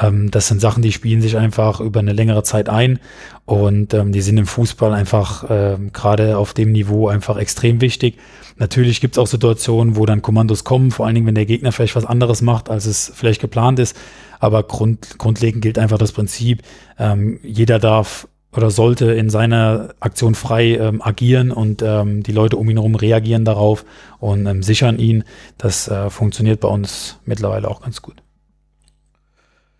Ähm, 0.02 0.32
das 0.32 0.48
sind 0.48 0.62
Sachen, 0.62 0.84
die 0.84 0.92
spielen 0.92 1.22
sich 1.22 1.38
einfach 1.38 1.80
über 1.80 2.00
eine 2.00 2.14
längere 2.14 2.44
Zeit 2.44 2.70
ein 2.70 3.00
und 3.46 3.94
ähm, 3.94 4.12
die 4.12 4.22
sind 4.22 4.38
im 4.38 4.46
Fußball 4.46 4.94
einfach 4.94 5.46
ähm, 5.50 5.92
gerade 5.94 6.38
auf 6.38 6.54
dem 6.54 6.72
Niveau 6.72 7.08
einfach 7.08 7.38
extrem 7.38 7.82
wichtig. 7.82 8.18
Natürlich 8.58 9.02
gibt 9.02 9.16
es 9.16 9.20
auch 9.20 9.28
Situationen, 9.28 9.96
wo 9.96 10.06
dann 10.06 10.22
Kommandos 10.22 10.64
kommen, 10.64 10.92
vor 10.92 11.06
allen 11.06 11.16
Dingen, 11.16 11.28
wenn 11.28 11.36
der 11.36 11.46
Gegner 11.46 11.72
vielleicht 11.72 11.96
was 11.96 12.06
anderes 12.06 12.42
macht, 12.42 12.70
als 12.70 12.86
es 12.86 13.12
vielleicht 13.14 13.42
geplant 13.42 13.80
ist. 13.80 13.96
Aber 14.40 14.64
grund, 14.64 15.18
grundlegend 15.18 15.62
gilt 15.62 15.80
einfach 15.80 15.98
das 15.98 16.12
Prinzip, 16.12 16.64
ähm, 16.98 17.40
jeder 17.44 17.80
darf 17.80 18.28
oder 18.52 18.72
sollte 18.72 19.12
in 19.12 19.30
seiner 19.30 19.90
Aktion 20.00 20.34
frei 20.34 20.76
ähm, 20.76 21.02
agieren 21.02 21.52
und 21.52 21.84
ähm, 21.84 22.24
die 22.24 22.32
Leute 22.32 22.58
um 22.58 22.70
ihn 22.70 22.78
herum 22.78 22.96
reagieren 22.96 23.46
darauf 23.46 23.86
und 24.20 24.48
ähm, 24.48 24.64
sichern 24.64 24.98
ihn. 24.98 25.24
Das 25.58 25.88
äh, 25.88 26.10
funktioniert 26.10 26.62
bei 26.62 26.68
uns 26.68 27.20
mittlerweile 27.26 27.68
auch 27.68 27.82
ganz 27.82 28.02
gut. 28.02 28.27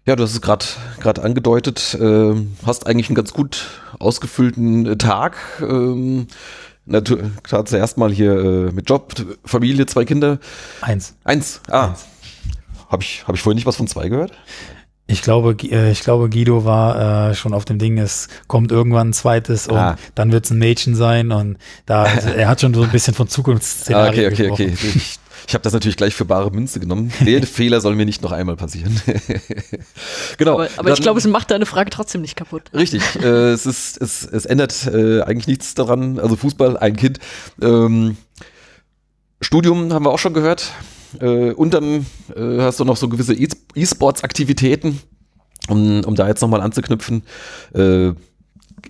Ja, 0.08 0.16
du 0.16 0.24
hast 0.24 0.32
es 0.32 0.42
gerade 0.42 0.66
gerade 1.02 1.22
angedeutet, 1.22 1.94
äh, 2.00 2.34
hast 2.66 2.88
eigentlich 2.88 3.10
einen 3.10 3.16
ganz 3.16 3.34
gut 3.34 3.68
ausgefüllten 4.00 4.86
äh, 4.86 4.98
Tag. 4.98 5.36
Ähm, 5.62 6.28
Klar, 7.44 7.66
zuerst 7.66 7.98
mal 7.98 8.14
hier 8.14 8.32
äh, 8.32 8.72
mit 8.72 8.90
Job, 8.90 9.14
Familie, 9.44 9.86
zwei 9.88 10.06
Kinder. 10.06 10.40
Eins. 10.80 11.18
Eins. 11.26 11.60
Ah. 11.70 11.96
Habe 12.88 13.04
ich, 13.04 13.28
hab 13.28 13.36
ich 13.36 13.42
vorhin 13.42 13.58
nicht 13.58 13.66
was 13.66 13.76
von 13.76 13.88
zwei 13.88 14.08
gehört? 14.08 14.32
Ich 15.06 15.22
glaube, 15.22 15.58
äh, 15.70 15.92
ich 15.92 16.00
glaube, 16.00 16.30
Guido 16.30 16.64
war 16.64 17.32
äh, 17.32 17.36
schon 17.36 17.54
auf 17.54 17.66
dem 17.66 17.78
Ding, 17.78 17.98
es 17.98 18.30
kommt 18.48 18.72
irgendwann 18.72 19.10
ein 19.10 19.14
zweites 19.14 19.68
und 19.68 19.76
ah. 19.76 19.98
dann 20.16 20.32
wird 20.32 20.46
es 20.46 20.52
ein 20.52 20.60
Mädchen 20.60 20.96
sein 20.96 21.34
und 21.34 21.58
da, 21.86 22.04
also 22.04 22.30
er 22.38 22.48
hat 22.48 22.62
schon 22.62 22.74
so 22.74 22.84
ein 22.84 22.92
bisschen 22.92 23.14
von 23.14 23.28
Zukunftsszenarien 23.28 24.26
ah, 24.26 24.32
Okay, 24.32 24.50
okay, 24.52 24.68
gesprochen. 24.68 24.74
okay. 24.74 24.92
Ich 24.96 25.20
Ich 25.48 25.54
habe 25.54 25.64
das 25.64 25.72
natürlich 25.72 25.96
gleich 25.96 26.14
für 26.14 26.26
bare 26.26 26.52
Münze 26.52 26.82
genommen. 26.82 27.12
Der 27.26 27.42
Fehler 27.44 27.80
soll 27.80 27.96
mir 27.96 28.06
nicht 28.06 28.22
noch 28.22 28.34
einmal 28.34 28.58
passieren. 28.58 29.02
genau. 30.38 30.56
Aber, 30.56 30.70
aber 30.76 30.92
ich 30.92 31.02
glaube, 31.02 31.20
es 31.20 31.26
macht 31.26 31.52
deine 31.52 31.66
Frage 31.66 31.90
trotzdem 31.90 32.22
nicht 32.22 32.36
kaputt. 32.36 32.64
Richtig. 32.74 33.02
Äh, 33.16 33.52
es, 33.52 33.66
ist, 33.66 34.02
es, 34.02 34.26
es 34.26 34.46
ändert 34.46 34.88
äh, 34.88 35.22
eigentlich 35.22 35.48
nichts 35.48 35.74
daran. 35.74 36.20
Also 36.20 36.36
Fußball, 36.36 36.76
ein 36.78 36.98
Kind. 36.98 37.20
Ähm, 37.62 38.18
Studium 39.40 39.94
haben 39.94 40.04
wir 40.04 40.12
auch 40.12 40.20
schon 40.20 40.34
gehört. 40.34 40.74
Äh, 41.22 41.52
und 41.52 41.74
dann 41.74 42.06
äh, 42.36 42.60
hast 42.60 42.82
du 42.82 42.84
noch 42.84 42.98
so 42.98 43.08
gewisse 43.08 43.34
E-Sports-Aktivitäten, 43.34 45.00
um, 45.70 46.04
um 46.04 46.16
da 46.16 46.28
jetzt 46.28 46.42
nochmal 46.42 46.60
anzuknüpfen. 46.60 47.24
Äh, 47.74 48.12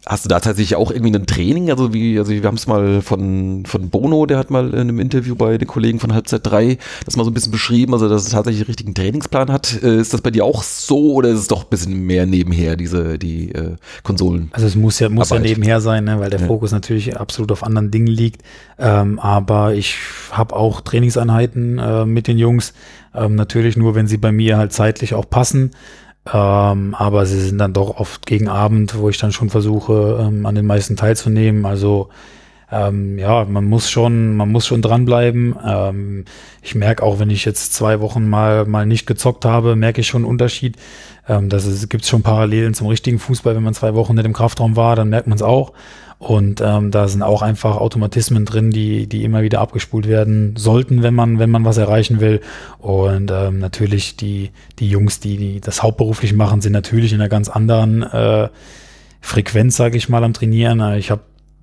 Hast 0.05 0.25
du 0.25 0.29
da 0.29 0.39
tatsächlich 0.41 0.75
auch 0.75 0.91
irgendwie 0.91 1.15
ein 1.15 1.25
Training? 1.25 1.69
Also 1.69 1.93
wie, 1.93 2.19
also 2.19 2.31
wir 2.31 2.43
haben 2.43 2.55
es 2.55 2.67
mal 2.67 3.01
von, 3.01 3.65
von 3.65 3.89
Bono, 3.89 4.25
der 4.25 4.37
hat 4.37 4.51
mal 4.51 4.73
in 4.73 4.79
einem 4.79 4.99
Interview 4.99 5.35
bei 5.35 5.57
den 5.57 5.67
Kollegen 5.67 5.99
von 5.99 6.13
Halbzeit 6.13 6.45
3 6.45 6.77
das 7.05 7.15
mal 7.15 7.23
so 7.23 7.31
ein 7.31 7.33
bisschen 7.33 7.53
beschrieben, 7.53 7.93
also 7.93 8.09
dass 8.09 8.23
es 8.23 8.29
tatsächlich 8.29 8.61
einen 8.61 8.67
richtigen 8.67 8.93
Trainingsplan 8.93 9.49
hat. 9.49 9.81
Äh, 9.81 9.99
ist 9.99 10.13
das 10.13 10.21
bei 10.21 10.29
dir 10.29 10.43
auch 10.43 10.63
so 10.63 11.13
oder 11.13 11.29
ist 11.29 11.39
es 11.39 11.47
doch 11.47 11.63
ein 11.63 11.69
bisschen 11.69 12.05
mehr 12.05 12.25
nebenher, 12.25 12.75
diese, 12.75 13.17
die 13.17 13.53
äh, 13.53 13.75
Konsolen? 14.03 14.49
Also 14.51 14.67
es 14.67 14.75
muss 14.75 14.99
ja, 14.99 15.07
muss 15.07 15.29
ja 15.29 15.39
nebenher 15.39 15.79
sein, 15.79 16.03
ne, 16.03 16.19
weil 16.19 16.29
der 16.29 16.41
ja. 16.41 16.47
Fokus 16.47 16.73
natürlich 16.73 17.17
absolut 17.17 17.53
auf 17.53 17.63
anderen 17.63 17.89
Dingen 17.89 18.07
liegt. 18.07 18.43
Ähm, 18.77 19.19
aber 19.19 19.73
ich 19.73 19.95
habe 20.31 20.55
auch 20.55 20.81
Trainingseinheiten 20.81 21.79
äh, 21.79 22.05
mit 22.05 22.27
den 22.27 22.37
Jungs. 22.37 22.73
Ähm, 23.15 23.35
natürlich 23.35 23.77
nur, 23.77 23.95
wenn 23.95 24.07
sie 24.07 24.17
bei 24.17 24.33
mir 24.33 24.57
halt 24.57 24.73
zeitlich 24.73 25.13
auch 25.13 25.29
passen. 25.29 25.71
Ähm, 26.33 26.95
aber 26.95 27.25
sie 27.25 27.39
sind 27.39 27.57
dann 27.57 27.73
doch 27.73 27.97
oft 27.97 28.25
gegen 28.25 28.47
Abend, 28.47 28.97
wo 28.97 29.09
ich 29.09 29.17
dann 29.17 29.31
schon 29.31 29.49
versuche, 29.49 30.19
ähm, 30.27 30.45
an 30.45 30.55
den 30.55 30.65
meisten 30.65 30.95
teilzunehmen. 30.95 31.65
Also 31.65 32.09
ähm, 32.69 33.17
ja, 33.17 33.45
man 33.45 33.65
muss 33.65 33.89
schon, 33.89 34.35
man 34.35 34.51
muss 34.51 34.67
schon 34.67 34.81
dranbleiben. 34.81 35.55
Ähm, 35.65 36.25
ich 36.61 36.75
merke 36.75 37.03
auch, 37.03 37.19
wenn 37.19 37.29
ich 37.29 37.45
jetzt 37.45 37.73
zwei 37.73 38.01
Wochen 38.01 38.27
mal 38.27 38.65
mal 38.65 38.85
nicht 38.85 39.07
gezockt 39.07 39.45
habe, 39.45 39.75
merke 39.75 40.01
ich 40.01 40.07
schon 40.07 40.23
einen 40.23 40.31
Unterschied. 40.31 40.75
Ähm, 41.29 41.47
das 41.47 41.87
gibt 41.87 42.03
es 42.03 42.09
schon 42.09 42.23
Parallelen 42.23 42.73
zum 42.73 42.87
richtigen 42.87 43.19
Fußball. 43.19 43.55
Wenn 43.55 43.63
man 43.63 43.73
zwei 43.73 43.93
Wochen 43.95 44.15
nicht 44.15 44.25
im 44.25 44.33
Kraftraum 44.33 44.75
war, 44.75 44.95
dann 44.97 45.09
merkt 45.09 45.27
man 45.27 45.37
es 45.37 45.41
auch. 45.41 45.71
Und 46.19 46.61
ähm, 46.61 46.89
da 46.89 47.07
sind 47.07 47.21
auch 47.21 47.43
einfach 47.43 47.77
Automatismen 47.77 48.45
drin, 48.45 48.71
die, 48.71 49.07
die 49.07 49.23
immer 49.23 49.43
wieder 49.43 49.61
abgespult 49.61 50.07
werden 50.07 50.55
sollten, 50.57 51.03
wenn 51.03 51.13
man, 51.13 51.37
wenn 51.37 51.51
man 51.51 51.63
was 51.63 51.77
erreichen 51.77 52.19
will. 52.19 52.41
Und 52.79 53.31
ähm, 53.31 53.59
natürlich 53.59 54.17
die, 54.17 54.49
die 54.79 54.89
Jungs, 54.89 55.19
die, 55.19 55.37
die 55.37 55.61
das 55.61 55.83
hauptberuflich 55.83 56.33
machen, 56.33 56.61
sind 56.61 56.73
natürlich 56.73 57.13
in 57.13 57.21
einer 57.21 57.29
ganz 57.29 57.49
anderen 57.49 58.01
äh, 58.01 58.49
Frequenz, 59.21 59.75
sage 59.75 59.97
ich 59.97 60.09
mal, 60.09 60.23
am 60.23 60.33
Trainieren. 60.33 60.95
Ich 60.95 61.11
habe 61.11 61.21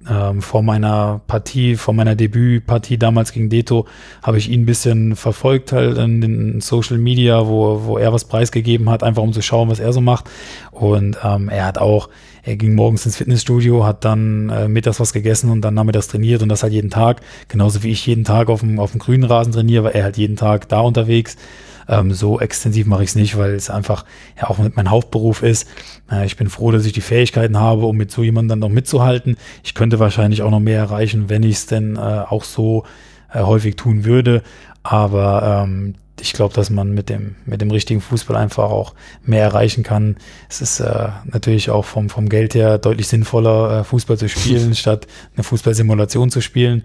ähm, 0.09 0.43
vor 0.43 0.63
meiner 0.63 1.21
Partie, 1.27 1.77
vor 1.77 1.95
meiner 1.95 2.15
Debütpartie 2.15 2.99
damals 2.99 3.33
gegen 3.33 3.49
Deto, 3.49 3.87
habe 4.23 4.39
ich 4.39 4.51
ihn 4.51 4.63
ein 4.63 4.67
bisschen 4.67 5.17
verfolgt 5.17 5.73
halt 5.73 5.99
in 5.99 6.21
den 6.21 6.61
Social 6.61 6.99
Media, 6.99 7.47
wo, 7.47 7.85
wo 7.85 7.99
er 7.99 8.13
was 8.13 8.27
preisgegeben 8.27 8.91
hat, 8.91 9.03
einfach 9.03 9.23
um 9.23 9.33
zu 9.33 9.43
schauen, 9.43 9.69
was 9.69 9.81
er 9.81 9.93
so 9.93 10.01
macht. 10.01 10.31
Und 10.71 11.19
ähm, 11.25 11.49
er 11.49 11.67
hat 11.67 11.79
auch, 11.79 12.09
er 12.45 12.57
ging 12.57 12.75
morgens 12.75 13.07
ins 13.07 13.17
Fitnessstudio, 13.17 13.85
hat 13.85 14.05
dann 14.05 14.51
äh, 14.51 14.69
mittags 14.69 15.01
was 15.01 15.13
gegessen 15.13 15.51
und 15.51 15.63
dann 15.63 15.75
nachmittags 15.75 16.09
trainiert 16.09 16.43
und 16.43 16.51
das 16.51 16.63
halt 16.63 16.75
jeden 16.75 16.91
Tag. 16.91 17.23
Genauso 17.49 17.83
wie 17.83 17.91
ich 17.91 18.07
jeden 18.07 18.25
Tag 18.25 18.49
auf 18.49 18.61
dem, 18.61 18.79
auf 18.79 18.93
dem 18.93 19.01
grünen 19.01 19.25
Rasen 19.25 19.53
trainiere, 19.53 19.85
war 19.85 19.95
er 19.95 20.05
halt 20.05 20.19
jeden 20.19 20.37
Tag 20.37 20.69
da 20.69 20.81
unterwegs. 20.81 21.37
Ähm, 21.89 22.13
so 22.13 22.41
extensiv 22.41 22.87
mache 22.87 23.03
ich 23.03 23.11
es 23.11 23.15
nicht, 23.15 23.37
weil 23.37 23.55
es 23.55 23.71
einfach 23.71 24.05
ja 24.37 24.49
auch 24.49 24.59
mein 24.75 24.91
Hauptberuf 24.91 25.43
ist. 25.43 25.69
Äh, 26.11 26.27
ich 26.27 26.37
bin 26.37 26.49
froh, 26.51 26.71
dass 26.71 26.85
ich 26.85 26.93
die 26.93 27.01
Fähigkeiten 27.01 27.59
habe, 27.59 27.87
um 27.87 27.97
mit 27.97 28.11
so 28.11 28.23
jemandem 28.23 28.51
dann 28.51 28.59
noch 28.59 28.75
mitzuhalten. 28.75 29.37
Ich 29.63 29.75
könnte 29.75 29.99
wahrscheinlich 29.99 30.43
auch 30.43 30.51
noch 30.51 30.61
mehr 30.61 30.79
erreichen, 30.79 31.29
wenn 31.29 31.43
ich 31.43 31.57
es 31.57 31.67
denn 31.67 31.97
äh, 31.97 31.99
auch 31.99 32.45
so 32.45 32.85
äh, 33.33 33.41
häufig 33.41 33.77
tun 33.77 34.05
würde. 34.05 34.43
Aber 34.83 35.65
ähm, 35.65 35.95
ich 36.21 36.33
glaube, 36.33 36.55
dass 36.55 36.71
man 36.71 36.93
mit 36.93 37.09
dem, 37.09 37.37
mit 37.45 37.61
dem 37.61 37.71
richtigen 37.71 38.01
Fußball 38.01 38.37
einfach 38.37 38.65
auch 38.71 38.95
mehr 39.25 39.43
erreichen 39.43 39.83
kann. 39.83 40.17
Es 40.49 40.61
ist 40.61 40.81
äh, 40.81 41.09
natürlich 41.25 41.71
auch 41.71 41.85
vom, 41.85 42.09
vom 42.09 42.29
Geld 42.29 42.55
her 42.55 42.79
deutlich 42.79 43.09
sinnvoller, 43.09 43.81
äh, 43.81 43.85
Fußball 43.85 44.17
zu 44.17 44.29
spielen, 44.29 44.75
statt 44.77 45.07
eine 45.35 45.45
Fußballsimulation 45.45 46.31
zu 46.31 46.41
spielen. 46.41 46.85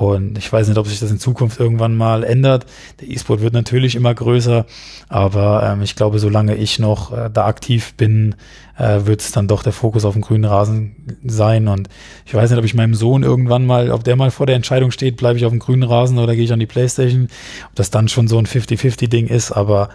Und 0.00 0.38
ich 0.38 0.52
weiß 0.52 0.66
nicht, 0.66 0.76
ob 0.76 0.88
sich 0.88 0.98
das 0.98 1.12
in 1.12 1.20
Zukunft 1.20 1.60
irgendwann 1.60 1.96
mal 1.96 2.24
ändert. 2.24 2.66
Der 3.00 3.08
E-Sport 3.08 3.42
wird 3.42 3.54
natürlich 3.54 3.94
immer 3.94 4.12
größer, 4.12 4.66
aber 5.08 5.62
ähm, 5.62 5.82
ich 5.82 5.94
glaube, 5.94 6.18
solange 6.18 6.56
ich 6.56 6.80
noch 6.80 7.12
äh, 7.12 7.30
da 7.32 7.46
aktiv 7.46 7.94
bin, 7.94 8.34
äh, 8.76 9.00
wird 9.04 9.20
es 9.20 9.30
dann 9.30 9.46
doch 9.46 9.62
der 9.62 9.72
Fokus 9.72 10.04
auf 10.04 10.14
dem 10.14 10.22
grünen 10.22 10.46
Rasen 10.46 10.96
sein. 11.24 11.68
Und 11.68 11.88
ich 12.26 12.34
weiß 12.34 12.50
nicht, 12.50 12.58
ob 12.58 12.64
ich 12.64 12.74
meinem 12.74 12.94
Sohn 12.94 13.22
irgendwann 13.22 13.66
mal, 13.66 13.92
ob 13.92 14.02
der 14.02 14.16
mal 14.16 14.32
vor 14.32 14.46
der 14.46 14.56
Entscheidung 14.56 14.90
steht, 14.90 15.16
bleibe 15.16 15.38
ich 15.38 15.44
auf 15.44 15.52
dem 15.52 15.60
grünen 15.60 15.84
Rasen 15.84 16.18
oder 16.18 16.34
gehe 16.34 16.44
ich 16.44 16.52
an 16.52 16.60
die 16.60 16.66
Playstation, 16.66 17.28
ob 17.68 17.76
das 17.76 17.90
dann 17.90 18.08
schon 18.08 18.26
so 18.26 18.38
ein 18.38 18.46
50-50-Ding 18.46 19.28
ist, 19.28 19.52
aber 19.52 19.90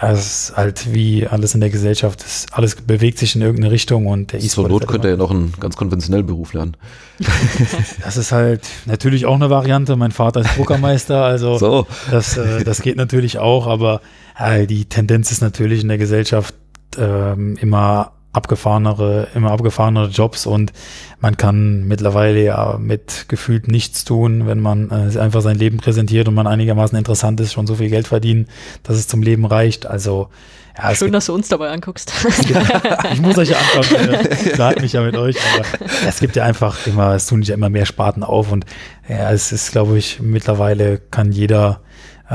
es 0.00 0.48
ist 0.48 0.56
halt 0.56 0.92
wie 0.94 1.26
alles 1.26 1.54
in 1.54 1.60
der 1.60 1.70
Gesellschaft, 1.70 2.22
es, 2.24 2.46
alles 2.52 2.76
bewegt 2.76 3.18
sich 3.18 3.34
in 3.34 3.42
irgendeine 3.42 3.72
Richtung 3.72 4.06
und 4.06 4.32
der 4.32 4.40
E-Sport. 4.40 4.68
Zur 4.68 4.68
Not 4.68 4.86
könnte 4.86 5.08
er 5.08 5.12
ja 5.12 5.16
noch 5.16 5.30
einen 5.30 5.52
ganz 5.58 5.76
konventionellen 5.76 6.26
Beruf 6.26 6.52
lernen. 6.52 6.76
das 8.04 8.16
ist 8.16 8.32
halt 8.32 8.62
natürlich 8.86 9.26
auch 9.26 9.34
eine 9.34 9.50
Variante. 9.50 9.96
Mein 9.96 10.12
Vater 10.12 10.40
ist 10.40 10.56
Druckermeister, 10.56 11.24
also 11.24 11.58
so. 11.58 11.86
das, 12.10 12.36
äh, 12.36 12.64
das 12.64 12.82
geht 12.82 12.96
natürlich 12.96 13.38
auch, 13.38 13.66
aber 13.66 14.00
äh, 14.38 14.66
die 14.66 14.84
Tendenz 14.84 15.30
ist 15.30 15.40
natürlich 15.40 15.82
in 15.82 15.88
der 15.88 15.98
Gesellschaft 15.98 16.54
ähm, 16.96 17.56
immer 17.60 18.12
abgefahrenere, 18.38 19.28
immer 19.34 19.50
abgefahrenere 19.50 20.08
Jobs 20.08 20.46
und 20.46 20.72
man 21.20 21.36
kann 21.36 21.86
mittlerweile 21.86 22.42
ja 22.42 22.78
mit 22.80 23.26
gefühlt 23.28 23.68
nichts 23.68 24.04
tun, 24.04 24.46
wenn 24.46 24.60
man 24.60 24.90
äh, 24.90 25.18
einfach 25.18 25.42
sein 25.42 25.58
Leben 25.58 25.76
präsentiert 25.76 26.28
und 26.28 26.34
man 26.34 26.46
einigermaßen 26.46 26.96
interessant 26.96 27.40
ist, 27.40 27.52
schon 27.52 27.66
so 27.66 27.74
viel 27.74 27.90
Geld 27.90 28.08
verdienen, 28.08 28.46
dass 28.82 28.96
es 28.96 29.06
zum 29.08 29.22
Leben 29.22 29.44
reicht. 29.44 29.86
Also 29.86 30.28
ja, 30.76 30.94
Schön, 30.94 31.12
dass 31.12 31.26
du 31.26 31.34
uns 31.34 31.48
dabei 31.48 31.70
anguckst. 31.70 32.12
ich 33.12 33.20
muss 33.20 33.36
euch 33.36 33.50
ja 33.50 33.56
angucken, 33.58 34.14
äh, 34.14 34.80
mich 34.80 34.92
ja 34.92 35.02
mit 35.02 35.16
euch, 35.16 35.36
aber 35.54 35.64
es 36.06 36.20
gibt 36.20 36.36
ja 36.36 36.44
einfach 36.44 36.86
immer, 36.86 37.14
es 37.14 37.26
tun 37.26 37.42
sich 37.42 37.48
ja 37.48 37.54
immer 37.56 37.68
mehr 37.68 37.84
Sparten 37.84 38.22
auf 38.22 38.52
und 38.52 38.64
ja, 39.08 39.32
es 39.32 39.50
ist, 39.50 39.72
glaube 39.72 39.98
ich, 39.98 40.20
mittlerweile 40.20 40.98
kann 40.98 41.32
jeder 41.32 41.80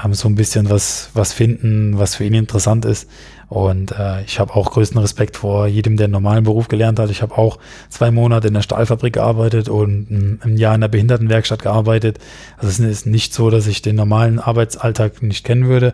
ähm, 0.04 0.14
so 0.14 0.28
ein 0.28 0.36
bisschen 0.36 0.70
was, 0.70 1.10
was 1.14 1.34
finden, 1.34 1.98
was 1.98 2.16
für 2.16 2.26
ihn 2.26 2.34
interessant 2.34 2.86
ist. 2.86 3.10
Und 3.50 3.92
äh, 3.92 4.24
ich 4.24 4.40
habe 4.40 4.56
auch 4.56 4.72
größten 4.72 5.00
Respekt 5.00 5.38
vor 5.38 5.68
jedem, 5.68 5.98
der 5.98 6.06
einen 6.06 6.14
normalen 6.14 6.44
Beruf 6.44 6.68
gelernt 6.68 7.00
hat. 7.00 7.10
Ich 7.10 7.22
habe 7.22 7.38
auch 7.38 7.60
zwei 7.90 8.12
Monate 8.12 8.48
in 8.48 8.54
der 8.54 8.62
Stahlfabrik 8.62 9.14
gearbeitet 9.14 9.70
und 9.70 10.40
ein, 10.44 10.58
Jahr 10.58 10.76
in 10.76 10.82
der 10.82 10.88
Behindertenwerkstatt 10.88 11.62
gearbeitet. 11.62 12.20
Also 12.58 12.70
es 12.70 12.80
ist 12.80 13.06
nicht 13.06 13.34
so, 13.34 13.50
dass 13.50 13.68
ich 13.68 13.82
den 13.82 13.96
normalen 13.96 14.40
Arbeitsalltag 14.40 15.22
nicht 15.22 15.46
kennen 15.46 15.68
würde. 15.68 15.94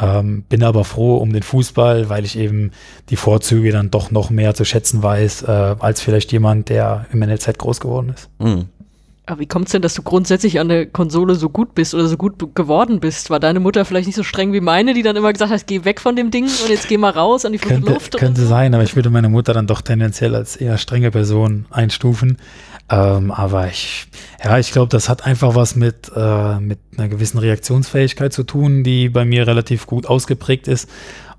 Ähm, 0.00 0.42
bin 0.48 0.62
aber 0.62 0.84
froh 0.84 1.16
um 1.16 1.32
den 1.32 1.42
Fußball, 1.42 2.08
weil 2.08 2.24
ich 2.24 2.38
eben 2.38 2.72
die 3.10 3.16
Vorzüge 3.16 3.72
dann 3.72 3.90
doch 3.90 4.10
noch 4.10 4.30
mehr 4.30 4.54
zu 4.54 4.64
schätzen 4.64 5.02
weiß, 5.02 5.42
äh, 5.42 5.76
als 5.78 6.00
vielleicht 6.00 6.30
jemand, 6.32 6.68
der 6.68 7.06
im 7.12 7.20
NLZ 7.20 7.58
groß 7.58 7.80
geworden 7.80 8.12
ist. 8.14 8.28
Mhm. 8.38 8.66
Aber 9.28 9.40
wie 9.40 9.46
kommt 9.46 9.66
es 9.66 9.72
denn, 9.72 9.82
dass 9.82 9.92
du 9.92 10.02
grundsätzlich 10.02 10.58
an 10.58 10.70
der 10.70 10.86
Konsole 10.86 11.34
so 11.34 11.50
gut 11.50 11.74
bist 11.74 11.94
oder 11.94 12.08
so 12.08 12.16
gut 12.16 12.54
geworden 12.54 12.98
bist? 12.98 13.28
War 13.28 13.38
deine 13.38 13.60
Mutter 13.60 13.84
vielleicht 13.84 14.06
nicht 14.06 14.16
so 14.16 14.22
streng 14.22 14.54
wie 14.54 14.62
meine, 14.62 14.94
die 14.94 15.02
dann 15.02 15.16
immer 15.16 15.30
gesagt 15.30 15.52
hat, 15.52 15.66
geh 15.66 15.84
weg 15.84 16.00
von 16.00 16.16
dem 16.16 16.30
Ding 16.30 16.44
und 16.44 16.68
jetzt 16.70 16.88
geh 16.88 16.96
mal 16.96 17.10
raus 17.10 17.44
an 17.44 17.52
die 17.52 17.58
frische 17.58 17.74
könnte, 17.74 17.92
Luft? 17.92 18.16
Könnte 18.16 18.40
so? 18.40 18.48
sein, 18.48 18.72
aber 18.72 18.84
ich 18.84 18.96
würde 18.96 19.10
meine 19.10 19.28
Mutter 19.28 19.52
dann 19.52 19.66
doch 19.66 19.82
tendenziell 19.82 20.34
als 20.34 20.56
eher 20.56 20.78
strenge 20.78 21.10
Person 21.10 21.66
einstufen. 21.68 22.38
Ähm, 22.88 23.30
aber 23.30 23.68
ich, 23.68 24.06
ja, 24.42 24.58
ich 24.58 24.72
glaube, 24.72 24.88
das 24.88 25.10
hat 25.10 25.26
einfach 25.26 25.54
was 25.54 25.76
mit, 25.76 26.10
äh, 26.16 26.58
mit 26.58 26.78
einer 26.96 27.08
gewissen 27.08 27.36
Reaktionsfähigkeit 27.36 28.32
zu 28.32 28.44
tun, 28.44 28.82
die 28.82 29.10
bei 29.10 29.26
mir 29.26 29.46
relativ 29.46 29.86
gut 29.86 30.06
ausgeprägt 30.06 30.68
ist. 30.68 30.88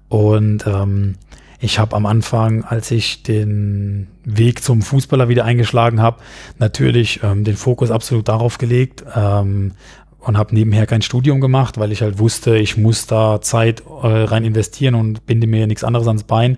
Und 0.10 0.68
ähm, 0.68 1.16
ich 1.60 1.78
habe 1.78 1.96
am 1.96 2.06
Anfang, 2.06 2.64
als 2.64 2.90
ich 2.90 3.24
den 3.24 4.08
Weg 4.24 4.64
zum 4.64 4.82
Fußballer 4.82 5.28
wieder 5.28 5.44
eingeschlagen 5.44 6.02
habe, 6.02 6.22
natürlich 6.58 7.22
ähm, 7.22 7.44
den 7.44 7.58
Fokus 7.58 7.92
absolut 7.92 8.30
darauf 8.30 8.58
gelegt 8.58 9.04
ähm, 9.14 9.74
und 10.20 10.38
habe 10.38 10.56
nebenher 10.56 10.88
kein 10.88 11.02
Studium 11.02 11.42
gemacht, 11.42 11.78
weil 11.78 11.92
ich 11.92 12.02
halt 12.02 12.18
wusste, 12.18 12.58
ich 12.58 12.78
muss 12.78 13.08
da 13.08 13.42
Zeit 13.42 13.84
äh, 14.04 14.08
rein 14.08 14.46
investieren 14.46 14.96
und 14.96 15.26
binde 15.26 15.48
mir 15.48 15.68
nichts 15.68 15.84
anderes 15.84 16.08
ans 16.08 16.24
Bein. 16.24 16.58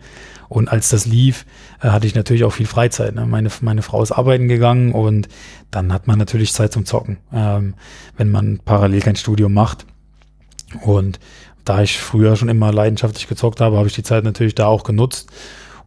Und 0.50 0.70
als 0.70 0.90
das 0.90 1.06
lief, 1.06 1.46
äh, 1.82 1.90
hatte 1.90 2.06
ich 2.06 2.14
natürlich 2.14 2.44
auch 2.44 2.54
viel 2.54 2.68
Freizeit. 2.68 3.16
Ne? 3.16 3.26
Meine, 3.26 3.50
meine 3.62 3.82
Frau 3.82 4.04
ist 4.04 4.12
arbeiten 4.12 4.48
gegangen 4.48 4.92
und 4.92 5.30
dann 5.72 5.94
hat 5.94 6.06
man 6.06 6.20
natürlich 6.20 6.54
Zeit 6.54 6.74
zum 6.74 6.86
Zocken, 6.86 7.18
ähm, 7.34 7.74
wenn 8.18 8.30
man 8.30 8.60
parallel 8.64 9.00
kein 9.00 9.16
Studium 9.16 9.54
macht. 9.54 9.86
Und 10.84 11.20
da 11.66 11.82
ich 11.82 12.00
früher 12.00 12.36
schon 12.36 12.50
immer 12.50 12.72
leidenschaftlich 12.72 13.28
gezockt 13.28 13.62
habe, 13.62 13.78
habe 13.78 13.88
ich 13.88 13.96
die 13.96 14.04
Zeit 14.04 14.24
natürlich 14.24 14.56
da 14.56 14.68
auch 14.68 14.84
genutzt. 14.84 15.30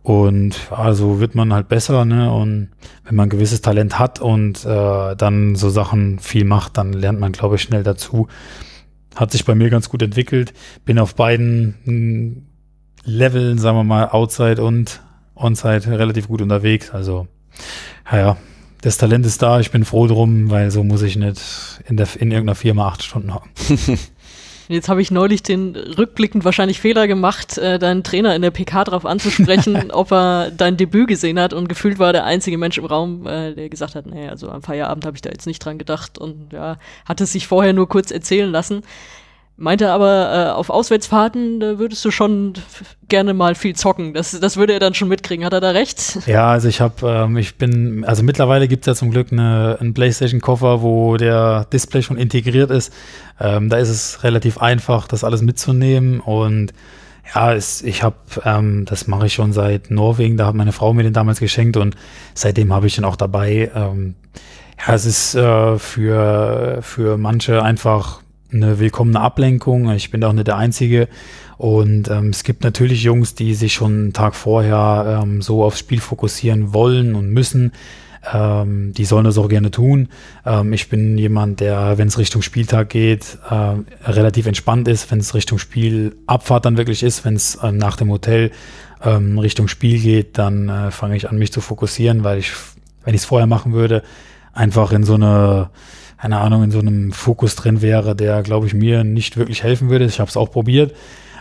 Und 0.02 0.70
also 0.70 1.18
wird 1.18 1.34
man 1.34 1.54
halt 1.54 1.68
besser, 1.68 2.04
ne? 2.04 2.30
Und 2.30 2.68
wenn 3.04 3.14
man 3.14 3.26
ein 3.26 3.30
gewisses 3.30 3.62
Talent 3.62 3.98
hat 3.98 4.20
und 4.20 4.62
äh, 4.66 5.16
dann 5.16 5.56
so 5.56 5.70
Sachen 5.70 6.18
viel 6.18 6.44
macht, 6.44 6.76
dann 6.76 6.92
lernt 6.92 7.20
man, 7.20 7.32
glaube 7.32 7.56
ich, 7.56 7.62
schnell 7.62 7.82
dazu. 7.82 8.28
Hat 9.14 9.32
sich 9.32 9.46
bei 9.46 9.54
mir 9.54 9.70
ganz 9.70 9.88
gut 9.88 10.02
entwickelt. 10.02 10.52
Bin 10.84 10.98
auf 10.98 11.14
beiden 11.14 11.76
hm, 11.84 12.46
Leveln, 13.04 13.56
sagen 13.56 13.78
wir 13.78 13.84
mal, 13.84 14.10
Outside 14.10 14.62
und 14.62 15.00
Onside 15.34 15.98
relativ 15.98 16.28
gut 16.28 16.42
unterwegs. 16.42 16.90
Also, 16.90 17.26
ja, 18.12 18.36
das 18.82 18.98
Talent 18.98 19.24
ist 19.24 19.40
da. 19.40 19.58
Ich 19.60 19.70
bin 19.70 19.86
froh 19.86 20.06
drum, 20.06 20.50
weil 20.50 20.70
so 20.70 20.84
muss 20.84 21.00
ich 21.00 21.16
nicht 21.16 21.40
in, 21.86 21.96
der, 21.96 22.08
in 22.18 22.30
irgendeiner 22.30 22.54
Firma 22.54 22.88
acht 22.88 23.02
Stunden 23.02 23.32
haben. 23.32 23.48
Jetzt 24.68 24.88
habe 24.88 25.02
ich 25.02 25.10
neulich 25.10 25.42
den 25.42 25.76
rückblickend 25.76 26.44
wahrscheinlich 26.44 26.80
Fehler 26.80 27.06
gemacht, 27.06 27.58
äh, 27.58 27.78
deinen 27.78 28.02
Trainer 28.02 28.34
in 28.34 28.42
der 28.42 28.50
PK 28.50 28.84
darauf 28.84 29.04
anzusprechen, 29.04 29.90
ob 29.92 30.10
er 30.10 30.50
dein 30.50 30.76
Debüt 30.76 31.08
gesehen 31.08 31.38
hat 31.38 31.52
und 31.52 31.68
gefühlt 31.68 31.98
war 31.98 32.12
der 32.12 32.24
einzige 32.24 32.56
Mensch 32.56 32.78
im 32.78 32.86
Raum, 32.86 33.26
äh, 33.26 33.54
der 33.54 33.68
gesagt 33.68 33.94
hat, 33.94 34.06
nee, 34.06 34.28
also 34.28 34.48
am 34.48 34.62
Feierabend 34.62 35.04
habe 35.04 35.16
ich 35.16 35.22
da 35.22 35.30
jetzt 35.30 35.46
nicht 35.46 35.58
dran 35.58 35.78
gedacht 35.78 36.18
und 36.18 36.52
ja, 36.52 36.78
hat 37.04 37.20
es 37.20 37.32
sich 37.32 37.46
vorher 37.46 37.74
nur 37.74 37.88
kurz 37.88 38.10
erzählen 38.10 38.50
lassen. 38.50 38.82
Meinte 39.56 39.92
aber, 39.92 40.48
äh, 40.48 40.50
auf 40.50 40.68
Auswärtsfahrten 40.68 41.60
da 41.60 41.78
würdest 41.78 42.04
du 42.04 42.10
schon 42.10 42.54
gerne 43.08 43.34
mal 43.34 43.54
viel 43.54 43.76
zocken. 43.76 44.12
Das, 44.12 44.32
das 44.32 44.56
würde 44.56 44.72
er 44.72 44.80
dann 44.80 44.94
schon 44.94 45.06
mitkriegen. 45.06 45.44
Hat 45.44 45.52
er 45.52 45.60
da 45.60 45.70
recht? 45.70 46.18
Ja, 46.26 46.50
also 46.50 46.68
ich 46.68 46.80
habe, 46.80 47.06
ähm, 47.06 47.36
ich 47.36 47.56
bin, 47.56 48.04
also 48.04 48.24
mittlerweile 48.24 48.66
gibt 48.66 48.82
es 48.82 48.86
ja 48.86 48.94
zum 48.94 49.10
Glück 49.10 49.30
eine, 49.30 49.76
einen 49.80 49.94
PlayStation-Koffer, 49.94 50.82
wo 50.82 51.16
der 51.16 51.66
Display 51.72 52.02
schon 52.02 52.16
integriert 52.16 52.70
ist. 52.72 52.92
Ähm, 53.38 53.68
da 53.68 53.76
ist 53.76 53.90
es 53.90 54.24
relativ 54.24 54.58
einfach, 54.58 55.06
das 55.06 55.22
alles 55.22 55.42
mitzunehmen 55.42 56.18
und 56.18 56.72
ja, 57.32 57.54
es, 57.54 57.82
ich 57.82 58.02
habe, 58.02 58.16
ähm, 58.44 58.84
das 58.86 59.06
mache 59.06 59.26
ich 59.26 59.34
schon 59.34 59.52
seit 59.52 59.90
Norwegen, 59.90 60.36
da 60.36 60.46
hat 60.46 60.54
meine 60.54 60.72
Frau 60.72 60.92
mir 60.92 61.04
den 61.04 61.12
damals 61.12 61.40
geschenkt 61.40 61.76
und 61.76 61.96
seitdem 62.34 62.72
habe 62.72 62.86
ich 62.86 62.96
den 62.96 63.04
auch 63.04 63.16
dabei. 63.16 63.70
Ähm, 63.74 64.14
ja, 64.84 64.94
es 64.94 65.06
ist 65.06 65.34
äh, 65.34 65.78
für, 65.78 66.78
für 66.82 67.16
manche 67.16 67.62
einfach 67.62 68.23
eine 68.54 68.78
willkommene 68.78 69.20
Ablenkung. 69.20 69.90
Ich 69.92 70.10
bin 70.10 70.22
auch 70.24 70.32
nicht 70.32 70.46
der 70.46 70.56
Einzige. 70.56 71.08
Und 71.56 72.08
ähm, 72.10 72.30
es 72.30 72.44
gibt 72.44 72.64
natürlich 72.64 73.02
Jungs, 73.02 73.34
die 73.34 73.54
sich 73.54 73.74
schon 73.74 73.92
einen 73.92 74.12
Tag 74.12 74.34
vorher 74.34 75.20
ähm, 75.22 75.42
so 75.42 75.64
aufs 75.64 75.78
Spiel 75.78 76.00
fokussieren 76.00 76.72
wollen 76.72 77.14
und 77.14 77.30
müssen. 77.30 77.72
Ähm, 78.32 78.92
die 78.94 79.04
sollen 79.04 79.24
das 79.24 79.38
auch 79.38 79.48
gerne 79.48 79.70
tun. 79.70 80.08
Ähm, 80.46 80.72
ich 80.72 80.88
bin 80.88 81.18
jemand, 81.18 81.60
der, 81.60 81.98
wenn 81.98 82.08
es 82.08 82.18
Richtung 82.18 82.42
Spieltag 82.42 82.88
geht, 82.88 83.38
äh, 83.50 84.10
relativ 84.10 84.46
entspannt 84.46 84.88
ist. 84.88 85.10
Wenn 85.10 85.20
es 85.20 85.34
Richtung 85.34 85.58
Spielabfahrt 85.58 86.64
dann 86.64 86.76
wirklich 86.76 87.02
ist, 87.02 87.24
wenn 87.24 87.34
es 87.34 87.58
ähm, 87.62 87.76
nach 87.76 87.96
dem 87.96 88.10
Hotel 88.10 88.50
ähm, 89.02 89.38
Richtung 89.38 89.68
Spiel 89.68 90.00
geht, 90.00 90.38
dann 90.38 90.68
äh, 90.68 90.90
fange 90.90 91.16
ich 91.16 91.28
an, 91.28 91.38
mich 91.38 91.52
zu 91.52 91.60
fokussieren, 91.60 92.24
weil 92.24 92.38
ich, 92.38 92.52
wenn 93.04 93.14
ich 93.14 93.20
es 93.22 93.26
vorher 93.26 93.46
machen 93.46 93.72
würde, 93.72 94.02
einfach 94.54 94.92
in 94.92 95.04
so 95.04 95.14
eine 95.14 95.70
keine 96.18 96.38
Ahnung, 96.38 96.62
in 96.64 96.70
so 96.70 96.78
einem 96.78 97.12
Fokus 97.12 97.56
drin 97.56 97.82
wäre, 97.82 98.16
der, 98.16 98.42
glaube 98.42 98.66
ich, 98.66 98.74
mir 98.74 99.04
nicht 99.04 99.36
wirklich 99.36 99.62
helfen 99.62 99.90
würde. 99.90 100.04
Ich 100.04 100.20
habe 100.20 100.28
es 100.28 100.36
auch 100.36 100.50
probiert, 100.50 100.94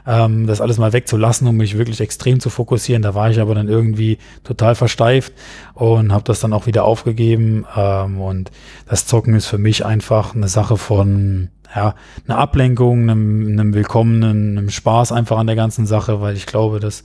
ähm, 0.06 0.48
das 0.48 0.62
alles 0.62 0.78
mal 0.78 0.94
wegzulassen, 0.94 1.48
um 1.48 1.58
mich 1.58 1.78
wirklich 1.78 2.02
extrem 2.02 2.40
zu 2.40 2.50
fokussieren. 2.50 3.02
Da 3.02 3.16
war 3.16 3.30
ich 3.30 3.40
aber 3.40 3.56
dann 3.56 3.70
irgendwie 3.70 4.18
total 4.44 4.76
versteift 4.76 5.34
und 5.74 6.12
habe 6.12 6.24
das 6.24 6.40
dann 6.40 6.54
auch 6.54 6.66
wieder 6.66 6.84
aufgegeben. 6.84 7.66
Ähm, 7.76 8.20
und 8.20 8.52
das 8.88 9.06
Zocken 9.06 9.36
ist 9.36 9.48
für 9.48 9.58
mich 9.58 9.86
einfach 9.86 10.36
eine 10.36 10.48
Sache 10.48 10.78
von 10.78 11.50
ja, 11.76 11.96
einer 12.28 12.38
Ablenkung, 12.38 13.10
einem, 13.10 13.48
einem 13.48 13.74
willkommenen, 13.74 14.58
einem 14.58 14.70
Spaß 14.70 15.12
einfach 15.12 15.38
an 15.38 15.48
der 15.48 15.56
ganzen 15.56 15.86
Sache, 15.86 16.22
weil 16.22 16.36
ich 16.36 16.46
glaube, 16.46 16.80
dass 16.80 17.02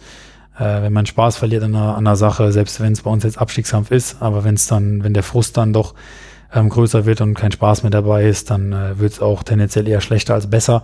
äh, 0.59 0.83
wenn 0.83 0.93
man 0.93 1.07
Spaß 1.07 1.37
verliert 1.37 1.63
an 1.63 1.75
einer, 1.75 1.97
an 1.97 2.07
einer 2.07 2.17
Sache, 2.17 2.53
selbst 2.53 2.81
wenn 2.81 2.93
es 2.93 3.03
bei 3.03 3.11
uns 3.11 3.25
jetzt 3.25 3.39
Abstiegskampf 3.39 3.91
ist, 3.91 4.21
aber 4.21 4.45
wenn 4.45 4.57
es 4.57 4.67
dann, 4.67 5.05
wenn 5.05 5.15
der 5.15 5.23
Frust 5.23 5.57
dann 5.57 5.73
doch 5.73 5.95
ähm, 6.53 6.69
größer 6.69 7.07
wird 7.07 7.21
und 7.21 7.35
kein 7.35 7.53
Spaß 7.53 7.83
mehr 7.83 7.91
dabei 7.91 8.27
ist, 8.27 8.51
dann 8.51 8.73
äh, 8.73 8.99
wird 8.99 9.13
es 9.13 9.21
auch 9.21 9.43
tendenziell 9.43 9.87
eher 9.89 10.01
schlechter 10.01 10.35
als 10.35 10.49
besser. 10.49 10.83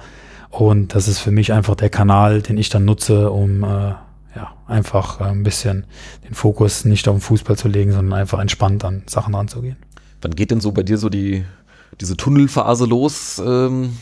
Und 0.50 0.94
das 0.94 1.08
ist 1.08 1.18
für 1.18 1.30
mich 1.30 1.52
einfach 1.52 1.74
der 1.74 1.90
Kanal, 1.90 2.42
den 2.42 2.58
ich 2.58 2.68
dann 2.68 2.84
nutze, 2.84 3.30
um 3.30 3.64
äh, 3.64 3.94
ja, 4.36 4.52
einfach 4.66 5.20
äh, 5.20 5.24
ein 5.24 5.42
bisschen 5.42 5.86
den 6.28 6.34
Fokus 6.34 6.84
nicht 6.84 7.08
auf 7.08 7.16
den 7.16 7.20
Fußball 7.20 7.56
zu 7.56 7.68
legen, 7.68 7.92
sondern 7.92 8.18
einfach 8.18 8.38
entspannt 8.38 8.84
an 8.84 9.02
Sachen 9.06 9.34
ranzugehen. 9.34 9.76
Wann 10.22 10.34
geht 10.34 10.50
denn 10.50 10.60
so 10.60 10.72
bei 10.72 10.82
dir 10.82 10.98
so 10.98 11.08
die, 11.08 11.44
diese 12.00 12.16
Tunnelphase 12.16 12.86
los? 12.86 13.42
Ähm 13.44 13.96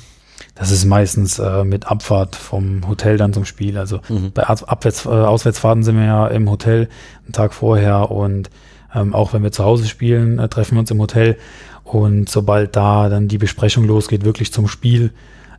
das 0.55 0.71
ist 0.71 0.85
meistens 0.85 1.39
äh, 1.39 1.65
mit 1.65 1.87
Abfahrt 1.87 2.37
vom 2.37 2.87
Hotel 2.89 3.17
dann 3.17 3.33
zum 3.33 3.45
Spiel. 3.45 3.79
Also 3.79 4.01
mhm. 4.09 4.33
bei 4.33 4.45
Abwärts, 4.45 5.07
äh, 5.07 5.09
Auswärtsfahrten 5.09 5.83
sind 5.83 5.97
wir 5.97 6.05
ja 6.05 6.27
im 6.29 6.51
Hotel 6.51 6.89
einen 7.25 7.33
Tag 7.33 7.55
vorher 7.55 8.11
und 8.11 8.51
ähm, 8.95 9.15
auch 9.15 9.33
wenn 9.33 9.43
wir 9.43 9.53
zu 9.53 9.65
Hause 9.65 9.87
spielen, 9.87 10.39
äh, 10.39 10.49
treffen 10.49 10.77
wir 10.77 10.81
uns 10.81 10.91
im 10.91 11.01
Hotel. 11.01 11.37
Und 11.85 12.29
sobald 12.29 12.77
da 12.77 13.09
dann 13.09 13.29
die 13.29 13.39
Besprechung 13.39 13.85
losgeht, 13.85 14.25
wirklich 14.25 14.53
zum 14.53 14.69
Spiel, 14.69 15.13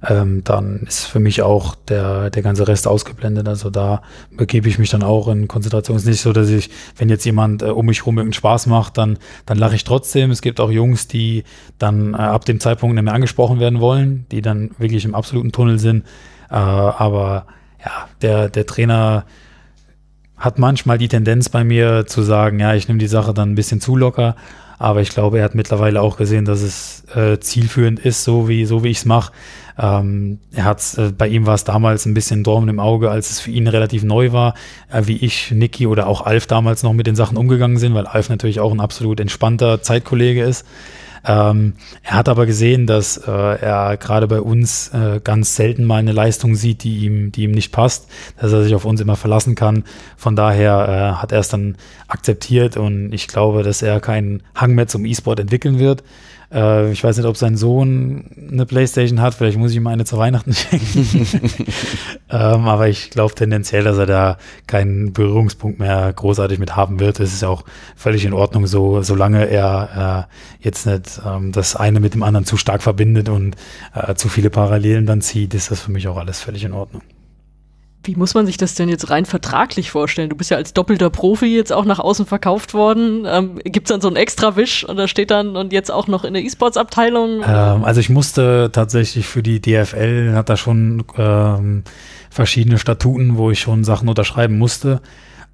ähm, 0.07 0.43
dann 0.43 0.81
ist 0.81 1.05
für 1.05 1.19
mich 1.19 1.41
auch 1.41 1.75
der, 1.75 2.29
der 2.29 2.43
ganze 2.43 2.67
Rest 2.67 2.87
ausgeblendet. 2.87 3.47
Also 3.47 3.69
da 3.69 4.01
begebe 4.31 4.67
ich 4.67 4.77
mich 4.77 4.89
dann 4.89 5.03
auch 5.03 5.27
in 5.29 5.47
Konzentration. 5.47 5.95
Es 5.95 6.03
ist 6.03 6.09
nicht 6.09 6.21
so, 6.21 6.33
dass 6.33 6.49
ich, 6.49 6.69
wenn 6.97 7.09
jetzt 7.09 7.25
jemand 7.25 7.61
äh, 7.61 7.67
um 7.67 7.85
mich 7.85 7.99
herum 7.99 8.17
irgendeinen 8.17 8.33
Spaß 8.33 8.67
macht, 8.67 8.97
dann, 8.97 9.17
dann 9.45 9.57
lache 9.57 9.75
ich 9.75 9.83
trotzdem. 9.83 10.31
Es 10.31 10.41
gibt 10.41 10.59
auch 10.59 10.71
Jungs, 10.71 11.07
die 11.07 11.43
dann 11.79 12.13
äh, 12.13 12.17
ab 12.17 12.45
dem 12.45 12.59
Zeitpunkt 12.59 12.95
nicht 12.95 13.03
mehr 13.03 13.13
angesprochen 13.13 13.59
werden 13.59 13.79
wollen, 13.79 14.25
die 14.31 14.41
dann 14.41 14.71
wirklich 14.77 15.05
im 15.05 15.15
absoluten 15.15 15.51
Tunnel 15.51 15.79
sind. 15.79 16.05
Äh, 16.49 16.55
aber 16.55 17.45
ja, 17.79 18.07
der, 18.21 18.49
der 18.49 18.65
Trainer 18.65 19.25
hat 20.37 20.59
manchmal 20.59 20.97
die 20.97 21.07
Tendenz 21.07 21.49
bei 21.49 21.63
mir 21.63 22.05
zu 22.05 22.21
sagen, 22.21 22.59
ja, 22.59 22.73
ich 22.73 22.87
nehme 22.87 22.99
die 22.99 23.07
Sache 23.07 23.33
dann 23.33 23.51
ein 23.51 23.55
bisschen 23.55 23.81
zu 23.81 23.95
locker. 23.95 24.35
Aber 24.79 25.01
ich 25.01 25.09
glaube, 25.09 25.37
er 25.37 25.45
hat 25.45 25.55
mittlerweile 25.55 26.01
auch 26.01 26.17
gesehen, 26.17 26.43
dass 26.43 26.61
es 26.61 27.05
äh, 27.15 27.39
zielführend 27.39 27.99
ist, 27.99 28.23
so 28.23 28.49
wie, 28.49 28.65
so 28.65 28.83
wie 28.83 28.89
ich 28.89 28.97
es 28.97 29.05
mache. 29.05 29.31
Ähm, 29.77 30.39
er 30.51 30.65
hat 30.65 30.83
äh, 30.97 31.11
bei 31.17 31.27
ihm 31.27 31.45
war 31.45 31.53
es 31.53 31.63
damals 31.63 32.05
ein 32.05 32.13
bisschen 32.13 32.43
Dorn 32.43 32.67
im 32.67 32.79
Auge, 32.79 33.09
als 33.09 33.29
es 33.29 33.39
für 33.39 33.51
ihn 33.51 33.67
relativ 33.67 34.03
neu 34.03 34.33
war, 34.33 34.55
äh, 34.91 35.03
wie 35.05 35.17
ich, 35.17 35.51
Niki 35.51 35.87
oder 35.87 36.07
auch 36.07 36.25
Alf 36.25 36.47
damals 36.47 36.83
noch 36.83 36.93
mit 36.93 37.07
den 37.07 37.15
Sachen 37.15 37.37
umgegangen 37.37 37.77
sind, 37.77 37.93
weil 37.93 38.07
Alf 38.07 38.29
natürlich 38.29 38.59
auch 38.59 38.73
ein 38.73 38.81
absolut 38.81 39.19
entspannter 39.19 39.81
Zeitkollege 39.81 40.43
ist. 40.43 40.65
Ähm, 41.25 41.73
er 42.01 42.15
hat 42.15 42.29
aber 42.29 42.45
gesehen, 42.45 42.85
dass 42.85 43.17
äh, 43.17 43.31
er 43.31 43.97
gerade 43.97 44.27
bei 44.27 44.41
uns 44.41 44.89
äh, 44.89 45.21
ganz 45.23 45.55
selten 45.55 45.85
mal 45.85 45.97
eine 45.97 46.11
Leistung 46.11 46.55
sieht, 46.55 46.83
die 46.83 47.05
ihm, 47.05 47.31
die 47.31 47.43
ihm 47.43 47.51
nicht 47.51 47.71
passt, 47.71 48.07
dass 48.39 48.51
er 48.51 48.63
sich 48.63 48.75
auf 48.75 48.85
uns 48.85 48.99
immer 48.99 49.15
verlassen 49.15 49.55
kann. 49.55 49.83
Von 50.17 50.35
daher 50.35 51.15
äh, 51.17 51.21
hat 51.21 51.31
er 51.31 51.39
es 51.39 51.49
dann 51.49 51.77
akzeptiert 52.07 52.77
und 52.77 53.13
ich 53.13 53.27
glaube, 53.27 53.63
dass 53.63 53.81
er 53.81 53.99
keinen 53.99 54.43
Hang 54.55 54.75
mehr 54.75 54.87
zum 54.87 55.05
E-Sport 55.05 55.39
entwickeln 55.39 55.79
wird. 55.79 56.03
Äh, 56.53 56.91
ich 56.91 57.03
weiß 57.03 57.17
nicht, 57.17 57.25
ob 57.25 57.37
sein 57.37 57.57
Sohn 57.57 58.25
eine 58.51 58.65
Playstation 58.65 59.21
hat. 59.21 59.33
Vielleicht 59.33 59.57
muss 59.57 59.71
ich 59.71 59.77
ihm 59.77 59.87
eine 59.87 60.05
zu 60.05 60.17
Weihnachten 60.17 60.53
schenken. 60.53 61.27
ähm, 62.29 62.67
aber 62.67 62.87
ich 62.87 63.09
glaube 63.09 63.33
tendenziell, 63.33 63.83
dass 63.83 63.97
er 63.97 64.05
da 64.05 64.37
keinen 64.67 65.13
Berührungspunkt 65.13 65.79
mehr 65.79 66.11
großartig 66.13 66.59
mit 66.59 66.75
haben 66.75 66.99
wird. 66.99 67.19
Das 67.19 67.33
ist 67.33 67.41
ja 67.41 67.49
auch 67.49 67.63
völlig 67.95 68.25
in 68.25 68.33
Ordnung 68.33 68.67
so, 68.67 69.01
solange 69.01 69.47
er 69.47 70.27
äh, 70.29 70.65
jetzt 70.65 70.85
nicht 70.85 71.21
ähm, 71.25 71.51
das 71.51 71.75
eine 71.75 71.99
mit 71.99 72.13
dem 72.13 72.23
anderen 72.23 72.45
zu 72.45 72.57
stark 72.57 72.83
verbindet 72.83 73.29
und 73.29 73.55
äh, 73.93 74.15
zu 74.15 74.29
viele 74.29 74.49
Parallelen 74.49 75.05
dann 75.05 75.21
zieht, 75.21 75.53
ist 75.53 75.71
das 75.71 75.81
für 75.81 75.91
mich 75.91 76.07
auch 76.07 76.17
alles 76.17 76.39
völlig 76.39 76.63
in 76.63 76.73
Ordnung. 76.73 77.01
Wie 78.05 78.15
muss 78.15 78.33
man 78.33 78.45
sich 78.45 78.57
das 78.57 78.75
denn 78.75 78.89
jetzt 78.89 79.09
rein 79.09 79.25
vertraglich 79.25 79.89
vorstellen? 79.89 80.29
Du 80.29 80.35
bist 80.35 80.51
ja 80.51 80.57
als 80.57 80.73
doppelter 80.73 81.09
Profi 81.09 81.55
jetzt 81.55 81.71
auch 81.71 81.85
nach 81.85 81.99
außen 81.99 82.25
verkauft 82.25 82.73
worden. 82.73 83.25
Ähm, 83.25 83.59
Gibt 83.63 83.87
es 83.87 83.93
dann 83.93 84.01
so 84.01 84.09
einen 84.09 84.17
extra 84.17 84.57
Wisch 84.57 84.83
und 84.83 84.97
da 84.97 85.07
steht 85.07 85.31
dann 85.31 85.55
und 85.55 85.71
jetzt 85.71 85.89
auch 85.89 86.07
noch 86.07 86.25
in 86.25 86.33
der 86.33 86.43
E-Sports-Abteilung? 86.43 87.43
Ähm, 87.47 87.83
also 87.85 88.01
ich 88.01 88.09
musste 88.09 88.69
tatsächlich 88.73 89.25
für 89.25 89.41
die 89.41 89.61
DFL, 89.61 90.33
hat 90.35 90.49
da 90.49 90.57
schon 90.57 91.03
ähm, 91.17 91.83
verschiedene 92.29 92.77
Statuten, 92.77 93.37
wo 93.37 93.51
ich 93.51 93.61
schon 93.61 93.85
Sachen 93.85 94.09
unterschreiben 94.09 94.57
musste. 94.57 95.01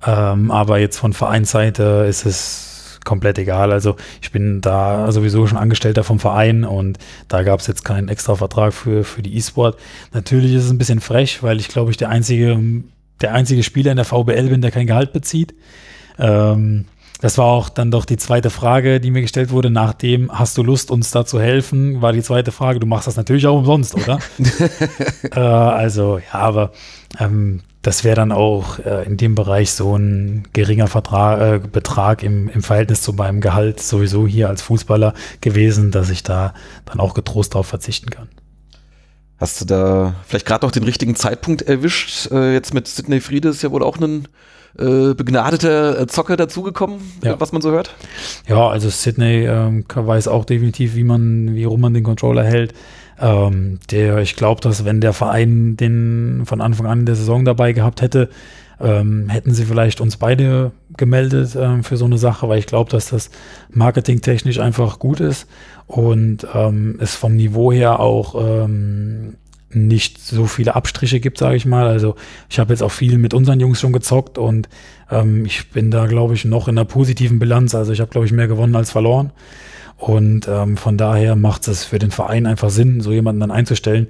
Ähm, 0.05 0.49
aber 0.49 0.79
jetzt 0.79 0.97
von 0.97 1.13
Vereinsseite 1.13 2.05
ist 2.09 2.25
es 2.25 2.78
komplett 3.09 3.39
egal. 3.39 3.71
Also 3.71 3.95
ich 4.21 4.31
bin 4.31 4.61
da 4.61 5.11
sowieso 5.11 5.47
schon 5.47 5.57
Angestellter 5.57 6.03
vom 6.03 6.19
Verein 6.19 6.63
und 6.63 6.99
da 7.27 7.41
gab 7.41 7.59
es 7.59 7.65
jetzt 7.65 7.83
keinen 7.83 8.07
extra 8.07 8.35
Vertrag 8.35 8.71
für, 8.71 9.03
für 9.03 9.23
die 9.23 9.35
E-Sport. 9.35 9.79
Natürlich 10.13 10.53
ist 10.53 10.65
es 10.65 10.69
ein 10.69 10.77
bisschen 10.77 10.99
frech, 10.99 11.41
weil 11.41 11.59
ich 11.59 11.69
glaube 11.69 11.89
ich 11.89 11.97
der 11.97 12.09
einzige, 12.09 12.59
der 13.19 13.33
einzige 13.33 13.63
Spieler 13.63 13.89
in 13.89 13.97
der 13.97 14.05
VBL 14.05 14.49
bin, 14.49 14.61
der 14.61 14.69
kein 14.69 14.85
Gehalt 14.85 15.11
bezieht. 15.11 15.55
Ähm, 16.19 16.85
das 17.19 17.37
war 17.39 17.47
auch 17.47 17.67
dann 17.67 17.89
doch 17.89 18.05
die 18.05 18.15
zweite 18.15 18.51
Frage, 18.51 18.99
die 19.01 19.09
mir 19.09 19.21
gestellt 19.21 19.49
wurde. 19.49 19.71
Nachdem 19.71 20.31
hast 20.31 20.55
du 20.57 20.63
Lust, 20.63 20.91
uns 20.91 21.09
da 21.09 21.25
zu 21.25 21.41
helfen, 21.41 22.03
war 22.03 22.13
die 22.13 22.21
zweite 22.21 22.51
Frage. 22.51 22.79
Du 22.79 22.85
machst 22.85 23.07
das 23.07 23.17
natürlich 23.17 23.47
auch 23.47 23.57
umsonst, 23.57 23.95
oder? 23.95 24.19
äh, 25.35 25.39
also 25.39 26.19
ja, 26.19 26.39
aber 26.39 26.71
ähm, 27.17 27.61
das 27.81 28.03
wäre 28.03 28.15
dann 28.15 28.31
auch 28.31 28.79
äh, 28.79 29.05
in 29.05 29.17
dem 29.17 29.35
Bereich 29.35 29.71
so 29.71 29.95
ein 29.95 30.43
geringer 30.53 30.87
Vertrag, 30.87 31.41
äh, 31.41 31.59
Betrag 31.59 32.23
im, 32.23 32.49
im 32.49 32.61
Verhältnis 32.61 33.01
zu 33.01 33.13
meinem 33.13 33.41
Gehalt 33.41 33.79
sowieso 33.79 34.27
hier 34.27 34.49
als 34.49 34.61
Fußballer 34.61 35.13
gewesen, 35.41 35.91
dass 35.91 36.09
ich 36.09 36.23
da 36.23 36.53
dann 36.85 36.99
auch 36.99 37.13
getrost 37.13 37.53
darauf 37.53 37.67
verzichten 37.67 38.09
kann. 38.09 38.27
Hast 39.37 39.61
du 39.61 39.65
da 39.65 40.15
vielleicht 40.27 40.45
gerade 40.45 40.65
noch 40.65 40.71
den 40.71 40.83
richtigen 40.83 41.15
Zeitpunkt 41.15 41.61
erwischt? 41.61 42.29
Äh, 42.31 42.53
jetzt 42.53 42.73
mit 42.73 42.87
Sidney 42.87 43.21
Friede 43.21 43.49
ist 43.49 43.63
ja 43.63 43.71
wohl 43.71 43.83
auch 43.83 43.97
ein 43.97 44.27
äh, 44.77 45.13
begnadeter 45.13 46.05
Zocker 46.09 46.35
dazugekommen, 46.35 46.99
ja. 47.23 47.39
was 47.39 47.53
man 47.53 47.61
so 47.61 47.71
hört. 47.71 47.95
Ja, 48.47 48.67
also 48.67 48.89
Sidney 48.89 49.45
ähm, 49.45 49.85
weiß 49.93 50.27
auch 50.27 50.43
definitiv, 50.43 50.95
wie 50.95 51.05
man, 51.05 51.55
wie 51.55 51.63
rum 51.63 51.79
man 51.79 51.93
den 51.93 52.03
Controller 52.03 52.43
hält. 52.43 52.73
Ähm, 53.19 53.79
der, 53.91 54.19
ich 54.19 54.35
glaube, 54.35 54.61
dass 54.61 54.85
wenn 54.85 55.01
der 55.01 55.13
Verein 55.13 55.77
den 55.77 56.43
von 56.45 56.61
Anfang 56.61 56.87
an 56.87 57.05
der 57.05 57.15
Saison 57.15 57.45
dabei 57.45 57.73
gehabt 57.73 58.01
hätte, 58.01 58.29
ähm, 58.81 59.29
hätten 59.29 59.53
sie 59.53 59.65
vielleicht 59.65 59.99
uns 59.99 60.17
beide 60.17 60.71
gemeldet 60.95 61.55
ähm, 61.59 61.83
für 61.83 61.97
so 61.97 62.05
eine 62.05 62.17
Sache, 62.17 62.47
weil 62.47 62.59
ich 62.59 62.65
glaube, 62.65 62.89
dass 62.89 63.09
das 63.09 63.29
marketingtechnisch 63.71 64.59
einfach 64.59 64.99
gut 64.99 65.19
ist 65.19 65.47
und 65.87 66.47
ähm, 66.53 66.97
es 66.99 67.15
vom 67.15 67.35
Niveau 67.35 67.71
her 67.71 67.99
auch 67.99 68.35
ähm, 68.39 69.35
nicht 69.71 70.19
so 70.19 70.45
viele 70.45 70.75
Abstriche 70.75 71.19
gibt, 71.19 71.37
sage 71.37 71.55
ich 71.55 71.65
mal. 71.65 71.87
Also 71.87 72.15
ich 72.49 72.59
habe 72.59 72.71
jetzt 72.71 72.81
auch 72.81 72.91
viel 72.91 73.17
mit 73.17 73.33
unseren 73.33 73.59
Jungs 73.59 73.79
schon 73.79 73.93
gezockt 73.93 74.37
und 74.37 74.69
ähm, 75.11 75.45
ich 75.45 75.69
bin 75.71 75.91
da, 75.91 76.07
glaube 76.07 76.33
ich, 76.33 76.45
noch 76.45 76.67
in 76.67 76.77
einer 76.77 76.85
positiven 76.85 77.39
Bilanz. 77.39 77.75
Also 77.75 77.91
ich 77.91 77.99
habe, 77.99 78.09
glaube 78.09 78.25
ich, 78.25 78.31
mehr 78.31 78.47
gewonnen 78.47 78.75
als 78.75 78.91
verloren. 78.91 79.31
Und 79.99 80.47
ähm, 80.47 80.77
von 80.77 80.97
daher 80.97 81.35
macht 81.35 81.67
es 81.67 81.83
für 81.83 81.99
den 81.99 82.11
Verein 82.11 82.45
einfach 82.45 82.69
Sinn, 82.69 83.01
so 83.01 83.11
jemanden 83.11 83.41
dann 83.41 83.51
einzustellen. 83.51 84.07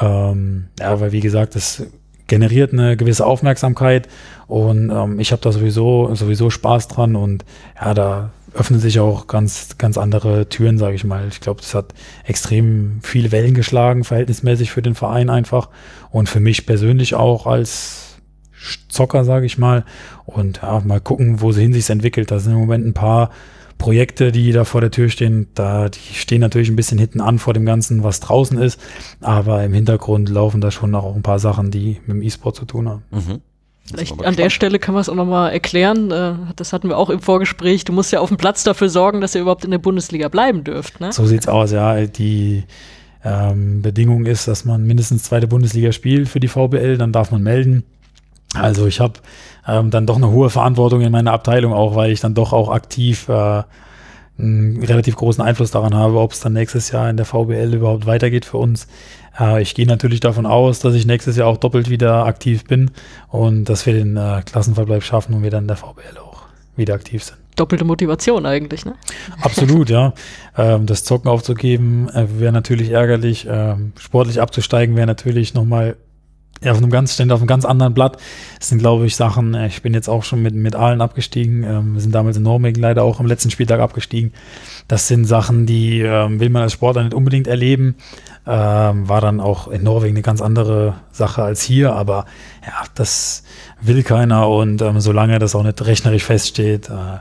Ähm, 0.00 0.66
ja, 0.78 1.00
weil 1.00 1.12
wie 1.12 1.20
gesagt, 1.20 1.54
das 1.54 1.86
generiert 2.26 2.72
eine 2.72 2.96
gewisse 2.96 3.26
Aufmerksamkeit 3.26 4.08
und 4.46 4.90
ähm, 4.90 5.18
ich 5.18 5.32
habe 5.32 5.42
da 5.42 5.50
sowieso 5.50 6.14
sowieso 6.14 6.48
Spaß 6.48 6.86
dran 6.86 7.16
und 7.16 7.44
ja, 7.80 7.92
da 7.92 8.30
öffnen 8.54 8.80
sich 8.80 9.00
auch 9.00 9.26
ganz, 9.26 9.78
ganz 9.78 9.98
andere 9.98 10.48
Türen, 10.48 10.78
sage 10.78 10.94
ich 10.94 11.04
mal. 11.04 11.26
Ich 11.28 11.40
glaube, 11.40 11.60
das 11.60 11.74
hat 11.74 11.94
extrem 12.24 13.00
viele 13.02 13.32
Wellen 13.32 13.54
geschlagen, 13.54 14.04
verhältnismäßig 14.04 14.70
für 14.70 14.82
den 14.82 14.94
Verein 14.94 15.30
einfach 15.30 15.68
und 16.10 16.28
für 16.28 16.40
mich 16.40 16.66
persönlich 16.66 17.14
auch 17.14 17.46
als 17.46 18.16
Zocker, 18.88 19.24
sage 19.24 19.46
ich 19.46 19.58
mal. 19.58 19.84
Und 20.26 20.60
ja, 20.62 20.80
mal 20.84 21.00
gucken, 21.00 21.40
wo 21.40 21.52
sie 21.52 21.62
hin 21.62 21.72
sich 21.72 21.88
entwickelt. 21.90 22.30
Da 22.30 22.38
sind 22.38 22.52
im 22.52 22.58
Moment 22.58 22.86
ein 22.86 22.94
paar 22.94 23.30
Projekte, 23.80 24.30
die 24.30 24.52
da 24.52 24.64
vor 24.64 24.80
der 24.80 24.92
Tür 24.92 25.08
stehen. 25.08 25.48
Da, 25.54 25.88
die 25.88 26.14
stehen 26.14 26.40
natürlich 26.40 26.68
ein 26.68 26.76
bisschen 26.76 26.98
hinten 26.98 27.20
an 27.20 27.40
vor 27.40 27.54
dem 27.54 27.66
Ganzen, 27.66 28.04
was 28.04 28.20
draußen 28.20 28.58
ist. 28.58 28.78
Aber 29.20 29.64
im 29.64 29.72
Hintergrund 29.72 30.28
laufen 30.28 30.60
da 30.60 30.70
schon 30.70 30.94
auch 30.94 31.16
ein 31.16 31.22
paar 31.22 31.40
Sachen, 31.40 31.72
die 31.72 31.98
mit 32.06 32.16
dem 32.16 32.22
E-Sport 32.22 32.54
zu 32.54 32.66
tun 32.66 32.88
haben. 32.88 33.02
Mhm. 33.10 33.40
Vielleicht 33.86 34.22
an 34.22 34.36
der 34.36 34.50
Stelle 34.50 34.78
kann 34.78 34.94
man 34.94 35.00
es 35.00 35.08
auch 35.08 35.14
nochmal 35.14 35.52
erklären. 35.52 36.10
Äh, 36.10 36.34
das 36.54 36.72
hatten 36.72 36.88
wir 36.88 36.98
auch 36.98 37.10
im 37.10 37.20
Vorgespräch. 37.20 37.84
Du 37.84 37.92
musst 37.92 38.12
ja 38.12 38.20
auf 38.20 38.28
dem 38.28 38.36
Platz 38.36 38.62
dafür 38.62 38.88
sorgen, 38.88 39.20
dass 39.20 39.34
ihr 39.34 39.40
überhaupt 39.40 39.64
in 39.64 39.72
der 39.72 39.78
Bundesliga 39.78 40.28
bleiben 40.28 40.62
dürft. 40.62 41.00
Ne? 41.00 41.12
So 41.12 41.26
sieht's 41.26 41.48
aus, 41.48 41.72
ja. 41.72 42.04
Die 42.04 42.64
ähm, 43.24 43.82
Bedingung 43.82 44.26
ist, 44.26 44.46
dass 44.46 44.64
man 44.64 44.84
mindestens 44.84 45.24
zweite 45.24 45.48
Bundesliga 45.48 45.90
spielt 45.90 46.28
für 46.28 46.38
die 46.38 46.48
VBL, 46.48 46.98
dann 46.98 47.12
darf 47.12 47.30
man 47.30 47.42
melden. 47.42 47.84
Also 48.54 48.86
ich 48.86 49.00
habe 49.00 49.14
ähm, 49.70 49.90
dann 49.90 50.06
doch 50.06 50.16
eine 50.16 50.30
hohe 50.30 50.50
Verantwortung 50.50 51.00
in 51.00 51.12
meiner 51.12 51.32
Abteilung 51.32 51.72
auch, 51.72 51.94
weil 51.94 52.10
ich 52.10 52.20
dann 52.20 52.34
doch 52.34 52.52
auch 52.52 52.70
aktiv 52.70 53.28
äh, 53.28 53.62
einen 54.38 54.82
relativ 54.82 55.16
großen 55.16 55.44
Einfluss 55.44 55.70
daran 55.70 55.94
habe, 55.94 56.18
ob 56.18 56.32
es 56.32 56.40
dann 56.40 56.54
nächstes 56.54 56.90
Jahr 56.90 57.10
in 57.10 57.16
der 57.16 57.26
VBL 57.26 57.74
überhaupt 57.74 58.06
weitergeht 58.06 58.44
für 58.44 58.56
uns. 58.56 58.86
Äh, 59.38 59.62
ich 59.62 59.74
gehe 59.74 59.86
natürlich 59.86 60.20
davon 60.20 60.46
aus, 60.46 60.80
dass 60.80 60.94
ich 60.94 61.06
nächstes 61.06 61.36
Jahr 61.36 61.48
auch 61.48 61.58
doppelt 61.58 61.90
wieder 61.90 62.26
aktiv 62.26 62.64
bin 62.64 62.90
und 63.28 63.64
dass 63.66 63.86
wir 63.86 63.92
den 63.92 64.16
äh, 64.16 64.42
Klassenverbleib 64.44 65.02
schaffen 65.02 65.34
und 65.34 65.42
wir 65.42 65.50
dann 65.50 65.64
in 65.64 65.68
der 65.68 65.76
VBL 65.76 66.18
auch 66.18 66.42
wieder 66.76 66.94
aktiv 66.94 67.22
sind. 67.22 67.38
Doppelte 67.56 67.84
Motivation 67.84 68.46
eigentlich, 68.46 68.84
ne? 68.86 68.94
Absolut, 69.42 69.90
ja. 69.90 70.14
Ähm, 70.56 70.86
das 70.86 71.04
Zocken 71.04 71.28
aufzugeben 71.28 72.08
äh, 72.08 72.26
wäre 72.38 72.52
natürlich 72.52 72.90
ärgerlich. 72.90 73.46
Ähm, 73.50 73.92
sportlich 73.98 74.40
abzusteigen 74.40 74.96
wäre 74.96 75.06
natürlich 75.06 75.52
nochmal 75.52 75.96
auf 76.66 76.76
einem 76.76 76.90
ganz, 76.90 77.14
stehen 77.14 77.32
auf 77.32 77.40
einem 77.40 77.46
ganz 77.46 77.64
anderen 77.64 77.94
Blatt. 77.94 78.18
Das 78.58 78.68
sind, 78.68 78.78
glaube 78.78 79.06
ich, 79.06 79.16
Sachen, 79.16 79.54
äh, 79.54 79.66
ich 79.68 79.82
bin 79.82 79.94
jetzt 79.94 80.08
auch 80.08 80.24
schon 80.24 80.42
mit, 80.42 80.54
mit 80.54 80.76
Aalen 80.76 81.00
abgestiegen. 81.00 81.64
Ähm, 81.64 81.94
wir 81.94 82.00
sind 82.00 82.14
damals 82.14 82.36
in 82.36 82.42
Norwegen 82.42 82.80
leider 82.80 83.02
auch 83.02 83.20
am 83.20 83.26
letzten 83.26 83.50
Spieltag 83.50 83.80
abgestiegen. 83.80 84.32
Das 84.88 85.08
sind 85.08 85.24
Sachen, 85.24 85.66
die 85.66 86.00
ähm, 86.00 86.40
will 86.40 86.50
man 86.50 86.62
als 86.62 86.72
Sportler 86.72 87.04
nicht 87.04 87.14
unbedingt 87.14 87.46
erleben. 87.46 87.94
Ähm, 88.46 89.08
war 89.08 89.20
dann 89.20 89.40
auch 89.40 89.68
in 89.68 89.82
Norwegen 89.82 90.16
eine 90.16 90.22
ganz 90.22 90.42
andere 90.42 90.94
Sache 91.12 91.42
als 91.42 91.62
hier, 91.62 91.94
aber 91.94 92.26
ja, 92.66 92.84
das 92.94 93.44
will 93.80 94.02
keiner 94.02 94.48
und 94.48 94.82
ähm, 94.82 95.00
solange 95.00 95.38
das 95.38 95.54
auch 95.54 95.62
nicht 95.62 95.84
rechnerisch 95.84 96.24
feststeht, 96.24 96.88
äh, 96.88 97.20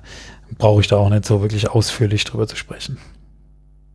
brauche 0.58 0.82
ich 0.82 0.88
da 0.88 0.98
auch 0.98 1.10
nicht 1.10 1.26
so 1.26 1.42
wirklich 1.42 1.70
ausführlich 1.70 2.24
drüber 2.24 2.48
zu 2.48 2.56
sprechen. 2.56 2.98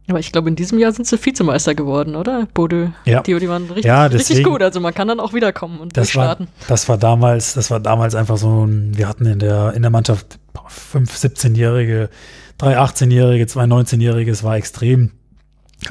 Aber 0.09 0.19
ich 0.19 0.33
glaube, 0.33 0.51
in 0.51 0.57
diesem 0.57 0.79
Jahr 0.79 0.93
sind 0.93 1.07
sie 1.07 1.25
Vizemeister 1.25 1.75
geworden, 1.75 2.15
oder? 2.15 2.47
Bode, 2.53 2.93
ja. 3.07 3.23
die, 3.23 3.39
die 3.39 3.49
waren 3.49 3.65
richtig, 3.65 3.87
ja, 3.87 4.09
deswegen, 4.09 4.35
richtig 4.35 4.45
gut. 4.45 4.63
Also 4.63 4.81
man 4.81 4.93
kann 4.93 5.09
dann 5.09 5.19
auch 5.19 5.33
wiederkommen 5.33 5.81
und 5.81 5.97
das 5.97 6.09
durchstarten. 6.09 6.47
War, 6.47 6.69
das 6.69 6.89
war 6.89 6.99
damals, 6.99 7.55
das 7.55 7.71
war 7.71 7.81
damals 7.81 8.15
einfach 8.15 8.37
so 8.37 8.67
ein, 8.67 8.97
wir 8.99 9.09
hatten 9.09 9.25
in 9.25 9.39
der, 9.39 9.73
in 9.73 9.81
der 9.81 9.91
Mannschaft 9.91 10.39
fünf 10.69 11.15
17-Jährige, 11.15 12.11
drei 12.59 12.79
18-Jährige, 12.79 13.47
zwei 13.47 13.65
19-Jährige, 13.65 14.31
es 14.31 14.45
war 14.45 14.57
extrem. 14.57 15.13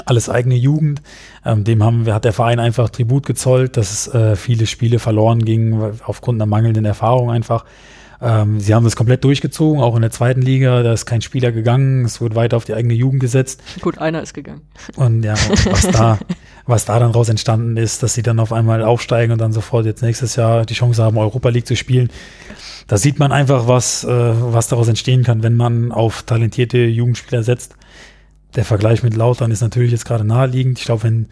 Alles 0.05 0.30
eigene 0.30 0.55
Jugend. 0.55 1.01
Ähm, 1.45 1.64
dem 1.64 1.84
haben 1.84 2.05
wir, 2.05 2.16
hat 2.16 2.26
der 2.26 2.34
Verein 2.34 2.59
einfach 2.59 2.89
Tribut 2.89 3.26
gezollt, 3.26 3.78
dass 3.78 3.91
es 3.91 4.14
äh, 4.14 4.36
viele 4.36 4.66
Spiele 4.66 4.97
verloren 4.97 5.43
gingen, 5.43 5.99
aufgrund 6.05 6.41
einer 6.41 6.47
mangelnden 6.47 6.86
Erfahrung 6.86 7.30
einfach. 7.30 7.66
Ähm, 8.24 8.61
sie 8.61 8.74
haben 8.74 8.86
das 8.86 8.95
komplett 8.95 9.24
durchgezogen, 9.26 9.82
auch 9.82 9.95
in 9.95 10.01
der 10.01 10.11
zweiten 10.11 10.41
Liga. 10.41 10.82
Da 10.82 10.93
ist 10.93 11.05
kein 11.05 11.21
Spieler 11.21 11.51
gegangen. 11.51 12.05
Es 12.05 12.21
wurde 12.21 12.36
weiter 12.36 12.55
auf 12.55 12.63
die 12.63 12.74
eigene 12.74 12.93
Jugend 12.93 13.19
gesetzt. 13.19 13.61
Gut, 13.82 13.97
einer 13.97 14.21
ist 14.21 14.34
gegangen. 14.34 14.61
Und 14.95 15.24
ja, 15.24 15.34
was 15.65 15.88
da, 15.88 16.19
was 16.65 16.86
da 16.86 16.99
dann 16.99 17.11
raus 17.11 17.28
entstanden 17.28 17.76
ist, 17.76 18.01
dass 18.01 18.13
sie 18.13 18.24
dann 18.24 18.39
auf 18.39 18.53
einmal 18.53 18.82
aufsteigen 18.82 19.34
und 19.34 19.41
dann 19.41 19.51
sofort 19.51 19.86
jetzt 19.86 20.01
nächstes 20.01 20.38
Jahr 20.38 20.65
die 20.65 20.74
Chance 20.74 21.03
haben, 21.03 21.17
Europa 21.17 21.49
League 21.49 21.67
zu 21.67 21.76
spielen. 21.76 22.09
Da 22.88 22.97
sieht 22.97 23.19
man 23.19 23.34
einfach, 23.34 23.67
was, 23.67 24.05
äh, 24.05 24.07
was 24.09 24.69
daraus 24.69 24.88
entstehen 24.88 25.24
kann, 25.24 25.43
wenn 25.43 25.55
man 25.55 25.91
auf 25.91 26.24
talentierte 26.24 26.78
Jugendspieler 26.78 27.43
setzt. 27.43 27.76
Der 28.55 28.63
Vergleich 28.63 29.03
mit 29.03 29.17
Lautern 29.17 29.51
ist 29.51 29.61
natürlich 29.61 29.91
jetzt 29.91 30.05
gerade 30.05 30.24
naheliegend. 30.24 30.80
Ich 30.80 30.86
glaube, 30.86 31.03
wenn 31.03 31.28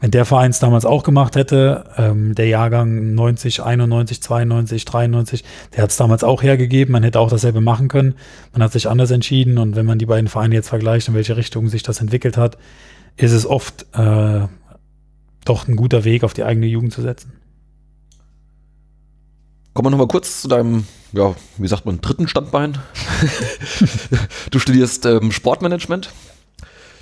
wenn 0.00 0.10
der 0.10 0.24
Verein 0.24 0.50
es 0.50 0.58
damals 0.58 0.84
auch 0.84 1.02
gemacht 1.02 1.36
hätte, 1.36 1.84
ähm, 1.96 2.34
der 2.34 2.46
Jahrgang 2.46 3.14
90, 3.14 3.62
91, 3.62 4.22
92, 4.22 4.84
93, 4.84 5.44
der 5.74 5.82
hat 5.82 5.90
es 5.90 5.96
damals 5.96 6.24
auch 6.24 6.42
hergegeben, 6.42 6.92
man 6.92 7.02
hätte 7.02 7.20
auch 7.20 7.30
dasselbe 7.30 7.60
machen 7.60 7.88
können. 7.88 8.14
Man 8.52 8.62
hat 8.62 8.72
sich 8.72 8.88
anders 8.88 9.10
entschieden 9.10 9.58
und 9.58 9.76
wenn 9.76 9.86
man 9.86 9.98
die 9.98 10.06
beiden 10.06 10.28
Vereine 10.28 10.54
jetzt 10.54 10.68
vergleicht, 10.68 11.08
in 11.08 11.14
welche 11.14 11.36
Richtung 11.36 11.68
sich 11.68 11.82
das 11.82 12.00
entwickelt 12.00 12.36
hat, 12.36 12.58
ist 13.16 13.32
es 13.32 13.46
oft 13.46 13.86
äh, 13.94 14.46
doch 15.44 15.68
ein 15.68 15.76
guter 15.76 16.04
Weg, 16.04 16.24
auf 16.24 16.34
die 16.34 16.44
eigene 16.44 16.66
Jugend 16.66 16.92
zu 16.92 17.02
setzen. 17.02 17.32
Kommen 19.74 19.86
wir 19.86 19.90
nochmal 19.90 20.08
kurz 20.08 20.42
zu 20.42 20.48
deinem, 20.48 20.86
ja, 21.12 21.34
wie 21.58 21.66
sagt 21.66 21.84
man, 21.84 22.00
dritten 22.00 22.28
Standbein. 22.28 22.78
du 24.50 24.58
studierst 24.58 25.04
ähm, 25.04 25.32
Sportmanagement. 25.32 26.12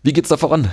Wie 0.03 0.13
geht's 0.13 0.31
da 0.31 0.37
voran? 0.37 0.71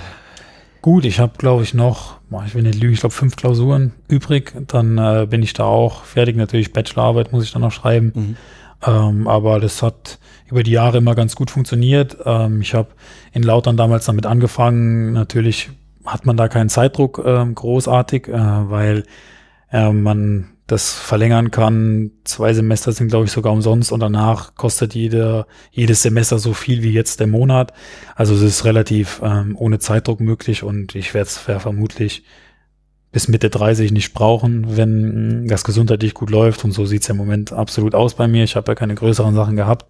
Gut, 0.82 1.04
ich 1.04 1.20
habe, 1.20 1.32
glaube 1.36 1.62
ich, 1.62 1.74
noch, 1.74 2.16
ich 2.46 2.54
will 2.54 2.62
nicht 2.62 2.80
lügen, 2.80 2.94
ich 2.94 3.00
glaube 3.00 3.14
fünf 3.14 3.36
Klausuren 3.36 3.92
übrig. 4.08 4.54
Dann 4.68 4.96
äh, 4.96 5.26
bin 5.28 5.42
ich 5.42 5.52
da 5.52 5.64
auch 5.64 6.04
fertig. 6.04 6.36
Natürlich 6.36 6.72
Bachelorarbeit 6.72 7.32
muss 7.32 7.44
ich 7.44 7.52
dann 7.52 7.62
noch 7.62 7.72
schreiben. 7.72 8.12
Mhm. 8.14 8.36
Ähm, 8.86 9.28
aber 9.28 9.60
das 9.60 9.82
hat 9.82 10.18
über 10.48 10.62
die 10.62 10.70
Jahre 10.70 10.98
immer 10.98 11.14
ganz 11.14 11.36
gut 11.36 11.50
funktioniert. 11.50 12.16
Ähm, 12.24 12.62
ich 12.62 12.74
habe 12.74 12.88
in 13.32 13.42
Lautern 13.42 13.76
damals 13.76 14.06
damit 14.06 14.24
angefangen. 14.24 15.12
Natürlich 15.12 15.70
hat 16.06 16.24
man 16.24 16.38
da 16.38 16.48
keinen 16.48 16.70
Zeitdruck 16.70 17.18
äh, 17.24 17.44
großartig, 17.54 18.28
äh, 18.28 18.32
weil 18.32 19.04
äh, 19.70 19.92
man 19.92 20.48
das 20.70 20.92
verlängern 20.92 21.50
kann. 21.50 22.12
Zwei 22.24 22.52
Semester 22.52 22.92
sind, 22.92 23.08
glaube 23.08 23.24
ich, 23.24 23.32
sogar 23.32 23.52
umsonst 23.52 23.90
und 23.92 24.00
danach 24.00 24.54
kostet 24.54 24.94
jede, 24.94 25.46
jedes 25.70 26.02
Semester 26.02 26.38
so 26.38 26.52
viel 26.54 26.82
wie 26.82 26.92
jetzt 26.92 27.20
der 27.20 27.26
Monat. 27.26 27.72
Also 28.14 28.34
es 28.34 28.42
ist 28.42 28.64
relativ 28.64 29.20
ähm, 29.24 29.56
ohne 29.58 29.78
Zeitdruck 29.78 30.20
möglich 30.20 30.62
und 30.62 30.94
ich 30.94 31.14
werde 31.14 31.28
es 31.28 31.38
vermutlich 31.38 32.22
bis 33.12 33.26
Mitte 33.26 33.50
30 33.50 33.90
nicht 33.90 34.14
brauchen, 34.14 34.76
wenn 34.76 35.48
das 35.48 35.64
gesundheitlich 35.64 36.14
gut 36.14 36.30
läuft. 36.30 36.64
Und 36.64 36.70
so 36.70 36.86
sieht's 36.86 37.08
im 37.08 37.16
Moment 37.16 37.52
absolut 37.52 37.94
aus 37.94 38.14
bei 38.14 38.28
mir. 38.28 38.44
Ich 38.44 38.54
habe 38.54 38.70
ja 38.70 38.76
keine 38.76 38.94
größeren 38.94 39.34
Sachen 39.34 39.56
gehabt. 39.56 39.86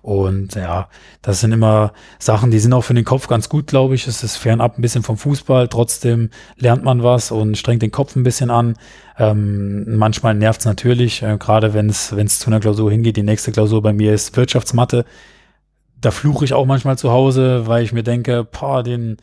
Und 0.00 0.54
ja, 0.54 0.88
das 1.22 1.40
sind 1.40 1.50
immer 1.50 1.92
Sachen, 2.20 2.52
die 2.52 2.60
sind 2.60 2.72
auch 2.72 2.82
für 2.82 2.94
den 2.94 3.04
Kopf 3.04 3.26
ganz 3.26 3.48
gut, 3.48 3.66
glaube 3.66 3.96
ich. 3.96 4.06
Es 4.06 4.22
ist 4.22 4.36
fernab 4.36 4.78
ein 4.78 4.82
bisschen 4.82 5.02
vom 5.02 5.16
Fußball. 5.16 5.66
Trotzdem 5.68 6.30
lernt 6.56 6.84
man 6.84 7.02
was 7.02 7.32
und 7.32 7.58
strengt 7.58 7.82
den 7.82 7.90
Kopf 7.90 8.14
ein 8.14 8.22
bisschen 8.22 8.50
an. 8.50 8.76
Ähm, 9.18 9.96
manchmal 9.96 10.34
nervt's 10.34 10.64
natürlich, 10.64 11.22
äh, 11.22 11.36
gerade 11.38 11.74
wenn 11.74 11.88
es 11.88 12.38
zu 12.38 12.46
einer 12.46 12.60
Klausur 12.60 12.92
hingeht. 12.92 13.16
Die 13.16 13.24
nächste 13.24 13.50
Klausur 13.50 13.82
bei 13.82 13.92
mir 13.92 14.14
ist 14.14 14.36
Wirtschaftsmathe. 14.36 15.04
Da 16.00 16.12
fluche 16.12 16.44
ich 16.44 16.54
auch 16.54 16.66
manchmal 16.66 16.96
zu 16.96 17.10
Hause, 17.10 17.66
weil 17.66 17.82
ich 17.82 17.92
mir 17.92 18.04
denke, 18.04 18.44
boah, 18.44 18.84
den 18.84 19.16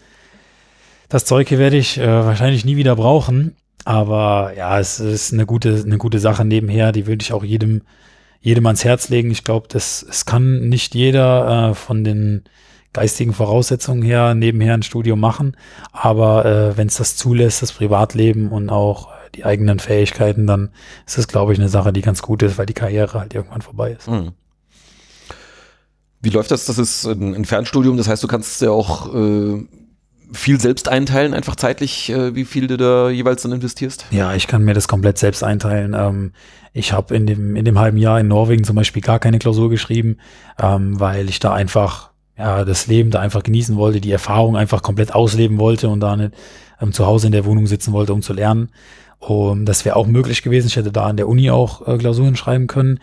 das 1.10 1.26
Zeug 1.26 1.49
hier 1.49 1.60
werde 1.60 1.78
ich 1.78 1.97
äh, 1.97 2.07
wahrscheinlich 2.07 2.64
nie 2.66 2.78
wieder 2.78 2.95
brauchen. 2.95 3.55
Aber 3.84 4.53
ja, 4.55 4.80
es 4.80 4.99
ist 4.99 5.34
eine 5.34 5.45
gute, 5.45 5.82
eine 5.84 5.97
gute 5.97 6.20
Sache 6.20 6.45
nebenher. 6.45 6.91
Die 6.91 7.07
würde 7.07 7.24
ich 7.24 7.34
auch 7.34 7.43
jedem, 7.43 7.82
jedem 8.41 8.66
ans 8.68 8.84
Herz 8.84 9.10
legen. 9.10 9.32
Ich 9.32 9.43
glaube, 9.43 9.68
das, 9.70 10.05
es 10.07 10.26
kann 10.26 10.70
nicht 10.70 10.93
jeder 10.93 11.72
äh, 11.72 11.74
von 11.74 12.03
den 12.03 12.43
geistigen 12.93 13.34
Voraussetzungen 13.34 14.01
her 14.01 14.36
nebenher 14.36 14.74
ein 14.74 14.84
Studium 14.84 15.20
machen. 15.20 15.55
Aber 15.91 16.45
äh, 16.45 16.78
wenn 16.78 16.88
es 16.88 16.97
das 16.97 17.16
zulässt, 17.16 17.62
das 17.62 17.74
Privatleben 17.74 18.49
und 18.49 18.70
auch 18.70 19.10
die 19.36 19.45
eigenen 19.45 19.80
Fähigkeiten, 19.80 20.47
dann 20.47 20.70
ist 21.05 21.18
das, 21.18 21.28
glaube 21.28 21.53
ich, 21.53 21.60
eine 21.60 21.70
Sache, 21.70 21.93
die 21.93 22.01
ganz 22.01 22.22
gut 22.22 22.43
ist, 22.43 22.57
weil 22.57 22.66
die 22.66 22.74
Karriere 22.74 23.20
halt 23.20 23.34
irgendwann 23.34 23.62
vorbei 23.62 23.91
ist. 23.91 24.07
Mhm. 24.07 24.32
Wie 26.22 26.30
läuft 26.30 26.51
das? 26.51 26.66
Das 26.66 26.78
ist 26.78 27.05
ein, 27.05 27.34
ein 27.34 27.45
Fernstudium, 27.45 27.95
das 27.95 28.07
heißt, 28.07 28.22
du 28.24 28.28
kannst 28.28 28.62
ja 28.62 28.72
auch 28.72 29.14
äh, 29.14 29.66
viel 30.32 30.59
selbst 30.59 30.89
einteilen, 30.89 31.34
einfach 31.34 31.56
zeitlich, 31.56 32.10
äh, 32.10 32.35
wie 32.35 32.45
viel 32.45 32.68
du 32.68 32.77
da 32.77 33.10
jeweils 33.10 33.41
dann 33.41 33.51
investierst? 33.51 34.06
Ja, 34.11 34.34
ich 34.34 34.47
kann 34.47 34.64
mir 34.64 34.73
das 34.73 34.88
komplett 34.88 35.18
selbst 35.18 35.43
einteilen. 35.43 35.95
Ähm, 35.97 36.31
ich 36.73 36.93
habe 36.93 37.15
in 37.15 37.26
dem, 37.26 37.56
in 37.56 37.65
dem 37.65 37.80
halben 37.80 37.97
Jahr 37.97 38.19
in 38.19 38.27
Norwegen 38.27 38.64
zum 38.64 38.76
Beispiel 38.76 39.01
gar 39.01 39.19
keine 39.19 39.39
Klausur 39.39 39.69
geschrieben, 39.69 40.18
ähm, 40.60 40.99
weil 40.99 41.30
ich 41.30 41.39
da 41.39 41.53
einfach 41.53 42.11
ja, 42.38 42.64
das 42.64 42.88
Leben 42.88 43.11
da 43.11 43.19
einfach 43.19 43.43
genießen 43.43 43.76
wollte, 43.76 44.01
die 44.01 44.11
Erfahrung 44.11 44.56
einfach 44.56 44.81
komplett 44.81 45.14
ausleben 45.14 45.60
wollte 45.60 45.89
und 45.89 45.99
da 45.99 46.15
nicht 46.15 46.34
ähm, 46.81 46.93
zu 46.93 47.06
Hause 47.06 47.27
in 47.27 47.34
der 47.34 47.45
Wohnung 47.45 47.68
sitzen 47.68 47.91
wollte, 47.91 48.14
um 48.14 48.22
zu 48.22 48.34
lernen. 48.34 48.69
Und 49.19 49.65
das 49.65 49.84
wäre 49.84 49.97
auch 49.97 50.07
möglich 50.07 50.41
gewesen. 50.43 50.68
Ich 50.68 50.77
hätte 50.77 50.93
da 50.93 51.06
an 51.06 51.18
der 51.18 51.27
Uni 51.27 51.51
auch 51.51 51.85
äh, 51.88 51.97
Klausuren 51.97 52.38
schreiben 52.38 52.68
können. 52.68 52.99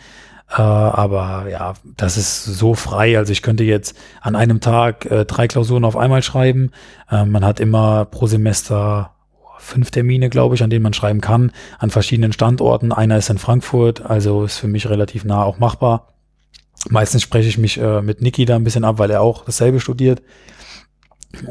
Äh, 0.50 0.62
aber 0.62 1.48
ja, 1.50 1.74
das 1.96 2.16
ist 2.16 2.44
so 2.44 2.74
frei. 2.74 3.18
Also 3.18 3.32
ich 3.32 3.42
könnte 3.42 3.64
jetzt 3.64 3.96
an 4.20 4.36
einem 4.36 4.60
Tag 4.60 5.06
äh, 5.06 5.24
drei 5.24 5.48
Klausuren 5.48 5.84
auf 5.84 5.96
einmal 5.96 6.22
schreiben. 6.22 6.70
Äh, 7.10 7.24
man 7.24 7.44
hat 7.44 7.60
immer 7.60 8.04
pro 8.04 8.26
Semester 8.26 9.12
fünf 9.58 9.90
Termine, 9.90 10.30
glaube 10.30 10.54
ich, 10.54 10.62
an 10.62 10.70
denen 10.70 10.82
man 10.82 10.92
schreiben 10.92 11.20
kann, 11.20 11.50
an 11.78 11.90
verschiedenen 11.90 12.32
Standorten. 12.32 12.92
Einer 12.92 13.16
ist 13.16 13.30
in 13.30 13.38
Frankfurt, 13.38 14.02
also 14.02 14.44
ist 14.44 14.58
für 14.58 14.68
mich 14.68 14.88
relativ 14.88 15.24
nah 15.24 15.42
auch 15.42 15.58
machbar. 15.58 16.12
Meistens 16.88 17.22
spreche 17.22 17.48
ich 17.48 17.58
mich 17.58 17.80
äh, 17.80 18.00
mit 18.00 18.20
Niki 18.20 18.44
da 18.44 18.54
ein 18.54 18.64
bisschen 18.64 18.84
ab, 18.84 18.98
weil 18.98 19.10
er 19.10 19.22
auch 19.22 19.44
dasselbe 19.44 19.80
studiert. 19.80 20.22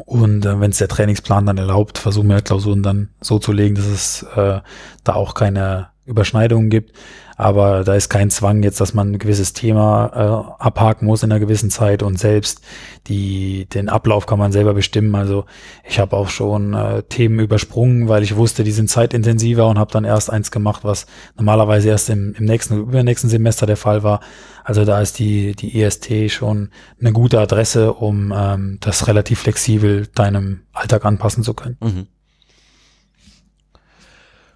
Und 0.06 0.46
äh, 0.46 0.60
wenn 0.60 0.70
es 0.70 0.78
der 0.78 0.88
Trainingsplan 0.88 1.44
dann 1.44 1.58
erlaubt, 1.58 1.98
versuchen 1.98 2.28
wir 2.28 2.40
Klausuren 2.40 2.82
dann 2.82 3.10
so 3.20 3.38
zu 3.38 3.52
legen, 3.52 3.74
dass 3.74 3.86
es 3.86 4.22
äh, 4.34 4.60
da 5.04 5.14
auch 5.14 5.34
keine 5.34 5.88
Überschneidungen 6.06 6.70
gibt. 6.70 6.92
Aber 7.38 7.84
da 7.84 7.94
ist 7.94 8.08
kein 8.08 8.30
Zwang 8.30 8.62
jetzt, 8.62 8.80
dass 8.80 8.94
man 8.94 9.12
ein 9.12 9.18
gewisses 9.18 9.52
Thema 9.52 10.54
äh, 10.58 10.62
abhaken 10.62 11.06
muss 11.06 11.22
in 11.22 11.30
einer 11.30 11.38
gewissen 11.38 11.68
Zeit 11.68 12.02
und 12.02 12.18
selbst 12.18 12.62
die, 13.08 13.66
den 13.66 13.90
Ablauf 13.90 14.24
kann 14.24 14.38
man 14.38 14.52
selber 14.52 14.72
bestimmen. 14.72 15.14
Also 15.14 15.44
ich 15.84 15.98
habe 15.98 16.16
auch 16.16 16.30
schon 16.30 16.72
äh, 16.72 17.02
Themen 17.02 17.38
übersprungen, 17.38 18.08
weil 18.08 18.22
ich 18.22 18.36
wusste, 18.36 18.64
die 18.64 18.72
sind 18.72 18.88
zeitintensiver 18.88 19.68
und 19.68 19.78
habe 19.78 19.92
dann 19.92 20.04
erst 20.04 20.30
eins 20.30 20.50
gemacht, 20.50 20.82
was 20.82 21.06
normalerweise 21.36 21.90
erst 21.90 22.08
im, 22.08 22.34
im 22.38 22.46
nächsten, 22.46 22.78
übernächsten 22.78 23.28
Semester 23.28 23.66
der 23.66 23.76
Fall 23.76 24.02
war. 24.02 24.20
Also 24.64 24.86
da 24.86 25.02
ist 25.02 25.18
die, 25.18 25.54
die 25.54 25.82
EST 25.82 26.30
schon 26.30 26.70
eine 26.98 27.12
gute 27.12 27.38
Adresse, 27.38 27.92
um 27.92 28.32
ähm, 28.34 28.78
das 28.80 29.08
relativ 29.08 29.40
flexibel 29.40 30.06
deinem 30.14 30.62
Alltag 30.72 31.04
anpassen 31.04 31.42
zu 31.42 31.52
können. 31.52 31.76
Mhm 31.82 32.06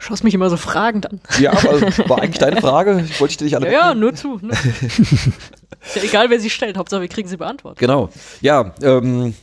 schaust 0.01 0.25
mich 0.25 0.35
immer 0.35 0.51
so 0.51 0.57
fragend 0.57 1.09
an. 1.11 1.21
Ja, 1.39 1.53
aber 1.53 1.81
war 2.09 2.23
eigentlich 2.23 2.39
deine 2.39 2.61
Frage. 2.61 3.05
Ich 3.09 3.21
wollte 3.21 3.33
ich 3.33 3.37
dir 3.37 3.45
nicht 3.45 3.57
alle. 3.57 3.67
Ja, 3.67 3.91
ja 3.91 3.95
nur 3.95 4.15
zu. 4.15 4.39
Nur. 4.43 4.53
ja 5.95 6.03
egal, 6.03 6.31
wer 6.31 6.41
sie 6.41 6.51
stellt. 6.51 6.77
Hauptsache, 6.77 7.01
wir 7.01 7.09
kriegen 7.09 7.29
sie 7.29 7.37
beantwortet. 7.37 7.79
Genau. 7.79 8.09
Ja, 8.41 8.75
ähm, 8.83 9.35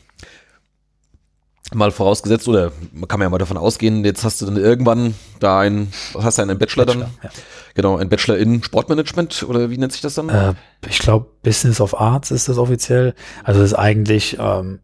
mal 1.73 1.91
vorausgesetzt, 1.91 2.47
oder 2.47 2.71
man 2.91 3.07
kann 3.07 3.21
ja 3.21 3.29
mal 3.29 3.37
davon 3.37 3.57
ausgehen, 3.57 4.03
jetzt 4.05 4.23
hast 4.23 4.41
du 4.41 4.45
dann 4.45 4.57
irgendwann 4.57 5.15
da 5.39 5.59
ein, 5.59 5.91
hast 6.17 6.37
du 6.37 6.41
einen 6.41 6.57
Bachelor, 6.57 6.85
Bachelor 6.85 7.05
dann? 7.05 7.13
Ja. 7.23 7.29
Genau, 7.75 7.97
ein 7.97 8.09
Bachelor 8.09 8.37
in 8.37 8.63
Sportmanagement 8.63 9.43
oder 9.43 9.69
wie 9.69 9.77
nennt 9.77 9.91
sich 9.91 10.01
das 10.01 10.15
dann? 10.15 10.29
Äh, 10.29 10.53
ich 10.89 10.99
glaube, 10.99 11.27
Business 11.43 11.79
of 11.79 11.99
Arts 11.99 12.31
ist 12.31 12.49
das 12.49 12.57
offiziell. 12.57 13.13
Also 13.43 13.61
das 13.61 13.71
ist 13.71 13.77
eigentlich 13.77 14.37
ähm, 14.39 14.79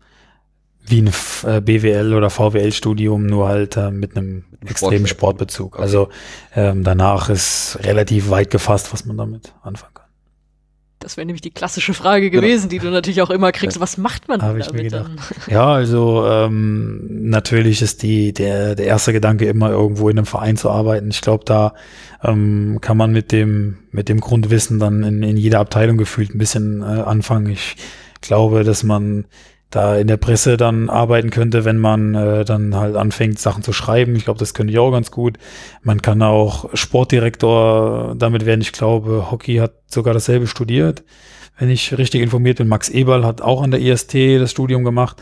wie 0.85 1.01
ein 1.01 1.11
äh, 1.43 1.61
BWL 1.61 2.13
oder 2.13 2.29
VWL-Studium, 2.29 3.25
nur 3.25 3.47
halt 3.47 3.77
äh, 3.77 3.91
mit 3.91 4.17
einem 4.17 4.43
extremen 4.65 5.07
Sportbezug. 5.07 5.75
Okay. 5.75 5.81
Also 5.81 6.09
ähm, 6.55 6.83
danach 6.83 7.29
ist 7.29 7.79
relativ 7.83 8.29
weit 8.29 8.49
gefasst, 8.49 8.91
was 8.93 9.05
man 9.05 9.17
damit 9.17 9.53
anfangen 9.61 9.93
kann. 9.93 10.03
Das 11.03 11.17
wäre 11.17 11.25
nämlich 11.25 11.41
die 11.41 11.51
klassische 11.51 11.93
Frage 11.93 12.31
gewesen, 12.31 12.69
genau. 12.69 12.81
die 12.81 12.87
du 12.87 12.93
natürlich 12.93 13.21
auch 13.21 13.29
immer 13.29 13.51
kriegst. 13.51 13.79
Was 13.81 13.97
macht 13.97 14.29
man 14.29 14.41
Hab 14.41 14.57
damit 14.57 14.93
dann? 14.93 15.19
Ja, 15.47 15.73
also 15.73 16.25
ähm, 16.25 17.29
natürlich 17.29 17.81
ist 17.81 18.03
die 18.03 18.31
der 18.31 18.75
der 18.75 18.85
erste 18.85 19.11
Gedanke 19.11 19.45
immer 19.45 19.69
irgendwo 19.69 20.09
in 20.09 20.17
einem 20.17 20.25
Verein 20.25 20.55
zu 20.55 20.69
arbeiten. 20.69 21.09
Ich 21.09 21.19
glaube, 21.19 21.43
da 21.43 21.73
ähm, 22.23 22.79
kann 22.79 22.95
man 22.95 23.11
mit 23.11 23.33
dem 23.33 23.79
mit 23.91 24.07
dem 24.07 24.21
Grundwissen 24.21 24.79
dann 24.79 25.03
in, 25.03 25.23
in 25.23 25.35
jeder 25.35 25.59
Abteilung 25.59 25.97
gefühlt 25.97 26.33
ein 26.33 26.37
bisschen 26.37 26.81
äh, 26.81 27.01
anfangen. 27.01 27.49
Ich 27.49 27.75
glaube, 28.21 28.63
dass 28.63 28.83
man 28.83 29.25
da 29.75 29.95
in 29.97 30.07
der 30.07 30.17
Presse 30.17 30.55
dann 30.55 30.89
arbeiten 30.89 31.31
könnte, 31.31 31.65
wenn 31.65 31.79
man 31.79 32.13
äh, 32.13 32.45
dann 32.45 32.75
halt 32.75 32.95
anfängt, 32.95 33.39
Sachen 33.39 33.63
zu 33.63 33.73
schreiben. 33.73 34.15
Ich 34.15 34.25
glaube, 34.25 34.39
das 34.39 34.53
könnte 34.53 34.71
ich 34.71 34.77
auch 34.77 34.91
ganz 34.91 35.09
gut. 35.09 35.37
Man 35.81 36.01
kann 36.01 36.21
auch 36.21 36.69
Sportdirektor 36.75 38.13
damit 38.15 38.45
werden. 38.45 38.61
Ich 38.61 38.71
glaube, 38.71 39.31
Hockey 39.31 39.57
hat 39.57 39.73
sogar 39.87 40.13
dasselbe 40.13 40.45
studiert, 40.45 41.03
wenn 41.57 41.69
ich 41.69 41.97
richtig 41.97 42.21
informiert 42.21 42.59
bin. 42.59 42.67
Max 42.67 42.89
Eberl 42.89 43.25
hat 43.25 43.41
auch 43.41 43.63
an 43.63 43.71
der 43.71 43.81
IST 43.81 44.13
das 44.39 44.51
Studium 44.51 44.83
gemacht. 44.83 45.21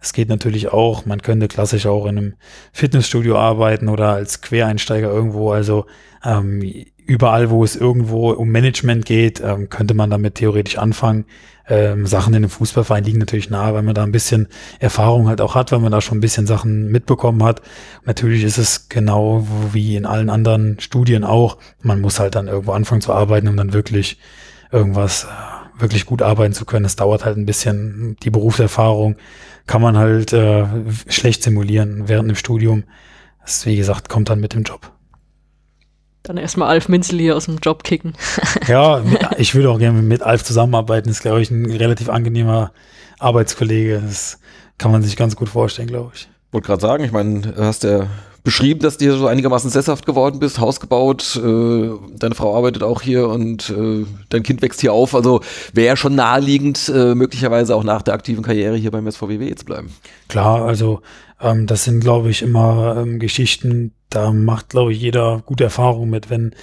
Das 0.00 0.12
geht 0.12 0.28
natürlich 0.28 0.72
auch. 0.72 1.06
Man 1.06 1.22
könnte 1.22 1.46
klassisch 1.46 1.86
auch 1.86 2.06
in 2.06 2.18
einem 2.18 2.34
Fitnessstudio 2.72 3.38
arbeiten 3.38 3.88
oder 3.88 4.08
als 4.08 4.40
Quereinsteiger 4.40 5.12
irgendwo. 5.12 5.52
Also 5.52 5.86
ähm, 6.24 6.60
überall, 7.12 7.50
wo 7.50 7.62
es 7.62 7.76
irgendwo 7.76 8.30
um 8.30 8.48
Management 8.48 9.04
geht, 9.04 9.40
ähm, 9.44 9.68
könnte 9.68 9.92
man 9.92 10.08
damit 10.08 10.36
theoretisch 10.36 10.78
anfangen. 10.78 11.26
Ähm, 11.68 12.06
Sachen 12.06 12.32
in 12.32 12.38
einem 12.38 12.50
Fußballverein 12.50 13.04
liegen 13.04 13.18
natürlich 13.18 13.50
nahe, 13.50 13.74
weil 13.74 13.82
man 13.82 13.94
da 13.94 14.02
ein 14.02 14.12
bisschen 14.12 14.48
Erfahrung 14.80 15.28
halt 15.28 15.40
auch 15.40 15.54
hat, 15.54 15.70
weil 15.70 15.78
man 15.78 15.92
da 15.92 16.00
schon 16.00 16.18
ein 16.18 16.22
bisschen 16.22 16.46
Sachen 16.46 16.90
mitbekommen 16.90 17.44
hat. 17.44 17.60
Natürlich 18.06 18.42
ist 18.44 18.58
es 18.58 18.88
genau 18.88 19.46
wie 19.72 19.96
in 19.96 20.06
allen 20.06 20.30
anderen 20.30 20.80
Studien 20.80 21.22
auch. 21.22 21.58
Man 21.82 22.00
muss 22.00 22.18
halt 22.18 22.34
dann 22.34 22.48
irgendwo 22.48 22.72
anfangen 22.72 23.02
zu 23.02 23.12
arbeiten, 23.12 23.46
um 23.46 23.56
dann 23.56 23.74
wirklich 23.74 24.18
irgendwas 24.72 25.24
äh, 25.24 25.80
wirklich 25.80 26.06
gut 26.06 26.22
arbeiten 26.22 26.54
zu 26.54 26.64
können. 26.64 26.86
Es 26.86 26.96
dauert 26.96 27.26
halt 27.26 27.36
ein 27.36 27.46
bisschen. 27.46 28.16
Die 28.22 28.30
Berufserfahrung 28.30 29.16
kann 29.66 29.82
man 29.82 29.98
halt 29.98 30.32
äh, 30.32 30.64
schlecht 31.08 31.42
simulieren 31.42 32.08
während 32.08 32.30
dem 32.30 32.36
Studium. 32.36 32.84
Das, 33.44 33.66
wie 33.66 33.76
gesagt, 33.76 34.08
kommt 34.08 34.30
dann 34.30 34.40
mit 34.40 34.54
dem 34.54 34.62
Job. 34.62 34.92
Dann 36.22 36.36
erstmal 36.36 36.68
Alf 36.68 36.88
Minzel 36.88 37.18
hier 37.18 37.36
aus 37.36 37.46
dem 37.46 37.58
Job 37.58 37.82
kicken. 37.82 38.14
ja, 38.68 39.02
ich 39.38 39.54
würde 39.54 39.70
auch 39.70 39.78
gerne 39.78 40.02
mit 40.02 40.22
Alf 40.22 40.44
zusammenarbeiten. 40.44 41.08
Das 41.08 41.18
ist, 41.18 41.22
glaube 41.22 41.42
ich, 41.42 41.50
ein 41.50 41.70
relativ 41.70 42.08
angenehmer 42.08 42.72
Arbeitskollege. 43.18 44.00
Das 44.04 44.38
kann 44.78 44.92
man 44.92 45.02
sich 45.02 45.16
ganz 45.16 45.34
gut 45.36 45.48
vorstellen, 45.48 45.88
glaube 45.88 46.12
ich. 46.14 46.28
Wollte 46.52 46.66
gerade 46.66 46.82
sagen, 46.82 47.04
ich 47.04 47.12
meine, 47.12 47.40
du 47.40 47.64
hast 47.64 47.82
ja 47.82 48.06
beschrieben, 48.44 48.80
dass 48.80 48.98
du 48.98 49.04
hier 49.04 49.16
so 49.16 49.26
einigermaßen 49.26 49.70
sesshaft 49.70 50.04
geworden 50.04 50.40
bist, 50.40 50.58
Haus 50.58 50.80
gebaut, 50.80 51.36
äh, 51.36 51.90
deine 52.16 52.34
Frau 52.34 52.56
arbeitet 52.56 52.82
auch 52.82 53.02
hier 53.02 53.28
und 53.28 53.70
äh, 53.70 54.04
dein 54.30 54.42
Kind 54.42 54.62
wächst 54.62 54.80
hier 54.80 54.92
auf. 54.92 55.14
Also 55.14 55.40
wäre 55.72 55.96
schon 55.96 56.14
naheliegend, 56.14 56.90
äh, 56.94 57.14
möglicherweise 57.14 57.76
auch 57.76 57.84
nach 57.84 58.02
der 58.02 58.14
aktiven 58.14 58.42
Karriere 58.42 58.76
hier 58.76 58.90
beim 58.90 59.10
SVWW 59.10 59.54
zu 59.54 59.64
bleiben. 59.64 59.90
Klar, 60.28 60.64
also 60.64 61.00
ähm, 61.40 61.66
das 61.66 61.84
sind, 61.84 62.00
glaube 62.00 62.30
ich, 62.30 62.42
immer 62.42 62.96
ähm, 62.96 63.20
Geschichten, 63.20 63.92
da 64.10 64.32
macht, 64.32 64.70
glaube 64.70 64.92
ich, 64.92 65.00
jeder 65.00 65.42
gute 65.46 65.64
Erfahrung 65.64 66.10
mit, 66.10 66.28
wenn 66.28 66.54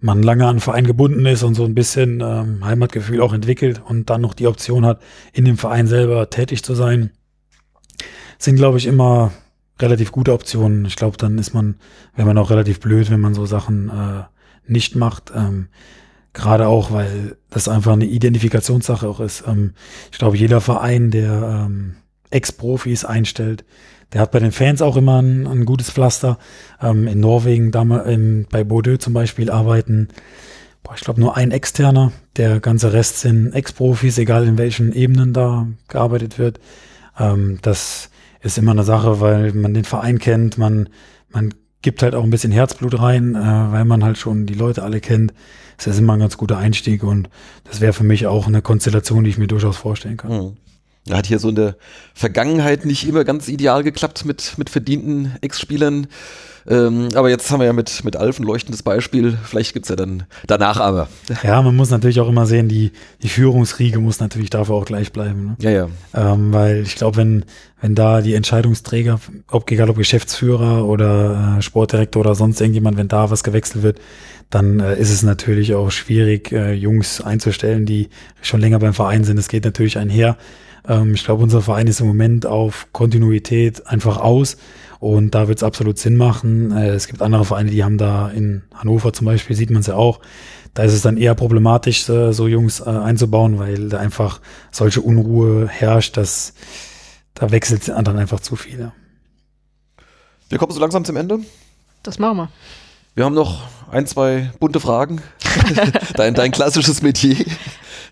man 0.00 0.22
lange 0.22 0.46
an 0.46 0.60
Verein 0.60 0.86
gebunden 0.86 1.26
ist 1.26 1.42
und 1.42 1.54
so 1.54 1.64
ein 1.64 1.74
bisschen 1.74 2.20
ähm, 2.20 2.64
Heimatgefühl 2.64 3.20
auch 3.20 3.32
entwickelt 3.32 3.82
und 3.86 4.10
dann 4.10 4.20
noch 4.20 4.34
die 4.34 4.46
Option 4.46 4.84
hat, 4.84 5.00
in 5.32 5.44
dem 5.44 5.56
Verein 5.56 5.86
selber 5.86 6.30
tätig 6.30 6.62
zu 6.62 6.74
sein, 6.74 7.10
sind, 8.38 8.56
glaube 8.56 8.78
ich, 8.78 8.86
immer 8.86 9.32
relativ 9.80 10.12
gute 10.12 10.32
Optionen. 10.32 10.84
Ich 10.84 10.96
glaube, 10.96 11.16
dann 11.16 11.38
ist 11.38 11.54
man, 11.54 11.76
wenn 12.14 12.26
man 12.26 12.38
auch 12.38 12.50
relativ 12.50 12.80
blöd, 12.80 13.10
wenn 13.10 13.20
man 13.20 13.34
so 13.34 13.46
Sachen 13.46 13.88
äh, 13.88 14.22
nicht 14.66 14.96
macht. 14.96 15.32
Ähm, 15.34 15.68
Gerade 16.32 16.66
auch, 16.66 16.90
weil 16.90 17.36
das 17.50 17.68
einfach 17.68 17.92
eine 17.92 18.06
Identifikationssache 18.06 19.08
auch 19.08 19.20
ist. 19.20 19.44
Ähm, 19.46 19.74
ich 20.10 20.18
glaube, 20.18 20.36
jeder 20.36 20.60
Verein, 20.60 21.10
der 21.10 21.66
ähm, 21.66 21.94
Ex-Profis 22.30 23.04
einstellt, 23.04 23.64
der 24.12 24.20
hat 24.20 24.30
bei 24.30 24.40
den 24.40 24.52
Fans 24.52 24.82
auch 24.82 24.96
immer 24.96 25.22
ein, 25.22 25.46
ein 25.46 25.64
gutes 25.64 25.90
Pflaster. 25.90 26.38
Ähm, 26.80 27.06
in 27.08 27.20
Norwegen, 27.20 27.70
damals, 27.70 28.08
in, 28.08 28.46
bei 28.50 28.64
Bordeaux 28.64 28.98
zum 28.98 29.12
Beispiel, 29.12 29.50
arbeiten, 29.50 30.08
boah, 30.82 30.94
ich 30.94 31.02
glaube, 31.02 31.20
nur 31.20 31.36
ein 31.36 31.50
Externer. 31.50 32.12
Der 32.36 32.60
ganze 32.60 32.92
Rest 32.92 33.20
sind 33.20 33.52
Ex-Profis, 33.52 34.18
egal 34.18 34.46
in 34.46 34.58
welchen 34.58 34.92
Ebenen 34.92 35.32
da 35.32 35.66
gearbeitet 35.88 36.38
wird. 36.38 36.60
Ähm, 37.18 37.58
das 37.62 38.10
ist 38.44 38.58
immer 38.58 38.72
eine 38.72 38.84
Sache, 38.84 39.20
weil 39.20 39.52
man 39.52 39.74
den 39.74 39.84
Verein 39.84 40.18
kennt, 40.18 40.58
man, 40.58 40.88
man 41.30 41.54
gibt 41.82 42.02
halt 42.02 42.14
auch 42.14 42.22
ein 42.22 42.30
bisschen 42.30 42.52
Herzblut 42.52 43.00
rein, 43.00 43.34
äh, 43.34 43.72
weil 43.72 43.84
man 43.84 44.04
halt 44.04 44.18
schon 44.18 44.46
die 44.46 44.54
Leute 44.54 44.82
alle 44.82 45.00
kennt. 45.00 45.32
Das 45.76 45.86
ist 45.88 45.98
immer 45.98 46.12
ein 46.12 46.20
ganz 46.20 46.36
guter 46.36 46.58
Einstieg 46.58 47.02
und 47.02 47.28
das 47.64 47.80
wäre 47.80 47.92
für 47.92 48.04
mich 48.04 48.26
auch 48.26 48.46
eine 48.46 48.62
Konstellation, 48.62 49.24
die 49.24 49.30
ich 49.30 49.38
mir 49.38 49.48
durchaus 49.48 49.76
vorstellen 49.76 50.16
kann. 50.16 50.30
Mhm. 50.32 50.56
Hat 51.10 51.26
hier 51.26 51.38
so 51.38 51.50
in 51.50 51.54
der 51.54 51.76
Vergangenheit 52.14 52.86
nicht 52.86 53.06
immer 53.06 53.24
ganz 53.24 53.48
ideal 53.48 53.82
geklappt 53.82 54.24
mit, 54.24 54.54
mit 54.56 54.70
verdienten 54.70 55.34
Ex-Spielern. 55.42 56.06
Ähm, 56.66 57.08
aber 57.14 57.28
jetzt 57.28 57.50
haben 57.50 57.60
wir 57.60 57.66
ja 57.66 57.74
mit, 57.74 58.04
mit 58.04 58.16
Alf 58.16 58.38
ein 58.38 58.44
leuchtendes 58.44 58.82
Beispiel. 58.82 59.36
Vielleicht 59.44 59.74
gibt's 59.74 59.90
ja 59.90 59.96
dann 59.96 60.24
danach 60.46 60.80
aber. 60.80 61.08
Ja, 61.42 61.60
man 61.60 61.76
muss 61.76 61.90
natürlich 61.90 62.20
auch 62.20 62.28
immer 62.28 62.46
sehen, 62.46 62.68
die, 62.68 62.92
die 63.22 63.28
Führungsriege 63.28 63.98
muss 63.98 64.20
natürlich 64.20 64.48
dafür 64.48 64.76
auch 64.76 64.86
gleich 64.86 65.12
bleiben. 65.12 65.44
Ne? 65.44 65.56
Ja, 65.60 65.70
ja. 65.70 65.88
Ähm, 66.14 66.52
weil 66.54 66.82
ich 66.82 66.96
glaube, 66.96 67.18
wenn, 67.18 67.44
wenn 67.82 67.94
da 67.94 68.22
die 68.22 68.34
Entscheidungsträger, 68.34 69.20
ob, 69.50 69.70
egal 69.70 69.90
ob 69.90 69.98
Geschäftsführer 69.98 70.86
oder 70.86 71.58
äh, 71.58 71.62
Sportdirektor 71.62 72.20
oder 72.20 72.34
sonst 72.34 72.60
irgendjemand, 72.62 72.96
wenn 72.96 73.08
da 73.08 73.30
was 73.30 73.44
gewechselt 73.44 73.82
wird, 73.82 74.00
dann 74.48 74.80
äh, 74.80 74.98
ist 74.98 75.10
es 75.10 75.22
natürlich 75.22 75.74
auch 75.74 75.90
schwierig, 75.90 76.50
äh, 76.52 76.72
Jungs 76.72 77.20
einzustellen, 77.20 77.84
die 77.84 78.08
schon 78.40 78.60
länger 78.60 78.78
beim 78.78 78.94
Verein 78.94 79.24
sind. 79.24 79.38
Es 79.38 79.48
geht 79.48 79.64
natürlich 79.64 79.98
einher 79.98 80.38
ähm, 80.86 81.14
ich 81.14 81.24
glaube, 81.24 81.42
unser 81.42 81.62
Verein 81.62 81.86
ist 81.86 82.00
im 82.00 82.06
Moment 82.06 82.46
auf 82.46 82.88
Kontinuität 82.92 83.86
einfach 83.86 84.18
aus 84.18 84.56
und 85.00 85.34
da 85.34 85.48
wird 85.48 85.58
es 85.58 85.62
absolut 85.62 85.98
Sinn 85.98 86.16
machen. 86.16 86.72
Äh, 86.72 86.90
es 86.90 87.06
gibt 87.06 87.22
andere 87.22 87.44
Vereine, 87.44 87.70
die 87.70 87.84
haben 87.84 87.98
da 87.98 88.28
in 88.28 88.62
Hannover 88.74 89.12
zum 89.12 89.26
Beispiel, 89.26 89.56
sieht 89.56 89.70
man 89.70 89.80
es 89.80 89.86
ja 89.86 89.96
auch, 89.96 90.20
da 90.74 90.82
ist 90.82 90.92
es 90.92 91.02
dann 91.02 91.16
eher 91.16 91.34
problematisch, 91.34 92.08
äh, 92.08 92.32
so 92.32 92.48
Jungs 92.48 92.80
äh, 92.80 92.84
einzubauen, 92.84 93.58
weil 93.58 93.88
da 93.88 93.98
einfach 93.98 94.40
solche 94.72 95.00
Unruhe 95.00 95.68
herrscht, 95.68 96.16
dass 96.16 96.54
da 97.34 97.50
wechselt 97.50 97.88
dann 97.88 98.18
einfach 98.18 98.40
zu 98.40 98.56
viele. 98.56 98.92
Wir 100.48 100.58
kommen 100.58 100.72
so 100.72 100.80
langsam 100.80 101.04
zum 101.04 101.16
Ende. 101.16 101.40
Das 102.02 102.18
machen 102.18 102.36
wir. 102.36 102.48
Wir 103.14 103.24
haben 103.24 103.34
noch 103.34 103.62
ein, 103.90 104.06
zwei 104.06 104.52
bunte 104.60 104.80
Fragen. 104.80 105.22
dein, 106.14 106.34
dein 106.34 106.50
klassisches 106.50 107.02
Metier. 107.02 107.44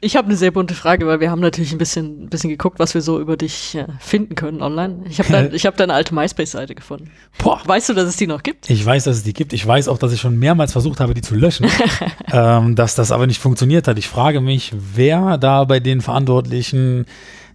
Ich 0.05 0.17
habe 0.17 0.27
eine 0.27 0.37
sehr 0.37 0.51
bunte 0.51 0.75
Frage, 0.75 1.07
weil 1.07 1.21
wir 1.21 1.31
haben 1.31 1.41
natürlich 1.41 1.71
ein 1.71 1.79
bisschen, 1.79 2.25
ein 2.25 2.29
bisschen 2.29 2.51
geguckt, 2.51 2.81
was 2.81 2.93
wir 2.93 3.03
so 3.03 3.21
über 3.21 3.37
dich 3.37 3.77
äh, 3.77 3.87
finden 4.01 4.35
können 4.35 4.61
online. 4.61 5.05
Ich 5.09 5.21
habe 5.21 5.31
dein, 5.31 5.53
hab 5.53 5.77
deine 5.77 5.95
alte 5.95 6.13
MySpace-Seite 6.13 6.75
gefunden. 6.75 7.13
Boah. 7.39 7.61
Weißt 7.65 7.89
du, 7.89 7.95
dass 7.95 8.09
es 8.09 8.17
die 8.17 8.27
noch 8.27 8.43
gibt? 8.43 8.69
Ich 8.69 8.85
weiß, 8.85 9.05
dass 9.05 9.19
es 9.19 9.23
die 9.23 9.33
gibt. 9.33 9.53
Ich 9.53 9.65
weiß 9.65 9.87
auch, 9.87 9.99
dass 9.99 10.13
ich 10.13 10.21
schon 10.21 10.41
mehrmals 10.41 10.73
versucht 10.73 10.99
habe, 10.99 11.15
die 11.15 11.21
zu 11.21 11.37
löschen, 11.37 11.69
ähm, 12.33 12.75
dass 12.75 12.97
das 12.97 13.13
aber 13.13 13.29
nicht 13.29 13.41
funktioniert 13.41 13.87
hat. 13.87 13.97
Ich 13.97 14.09
frage 14.09 14.41
mich, 14.41 14.73
wer 14.75 15.39
da 15.39 15.63
bei 15.63 15.79
den 15.79 16.01
Verantwortlichen 16.01 17.07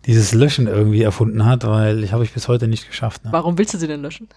dieses 0.05 0.33
Löschen 0.33 0.67
irgendwie 0.67 1.01
erfunden 1.01 1.43
hat, 1.45 1.67
weil 1.67 2.01
ich 2.01 2.13
habe 2.13 2.23
ich 2.23 2.31
bis 2.31 2.47
heute 2.47 2.69
nicht 2.69 2.87
geschafft. 2.87 3.25
Ne? 3.25 3.31
Warum 3.33 3.57
willst 3.57 3.73
du 3.73 3.77
sie 3.77 3.87
denn 3.87 4.01
löschen? 4.01 4.29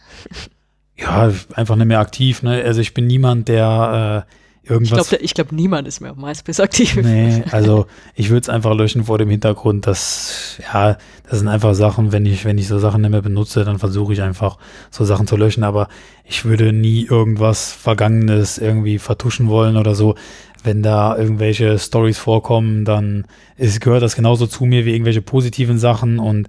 ja, 0.96 1.32
einfach 1.54 1.76
nicht 1.76 1.86
mehr 1.86 2.00
aktiv. 2.00 2.42
Ne? 2.42 2.62
Also 2.64 2.80
ich 2.80 2.92
bin 2.92 3.06
niemand, 3.06 3.46
der 3.46 4.26
äh, 4.28 4.39
irgendwas. 4.70 5.12
Ich 5.12 5.34
glaube, 5.34 5.48
glaub, 5.48 5.52
niemand 5.52 5.88
ist 5.88 6.00
mehr 6.00 6.12
auf 6.12 6.16
MySpace 6.16 6.60
aktiv. 6.60 6.96
Nee, 6.96 7.42
also 7.50 7.86
ich 8.14 8.30
würde 8.30 8.42
es 8.42 8.48
einfach 8.48 8.74
löschen 8.74 9.04
vor 9.04 9.18
dem 9.18 9.28
Hintergrund, 9.28 9.86
dass, 9.86 10.58
ja, 10.72 10.96
das 11.28 11.38
sind 11.38 11.48
einfach 11.48 11.74
Sachen, 11.74 12.12
wenn 12.12 12.24
ich, 12.26 12.44
wenn 12.44 12.58
ich 12.58 12.68
so 12.68 12.78
Sachen 12.78 13.02
nicht 13.02 13.10
mehr 13.10 13.22
benutze, 13.22 13.64
dann 13.64 13.78
versuche 13.78 14.12
ich 14.12 14.22
einfach 14.22 14.58
so 14.90 15.04
Sachen 15.04 15.26
zu 15.26 15.36
löschen, 15.36 15.64
aber 15.64 15.88
ich 16.24 16.44
würde 16.44 16.72
nie 16.72 17.04
irgendwas 17.04 17.72
Vergangenes 17.72 18.58
irgendwie 18.58 18.98
vertuschen 18.98 19.48
wollen 19.48 19.76
oder 19.76 19.94
so. 19.94 20.14
Wenn 20.62 20.82
da 20.82 21.16
irgendwelche 21.16 21.78
Stories 21.78 22.18
vorkommen, 22.18 22.84
dann 22.84 23.24
ist, 23.56 23.80
gehört 23.80 24.02
das 24.02 24.14
genauso 24.14 24.46
zu 24.46 24.64
mir 24.64 24.84
wie 24.84 24.92
irgendwelche 24.92 25.22
positiven 25.22 25.78
Sachen 25.78 26.18
und 26.18 26.48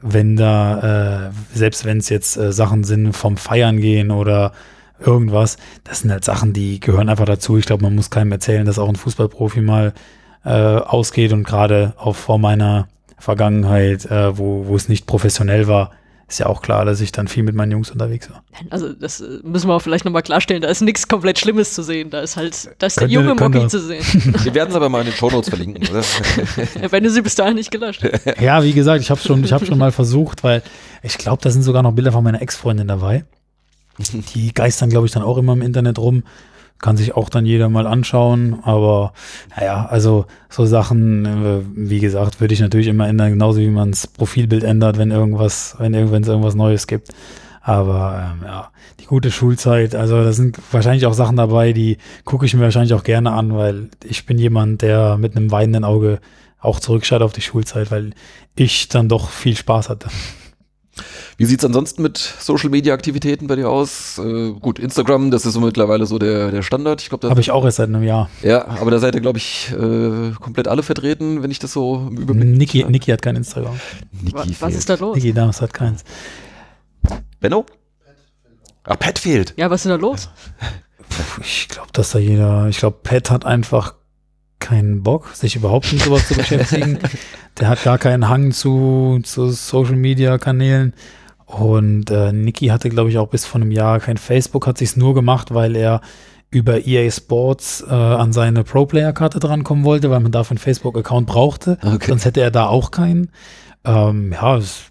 wenn 0.00 0.36
da, 0.36 1.28
äh, 1.28 1.30
selbst 1.52 1.84
wenn 1.84 1.98
es 1.98 2.08
jetzt 2.08 2.36
äh, 2.36 2.52
Sachen 2.52 2.84
sind 2.84 3.12
vom 3.14 3.36
Feiern 3.36 3.80
gehen 3.80 4.10
oder 4.10 4.52
irgendwas, 5.00 5.56
das 5.84 6.00
sind 6.00 6.10
halt 6.10 6.24
Sachen, 6.24 6.52
die 6.52 6.80
gehören 6.80 7.08
einfach 7.08 7.26
dazu. 7.26 7.56
Ich 7.56 7.66
glaube, 7.66 7.82
man 7.82 7.94
muss 7.94 8.10
keinem 8.10 8.32
erzählen, 8.32 8.66
dass 8.66 8.78
auch 8.78 8.88
ein 8.88 8.96
Fußballprofi 8.96 9.60
mal 9.60 9.92
äh, 10.44 10.50
ausgeht 10.50 11.32
und 11.32 11.44
gerade 11.44 11.94
auch 11.96 12.16
vor 12.16 12.38
meiner 12.38 12.88
Vergangenheit, 13.18 14.06
äh, 14.06 14.38
wo, 14.38 14.66
wo 14.66 14.76
es 14.76 14.88
nicht 14.88 15.06
professionell 15.06 15.66
war, 15.66 15.90
ist 16.28 16.40
ja 16.40 16.46
auch 16.46 16.60
klar, 16.60 16.84
dass 16.84 17.00
ich 17.00 17.10
dann 17.10 17.26
viel 17.26 17.42
mit 17.42 17.54
meinen 17.54 17.72
Jungs 17.72 17.90
unterwegs 17.90 18.30
war. 18.30 18.44
Also 18.68 18.92
das 18.92 19.20
äh, 19.20 19.40
müssen 19.42 19.68
wir 19.68 19.74
auch 19.74 19.80
vielleicht 19.80 20.04
nochmal 20.04 20.22
klarstellen, 20.22 20.60
da 20.60 20.68
ist 20.68 20.82
nichts 20.82 21.08
komplett 21.08 21.38
Schlimmes 21.38 21.72
zu 21.72 21.82
sehen, 21.82 22.10
da 22.10 22.20
ist 22.20 22.36
halt, 22.36 22.70
da 22.78 22.86
ist 22.86 23.00
der 23.00 23.08
junge 23.08 23.34
Mobi 23.34 23.66
zu 23.66 23.80
sehen. 23.80 24.04
Wir 24.44 24.54
werden 24.54 24.68
es 24.68 24.76
aber 24.76 24.90
mal 24.90 25.00
in 25.00 25.06
den 25.06 25.14
Shownotes 25.14 25.48
verlinken, 25.48 25.88
oder? 25.88 26.02
Wenn 26.90 27.02
du 27.02 27.10
sie 27.10 27.22
bis 27.22 27.34
dahin 27.34 27.54
nicht 27.54 27.70
gelöscht 27.70 28.04
hast. 28.04 28.40
Ja, 28.40 28.62
wie 28.62 28.74
gesagt, 28.74 29.00
ich 29.00 29.10
habe 29.10 29.20
schon, 29.20 29.42
ich 29.42 29.52
hab 29.52 29.64
schon 29.64 29.78
mal 29.78 29.90
versucht, 29.90 30.44
weil 30.44 30.62
ich 31.02 31.16
glaube, 31.16 31.42
da 31.42 31.50
sind 31.50 31.62
sogar 31.62 31.82
noch 31.82 31.92
Bilder 31.92 32.12
von 32.12 32.22
meiner 32.22 32.42
Ex-Freundin 32.42 32.88
dabei. 32.88 33.24
Die 34.34 34.52
geistern, 34.52 34.90
glaube 34.90 35.06
ich, 35.06 35.12
dann 35.12 35.22
auch 35.22 35.38
immer 35.38 35.52
im 35.52 35.62
Internet 35.62 35.98
rum 35.98 36.22
kann 36.80 36.96
sich 36.96 37.16
auch 37.16 37.28
dann 37.28 37.44
jeder 37.44 37.68
mal 37.68 37.86
anschauen. 37.86 38.60
Aber 38.62 39.12
naja, 39.56 39.86
also 39.86 40.26
so 40.48 40.64
Sachen, 40.64 41.24
äh, 41.26 41.60
wie 41.74 42.00
gesagt, 42.00 42.40
würde 42.40 42.54
ich 42.54 42.60
natürlich 42.60 42.86
immer 42.86 43.08
ändern, 43.08 43.30
genauso 43.30 43.60
wie 43.60 43.68
man 43.68 43.90
das 43.90 44.06
Profilbild 44.06 44.64
ändert, 44.64 44.98
wenn 44.98 45.10
irgendwas, 45.10 45.76
wenn 45.78 45.94
irgendwann 45.94 46.22
es 46.22 46.28
irgendwas 46.28 46.54
Neues 46.54 46.86
gibt. 46.86 47.08
Aber 47.60 48.32
ähm, 48.32 48.44
ja, 48.46 48.70
die 49.00 49.06
gute 49.06 49.30
Schulzeit, 49.30 49.94
also 49.94 50.22
da 50.22 50.32
sind 50.32 50.58
wahrscheinlich 50.70 51.04
auch 51.04 51.12
Sachen 51.12 51.36
dabei, 51.36 51.72
die 51.72 51.98
gucke 52.24 52.46
ich 52.46 52.54
mir 52.54 52.62
wahrscheinlich 52.62 52.94
auch 52.94 53.04
gerne 53.04 53.32
an, 53.32 53.54
weil 53.54 53.90
ich 54.04 54.24
bin 54.24 54.38
jemand, 54.38 54.80
der 54.82 55.18
mit 55.18 55.36
einem 55.36 55.50
weinenden 55.50 55.84
Auge 55.84 56.20
auch 56.60 56.80
zurückschaut 56.80 57.22
auf 57.22 57.32
die 57.32 57.42
Schulzeit, 57.42 57.90
weil 57.90 58.12
ich 58.56 58.88
dann 58.88 59.08
doch 59.08 59.28
viel 59.28 59.56
Spaß 59.56 59.90
hatte. 59.90 60.08
Wie 61.36 61.44
sieht's 61.44 61.64
ansonsten 61.64 62.02
mit 62.02 62.18
Social 62.18 62.70
Media 62.70 62.94
Aktivitäten 62.94 63.46
bei 63.46 63.56
dir 63.56 63.68
aus? 63.68 64.18
Äh, 64.18 64.52
gut, 64.52 64.78
Instagram, 64.78 65.30
das 65.30 65.46
ist 65.46 65.54
so 65.54 65.60
mittlerweile 65.60 66.06
so 66.06 66.18
der, 66.18 66.50
der 66.50 66.62
Standard. 66.62 67.00
Ich 67.02 67.08
glaube, 67.08 67.28
habe 67.28 67.40
ich 67.40 67.50
auch 67.50 67.64
erst 67.64 67.78
seit 67.78 67.88
einem 67.88 68.02
Jahr. 68.02 68.28
Ja, 68.42 68.66
aber 68.66 68.90
da 68.90 68.98
seid 68.98 69.14
ihr, 69.14 69.20
glaube 69.20 69.38
ich, 69.38 69.72
äh, 69.72 70.32
komplett 70.40 70.68
alle 70.68 70.82
vertreten, 70.82 71.42
wenn 71.42 71.50
ich 71.50 71.58
das 71.58 71.72
so 71.72 72.08
im 72.10 72.16
Überblick. 72.16 72.48
Niki, 72.48 72.84
Niki 72.84 73.10
hat 73.10 73.22
kein 73.22 73.36
Instagram. 73.36 73.78
Niki 74.12 74.34
was, 74.34 74.62
was 74.62 74.74
ist 74.74 74.88
da 74.88 74.94
los? 74.94 75.16
Niki 75.16 75.32
Dams 75.32 75.60
hat 75.60 75.72
keins. 75.72 76.04
Benno? 77.40 77.66
Ach, 78.84 78.98
Pat 78.98 79.18
fehlt. 79.18 79.54
Ja, 79.56 79.70
was 79.70 79.80
ist 79.80 79.90
denn 79.90 80.00
da 80.00 80.06
los? 80.06 80.28
Ich 81.40 81.68
glaube, 81.68 81.88
dass 81.94 82.10
da 82.10 82.18
jeder, 82.18 82.68
ich 82.68 82.78
glaube, 82.78 82.98
Pat 83.02 83.30
hat 83.30 83.46
einfach 83.46 83.94
keinen 84.58 85.02
Bock, 85.02 85.30
sich 85.34 85.56
überhaupt 85.56 85.92
mit 85.92 86.02
sowas 86.02 86.28
zu 86.28 86.34
beschäftigen. 86.36 86.98
Der 87.58 87.68
hat 87.68 87.82
gar 87.82 87.98
keinen 87.98 88.28
Hang 88.28 88.52
zu, 88.52 89.20
zu 89.22 89.50
Social 89.50 89.96
Media 89.96 90.38
Kanälen. 90.38 90.92
Und 91.46 92.10
äh, 92.10 92.32
Niki 92.32 92.66
hatte, 92.66 92.90
glaube 92.90 93.10
ich, 93.10 93.18
auch 93.18 93.28
bis 93.28 93.46
vor 93.46 93.60
einem 93.60 93.70
Jahr 93.70 94.00
kein 94.00 94.18
Facebook, 94.18 94.66
hat 94.66 94.76
sich's 94.78 94.96
nur 94.96 95.14
gemacht, 95.14 95.54
weil 95.54 95.76
er 95.76 96.02
über 96.50 96.86
EA 96.86 97.10
Sports 97.10 97.84
äh, 97.88 97.92
an 97.92 98.32
seine 98.32 98.64
Pro-Player-Karte 98.64 99.38
drankommen 99.38 99.84
wollte, 99.84 100.10
weil 100.10 100.20
man 100.20 100.32
dafür 100.32 100.52
einen 100.52 100.58
Facebook-Account 100.58 101.26
brauchte. 101.26 101.78
Okay. 101.82 102.06
Sonst 102.08 102.24
hätte 102.24 102.40
er 102.40 102.50
da 102.50 102.66
auch 102.66 102.90
keinen. 102.90 103.30
Ähm, 103.84 104.32
ja, 104.32 104.56
es, 104.56 104.84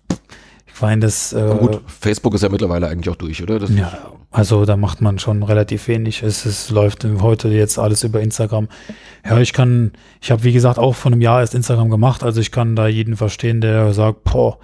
ich 0.78 0.82
meine, 0.84 1.02
das. 1.02 1.34
Äh, 1.34 1.56
gut, 1.60 1.82
Facebook 1.88 2.36
ist 2.36 2.44
ja 2.44 2.50
mittlerweile 2.50 2.88
eigentlich 2.88 3.10
auch 3.10 3.16
durch, 3.16 3.42
oder? 3.42 3.58
Das 3.58 3.72
ja, 3.72 3.92
also 4.30 4.64
da 4.64 4.78
macht 4.78 5.02
man 5.02 5.18
schon 5.18 5.42
relativ 5.42 5.88
wenig. 5.88 6.22
Es, 6.22 6.46
es 6.46 6.70
läuft 6.70 7.04
heute 7.20 7.48
jetzt 7.48 7.80
alles 7.80 8.04
über 8.04 8.22
Instagram. 8.22 8.68
Ja, 9.26 9.40
ich 9.40 9.54
kann, 9.54 9.94
ich 10.22 10.30
habe 10.30 10.44
wie 10.44 10.54
gesagt 10.54 10.78
auch 10.78 10.94
vor 10.94 11.12
einem 11.12 11.22
Jahr 11.22 11.40
erst 11.40 11.56
Instagram 11.56 11.90
gemacht, 11.90 12.24
also 12.24 12.40
ich 12.40 12.52
kann 12.52 12.76
da 12.76 12.88
jeden 12.88 13.18
verstehen, 13.18 13.60
der 13.60 13.92
sagt, 13.96 14.24
boah, 14.26 14.60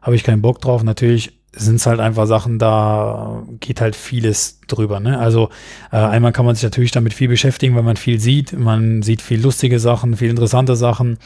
habe 0.00 0.16
ich 0.16 0.24
keinen 0.24 0.40
Bock 0.40 0.62
drauf. 0.62 0.82
Natürlich 0.82 1.38
sind 1.52 1.76
es 1.76 1.86
halt 1.86 2.00
einfach 2.00 2.26
Sachen, 2.26 2.58
da 2.58 3.42
geht 3.60 3.82
halt 3.82 3.94
vieles 3.94 4.60
drüber. 4.68 5.00
Ne? 5.00 5.18
Also 5.18 5.50
äh, 5.92 5.96
einmal 5.96 6.32
kann 6.32 6.46
man 6.46 6.54
sich 6.54 6.64
natürlich 6.64 6.92
damit 6.92 7.12
viel 7.12 7.28
beschäftigen, 7.28 7.74
weil 7.74 7.82
man 7.82 7.96
viel 7.96 8.20
sieht. 8.20 8.58
Man 8.58 9.02
sieht 9.02 9.20
viel 9.20 9.42
lustige 9.42 9.80
Sachen, 9.80 10.16
viel 10.16 10.30
interessante 10.30 10.76
Sachen 10.76 11.18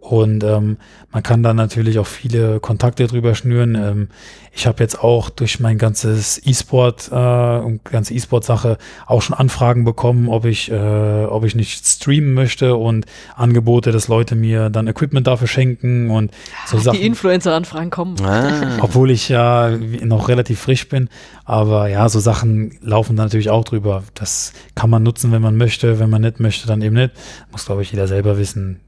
und 0.00 0.44
ähm, 0.44 0.78
man 1.12 1.22
kann 1.22 1.42
da 1.42 1.52
natürlich 1.52 1.98
auch 1.98 2.06
viele 2.06 2.60
Kontakte 2.60 3.06
drüber 3.08 3.34
schnüren. 3.34 3.74
Ähm, 3.74 4.08
ich 4.52 4.66
habe 4.66 4.82
jetzt 4.82 5.02
auch 5.02 5.28
durch 5.28 5.60
mein 5.60 5.76
ganzes 5.76 6.40
E-Sport 6.44 7.10
äh, 7.12 7.14
und 7.14 7.84
ganze 7.84 8.14
E-Sport-Sache 8.14 8.78
auch 9.06 9.22
schon 9.22 9.36
Anfragen 9.36 9.84
bekommen, 9.84 10.28
ob 10.28 10.44
ich, 10.44 10.70
äh, 10.70 11.24
ob 11.24 11.44
ich 11.44 11.54
nicht 11.54 11.84
streamen 11.84 12.32
möchte 12.32 12.76
und 12.76 13.06
Angebote, 13.36 13.90
dass 13.90 14.08
Leute 14.08 14.36
mir 14.36 14.70
dann 14.70 14.86
Equipment 14.86 15.26
dafür 15.26 15.48
schenken 15.48 16.10
und 16.10 16.30
so 16.66 16.76
Ach, 16.78 16.82
Sachen. 16.82 16.98
Die 16.98 17.06
Influencer-Anfragen 17.06 17.90
kommen. 17.90 18.16
Ah. 18.22 18.78
Obwohl 18.80 19.10
ich 19.10 19.28
ja 19.28 19.70
noch 20.02 20.28
relativ 20.28 20.60
frisch 20.60 20.88
bin. 20.88 21.08
Aber 21.44 21.88
ja, 21.88 22.08
so 22.08 22.20
Sachen 22.20 22.78
laufen 22.82 23.16
da 23.16 23.24
natürlich 23.24 23.50
auch 23.50 23.64
drüber. 23.64 24.04
Das 24.14 24.52
kann 24.74 24.90
man 24.90 25.02
nutzen, 25.02 25.32
wenn 25.32 25.42
man 25.42 25.56
möchte. 25.56 25.98
Wenn 25.98 26.10
man 26.10 26.22
nicht 26.22 26.40
möchte, 26.40 26.66
dann 26.66 26.82
eben 26.82 26.94
nicht. 26.94 27.12
Muss, 27.50 27.66
glaube 27.66 27.82
ich, 27.82 27.90
jeder 27.90 28.06
selber 28.06 28.38
wissen, 28.38 28.80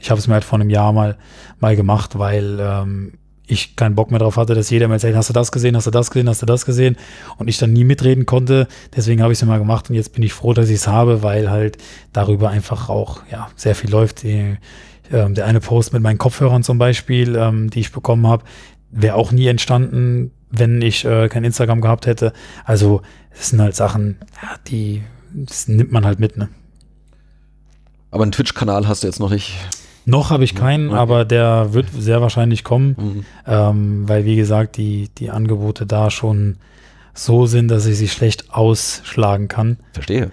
ich 0.00 0.10
habe 0.10 0.18
es 0.18 0.26
mir 0.26 0.34
halt 0.34 0.44
vor 0.44 0.58
einem 0.58 0.70
Jahr 0.70 0.92
mal, 0.92 1.16
mal 1.60 1.76
gemacht, 1.76 2.18
weil 2.18 2.58
ähm, 2.60 3.12
ich 3.46 3.76
keinen 3.76 3.94
Bock 3.94 4.10
mehr 4.10 4.18
drauf 4.18 4.36
hatte, 4.36 4.54
dass 4.54 4.70
jeder 4.70 4.88
mir 4.88 4.94
erzählt, 4.94 5.16
hast 5.16 5.28
du 5.28 5.32
das 5.32 5.52
gesehen, 5.52 5.76
hast 5.76 5.86
du 5.86 5.90
das 5.90 6.10
gesehen, 6.10 6.28
hast 6.28 6.42
du 6.42 6.46
das 6.46 6.66
gesehen 6.66 6.96
und 7.38 7.48
ich 7.48 7.58
dann 7.58 7.72
nie 7.72 7.84
mitreden 7.84 8.26
konnte. 8.26 8.66
Deswegen 8.94 9.22
habe 9.22 9.32
ich 9.32 9.38
es 9.38 9.42
mir 9.42 9.48
mal 9.48 9.58
gemacht 9.58 9.88
und 9.88 9.96
jetzt 9.96 10.12
bin 10.12 10.22
ich 10.22 10.32
froh, 10.32 10.52
dass 10.52 10.68
ich 10.68 10.76
es 10.76 10.88
habe, 10.88 11.22
weil 11.22 11.50
halt 11.50 11.78
darüber 12.12 12.50
einfach 12.50 12.88
auch 12.88 13.20
ja 13.30 13.48
sehr 13.54 13.74
viel 13.74 13.90
läuft. 13.90 14.22
Die, 14.24 14.56
ähm, 15.12 15.34
der 15.34 15.46
eine 15.46 15.60
Post 15.60 15.92
mit 15.92 16.02
meinen 16.02 16.18
Kopfhörern 16.18 16.64
zum 16.64 16.78
Beispiel, 16.78 17.36
ähm, 17.36 17.70
die 17.70 17.80
ich 17.80 17.92
bekommen 17.92 18.26
habe, 18.26 18.44
wäre 18.90 19.14
auch 19.14 19.30
nie 19.30 19.46
entstanden, 19.46 20.32
wenn 20.50 20.82
ich 20.82 21.04
äh, 21.04 21.28
kein 21.28 21.44
Instagram 21.44 21.80
gehabt 21.80 22.06
hätte. 22.06 22.32
Also 22.64 23.02
es 23.30 23.50
sind 23.50 23.60
halt 23.60 23.76
Sachen, 23.76 24.18
ja, 24.42 24.56
die 24.66 25.02
das 25.36 25.68
nimmt 25.68 25.92
man 25.92 26.04
halt 26.06 26.18
mit, 26.18 26.36
ne? 26.36 26.48
Aber 28.10 28.22
einen 28.22 28.32
Twitch-Kanal 28.32 28.88
hast 28.88 29.02
du 29.02 29.06
jetzt 29.06 29.20
noch 29.20 29.30
nicht. 29.30 29.54
Noch 30.08 30.30
habe 30.30 30.44
ich 30.44 30.54
keinen, 30.54 30.90
okay. 30.90 30.98
aber 30.98 31.24
der 31.24 31.72
wird 31.72 31.88
sehr 31.98 32.22
wahrscheinlich 32.22 32.62
kommen, 32.62 32.96
mhm. 32.96 33.24
ähm, 33.46 34.08
weil 34.08 34.24
wie 34.24 34.36
gesagt, 34.36 34.76
die, 34.76 35.10
die 35.18 35.30
Angebote 35.30 35.84
da 35.84 36.10
schon 36.10 36.56
so 37.12 37.46
sind, 37.46 37.68
dass 37.68 37.86
ich 37.86 37.98
sie 37.98 38.08
schlecht 38.08 38.50
ausschlagen 38.52 39.48
kann. 39.48 39.78
Verstehe. 39.92 40.30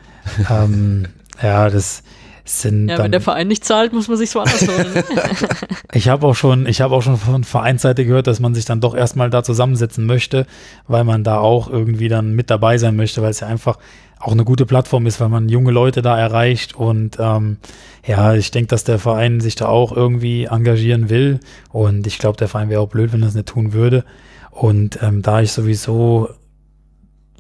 Ähm, 0.50 1.08
ja, 1.41 1.70
das 1.70 2.04
sind. 2.45 2.90
Ja, 2.90 2.98
wenn 2.99 3.11
der 3.11 3.22
Verein 3.22 3.48
nicht 3.48 3.64
zahlt, 3.64 3.94
muss 3.94 4.07
man 4.07 4.18
sich 4.18 4.30
so 4.30 4.40
anders 4.40 4.68
holen. 4.68 5.03
ich 5.94 6.10
habe 6.10 6.28
auch 6.28 6.36
schon, 6.36 6.65
ich 6.68 6.82
habe 6.82 6.94
auch 6.94 7.02
schon 7.02 7.18
von 7.18 7.44
Vereinsseite 7.44 8.06
gehört, 8.06 8.28
dass 8.28 8.40
man 8.40 8.53
sich 8.53 8.65
dann 8.65 8.82
doch 8.82 8.95
erstmal 8.95 9.30
da 9.30 9.44
zusammensetzen 9.44 10.06
möchte, 10.06 10.45
weil 10.88 11.03
man 11.03 11.24
da 11.24 11.38
auch 11.40 11.70
irgendwie 11.70 12.10
dann 12.10 12.34
mit 12.34 12.49
dabei 12.49 12.78
sein 12.78 12.95
möchte, 12.95 13.22
weil 13.22 13.32
es 13.32 13.40
ja 13.40 13.48
einfach 13.48 13.78
auch 14.20 14.32
eine 14.32 14.45
gute 14.45 14.65
Plattform 14.65 15.06
ist, 15.06 15.20
weil 15.20 15.30
man 15.30 15.49
junge 15.49 15.72
Leute 15.72 16.02
da 16.02 16.18
erreicht 16.18 16.76
und 16.76 17.18
ähm, 17.20 17.57
ja, 18.06 18.34
ich 18.34 18.52
denke, 18.52 18.68
dass 18.68 18.86
der 18.86 18.99
Verein 18.99 19.41
sich 19.41 19.56
da 19.56 19.68
auch 19.68 19.95
irgendwie 19.95 20.45
engagieren 20.45 21.10
will 21.10 21.41
und 21.72 22.07
ich 22.07 22.20
glaube, 22.20 22.38
der 22.38 22.48
Verein 22.48 22.70
wäre 22.70 22.82
auch 22.82 22.88
blöd, 22.88 23.11
wenn 23.11 23.22
er 23.22 23.28
es 23.28 23.36
nicht 23.36 23.48
tun 23.48 23.74
würde 23.74 24.06
und 24.49 24.99
ähm, 25.02 25.22
da 25.22 25.41
ich 25.41 25.52
sowieso 25.52 26.30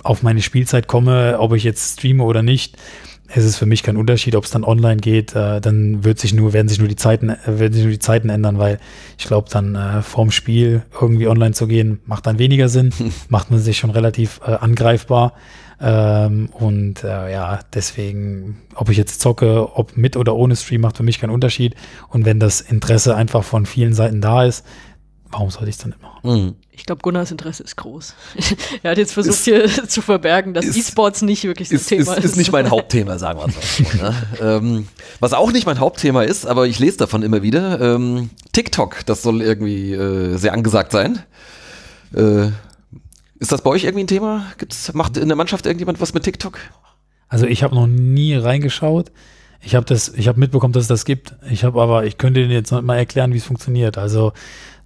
auf 0.03 0.23
meine 0.23 0.41
Spielzeit 0.41 0.87
komme, 0.87 1.37
ob 1.39 1.53
ich 1.53 1.63
jetzt 1.63 1.99
streame 1.99 2.23
oder 2.23 2.41
nicht, 2.41 2.77
es 3.27 3.45
ist 3.45 3.55
für 3.55 3.65
mich 3.65 3.83
kein 3.83 3.97
Unterschied, 3.97 4.35
ob 4.35 4.43
es 4.43 4.51
dann 4.51 4.63
online 4.63 4.97
geht, 4.97 5.35
äh, 5.35 5.61
dann 5.61 6.03
wird 6.03 6.19
sich 6.19 6.33
nur, 6.33 6.53
werden 6.53 6.67
sich 6.67 6.79
nur 6.79 6.87
die 6.87 6.95
Zeiten, 6.95 7.29
äh, 7.29 7.37
werden 7.45 7.73
sich 7.73 7.83
nur 7.83 7.91
die 7.91 7.99
Zeiten 7.99 8.29
ändern, 8.29 8.59
weil 8.59 8.79
ich 9.17 9.25
glaube, 9.25 9.49
dann 9.49 9.75
äh, 9.75 10.01
vorm 10.01 10.31
Spiel 10.31 10.83
irgendwie 10.99 11.27
online 11.27 11.53
zu 11.53 11.67
gehen, 11.67 11.99
macht 12.05 12.27
dann 12.27 12.37
weniger 12.39 12.69
Sinn, 12.69 12.93
macht 13.29 13.49
man 13.49 13.59
sich 13.59 13.77
schon 13.77 13.89
relativ 13.89 14.41
äh, 14.45 14.51
angreifbar. 14.51 15.33
Ähm, 15.81 16.49
und 16.53 17.03
äh, 17.03 17.31
ja, 17.31 17.59
deswegen, 17.73 18.61
ob 18.75 18.89
ich 18.89 18.97
jetzt 18.97 19.19
zocke, 19.19 19.75
ob 19.75 19.97
mit 19.97 20.15
oder 20.15 20.35
ohne 20.35 20.55
Stream, 20.55 20.81
macht 20.81 20.97
für 20.97 21.03
mich 21.03 21.19
keinen 21.19 21.31
Unterschied. 21.31 21.75
Und 22.09 22.25
wenn 22.25 22.39
das 22.39 22.61
Interesse 22.61 23.15
einfach 23.15 23.43
von 23.43 23.65
vielen 23.65 23.93
Seiten 23.93 24.21
da 24.21 24.45
ist, 24.45 24.65
warum 25.33 25.49
sollte 25.49 25.69
ich 25.69 25.75
es 25.75 25.81
dann 25.81 25.89
nicht 25.89 26.01
machen? 26.01 26.19
Mhm. 26.23 26.55
Ich 26.71 26.85
glaube, 26.85 27.01
Gunnars 27.01 27.31
Interesse 27.31 27.63
ist 27.63 27.75
groß. 27.75 28.15
er 28.83 28.91
hat 28.91 28.97
jetzt 28.97 29.13
versucht, 29.13 29.35
ist, 29.35 29.45
hier 29.45 29.67
zu 29.87 30.01
verbergen, 30.01 30.53
dass 30.53 30.65
E-Sports 30.65 31.21
nicht 31.21 31.43
wirklich 31.43 31.69
das 31.69 31.81
ist, 31.81 31.87
Thema 31.87 32.13
ist. 32.13 32.23
Ist 32.23 32.37
nicht 32.37 32.51
mein 32.51 32.69
Hauptthema, 32.69 33.19
sagen 33.19 33.39
wir 33.39 33.47
es 33.47 34.01
mal. 34.01 34.11
Ne? 34.11 34.27
ähm, 34.41 34.87
was 35.19 35.33
auch 35.33 35.51
nicht 35.51 35.65
mein 35.65 35.79
Hauptthema 35.79 36.23
ist, 36.23 36.45
aber 36.45 36.67
ich 36.67 36.79
lese 36.79 36.97
davon 36.97 37.23
immer 37.23 37.43
wieder, 37.43 37.81
ähm, 37.81 38.29
TikTok, 38.53 39.05
das 39.05 39.21
soll 39.21 39.41
irgendwie 39.41 39.93
äh, 39.93 40.37
sehr 40.37 40.53
angesagt 40.53 40.91
sein. 40.91 41.19
Äh, 42.15 42.47
ist 43.39 43.51
das 43.51 43.61
bei 43.61 43.71
euch 43.71 43.83
irgendwie 43.83 44.05
ein 44.05 44.07
Thema? 44.07 44.45
Gibt's, 44.57 44.93
macht 44.93 45.17
in 45.17 45.27
der 45.27 45.35
Mannschaft 45.35 45.65
irgendjemand 45.65 45.99
was 45.99 46.13
mit 46.13 46.23
TikTok? 46.23 46.59
Also 47.27 47.45
ich 47.45 47.63
habe 47.63 47.75
noch 47.75 47.87
nie 47.87 48.35
reingeschaut. 48.35 49.11
Ich 49.65 49.75
habe 49.75 49.85
das, 49.85 50.09
ich 50.09 50.27
habe 50.27 50.39
mitbekommen, 50.39 50.73
dass 50.73 50.83
es 50.83 50.87
das 50.87 51.05
gibt. 51.05 51.35
Ich 51.49 51.63
habe 51.63 51.81
aber, 51.81 52.05
ich 52.05 52.17
könnte 52.17 52.41
Ihnen 52.41 52.51
jetzt 52.51 52.71
noch 52.71 52.81
mal 52.81 52.97
erklären, 52.97 53.33
wie 53.33 53.37
es 53.37 53.45
funktioniert. 53.45 53.97
Also 53.97 54.33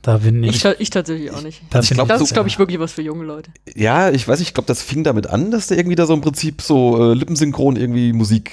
da 0.08 0.20
bin 0.20 0.42
ich. 0.42 0.64
Ich, 0.64 0.80
ich 0.80 0.90
tatsächlich 0.90 1.32
auch 1.32 1.42
nicht. 1.42 1.62
Das, 1.70 1.90
glaub, 1.90 2.08
das 2.08 2.22
ist, 2.22 2.32
glaube 2.32 2.48
ich, 2.48 2.58
wirklich 2.58 2.80
was 2.80 2.94
für 2.94 3.02
junge 3.02 3.26
Leute. 3.26 3.52
Ja, 3.76 4.10
ich 4.10 4.26
weiß, 4.26 4.40
ich 4.40 4.54
glaube, 4.54 4.66
das 4.66 4.82
fing 4.82 5.04
damit 5.04 5.28
an, 5.28 5.52
dass 5.52 5.68
der 5.68 5.78
irgendwie 5.78 5.98
da 5.98 6.06
so 6.06 6.14
im 6.14 6.22
Prinzip 6.22 6.62
so 6.62 7.12
äh, 7.12 7.14
lippensynchron 7.14 7.76
irgendwie 7.76 8.14
Musik 8.14 8.52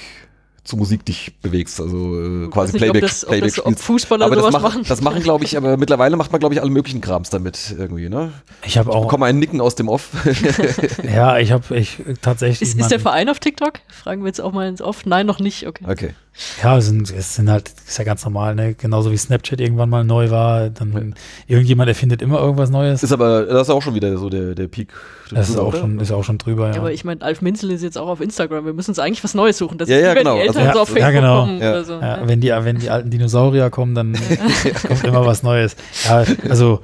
zu 0.65 0.75
Musik 0.75 1.05
dich 1.05 1.31
bewegst, 1.41 1.79
also 1.79 2.19
äh, 2.19 2.49
quasi 2.49 2.73
nicht, 2.73 2.81
Playback, 2.81 3.03
ob 3.03 3.09
das, 3.09 3.25
Playback 3.25 3.51
ob 3.51 3.55
das, 3.55 3.65
ob 3.65 3.79
Fußballer 3.79 4.25
aber 4.25 4.35
sowas 4.35 4.51
das 4.51 4.61
machen. 4.61 4.83
Das 4.85 4.99
machen, 4.99 5.23
glaube 5.23 5.45
ich, 5.45 5.55
aber 5.55 5.77
mittlerweile 5.77 6.17
macht 6.17 6.33
man, 6.33 6.39
glaube 6.39 6.55
ich, 6.55 6.61
alle 6.61 6.71
möglichen 6.71 6.99
Krams 6.99 7.29
damit 7.29 7.73
irgendwie, 7.77 8.09
ne? 8.09 8.33
Ich 8.65 8.77
habe 8.77 8.91
auch. 8.91 9.03
Ich 9.03 9.07
bekomme 9.07 9.25
einen 9.25 9.39
Nicken 9.39 9.61
aus 9.61 9.75
dem 9.75 9.87
Off. 9.87 10.09
ja, 11.03 11.37
ich 11.37 11.53
habe 11.53 11.77
ich 11.77 11.99
tatsächlich. 12.21 12.67
Ist, 12.67 12.77
ist 12.77 12.91
der 12.91 12.99
Verein 12.99 13.29
auf 13.29 13.39
TikTok? 13.39 13.75
Fragen 13.87 14.23
wir 14.23 14.27
jetzt 14.27 14.41
auch 14.41 14.51
mal 14.51 14.67
ins 14.67 14.81
Off. 14.81 15.05
Nein, 15.05 15.25
noch 15.25 15.39
nicht. 15.39 15.67
Okay. 15.67 15.85
Okay. 15.87 16.15
Ja, 16.61 16.77
es 16.77 16.87
sind, 16.87 17.09
es 17.11 17.35
sind 17.35 17.49
halt, 17.49 17.71
ist 17.87 17.97
ja 17.97 18.03
ganz 18.03 18.25
normal, 18.25 18.55
ne? 18.55 18.73
Genauso 18.73 19.09
wie 19.11 19.17
Snapchat 19.17 19.61
irgendwann 19.61 19.89
mal 19.89 20.03
neu 20.03 20.31
war, 20.31 20.69
dann 20.69 20.91
ja. 20.91 21.01
irgendjemand 21.47 21.87
erfindet 21.87 22.21
immer 22.21 22.39
irgendwas 22.39 22.69
Neues. 22.69 23.03
Ist 23.03 23.13
aber, 23.13 23.45
das 23.45 23.63
ist 23.63 23.69
auch 23.69 23.81
schon 23.81 23.95
wieder 23.95 24.17
so 24.17 24.29
der, 24.29 24.53
der 24.53 24.67
Peak. 24.67 24.89
Das 25.31 25.49
ist 25.49 25.57
auch, 25.57 25.73
schon, 25.73 25.97
ist 25.99 26.11
auch 26.11 26.23
schon 26.23 26.37
drüber, 26.37 26.67
ja. 26.67 26.73
ja 26.73 26.79
aber 26.79 26.91
ich 26.91 27.05
meine, 27.05 27.21
Alf 27.21 27.41
Minzel 27.41 27.71
ist 27.71 27.83
jetzt 27.83 27.97
auch 27.97 28.09
auf 28.09 28.19
Instagram. 28.19 28.65
Wir 28.65 28.73
müssen 28.73 28.91
uns 28.91 28.99
eigentlich 28.99 29.23
was 29.23 29.33
Neues 29.33 29.57
suchen. 29.57 29.77
Das 29.77 29.87
ja, 29.87 29.97
ja, 29.97 30.13
genau. 30.13 30.35
die 30.35 30.41
Eltern 30.41 30.57
also, 30.63 30.73
so 30.73 30.79
auf 30.81 30.89
Facebook 30.89 31.13
genau. 31.13 31.45
kommen 31.45 31.61
ja. 31.61 31.71
oder 31.71 31.83
so. 31.85 31.93
Ja, 31.93 32.27
wenn, 32.27 32.41
die, 32.41 32.49
wenn 32.49 32.79
die 32.79 32.89
alten 32.89 33.09
Dinosaurier 33.09 33.69
kommen, 33.69 33.95
dann 33.95 34.17
kommt 34.87 35.03
immer 35.05 35.25
was 35.25 35.41
Neues. 35.41 35.77
Ja, 36.05 36.25
also 36.49 36.81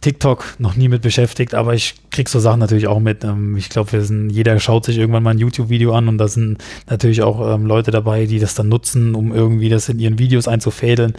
TikTok 0.00 0.56
noch 0.58 0.76
nie 0.76 0.88
mit 0.88 1.02
beschäftigt, 1.02 1.54
aber 1.54 1.74
ich 1.74 1.94
krieg 2.10 2.28
so 2.28 2.40
Sachen 2.40 2.60
natürlich 2.60 2.86
auch 2.86 3.00
mit. 3.00 3.24
Ähm, 3.24 3.56
ich 3.56 3.68
glaube, 3.70 3.92
wir 3.92 4.02
sind, 4.02 4.30
jeder 4.30 4.58
schaut 4.60 4.84
sich 4.84 4.98
irgendwann 4.98 5.22
mal 5.22 5.30
ein 5.30 5.38
YouTube-Video 5.38 5.94
an 5.94 6.08
und 6.08 6.18
da 6.18 6.28
sind 6.28 6.58
natürlich 6.88 7.22
auch 7.22 7.54
ähm, 7.54 7.66
Leute 7.66 7.90
dabei, 7.90 8.26
die 8.26 8.38
das 8.38 8.54
dann 8.54 8.68
nutzen, 8.68 9.14
um 9.14 9.34
irgendwie 9.34 9.68
das 9.68 9.88
in 9.88 9.98
ihren 9.98 10.18
Videos 10.18 10.46
einzufädeln. 10.46 11.14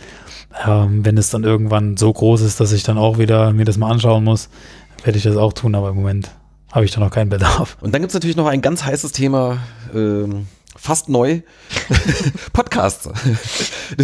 Ähm, 0.65 1.03
wenn 1.03 1.17
es 1.17 1.29
dann 1.29 1.43
irgendwann 1.43 1.97
so 1.97 2.13
groß 2.13 2.41
ist, 2.41 2.59
dass 2.59 2.71
ich 2.71 2.83
dann 2.83 2.97
auch 2.97 3.17
wieder 3.17 3.53
mir 3.53 3.65
das 3.65 3.77
mal 3.77 3.89
anschauen 3.89 4.23
muss, 4.23 4.49
werde 5.03 5.17
ich 5.17 5.23
das 5.23 5.37
auch 5.37 5.53
tun, 5.53 5.75
aber 5.75 5.89
im 5.89 5.95
Moment 5.95 6.31
habe 6.71 6.85
ich 6.85 6.91
da 6.91 6.99
noch 6.99 7.11
keinen 7.11 7.29
Bedarf. 7.29 7.77
Und 7.81 7.93
dann 7.93 8.01
gibt 8.01 8.11
es 8.11 8.13
natürlich 8.13 8.35
noch 8.35 8.47
ein 8.47 8.61
ganz 8.61 8.83
heißes 8.83 9.11
Thema, 9.11 9.57
ähm, 9.93 10.45
fast 10.79 11.09
neu. 11.09 11.41
Podcasts. 12.53 13.09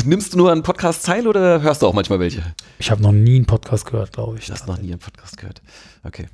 Nimmst 0.06 0.34
du 0.34 0.38
nur 0.38 0.52
an 0.52 0.62
Podcasts 0.64 1.04
teil 1.04 1.28
oder 1.28 1.62
hörst 1.62 1.82
du 1.82 1.88
auch 1.88 1.94
manchmal 1.94 2.20
welche? 2.20 2.44
Ich 2.80 2.92
habe 2.92 3.02
noch 3.02 3.12
nie 3.12 3.36
einen 3.36 3.46
Podcast 3.46 3.86
gehört, 3.86 4.14
glaube 4.14 4.38
ich. 4.38 4.48
Du 4.48 4.54
hast 4.54 4.68
noch 4.68 4.78
nie 4.78 4.92
einen 4.92 5.00
Podcast 5.00 5.38
gehört. 5.38 5.62
Okay. 6.04 6.28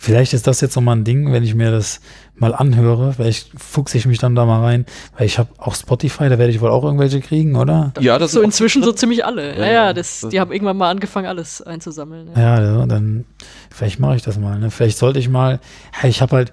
Vielleicht 0.00 0.32
ist 0.32 0.46
das 0.46 0.60
jetzt 0.60 0.76
nochmal 0.76 0.96
ein 0.96 1.02
Ding, 1.02 1.32
wenn 1.32 1.42
ich 1.42 1.56
mir 1.56 1.72
das 1.72 2.00
mal 2.36 2.54
anhöre. 2.54 3.14
Vielleicht 3.14 3.50
fuchse 3.58 3.98
ich 3.98 4.06
mich 4.06 4.18
dann 4.18 4.34
da 4.34 4.46
mal 4.46 4.62
rein. 4.62 4.86
Weil 5.16 5.26
ich 5.26 5.38
habe 5.38 5.50
auch 5.58 5.74
Spotify, 5.74 6.28
da 6.28 6.38
werde 6.38 6.52
ich 6.52 6.60
wohl 6.60 6.70
auch 6.70 6.84
irgendwelche 6.84 7.20
kriegen, 7.20 7.56
oder? 7.56 7.92
Ja, 7.98 8.18
das 8.18 8.32
so 8.32 8.40
inzwischen 8.40 8.84
so 8.84 8.92
ziemlich 8.92 9.24
alle. 9.24 9.58
Ja, 9.58 9.66
ja, 9.66 9.92
das, 9.92 10.26
die 10.30 10.38
haben 10.38 10.52
irgendwann 10.52 10.76
mal 10.76 10.90
angefangen, 10.90 11.26
alles 11.26 11.62
einzusammeln. 11.62 12.30
Ja, 12.36 12.60
ja 12.62 12.86
dann 12.86 13.24
vielleicht 13.70 13.98
mache 13.98 14.16
ich 14.16 14.22
das 14.22 14.38
mal. 14.38 14.58
Ne? 14.58 14.70
Vielleicht 14.70 14.98
sollte 14.98 15.18
ich 15.18 15.28
mal. 15.28 15.60
Ich 16.04 16.22
habe 16.22 16.36
halt 16.36 16.52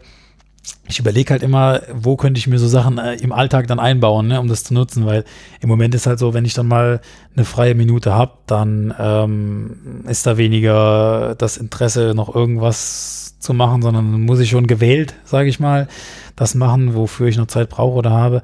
ich 0.88 1.00
überlege 1.00 1.32
halt 1.32 1.44
immer, 1.44 1.82
wo 1.94 2.16
könnte 2.16 2.38
ich 2.38 2.48
mir 2.48 2.60
so 2.60 2.68
Sachen 2.68 2.98
äh, 2.98 3.16
im 3.16 3.32
Alltag 3.32 3.68
dann 3.68 3.80
einbauen, 3.80 4.28
ne, 4.28 4.40
um 4.40 4.48
das 4.48 4.64
zu 4.64 4.74
nutzen, 4.74 5.06
weil 5.06 5.24
im 5.60 5.70
Moment 5.70 5.96
ist 5.96 6.06
halt 6.06 6.20
so, 6.20 6.34
wenn 6.34 6.46
ich 6.46 6.54
dann 6.54 6.68
mal 6.68 7.02
eine 7.36 7.46
freie 7.46 7.76
Minute 7.76 8.14
habe, 8.14 8.34
dann 8.46 8.94
ähm, 9.00 10.04
ist 10.08 10.26
da 10.28 10.38
weniger 10.38 11.36
das 11.38 11.58
Interesse, 11.58 12.14
noch 12.16 12.34
irgendwas 12.34 13.36
zu 13.40 13.54
machen, 13.54 13.82
sondern 13.82 14.22
muss 14.22 14.40
ich 14.40 14.50
schon 14.50 14.68
gewählt, 14.68 15.16
sage 15.24 15.50
ich 15.50 15.60
mal, 15.60 15.88
das 16.36 16.56
machen, 16.56 16.96
wofür 16.96 17.28
ich 17.28 17.38
noch 17.38 17.48
Zeit 17.48 17.70
brauche 17.70 17.98
oder 17.98 18.12
habe. 18.12 18.42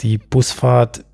Die 0.00 0.18
Busfahrt, 0.18 1.04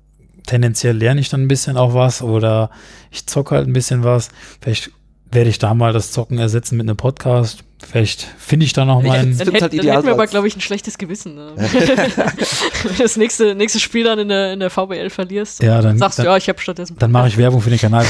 tendenziell 0.47 0.95
lerne 0.95 1.21
ich 1.21 1.29
dann 1.29 1.43
ein 1.43 1.47
bisschen 1.47 1.77
auch 1.77 1.93
was 1.93 2.21
oder 2.21 2.71
ich 3.11 3.27
zocke 3.27 3.55
halt 3.55 3.67
ein 3.67 3.73
bisschen 3.73 4.03
was. 4.03 4.29
Vielleicht 4.59 4.91
werde 5.31 5.49
ich 5.49 5.59
da 5.59 5.73
mal 5.73 5.93
das 5.93 6.11
Zocken 6.11 6.39
ersetzen 6.39 6.77
mit 6.77 6.87
einem 6.87 6.97
Podcast 6.97 7.63
Vielleicht 7.89 8.27
finde 8.37 8.65
ich 8.65 8.73
da 8.73 8.85
noch 8.85 9.01
mal 9.01 9.11
einen. 9.11 9.37
Dann, 9.37 9.51
hätt, 9.51 9.61
halt 9.61 9.73
dann 9.73 9.87
hätten 9.87 10.05
wir 10.05 10.13
aber, 10.13 10.27
glaube 10.27 10.47
ich, 10.47 10.55
ein 10.55 10.61
schlechtes 10.61 10.97
Gewissen. 10.97 11.35
Ne? 11.35 11.53
Wenn 11.55 11.87
du 11.87 12.97
das 12.97 13.17
nächste, 13.17 13.55
nächste 13.55 13.79
Spiel 13.79 14.03
dann 14.03 14.19
in 14.19 14.29
der, 14.29 14.53
in 14.53 14.59
der 14.59 14.69
VBL 14.69 15.09
verlierst 15.09 15.61
ja, 15.61 15.81
dann, 15.81 15.97
sagst 15.97 16.19
dann, 16.19 16.25
ja, 16.25 16.37
ich 16.37 16.47
habe 16.47 16.59
stattdessen. 16.59 16.95
Dann 16.99 17.11
mache 17.11 17.27
ich 17.27 17.37
Werbung 17.37 17.61
für 17.61 17.69
den 17.69 17.79
Kanal. 17.79 18.05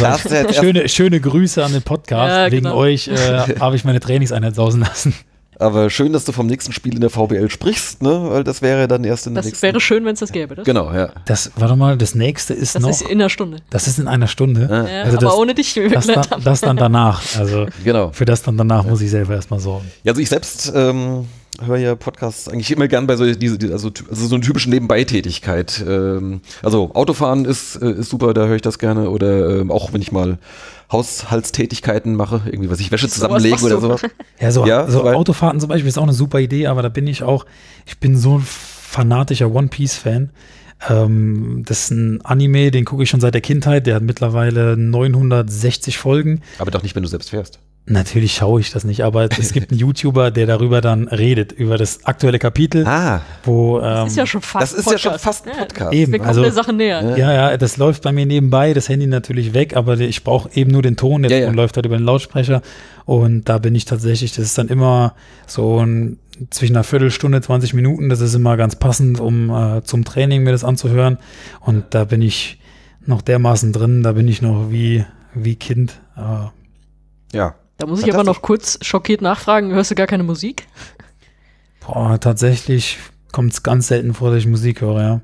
schöne, 0.53 0.87
schöne 0.89 1.19
Grüße 1.19 1.63
an 1.63 1.73
den 1.73 1.81
Podcast. 1.81 2.29
Ja, 2.29 2.51
Wegen 2.51 2.65
genau. 2.65 2.75
euch 2.75 3.07
äh, 3.07 3.55
habe 3.59 3.75
ich 3.75 3.83
meine 3.83 3.99
Trainingseinheit 3.99 4.55
sausen 4.55 4.81
lassen. 4.81 5.15
Aber 5.61 5.91
schön, 5.91 6.11
dass 6.11 6.25
du 6.25 6.31
vom 6.31 6.47
nächsten 6.47 6.73
Spiel 6.73 6.95
in 6.95 7.01
der 7.01 7.11
VBL 7.11 7.49
sprichst, 7.49 8.01
ne? 8.01 8.29
Weil 8.29 8.43
das 8.43 8.63
wäre 8.63 8.87
dann 8.87 9.03
erst 9.03 9.27
in 9.27 9.35
der 9.35 9.43
Das 9.43 9.61
wäre 9.61 9.79
schön, 9.79 10.03
wenn 10.05 10.13
es 10.13 10.19
das 10.19 10.31
gäbe, 10.31 10.55
das? 10.55 10.65
Genau, 10.65 10.91
ja. 10.91 11.11
Das, 11.25 11.51
warte 11.55 11.75
mal, 11.75 11.97
das 11.97 12.15
nächste 12.15 12.55
ist 12.55 12.73
das 12.73 12.81
noch. 12.81 12.89
Das 12.89 13.01
ist 13.01 13.09
in 13.09 13.21
einer 13.21 13.29
Stunde. 13.29 13.57
Das 13.69 13.87
ist 13.87 13.99
in 13.99 14.07
einer 14.07 14.27
Stunde. 14.27 14.61
Ja, 14.61 15.03
also 15.03 15.17
aber 15.17 15.27
das, 15.27 15.35
ohne 15.35 15.53
dich. 15.53 15.79
Das 15.91 16.07
dann, 16.07 16.43
das 16.43 16.61
dann 16.61 16.77
danach. 16.77 17.21
Also 17.37 17.67
genau. 17.83 18.11
für 18.11 18.25
das 18.25 18.41
dann 18.41 18.57
danach 18.57 18.85
muss 18.85 19.01
ich 19.01 19.11
selber 19.11 19.35
erstmal 19.35 19.59
sorgen. 19.59 19.85
Ja, 20.03 20.11
also 20.11 20.21
ich 20.21 20.29
selbst 20.29 20.71
ähm, 20.75 21.27
höre 21.65 21.77
ja 21.77 21.95
Podcasts 21.95 22.47
eigentlich 22.47 22.71
immer 22.71 22.87
gern 22.87 23.07
bei 23.07 23.15
so 23.15 23.31
diese, 23.33 23.71
also, 23.71 23.91
also 24.09 24.27
so 24.27 24.35
einer 24.35 24.43
typischen 24.43 24.71
Nebenbeitätigkeit. 24.71 25.83
Ähm, 25.87 26.41
also 26.61 26.91
Autofahren 26.93 27.45
ist, 27.45 27.75
äh, 27.75 27.91
ist 27.91 28.09
super, 28.09 28.33
da 28.33 28.47
höre 28.47 28.55
ich 28.55 28.61
das 28.61 28.79
gerne. 28.79 29.09
Oder 29.09 29.59
ähm, 29.59 29.71
auch 29.71 29.93
wenn 29.93 30.01
ich 30.01 30.11
mal 30.11 30.37
Haushaltstätigkeiten 30.91 32.15
mache, 32.15 32.41
irgendwie 32.45 32.69
was 32.69 32.79
ich 32.79 32.91
Wäsche 32.91 33.07
zusammenlege 33.07 33.63
oder 33.63 33.79
sowas. 33.79 34.01
Ja, 34.39 34.51
so, 34.51 34.65
ja, 34.65 34.89
so 34.89 35.03
Autofahrten 35.03 35.59
zum 35.59 35.69
Beispiel 35.69 35.87
ist 35.87 35.97
auch 35.97 36.03
eine 36.03 36.13
super 36.13 36.39
Idee, 36.39 36.67
aber 36.67 36.81
da 36.81 36.89
bin 36.89 37.07
ich 37.07 37.23
auch, 37.23 37.45
ich 37.85 37.99
bin 37.99 38.17
so 38.17 38.39
ein 38.39 38.43
fanatischer 38.45 39.53
One 39.53 39.67
Piece 39.67 39.95
Fan. 39.95 40.31
Ähm, 40.89 41.63
das 41.65 41.83
ist 41.83 41.91
ein 41.91 42.21
Anime, 42.25 42.71
den 42.71 42.85
gucke 42.85 43.03
ich 43.03 43.09
schon 43.09 43.21
seit 43.21 43.33
der 43.33 43.41
Kindheit. 43.41 43.87
Der 43.87 43.95
hat 43.95 44.03
mittlerweile 44.03 44.77
960 44.77 45.97
Folgen. 45.97 46.41
Aber 46.57 46.71
doch 46.71 46.83
nicht, 46.83 46.95
wenn 46.95 47.03
du 47.03 47.09
selbst 47.09 47.29
fährst. 47.29 47.59
Natürlich 47.87 48.35
schaue 48.35 48.61
ich 48.61 48.69
das 48.71 48.83
nicht, 48.83 49.03
aber 49.03 49.27
es 49.37 49.53
gibt 49.53 49.71
einen 49.71 49.79
YouTuber, 49.79 50.29
der 50.29 50.45
darüber 50.45 50.81
dann 50.81 51.07
redet, 51.07 51.51
über 51.51 51.77
das 51.77 52.05
aktuelle 52.05 52.37
Kapitel. 52.37 52.85
Ah. 52.85 53.21
Wo, 53.43 53.79
ähm, 53.79 53.83
das 53.83 54.11
ist 54.11 54.17
ja 54.17 54.25
schon 54.27 54.41
fast 54.41 54.61
Das 54.61 54.73
ist 54.73 54.83
Podcast. 54.85 55.03
ja 55.03 55.11
schon 55.11 55.19
fast 55.19 55.47
ein 55.47 55.57
Podcast. 55.57 55.93
Ja, 55.93 55.99
eben, 55.99 56.13
wir 56.13 56.23
also, 56.23 56.43
der 56.43 56.51
Sache 56.51 56.73
näher. 56.73 57.17
Ja, 57.17 57.33
ja, 57.33 57.57
das 57.57 57.77
läuft 57.77 58.03
bei 58.03 58.11
mir 58.11 58.27
nebenbei, 58.27 58.73
das 58.73 58.87
Handy 58.87 59.07
natürlich 59.07 59.55
weg, 59.55 59.75
aber 59.75 59.99
ich 59.99 60.23
brauche 60.23 60.49
eben 60.53 60.71
nur 60.71 60.83
den 60.83 60.95
Ton, 60.95 61.23
der 61.23 61.31
ja, 61.31 61.45
ja. 61.47 61.51
läuft 61.51 61.75
halt 61.75 61.87
über 61.87 61.97
den 61.97 62.05
Lautsprecher 62.05 62.61
und 63.05 63.49
da 63.49 63.57
bin 63.57 63.73
ich 63.73 63.85
tatsächlich, 63.85 64.31
das 64.33 64.45
ist 64.45 64.57
dann 64.59 64.67
immer 64.67 65.15
so 65.47 65.83
ein, 65.83 66.19
zwischen 66.51 66.75
einer 66.75 66.83
Viertelstunde, 66.83 67.41
20 67.41 67.73
Minuten, 67.73 68.09
das 68.09 68.21
ist 68.21 68.35
immer 68.35 68.57
ganz 68.57 68.75
passend, 68.75 69.19
um 69.19 69.49
äh, 69.49 69.83
zum 69.83 70.05
Training 70.05 70.43
mir 70.43 70.51
das 70.51 70.63
anzuhören 70.63 71.17
und 71.61 71.85
da 71.89 72.05
bin 72.05 72.21
ich 72.21 72.59
noch 73.05 73.23
dermaßen 73.23 73.73
drin, 73.73 74.03
da 74.03 74.11
bin 74.11 74.27
ich 74.27 74.43
noch 74.43 74.69
wie, 74.69 75.03
wie 75.33 75.55
Kind. 75.55 75.99
Äh, 76.15 77.35
ja. 77.35 77.55
Da 77.81 77.87
muss 77.87 78.03
ich 78.03 78.13
aber 78.13 78.23
noch 78.23 78.43
kurz 78.43 78.77
schockiert 78.83 79.21
nachfragen, 79.21 79.71
hörst 79.71 79.89
du 79.89 79.95
gar 79.95 80.05
keine 80.05 80.21
Musik? 80.21 80.67
Boah, 81.79 82.19
tatsächlich 82.19 82.99
kommt 83.31 83.53
es 83.53 83.63
ganz 83.63 83.87
selten 83.87 84.13
vor, 84.13 84.29
dass 84.29 84.39
ich 84.39 84.47
Musik 84.47 84.81
höre, 84.81 85.01
ja. 85.01 85.21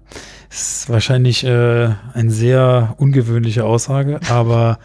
Ist 0.50 0.90
wahrscheinlich 0.90 1.44
äh, 1.44 1.90
eine 2.14 2.32
sehr 2.32 2.96
ungewöhnliche 2.98 3.64
Aussage, 3.64 4.20
aber 4.30 4.80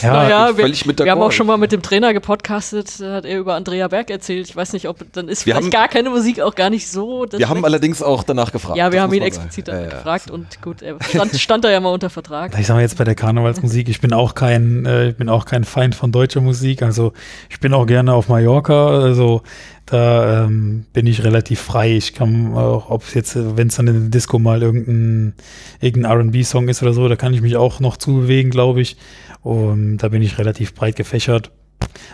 Ja, 0.00 0.12
naja, 0.12 0.56
wir, 0.56 0.66
wir 0.66 1.10
haben 1.10 1.20
auch 1.22 1.32
schon 1.32 1.46
mal 1.46 1.56
mit 1.56 1.72
dem 1.72 1.82
Trainer 1.82 2.12
gepodcastet, 2.12 3.00
hat 3.00 3.24
er 3.24 3.38
über 3.38 3.54
Andrea 3.54 3.88
Berg 3.88 4.10
erzählt. 4.10 4.48
Ich 4.48 4.56
weiß 4.56 4.72
nicht, 4.72 4.88
ob 4.88 4.98
dann 5.12 5.28
ist 5.28 5.46
wir 5.46 5.54
vielleicht 5.54 5.64
haben, 5.64 5.70
gar 5.70 5.88
keine 5.88 6.10
Musik 6.10 6.40
auch 6.40 6.54
gar 6.54 6.70
nicht 6.70 6.88
so. 6.88 7.26
Wir 7.30 7.48
haben 7.48 7.64
allerdings 7.64 8.02
auch 8.02 8.22
danach 8.22 8.52
gefragt. 8.52 8.76
Ja, 8.76 8.92
wir 8.92 9.02
haben 9.02 9.12
ihn 9.12 9.22
explizit 9.22 9.68
ja, 9.68 9.84
gefragt 9.84 10.26
ja. 10.28 10.34
und 10.34 10.62
gut, 10.62 10.82
er 10.82 10.96
stand, 11.02 11.36
stand 11.36 11.64
da 11.64 11.70
ja 11.70 11.80
mal 11.80 11.90
unter 11.90 12.10
Vertrag. 12.10 12.58
Ich 12.58 12.66
sag 12.66 12.74
mal 12.74 12.80
jetzt 12.80 12.98
bei 12.98 13.04
der 13.04 13.14
Karnevalsmusik, 13.14 13.88
ich 13.88 14.00
bin 14.00 14.12
auch 14.12 14.34
kein, 14.34 14.86
äh, 14.86 15.08
ich 15.10 15.16
bin 15.16 15.28
auch 15.28 15.44
kein 15.44 15.64
Feind 15.64 15.94
von 15.94 16.12
deutscher 16.12 16.40
Musik. 16.40 16.82
Also 16.82 17.12
ich 17.50 17.60
bin 17.60 17.74
auch 17.74 17.86
gerne 17.86 18.14
auf 18.14 18.28
Mallorca. 18.28 18.88
Also 18.88 19.42
da 19.86 20.44
ähm, 20.44 20.86
bin 20.92 21.06
ich 21.06 21.24
relativ 21.24 21.60
frei. 21.60 21.96
Ich 21.96 22.14
kann 22.14 22.54
auch, 22.54 22.88
ob 22.88 23.02
es 23.02 23.14
jetzt, 23.14 23.36
wenn 23.36 23.68
es 23.68 23.76
dann 23.76 23.88
in 23.88 24.00
der 24.00 24.10
Disco 24.10 24.38
mal 24.38 24.62
irgendein, 24.62 25.34
irgendein 25.80 26.28
RB-Song 26.28 26.68
ist 26.68 26.82
oder 26.82 26.92
so, 26.92 27.08
da 27.08 27.16
kann 27.16 27.34
ich 27.34 27.42
mich 27.42 27.56
auch 27.56 27.80
noch 27.80 27.96
zubewegen, 27.96 28.50
glaube 28.50 28.80
ich. 28.80 28.96
Und 29.42 29.98
da 29.98 30.08
bin 30.08 30.22
ich 30.22 30.38
relativ 30.38 30.74
breit 30.74 30.96
gefächert. 30.96 31.50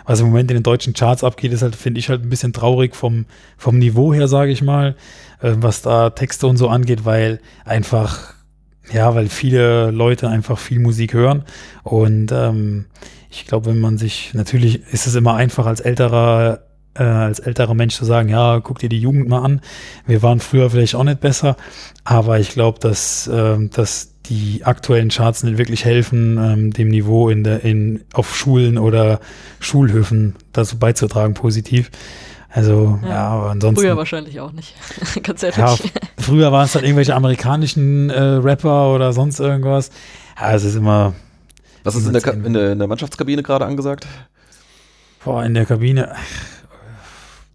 Was 0.05 0.19
im 0.19 0.27
Moment 0.27 0.49
in 0.51 0.57
den 0.57 0.63
deutschen 0.63 0.93
Charts 0.93 1.23
abgeht, 1.23 1.53
ist 1.53 1.61
halt, 1.61 1.75
finde 1.75 1.99
ich 1.99 2.09
halt 2.09 2.23
ein 2.23 2.29
bisschen 2.29 2.53
traurig 2.53 2.95
vom, 2.95 3.25
vom 3.57 3.77
Niveau 3.77 4.13
her, 4.13 4.27
sage 4.27 4.51
ich 4.51 4.61
mal, 4.61 4.95
äh, 5.41 5.53
was 5.57 5.81
da 5.81 6.09
Texte 6.09 6.47
und 6.47 6.57
so 6.57 6.69
angeht, 6.69 7.05
weil 7.05 7.39
einfach, 7.65 8.33
ja, 8.91 9.13
weil 9.13 9.29
viele 9.29 9.91
Leute 9.91 10.27
einfach 10.27 10.57
viel 10.57 10.79
Musik 10.79 11.13
hören. 11.13 11.43
Und 11.83 12.31
ähm, 12.31 12.85
ich 13.29 13.45
glaube, 13.45 13.67
wenn 13.67 13.79
man 13.79 13.97
sich, 13.97 14.33
natürlich 14.33 14.81
ist 14.91 15.05
es 15.05 15.15
immer 15.15 15.35
einfach 15.35 15.67
als 15.67 15.81
älterer 15.81 16.61
äh, 16.95 17.03
als 17.03 17.39
älterer 17.39 17.75
Mensch 17.75 17.95
zu 17.95 18.05
sagen, 18.05 18.29
ja, 18.29 18.59
guck 18.59 18.79
dir 18.79 18.89
die 18.89 18.99
Jugend 18.99 19.29
mal 19.29 19.43
an. 19.43 19.61
Wir 20.05 20.21
waren 20.21 20.39
früher 20.39 20.69
vielleicht 20.69 20.95
auch 20.95 21.03
nicht 21.03 21.21
besser, 21.21 21.55
aber 22.03 22.39
ich 22.39 22.49
glaube, 22.49 22.79
dass, 22.79 23.27
äh, 23.27 23.57
dass 23.69 24.18
die 24.29 24.61
aktuellen 24.63 25.09
Charts 25.09 25.43
nicht 25.43 25.57
wirklich 25.57 25.85
helfen, 25.85 26.37
ähm, 26.37 26.71
dem 26.71 26.89
Niveau 26.89 27.29
in 27.29 27.43
der, 27.43 27.63
in, 27.63 28.01
auf 28.13 28.35
Schulen 28.35 28.77
oder 28.77 29.19
Schulhöfen 29.59 30.35
dazu 30.53 30.77
beizutragen, 30.77 31.33
positiv. 31.33 31.89
Also, 32.51 32.99
ja, 33.03 33.09
ja 33.09 33.27
aber 33.29 33.51
ansonsten. 33.51 33.81
Früher 33.81 33.97
wahrscheinlich 33.97 34.39
auch 34.39 34.51
nicht. 34.51 34.75
Ganz 35.23 35.43
ehrlich. 35.43 35.57
Ja, 35.57 35.75
früher 36.17 36.51
waren 36.51 36.65
es 36.65 36.73
dann 36.73 36.83
irgendwelche 36.83 37.15
amerikanischen 37.15 38.09
äh, 38.09 38.21
Rapper 38.21 38.93
oder 38.93 39.13
sonst 39.13 39.39
irgendwas. 39.39 39.91
Ja, 40.39 40.53
es 40.53 40.63
ist 40.63 40.75
immer. 40.75 41.13
Was 41.83 41.95
ist 41.95 42.07
in 42.07 42.13
der, 42.13 42.33
in 42.33 42.53
der, 42.53 42.71
in 42.73 42.79
der 42.79 42.87
Mannschaftskabine 42.87 43.43
gerade 43.43 43.65
angesagt? 43.65 44.07
Boah, 45.23 45.43
in 45.43 45.53
der 45.53 45.65
Kabine. 45.65 46.15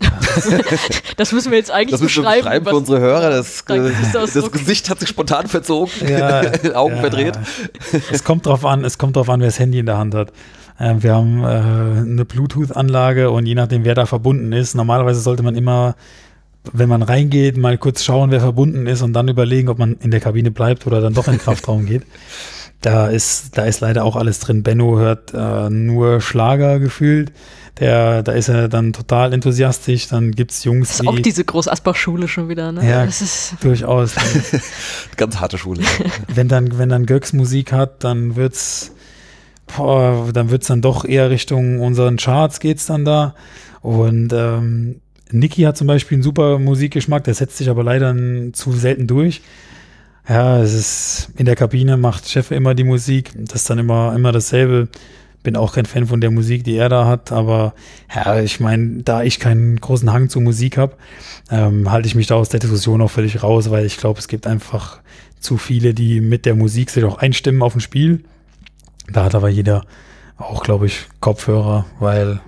das 1.16 1.32
müssen 1.32 1.50
wir 1.52 1.58
jetzt 1.58 1.70
eigentlich 1.70 1.92
das 1.92 2.00
müssen 2.00 2.22
beschreiben. 2.22 2.44
beschreiben 2.44 2.66
für 2.66 2.76
unsere 2.76 3.00
Hörer. 3.00 3.30
Das, 3.30 3.64
das 4.12 4.52
Gesicht 4.52 4.90
hat 4.90 5.00
sich 5.00 5.08
spontan 5.08 5.46
verzogen, 5.46 5.92
ja, 6.08 6.42
Augen 6.74 6.96
ja. 6.96 7.00
verdreht. 7.00 7.38
Es 8.10 8.24
kommt 8.24 8.46
drauf 8.46 8.64
an, 8.64 8.84
es 8.84 8.98
kommt 8.98 9.16
drauf 9.16 9.30
an, 9.30 9.40
wer 9.40 9.48
das 9.48 9.58
Handy 9.58 9.78
in 9.78 9.86
der 9.86 9.98
Hand 9.98 10.14
hat. 10.14 10.32
Äh, 10.78 10.96
wir 10.98 11.14
haben 11.14 11.42
äh, 11.42 11.46
eine 11.46 12.24
Bluetooth-Anlage 12.24 13.30
und 13.30 13.46
je 13.46 13.54
nachdem, 13.54 13.84
wer 13.84 13.94
da 13.94 14.06
verbunden 14.06 14.52
ist, 14.52 14.74
normalerweise 14.74 15.20
sollte 15.20 15.42
man 15.42 15.54
immer, 15.54 15.94
wenn 16.72 16.88
man 16.88 17.02
reingeht, 17.02 17.56
mal 17.56 17.78
kurz 17.78 18.02
schauen, 18.02 18.30
wer 18.30 18.40
verbunden 18.40 18.86
ist 18.86 19.02
und 19.02 19.12
dann 19.12 19.28
überlegen, 19.28 19.68
ob 19.68 19.78
man 19.78 19.96
in 20.00 20.10
der 20.10 20.20
Kabine 20.20 20.50
bleibt 20.50 20.86
oder 20.86 21.00
dann 21.00 21.14
doch 21.14 21.28
in 21.28 21.34
den 21.34 21.40
Kraftraum 21.40 21.86
geht. 21.86 22.02
Da 22.80 23.06
ist, 23.06 23.56
da 23.56 23.64
ist 23.64 23.80
leider 23.80 24.04
auch 24.04 24.16
alles 24.16 24.40
drin. 24.40 24.62
Benno 24.62 24.98
hört 24.98 25.32
äh, 25.32 25.70
nur 25.70 26.20
Schlager 26.20 26.80
gefühlt 26.80 27.32
der, 27.80 28.22
da 28.22 28.32
ist 28.32 28.48
er 28.48 28.68
dann 28.68 28.92
total 28.92 29.32
enthusiastisch. 29.32 30.08
Dann 30.08 30.32
gibt's 30.32 30.62
Jungs, 30.64 30.88
das 30.88 30.96
ist 30.96 31.02
die. 31.02 31.08
Auch 31.08 31.18
diese 31.18 31.44
Groß-Asbach-Schule 31.44 32.28
schon 32.28 32.48
wieder, 32.48 32.70
ne? 32.70 32.88
Ja, 32.88 33.04
das 33.04 33.20
ist 33.20 33.56
durchaus. 33.60 34.14
Ganz 35.16 35.40
harte 35.40 35.58
Schule. 35.58 35.82
wenn 36.34 36.48
dann, 36.48 36.78
wenn 36.78 36.88
dann 36.88 37.06
Göcks 37.06 37.32
Musik 37.32 37.72
hat, 37.72 38.04
dann 38.04 38.36
wird's, 38.36 38.92
boah, 39.76 40.28
dann 40.32 40.50
wird's 40.50 40.68
dann 40.68 40.82
doch 40.82 41.04
eher 41.04 41.30
Richtung 41.30 41.80
unseren 41.80 42.16
Charts 42.16 42.60
geht's 42.60 42.86
dann 42.86 43.04
da. 43.04 43.34
Und 43.80 44.32
ähm, 44.32 45.00
Niki 45.30 45.62
hat 45.62 45.76
zum 45.76 45.88
Beispiel 45.88 46.16
einen 46.16 46.22
super 46.22 46.58
Musikgeschmack, 46.58 47.24
der 47.24 47.34
setzt 47.34 47.56
sich 47.56 47.68
aber 47.68 47.82
leider 47.82 48.14
zu 48.52 48.72
selten 48.72 49.06
durch. 49.08 49.42
Ja, 50.28 50.62
es 50.62 50.72
ist 50.72 51.30
in 51.36 51.44
der 51.44 51.56
Kabine 51.56 51.96
macht 51.96 52.28
Chef 52.30 52.50
immer 52.50 52.74
die 52.74 52.84
Musik, 52.84 53.32
das 53.36 53.62
ist 53.62 53.70
dann 53.70 53.78
immer 53.78 54.14
immer 54.14 54.32
dasselbe 54.32 54.88
bin 55.44 55.56
auch 55.56 55.74
kein 55.74 55.86
Fan 55.86 56.06
von 56.06 56.20
der 56.20 56.32
Musik, 56.32 56.64
die 56.64 56.74
er 56.74 56.88
da 56.88 57.06
hat, 57.06 57.30
aber 57.30 57.74
ja, 58.12 58.40
ich 58.40 58.58
meine, 58.58 59.02
da 59.04 59.22
ich 59.22 59.38
keinen 59.38 59.76
großen 59.76 60.12
Hang 60.12 60.28
zur 60.28 60.42
Musik 60.42 60.78
habe, 60.78 60.96
ähm, 61.50 61.92
halte 61.92 62.08
ich 62.08 62.16
mich 62.16 62.26
da 62.26 62.34
aus 62.34 62.48
der 62.48 62.58
Diskussion 62.58 63.00
auch 63.02 63.10
völlig 63.10 63.42
raus, 63.42 63.70
weil 63.70 63.84
ich 63.84 63.98
glaube, 63.98 64.18
es 64.18 64.26
gibt 64.26 64.46
einfach 64.48 65.00
zu 65.38 65.58
viele, 65.58 65.94
die 65.94 66.20
mit 66.20 66.46
der 66.46 66.56
Musik 66.56 66.90
sich 66.90 67.04
auch 67.04 67.18
einstimmen 67.18 67.62
auf 67.62 67.76
ein 67.76 67.80
Spiel. 67.80 68.24
Da 69.12 69.24
hat 69.24 69.34
aber 69.34 69.50
jeder 69.50 69.84
auch, 70.38 70.64
glaube 70.64 70.86
ich, 70.86 71.06
Kopfhörer, 71.20 71.84
weil 72.00 72.40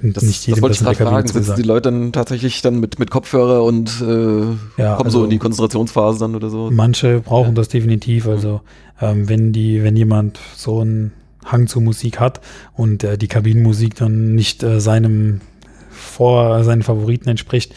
das, 0.00 0.22
nicht 0.22 0.46
jedem 0.46 0.60
das 0.60 0.62
wollte 0.62 0.74
ich 0.74 0.98
gerade 0.98 1.10
fragen. 1.10 1.28
Sitzen 1.28 1.56
die 1.56 1.62
Leute 1.62 1.90
dann 1.90 2.12
tatsächlich 2.12 2.62
dann 2.62 2.78
mit, 2.78 3.00
mit 3.00 3.10
Kopfhörer 3.10 3.64
und 3.64 4.00
äh, 4.00 4.80
ja, 4.80 4.94
kommen 4.94 5.06
also 5.06 5.18
so 5.18 5.24
in 5.24 5.30
die 5.30 5.38
Konzentrationsphase 5.38 6.20
dann 6.20 6.36
oder 6.36 6.50
so? 6.50 6.70
Manche 6.70 7.20
brauchen 7.20 7.50
ja. 7.50 7.54
das 7.54 7.68
definitiv. 7.68 8.28
Also 8.28 8.60
ähm, 9.00 9.28
wenn 9.28 9.52
die, 9.52 9.82
wenn 9.82 9.96
jemand 9.96 10.38
so 10.56 10.84
ein 10.84 11.12
Hang 11.44 11.66
zur 11.66 11.82
Musik 11.82 12.20
hat 12.20 12.40
und 12.74 13.04
äh, 13.04 13.18
die 13.18 13.28
Kabinenmusik 13.28 13.94
dann 13.96 14.34
nicht 14.34 14.62
äh, 14.62 14.80
seinem 14.80 15.40
vor 15.90 16.64
seinen 16.64 16.82
Favoriten 16.82 17.28
entspricht, 17.28 17.74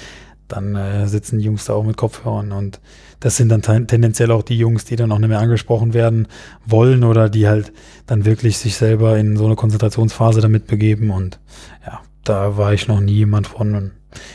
dann 0.48 0.76
äh, 0.76 1.08
sitzen 1.08 1.40
die 1.40 1.46
Jungs 1.46 1.66
da 1.66 1.74
auch 1.74 1.84
mit 1.84 1.98
Kopfhörern 1.98 2.52
und 2.52 2.80
das 3.20 3.38
sind 3.38 3.50
dann 3.50 3.62
tendenziell 3.62 4.32
auch 4.32 4.44
die 4.44 4.58
Jungs, 4.58 4.86
die 4.86 4.96
dann 4.96 5.12
auch 5.12 5.20
nicht 5.20 5.30
mehr 5.30 5.40
angesprochen 5.40 5.94
werden 5.94 6.28
wollen 6.66 7.04
oder 7.04 7.30
die 7.30 7.48
halt 7.48 7.72
dann 8.06 8.26
wirklich 8.26 8.58
sich 8.58 8.76
selber 8.76 9.18
in 9.18 9.38
so 9.38 9.46
eine 9.46 9.56
Konzentrationsphase 9.56 10.42
damit 10.42 10.68
begeben 10.68 11.10
und 11.10 11.40
ja, 11.86 12.02
da 12.24 12.58
war 12.58 12.74
ich 12.74 12.88
noch 12.88 13.00
nie 13.00 13.14
jemand 13.14 13.48
von 13.48 13.76
und 13.76 13.92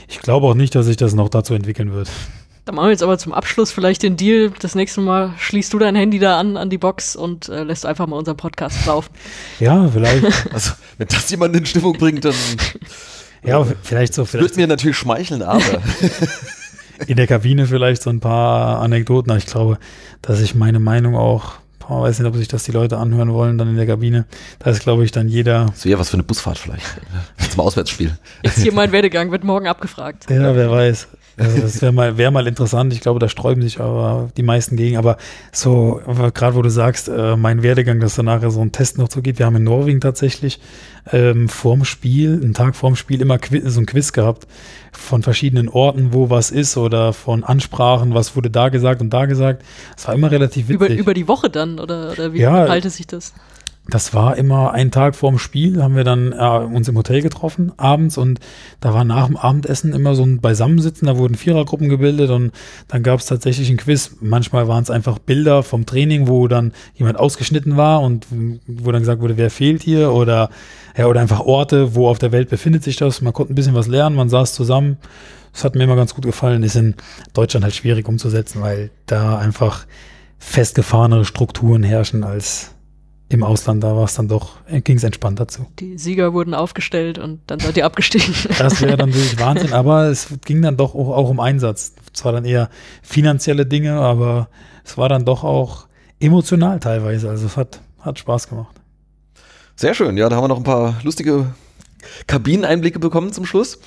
ich 0.08 0.18
glaube 0.20 0.46
auch 0.46 0.54
nicht, 0.54 0.74
dass 0.74 0.86
sich 0.86 0.96
das 0.96 1.14
noch 1.14 1.28
dazu 1.28 1.54
entwickeln 1.54 1.92
wird. 1.92 2.10
Dann 2.70 2.76
machen 2.76 2.86
wir 2.86 2.92
jetzt 2.92 3.02
aber 3.02 3.18
zum 3.18 3.32
Abschluss 3.32 3.72
vielleicht 3.72 4.04
den 4.04 4.16
Deal. 4.16 4.52
Das 4.60 4.76
nächste 4.76 5.00
Mal 5.00 5.34
schließt 5.38 5.72
du 5.72 5.80
dein 5.80 5.96
Handy 5.96 6.20
da 6.20 6.38
an, 6.38 6.56
an 6.56 6.70
die 6.70 6.78
Box 6.78 7.16
und 7.16 7.48
äh, 7.48 7.64
lässt 7.64 7.84
einfach 7.84 8.06
mal 8.06 8.14
unseren 8.14 8.36
Podcast 8.36 8.86
laufen. 8.86 9.10
Ja, 9.58 9.88
vielleicht. 9.88 10.24
Also, 10.52 10.74
wenn 10.96 11.08
das 11.08 11.28
jemand 11.30 11.56
in 11.56 11.66
Stimmung 11.66 11.94
bringt, 11.94 12.24
dann. 12.24 12.34
ja, 13.44 13.66
vielleicht 13.82 14.14
so. 14.14 14.24
Vielleicht. 14.24 14.50
Würde 14.50 14.60
mir 14.60 14.68
natürlich 14.68 14.96
schmeicheln, 14.96 15.42
aber. 15.42 15.82
in 17.08 17.16
der 17.16 17.26
Kabine 17.26 17.66
vielleicht 17.66 18.02
so 18.02 18.10
ein 18.10 18.20
paar 18.20 18.80
Anekdoten. 18.80 19.36
Ich 19.36 19.46
glaube, 19.46 19.76
dass 20.22 20.40
ich 20.40 20.54
meine 20.54 20.78
Meinung 20.78 21.16
auch 21.16 21.54
ich 21.80 21.96
weiß 21.96 22.20
nicht, 22.20 22.28
ob 22.28 22.36
sich 22.36 22.46
das 22.46 22.62
die 22.62 22.70
Leute 22.70 22.98
anhören 22.98 23.32
wollen, 23.32 23.58
dann 23.58 23.68
in 23.68 23.74
der 23.74 23.86
Kabine. 23.86 24.24
Da 24.60 24.70
ist, 24.70 24.84
glaube 24.84 25.04
ich, 25.04 25.10
dann 25.10 25.28
jeder. 25.28 25.72
So 25.74 25.88
ja, 25.88 25.98
was 25.98 26.10
für 26.10 26.14
eine 26.14 26.22
Busfahrt 26.22 26.56
vielleicht. 26.56 26.86
Zum 27.50 27.58
Auswärtsspiel. 27.58 28.16
Jetzt 28.44 28.58
hier 28.58 28.72
mein 28.72 28.92
Werdegang, 28.92 29.32
wird 29.32 29.42
morgen 29.42 29.66
abgefragt. 29.66 30.30
Ja, 30.30 30.54
wer 30.54 30.70
weiß. 30.70 31.08
Also 31.40 31.60
das 31.60 31.80
wäre 31.80 31.92
mal, 31.92 32.18
wär 32.18 32.30
mal 32.30 32.46
interessant. 32.46 32.92
Ich 32.92 33.00
glaube, 33.00 33.18
da 33.18 33.28
sträuben 33.28 33.62
sich 33.62 33.80
aber 33.80 34.28
die 34.36 34.42
meisten 34.42 34.76
gegen. 34.76 34.96
Aber 34.96 35.16
so, 35.52 36.00
gerade 36.34 36.54
wo 36.54 36.62
du 36.62 36.70
sagst, 36.70 37.08
äh, 37.08 37.36
mein 37.36 37.62
Werdegang, 37.62 37.98
dass 37.98 38.14
da 38.16 38.22
nachher 38.22 38.50
so 38.50 38.60
ein 38.60 38.72
Test 38.72 38.98
noch 38.98 39.10
so 39.10 39.22
geht. 39.22 39.38
Wir 39.38 39.46
haben 39.46 39.56
in 39.56 39.64
Norwegen 39.64 40.00
tatsächlich 40.00 40.60
ähm, 41.12 41.48
vorm 41.48 41.84
Spiel, 41.84 42.34
einen 42.34 42.52
Tag 42.52 42.76
vorm 42.76 42.94
Spiel, 42.94 43.22
immer 43.22 43.38
so 43.64 43.80
ein 43.80 43.86
Quiz 43.86 44.12
gehabt 44.12 44.46
von 44.92 45.22
verschiedenen 45.22 45.68
Orten, 45.68 46.12
wo 46.12 46.30
was 46.30 46.50
ist 46.50 46.76
oder 46.76 47.12
von 47.12 47.42
Ansprachen, 47.42 48.12
was 48.12 48.36
wurde 48.36 48.50
da 48.50 48.68
gesagt 48.68 49.00
und 49.00 49.10
da 49.10 49.26
gesagt. 49.26 49.64
Es 49.96 50.06
war 50.06 50.14
immer 50.14 50.30
relativ 50.30 50.68
witzig. 50.68 50.90
Über, 50.90 51.00
über 51.00 51.14
die 51.14 51.26
Woche 51.26 51.48
dann 51.48 51.78
oder, 51.80 52.12
oder 52.12 52.34
wie 52.34 52.40
ja, 52.40 52.68
halte 52.68 52.90
sich 52.90 53.06
das? 53.06 53.32
Das 53.90 54.14
war 54.14 54.36
immer 54.36 54.72
ein 54.72 54.90
Tag 54.90 55.14
vorm 55.14 55.38
Spiel, 55.38 55.82
haben 55.82 55.96
wir 55.96 56.04
dann 56.04 56.32
äh, 56.32 56.36
uns 56.36 56.88
im 56.88 56.96
Hotel 56.96 57.22
getroffen, 57.22 57.72
abends, 57.76 58.16
und 58.16 58.40
da 58.80 58.94
war 58.94 59.04
nach 59.04 59.26
dem 59.26 59.36
Abendessen 59.36 59.92
immer 59.92 60.14
so 60.14 60.22
ein 60.22 60.40
Beisammensitzen, 60.40 61.06
da 61.06 61.18
wurden 61.18 61.34
Vierergruppen 61.34 61.88
gebildet 61.88 62.30
und 62.30 62.52
dann 62.88 63.02
gab 63.02 63.20
es 63.20 63.26
tatsächlich 63.26 63.70
ein 63.70 63.76
Quiz. 63.76 64.16
Manchmal 64.20 64.68
waren 64.68 64.82
es 64.82 64.90
einfach 64.90 65.18
Bilder 65.18 65.62
vom 65.62 65.86
Training, 65.86 66.28
wo 66.28 66.48
dann 66.48 66.72
jemand 66.94 67.18
ausgeschnitten 67.18 67.76
war 67.76 68.02
und 68.02 68.26
wo 68.66 68.92
dann 68.92 69.02
gesagt 69.02 69.20
wurde, 69.20 69.36
wer 69.36 69.50
fehlt 69.50 69.82
hier 69.82 70.12
oder, 70.12 70.50
ja, 70.96 71.06
oder 71.06 71.20
einfach 71.20 71.40
Orte, 71.40 71.94
wo 71.94 72.08
auf 72.08 72.18
der 72.18 72.32
Welt 72.32 72.48
befindet 72.48 72.84
sich 72.84 72.96
das. 72.96 73.20
Man 73.20 73.32
konnte 73.32 73.52
ein 73.52 73.56
bisschen 73.56 73.74
was 73.74 73.86
lernen, 73.86 74.16
man 74.16 74.28
saß 74.28 74.54
zusammen. 74.54 74.98
Das 75.52 75.64
hat 75.64 75.74
mir 75.74 75.84
immer 75.84 75.96
ganz 75.96 76.14
gut 76.14 76.24
gefallen. 76.24 76.62
Ist 76.62 76.76
in 76.76 76.94
Deutschland 77.32 77.64
halt 77.64 77.74
schwierig 77.74 78.08
umzusetzen, 78.08 78.62
weil 78.62 78.90
da 79.06 79.38
einfach 79.38 79.86
festgefahrenere 80.38 81.24
Strukturen 81.24 81.82
herrschen 81.82 82.24
als 82.24 82.74
im 83.30 83.44
Ausland, 83.44 83.84
da 83.84 83.94
war 83.94 84.04
es 84.04 84.14
dann 84.14 84.26
doch, 84.26 84.56
äh, 84.66 84.80
ging 84.80 84.96
es 84.96 85.04
entspannt 85.04 85.38
dazu. 85.38 85.64
Die 85.78 85.96
Sieger 85.96 86.32
wurden 86.32 86.52
aufgestellt 86.52 87.16
und 87.16 87.40
dann 87.46 87.60
seid 87.60 87.76
ihr 87.76 87.86
abgestiegen. 87.86 88.34
Das 88.58 88.80
wäre 88.82 88.96
dann 88.96 89.14
wirklich 89.14 89.38
Wahnsinn, 89.38 89.72
aber 89.72 90.06
es 90.06 90.34
ging 90.44 90.60
dann 90.62 90.76
doch 90.76 90.96
auch, 90.96 91.16
auch 91.16 91.30
um 91.30 91.38
Einsatz. 91.38 91.94
Zwar 92.12 92.32
dann 92.32 92.44
eher 92.44 92.70
finanzielle 93.02 93.66
Dinge, 93.66 93.92
aber 93.92 94.48
es 94.84 94.98
war 94.98 95.08
dann 95.08 95.24
doch 95.24 95.44
auch 95.44 95.86
emotional 96.18 96.80
teilweise. 96.80 97.30
Also 97.30 97.46
es 97.46 97.56
hat, 97.56 97.80
hat 98.00 98.18
Spaß 98.18 98.48
gemacht. 98.48 98.74
Sehr 99.76 99.94
schön, 99.94 100.16
ja, 100.16 100.28
da 100.28 100.34
haben 100.34 100.42
wir 100.42 100.48
noch 100.48 100.58
ein 100.58 100.64
paar 100.64 100.96
lustige 101.04 101.54
Kabineneinblicke 102.26 102.98
bekommen 102.98 103.32
zum 103.32 103.46
Schluss. 103.46 103.78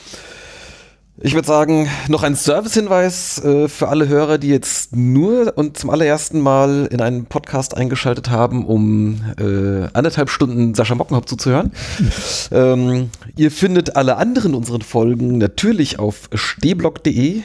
Ich 1.22 1.36
würde 1.36 1.48
sagen, 1.48 1.88
noch 2.08 2.24
ein 2.24 2.34
Servicehinweis 2.34 3.44
äh, 3.44 3.68
für 3.70 3.90
alle 3.90 4.08
Hörer, 4.08 4.40
die 4.40 4.48
jetzt 4.48 4.96
nur 4.96 5.56
und 5.56 5.78
zum 5.78 5.92
allerersten 5.92 6.40
Mal 6.42 6.88
in 6.90 7.02
einen 7.02 7.26
Podcast 7.26 7.78
eingeschaltet 7.78 8.32
haben, 8.32 8.66
um 8.66 9.22
äh, 9.38 9.90
anderthalb 9.94 10.32
Stunden 10.32 10.74
Sascha 10.74 10.96
Mockenhaupt 10.96 11.30
zuzuhören. 11.30 11.72
ähm, 12.52 13.12
ihr 13.36 13.52
findet 13.52 13.96
alle 13.96 14.18
anderen 14.18 14.56
unseren 14.56 14.82
Folgen 14.82 15.38
natürlich 15.38 16.00
auf 16.00 16.30
stehblock.de. 16.34 17.44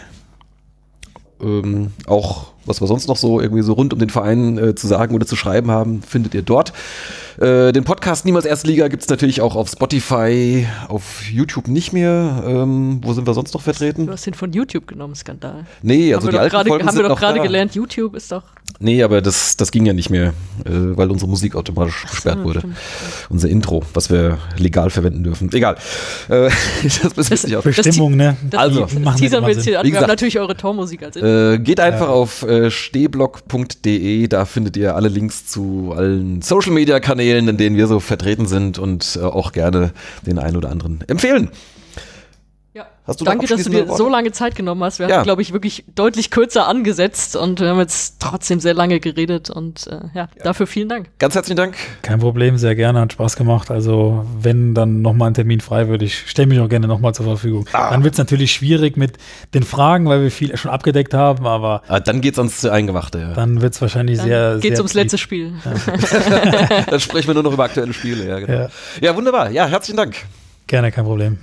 Ähm, 1.42 1.92
auch 2.06 2.52
was 2.68 2.80
wir 2.80 2.86
sonst 2.86 3.08
noch 3.08 3.16
so 3.16 3.40
irgendwie 3.40 3.62
so 3.62 3.72
rund 3.72 3.92
um 3.92 3.98
den 3.98 4.10
Verein 4.10 4.58
äh, 4.58 4.74
zu 4.74 4.86
sagen 4.86 5.14
oder 5.14 5.26
zu 5.26 5.36
schreiben 5.36 5.70
haben, 5.70 6.02
findet 6.02 6.34
ihr 6.34 6.42
dort. 6.42 6.72
Äh, 7.40 7.72
den 7.72 7.84
Podcast 7.84 8.24
Niemals 8.24 8.44
Erstliga 8.44 8.88
gibt 8.88 9.02
es 9.02 9.08
natürlich 9.08 9.40
auch 9.40 9.56
auf 9.56 9.68
Spotify, 9.68 10.66
auf 10.88 11.22
YouTube 11.30 11.68
nicht 11.68 11.92
mehr. 11.92 12.42
Ähm, 12.46 13.00
wo 13.02 13.12
sind 13.12 13.26
wir 13.26 13.34
sonst 13.34 13.54
noch 13.54 13.62
vertreten? 13.62 14.06
Du 14.06 14.12
hast 14.12 14.26
den 14.26 14.34
von 14.34 14.52
YouTube 14.52 14.86
genommen, 14.86 15.14
Skandal. 15.14 15.66
Nee, 15.82 16.12
also 16.14 16.26
haben 16.26 16.32
die 16.32 16.38
alten 16.38 16.50
grade, 16.50 16.68
Folgen 16.68 16.86
Haben 16.86 16.96
wir 16.96 17.08
doch 17.08 17.18
gerade 17.18 17.40
gelernt, 17.40 17.74
YouTube 17.74 18.14
ist 18.14 18.32
doch... 18.32 18.42
Nee, 18.80 19.02
aber 19.02 19.20
das, 19.20 19.56
das 19.56 19.72
ging 19.72 19.86
ja 19.86 19.92
nicht 19.92 20.08
mehr, 20.08 20.28
äh, 20.64 20.70
weil 20.70 21.10
unsere 21.10 21.28
Musik 21.28 21.56
automatisch 21.56 22.06
gesperrt 22.08 22.44
wurde. 22.44 22.60
stimmt. 22.60 22.76
Unser 23.28 23.48
Intro, 23.48 23.82
was 23.92 24.08
wir 24.08 24.38
legal 24.56 24.90
verwenden 24.90 25.24
dürfen. 25.24 25.50
Egal. 25.52 25.76
Äh, 26.28 26.48
das 27.02 27.16
müssen 27.16 27.30
wir 27.30 27.48
nicht 27.48 27.56
aus. 27.56 27.64
Bestimmung, 27.64 28.16
ne? 28.16 28.36
Das, 28.48 28.60
Also, 28.60 28.80
das 28.82 28.94
machen 28.94 29.18
teasern 29.18 29.44
wir 29.44 29.52
jetzt 29.52 29.64
hier 29.64 29.80
an. 29.80 29.86
Wir 29.86 30.00
haben 30.00 30.06
natürlich 30.06 30.38
eure 30.38 30.56
Tormusik 30.56 31.02
als 31.02 31.16
Äh, 31.16 31.58
geht 31.58 31.80
einfach 31.80 32.08
auf 32.08 32.42
äh, 32.42 32.70
stehblock.de, 32.70 34.28
da 34.28 34.44
findet 34.44 34.76
ihr 34.76 34.94
alle 34.94 35.08
Links 35.08 35.46
zu 35.46 35.92
allen 35.96 36.40
Social 36.42 36.72
Media 36.72 37.00
Kanälen, 37.00 37.48
in 37.48 37.56
denen 37.56 37.76
wir 37.76 37.88
so 37.88 37.98
vertreten 37.98 38.46
sind 38.46 38.78
und 38.78 39.18
auch 39.20 39.52
gerne 39.52 39.92
den 40.24 40.38
einen 40.38 40.56
oder 40.56 40.70
anderen 40.70 41.02
empfehlen. 41.08 41.50
Ja. 43.08 43.12
Hast 43.12 43.20
du 43.22 43.24
Danke, 43.24 43.46
dass 43.46 43.62
du 43.64 43.70
dir 43.70 43.88
Worte? 43.88 43.96
so 43.96 44.08
lange 44.08 44.32
Zeit 44.32 44.54
genommen 44.54 44.84
hast. 44.84 44.98
Wir 44.98 45.08
Ja. 45.08 45.16
haben, 45.16 45.24
glaube 45.24 45.40
ich, 45.40 45.52
wirklich 45.54 45.84
deutlich 45.94 46.30
kürzer 46.30 46.68
angesetzt 46.68 47.36
und 47.36 47.58
wir 47.60 47.68
haben 47.70 47.78
jetzt 47.78 48.16
trotzdem 48.20 48.60
sehr 48.60 48.74
lange 48.74 49.00
geredet 49.00 49.48
und 49.48 49.86
äh, 49.86 50.00
ja, 50.14 50.28
dafür 50.44 50.66
vielen 50.66 50.88
Dank. 50.90 51.08
Ganz 51.18 51.34
herzlichen 51.34 51.56
Dank. 51.56 51.74
Kein 52.02 52.18
Problem, 52.20 52.58
sehr 52.58 52.74
gerne, 52.74 53.00
hat 53.00 53.14
Spaß 53.14 53.36
gemacht. 53.36 53.70
Also 53.70 54.26
wenn 54.40 54.74
dann 54.74 55.00
nochmal 55.00 55.30
ein 55.30 55.34
Termin 55.34 55.60
frei 55.60 55.88
wird, 55.88 56.02
ich 56.02 56.28
stelle 56.30 56.48
mich 56.48 56.60
auch 56.60 56.68
gerne 56.68 56.86
nochmal 56.86 57.14
zur 57.14 57.24
Verfügung. 57.24 57.66
Ah. 57.72 57.90
Dann 57.90 58.04
wird 58.04 58.12
es 58.14 58.18
natürlich 58.18 58.52
schwierig 58.52 58.96
mit 58.98 59.16
den 59.54 59.62
Fragen, 59.62 60.06
weil 60.06 60.22
wir 60.22 60.30
viel 60.30 60.54
schon 60.58 60.70
abgedeckt 60.70 61.14
haben, 61.14 61.46
aber 61.46 61.82
Ah, 61.88 62.00
dann 62.00 62.20
geht's 62.20 62.38
ans 62.38 62.64
Eingemachte. 62.66 63.18
Ja. 63.20 63.32
dann 63.32 63.62
wird 63.62 63.72
es 63.74 63.80
wahrscheinlich 63.80 64.18
Dann 64.18 64.26
sehr, 64.26 64.52
geht's 64.60 64.76
sehr 64.76 64.80
ums 64.80 64.94
letzte 64.94 65.16
Spiel. 65.18 65.52
Dann 66.90 67.00
sprechen 67.00 67.28
wir 67.28 67.34
nur 67.34 67.42
noch 67.42 67.52
über 67.52 67.64
aktuelle 67.64 67.92
Spiele. 67.92 68.26
Ja, 68.28 68.38
genau. 68.38 68.52
Ja. 68.52 68.68
ja 69.00 69.16
wunderbar. 69.16 69.50
Ja, 69.50 69.66
herzlichen 69.66 69.96
Dank. 69.96 70.16
Gerne, 70.66 70.92
kein 70.92 71.04
Problem. 71.04 71.38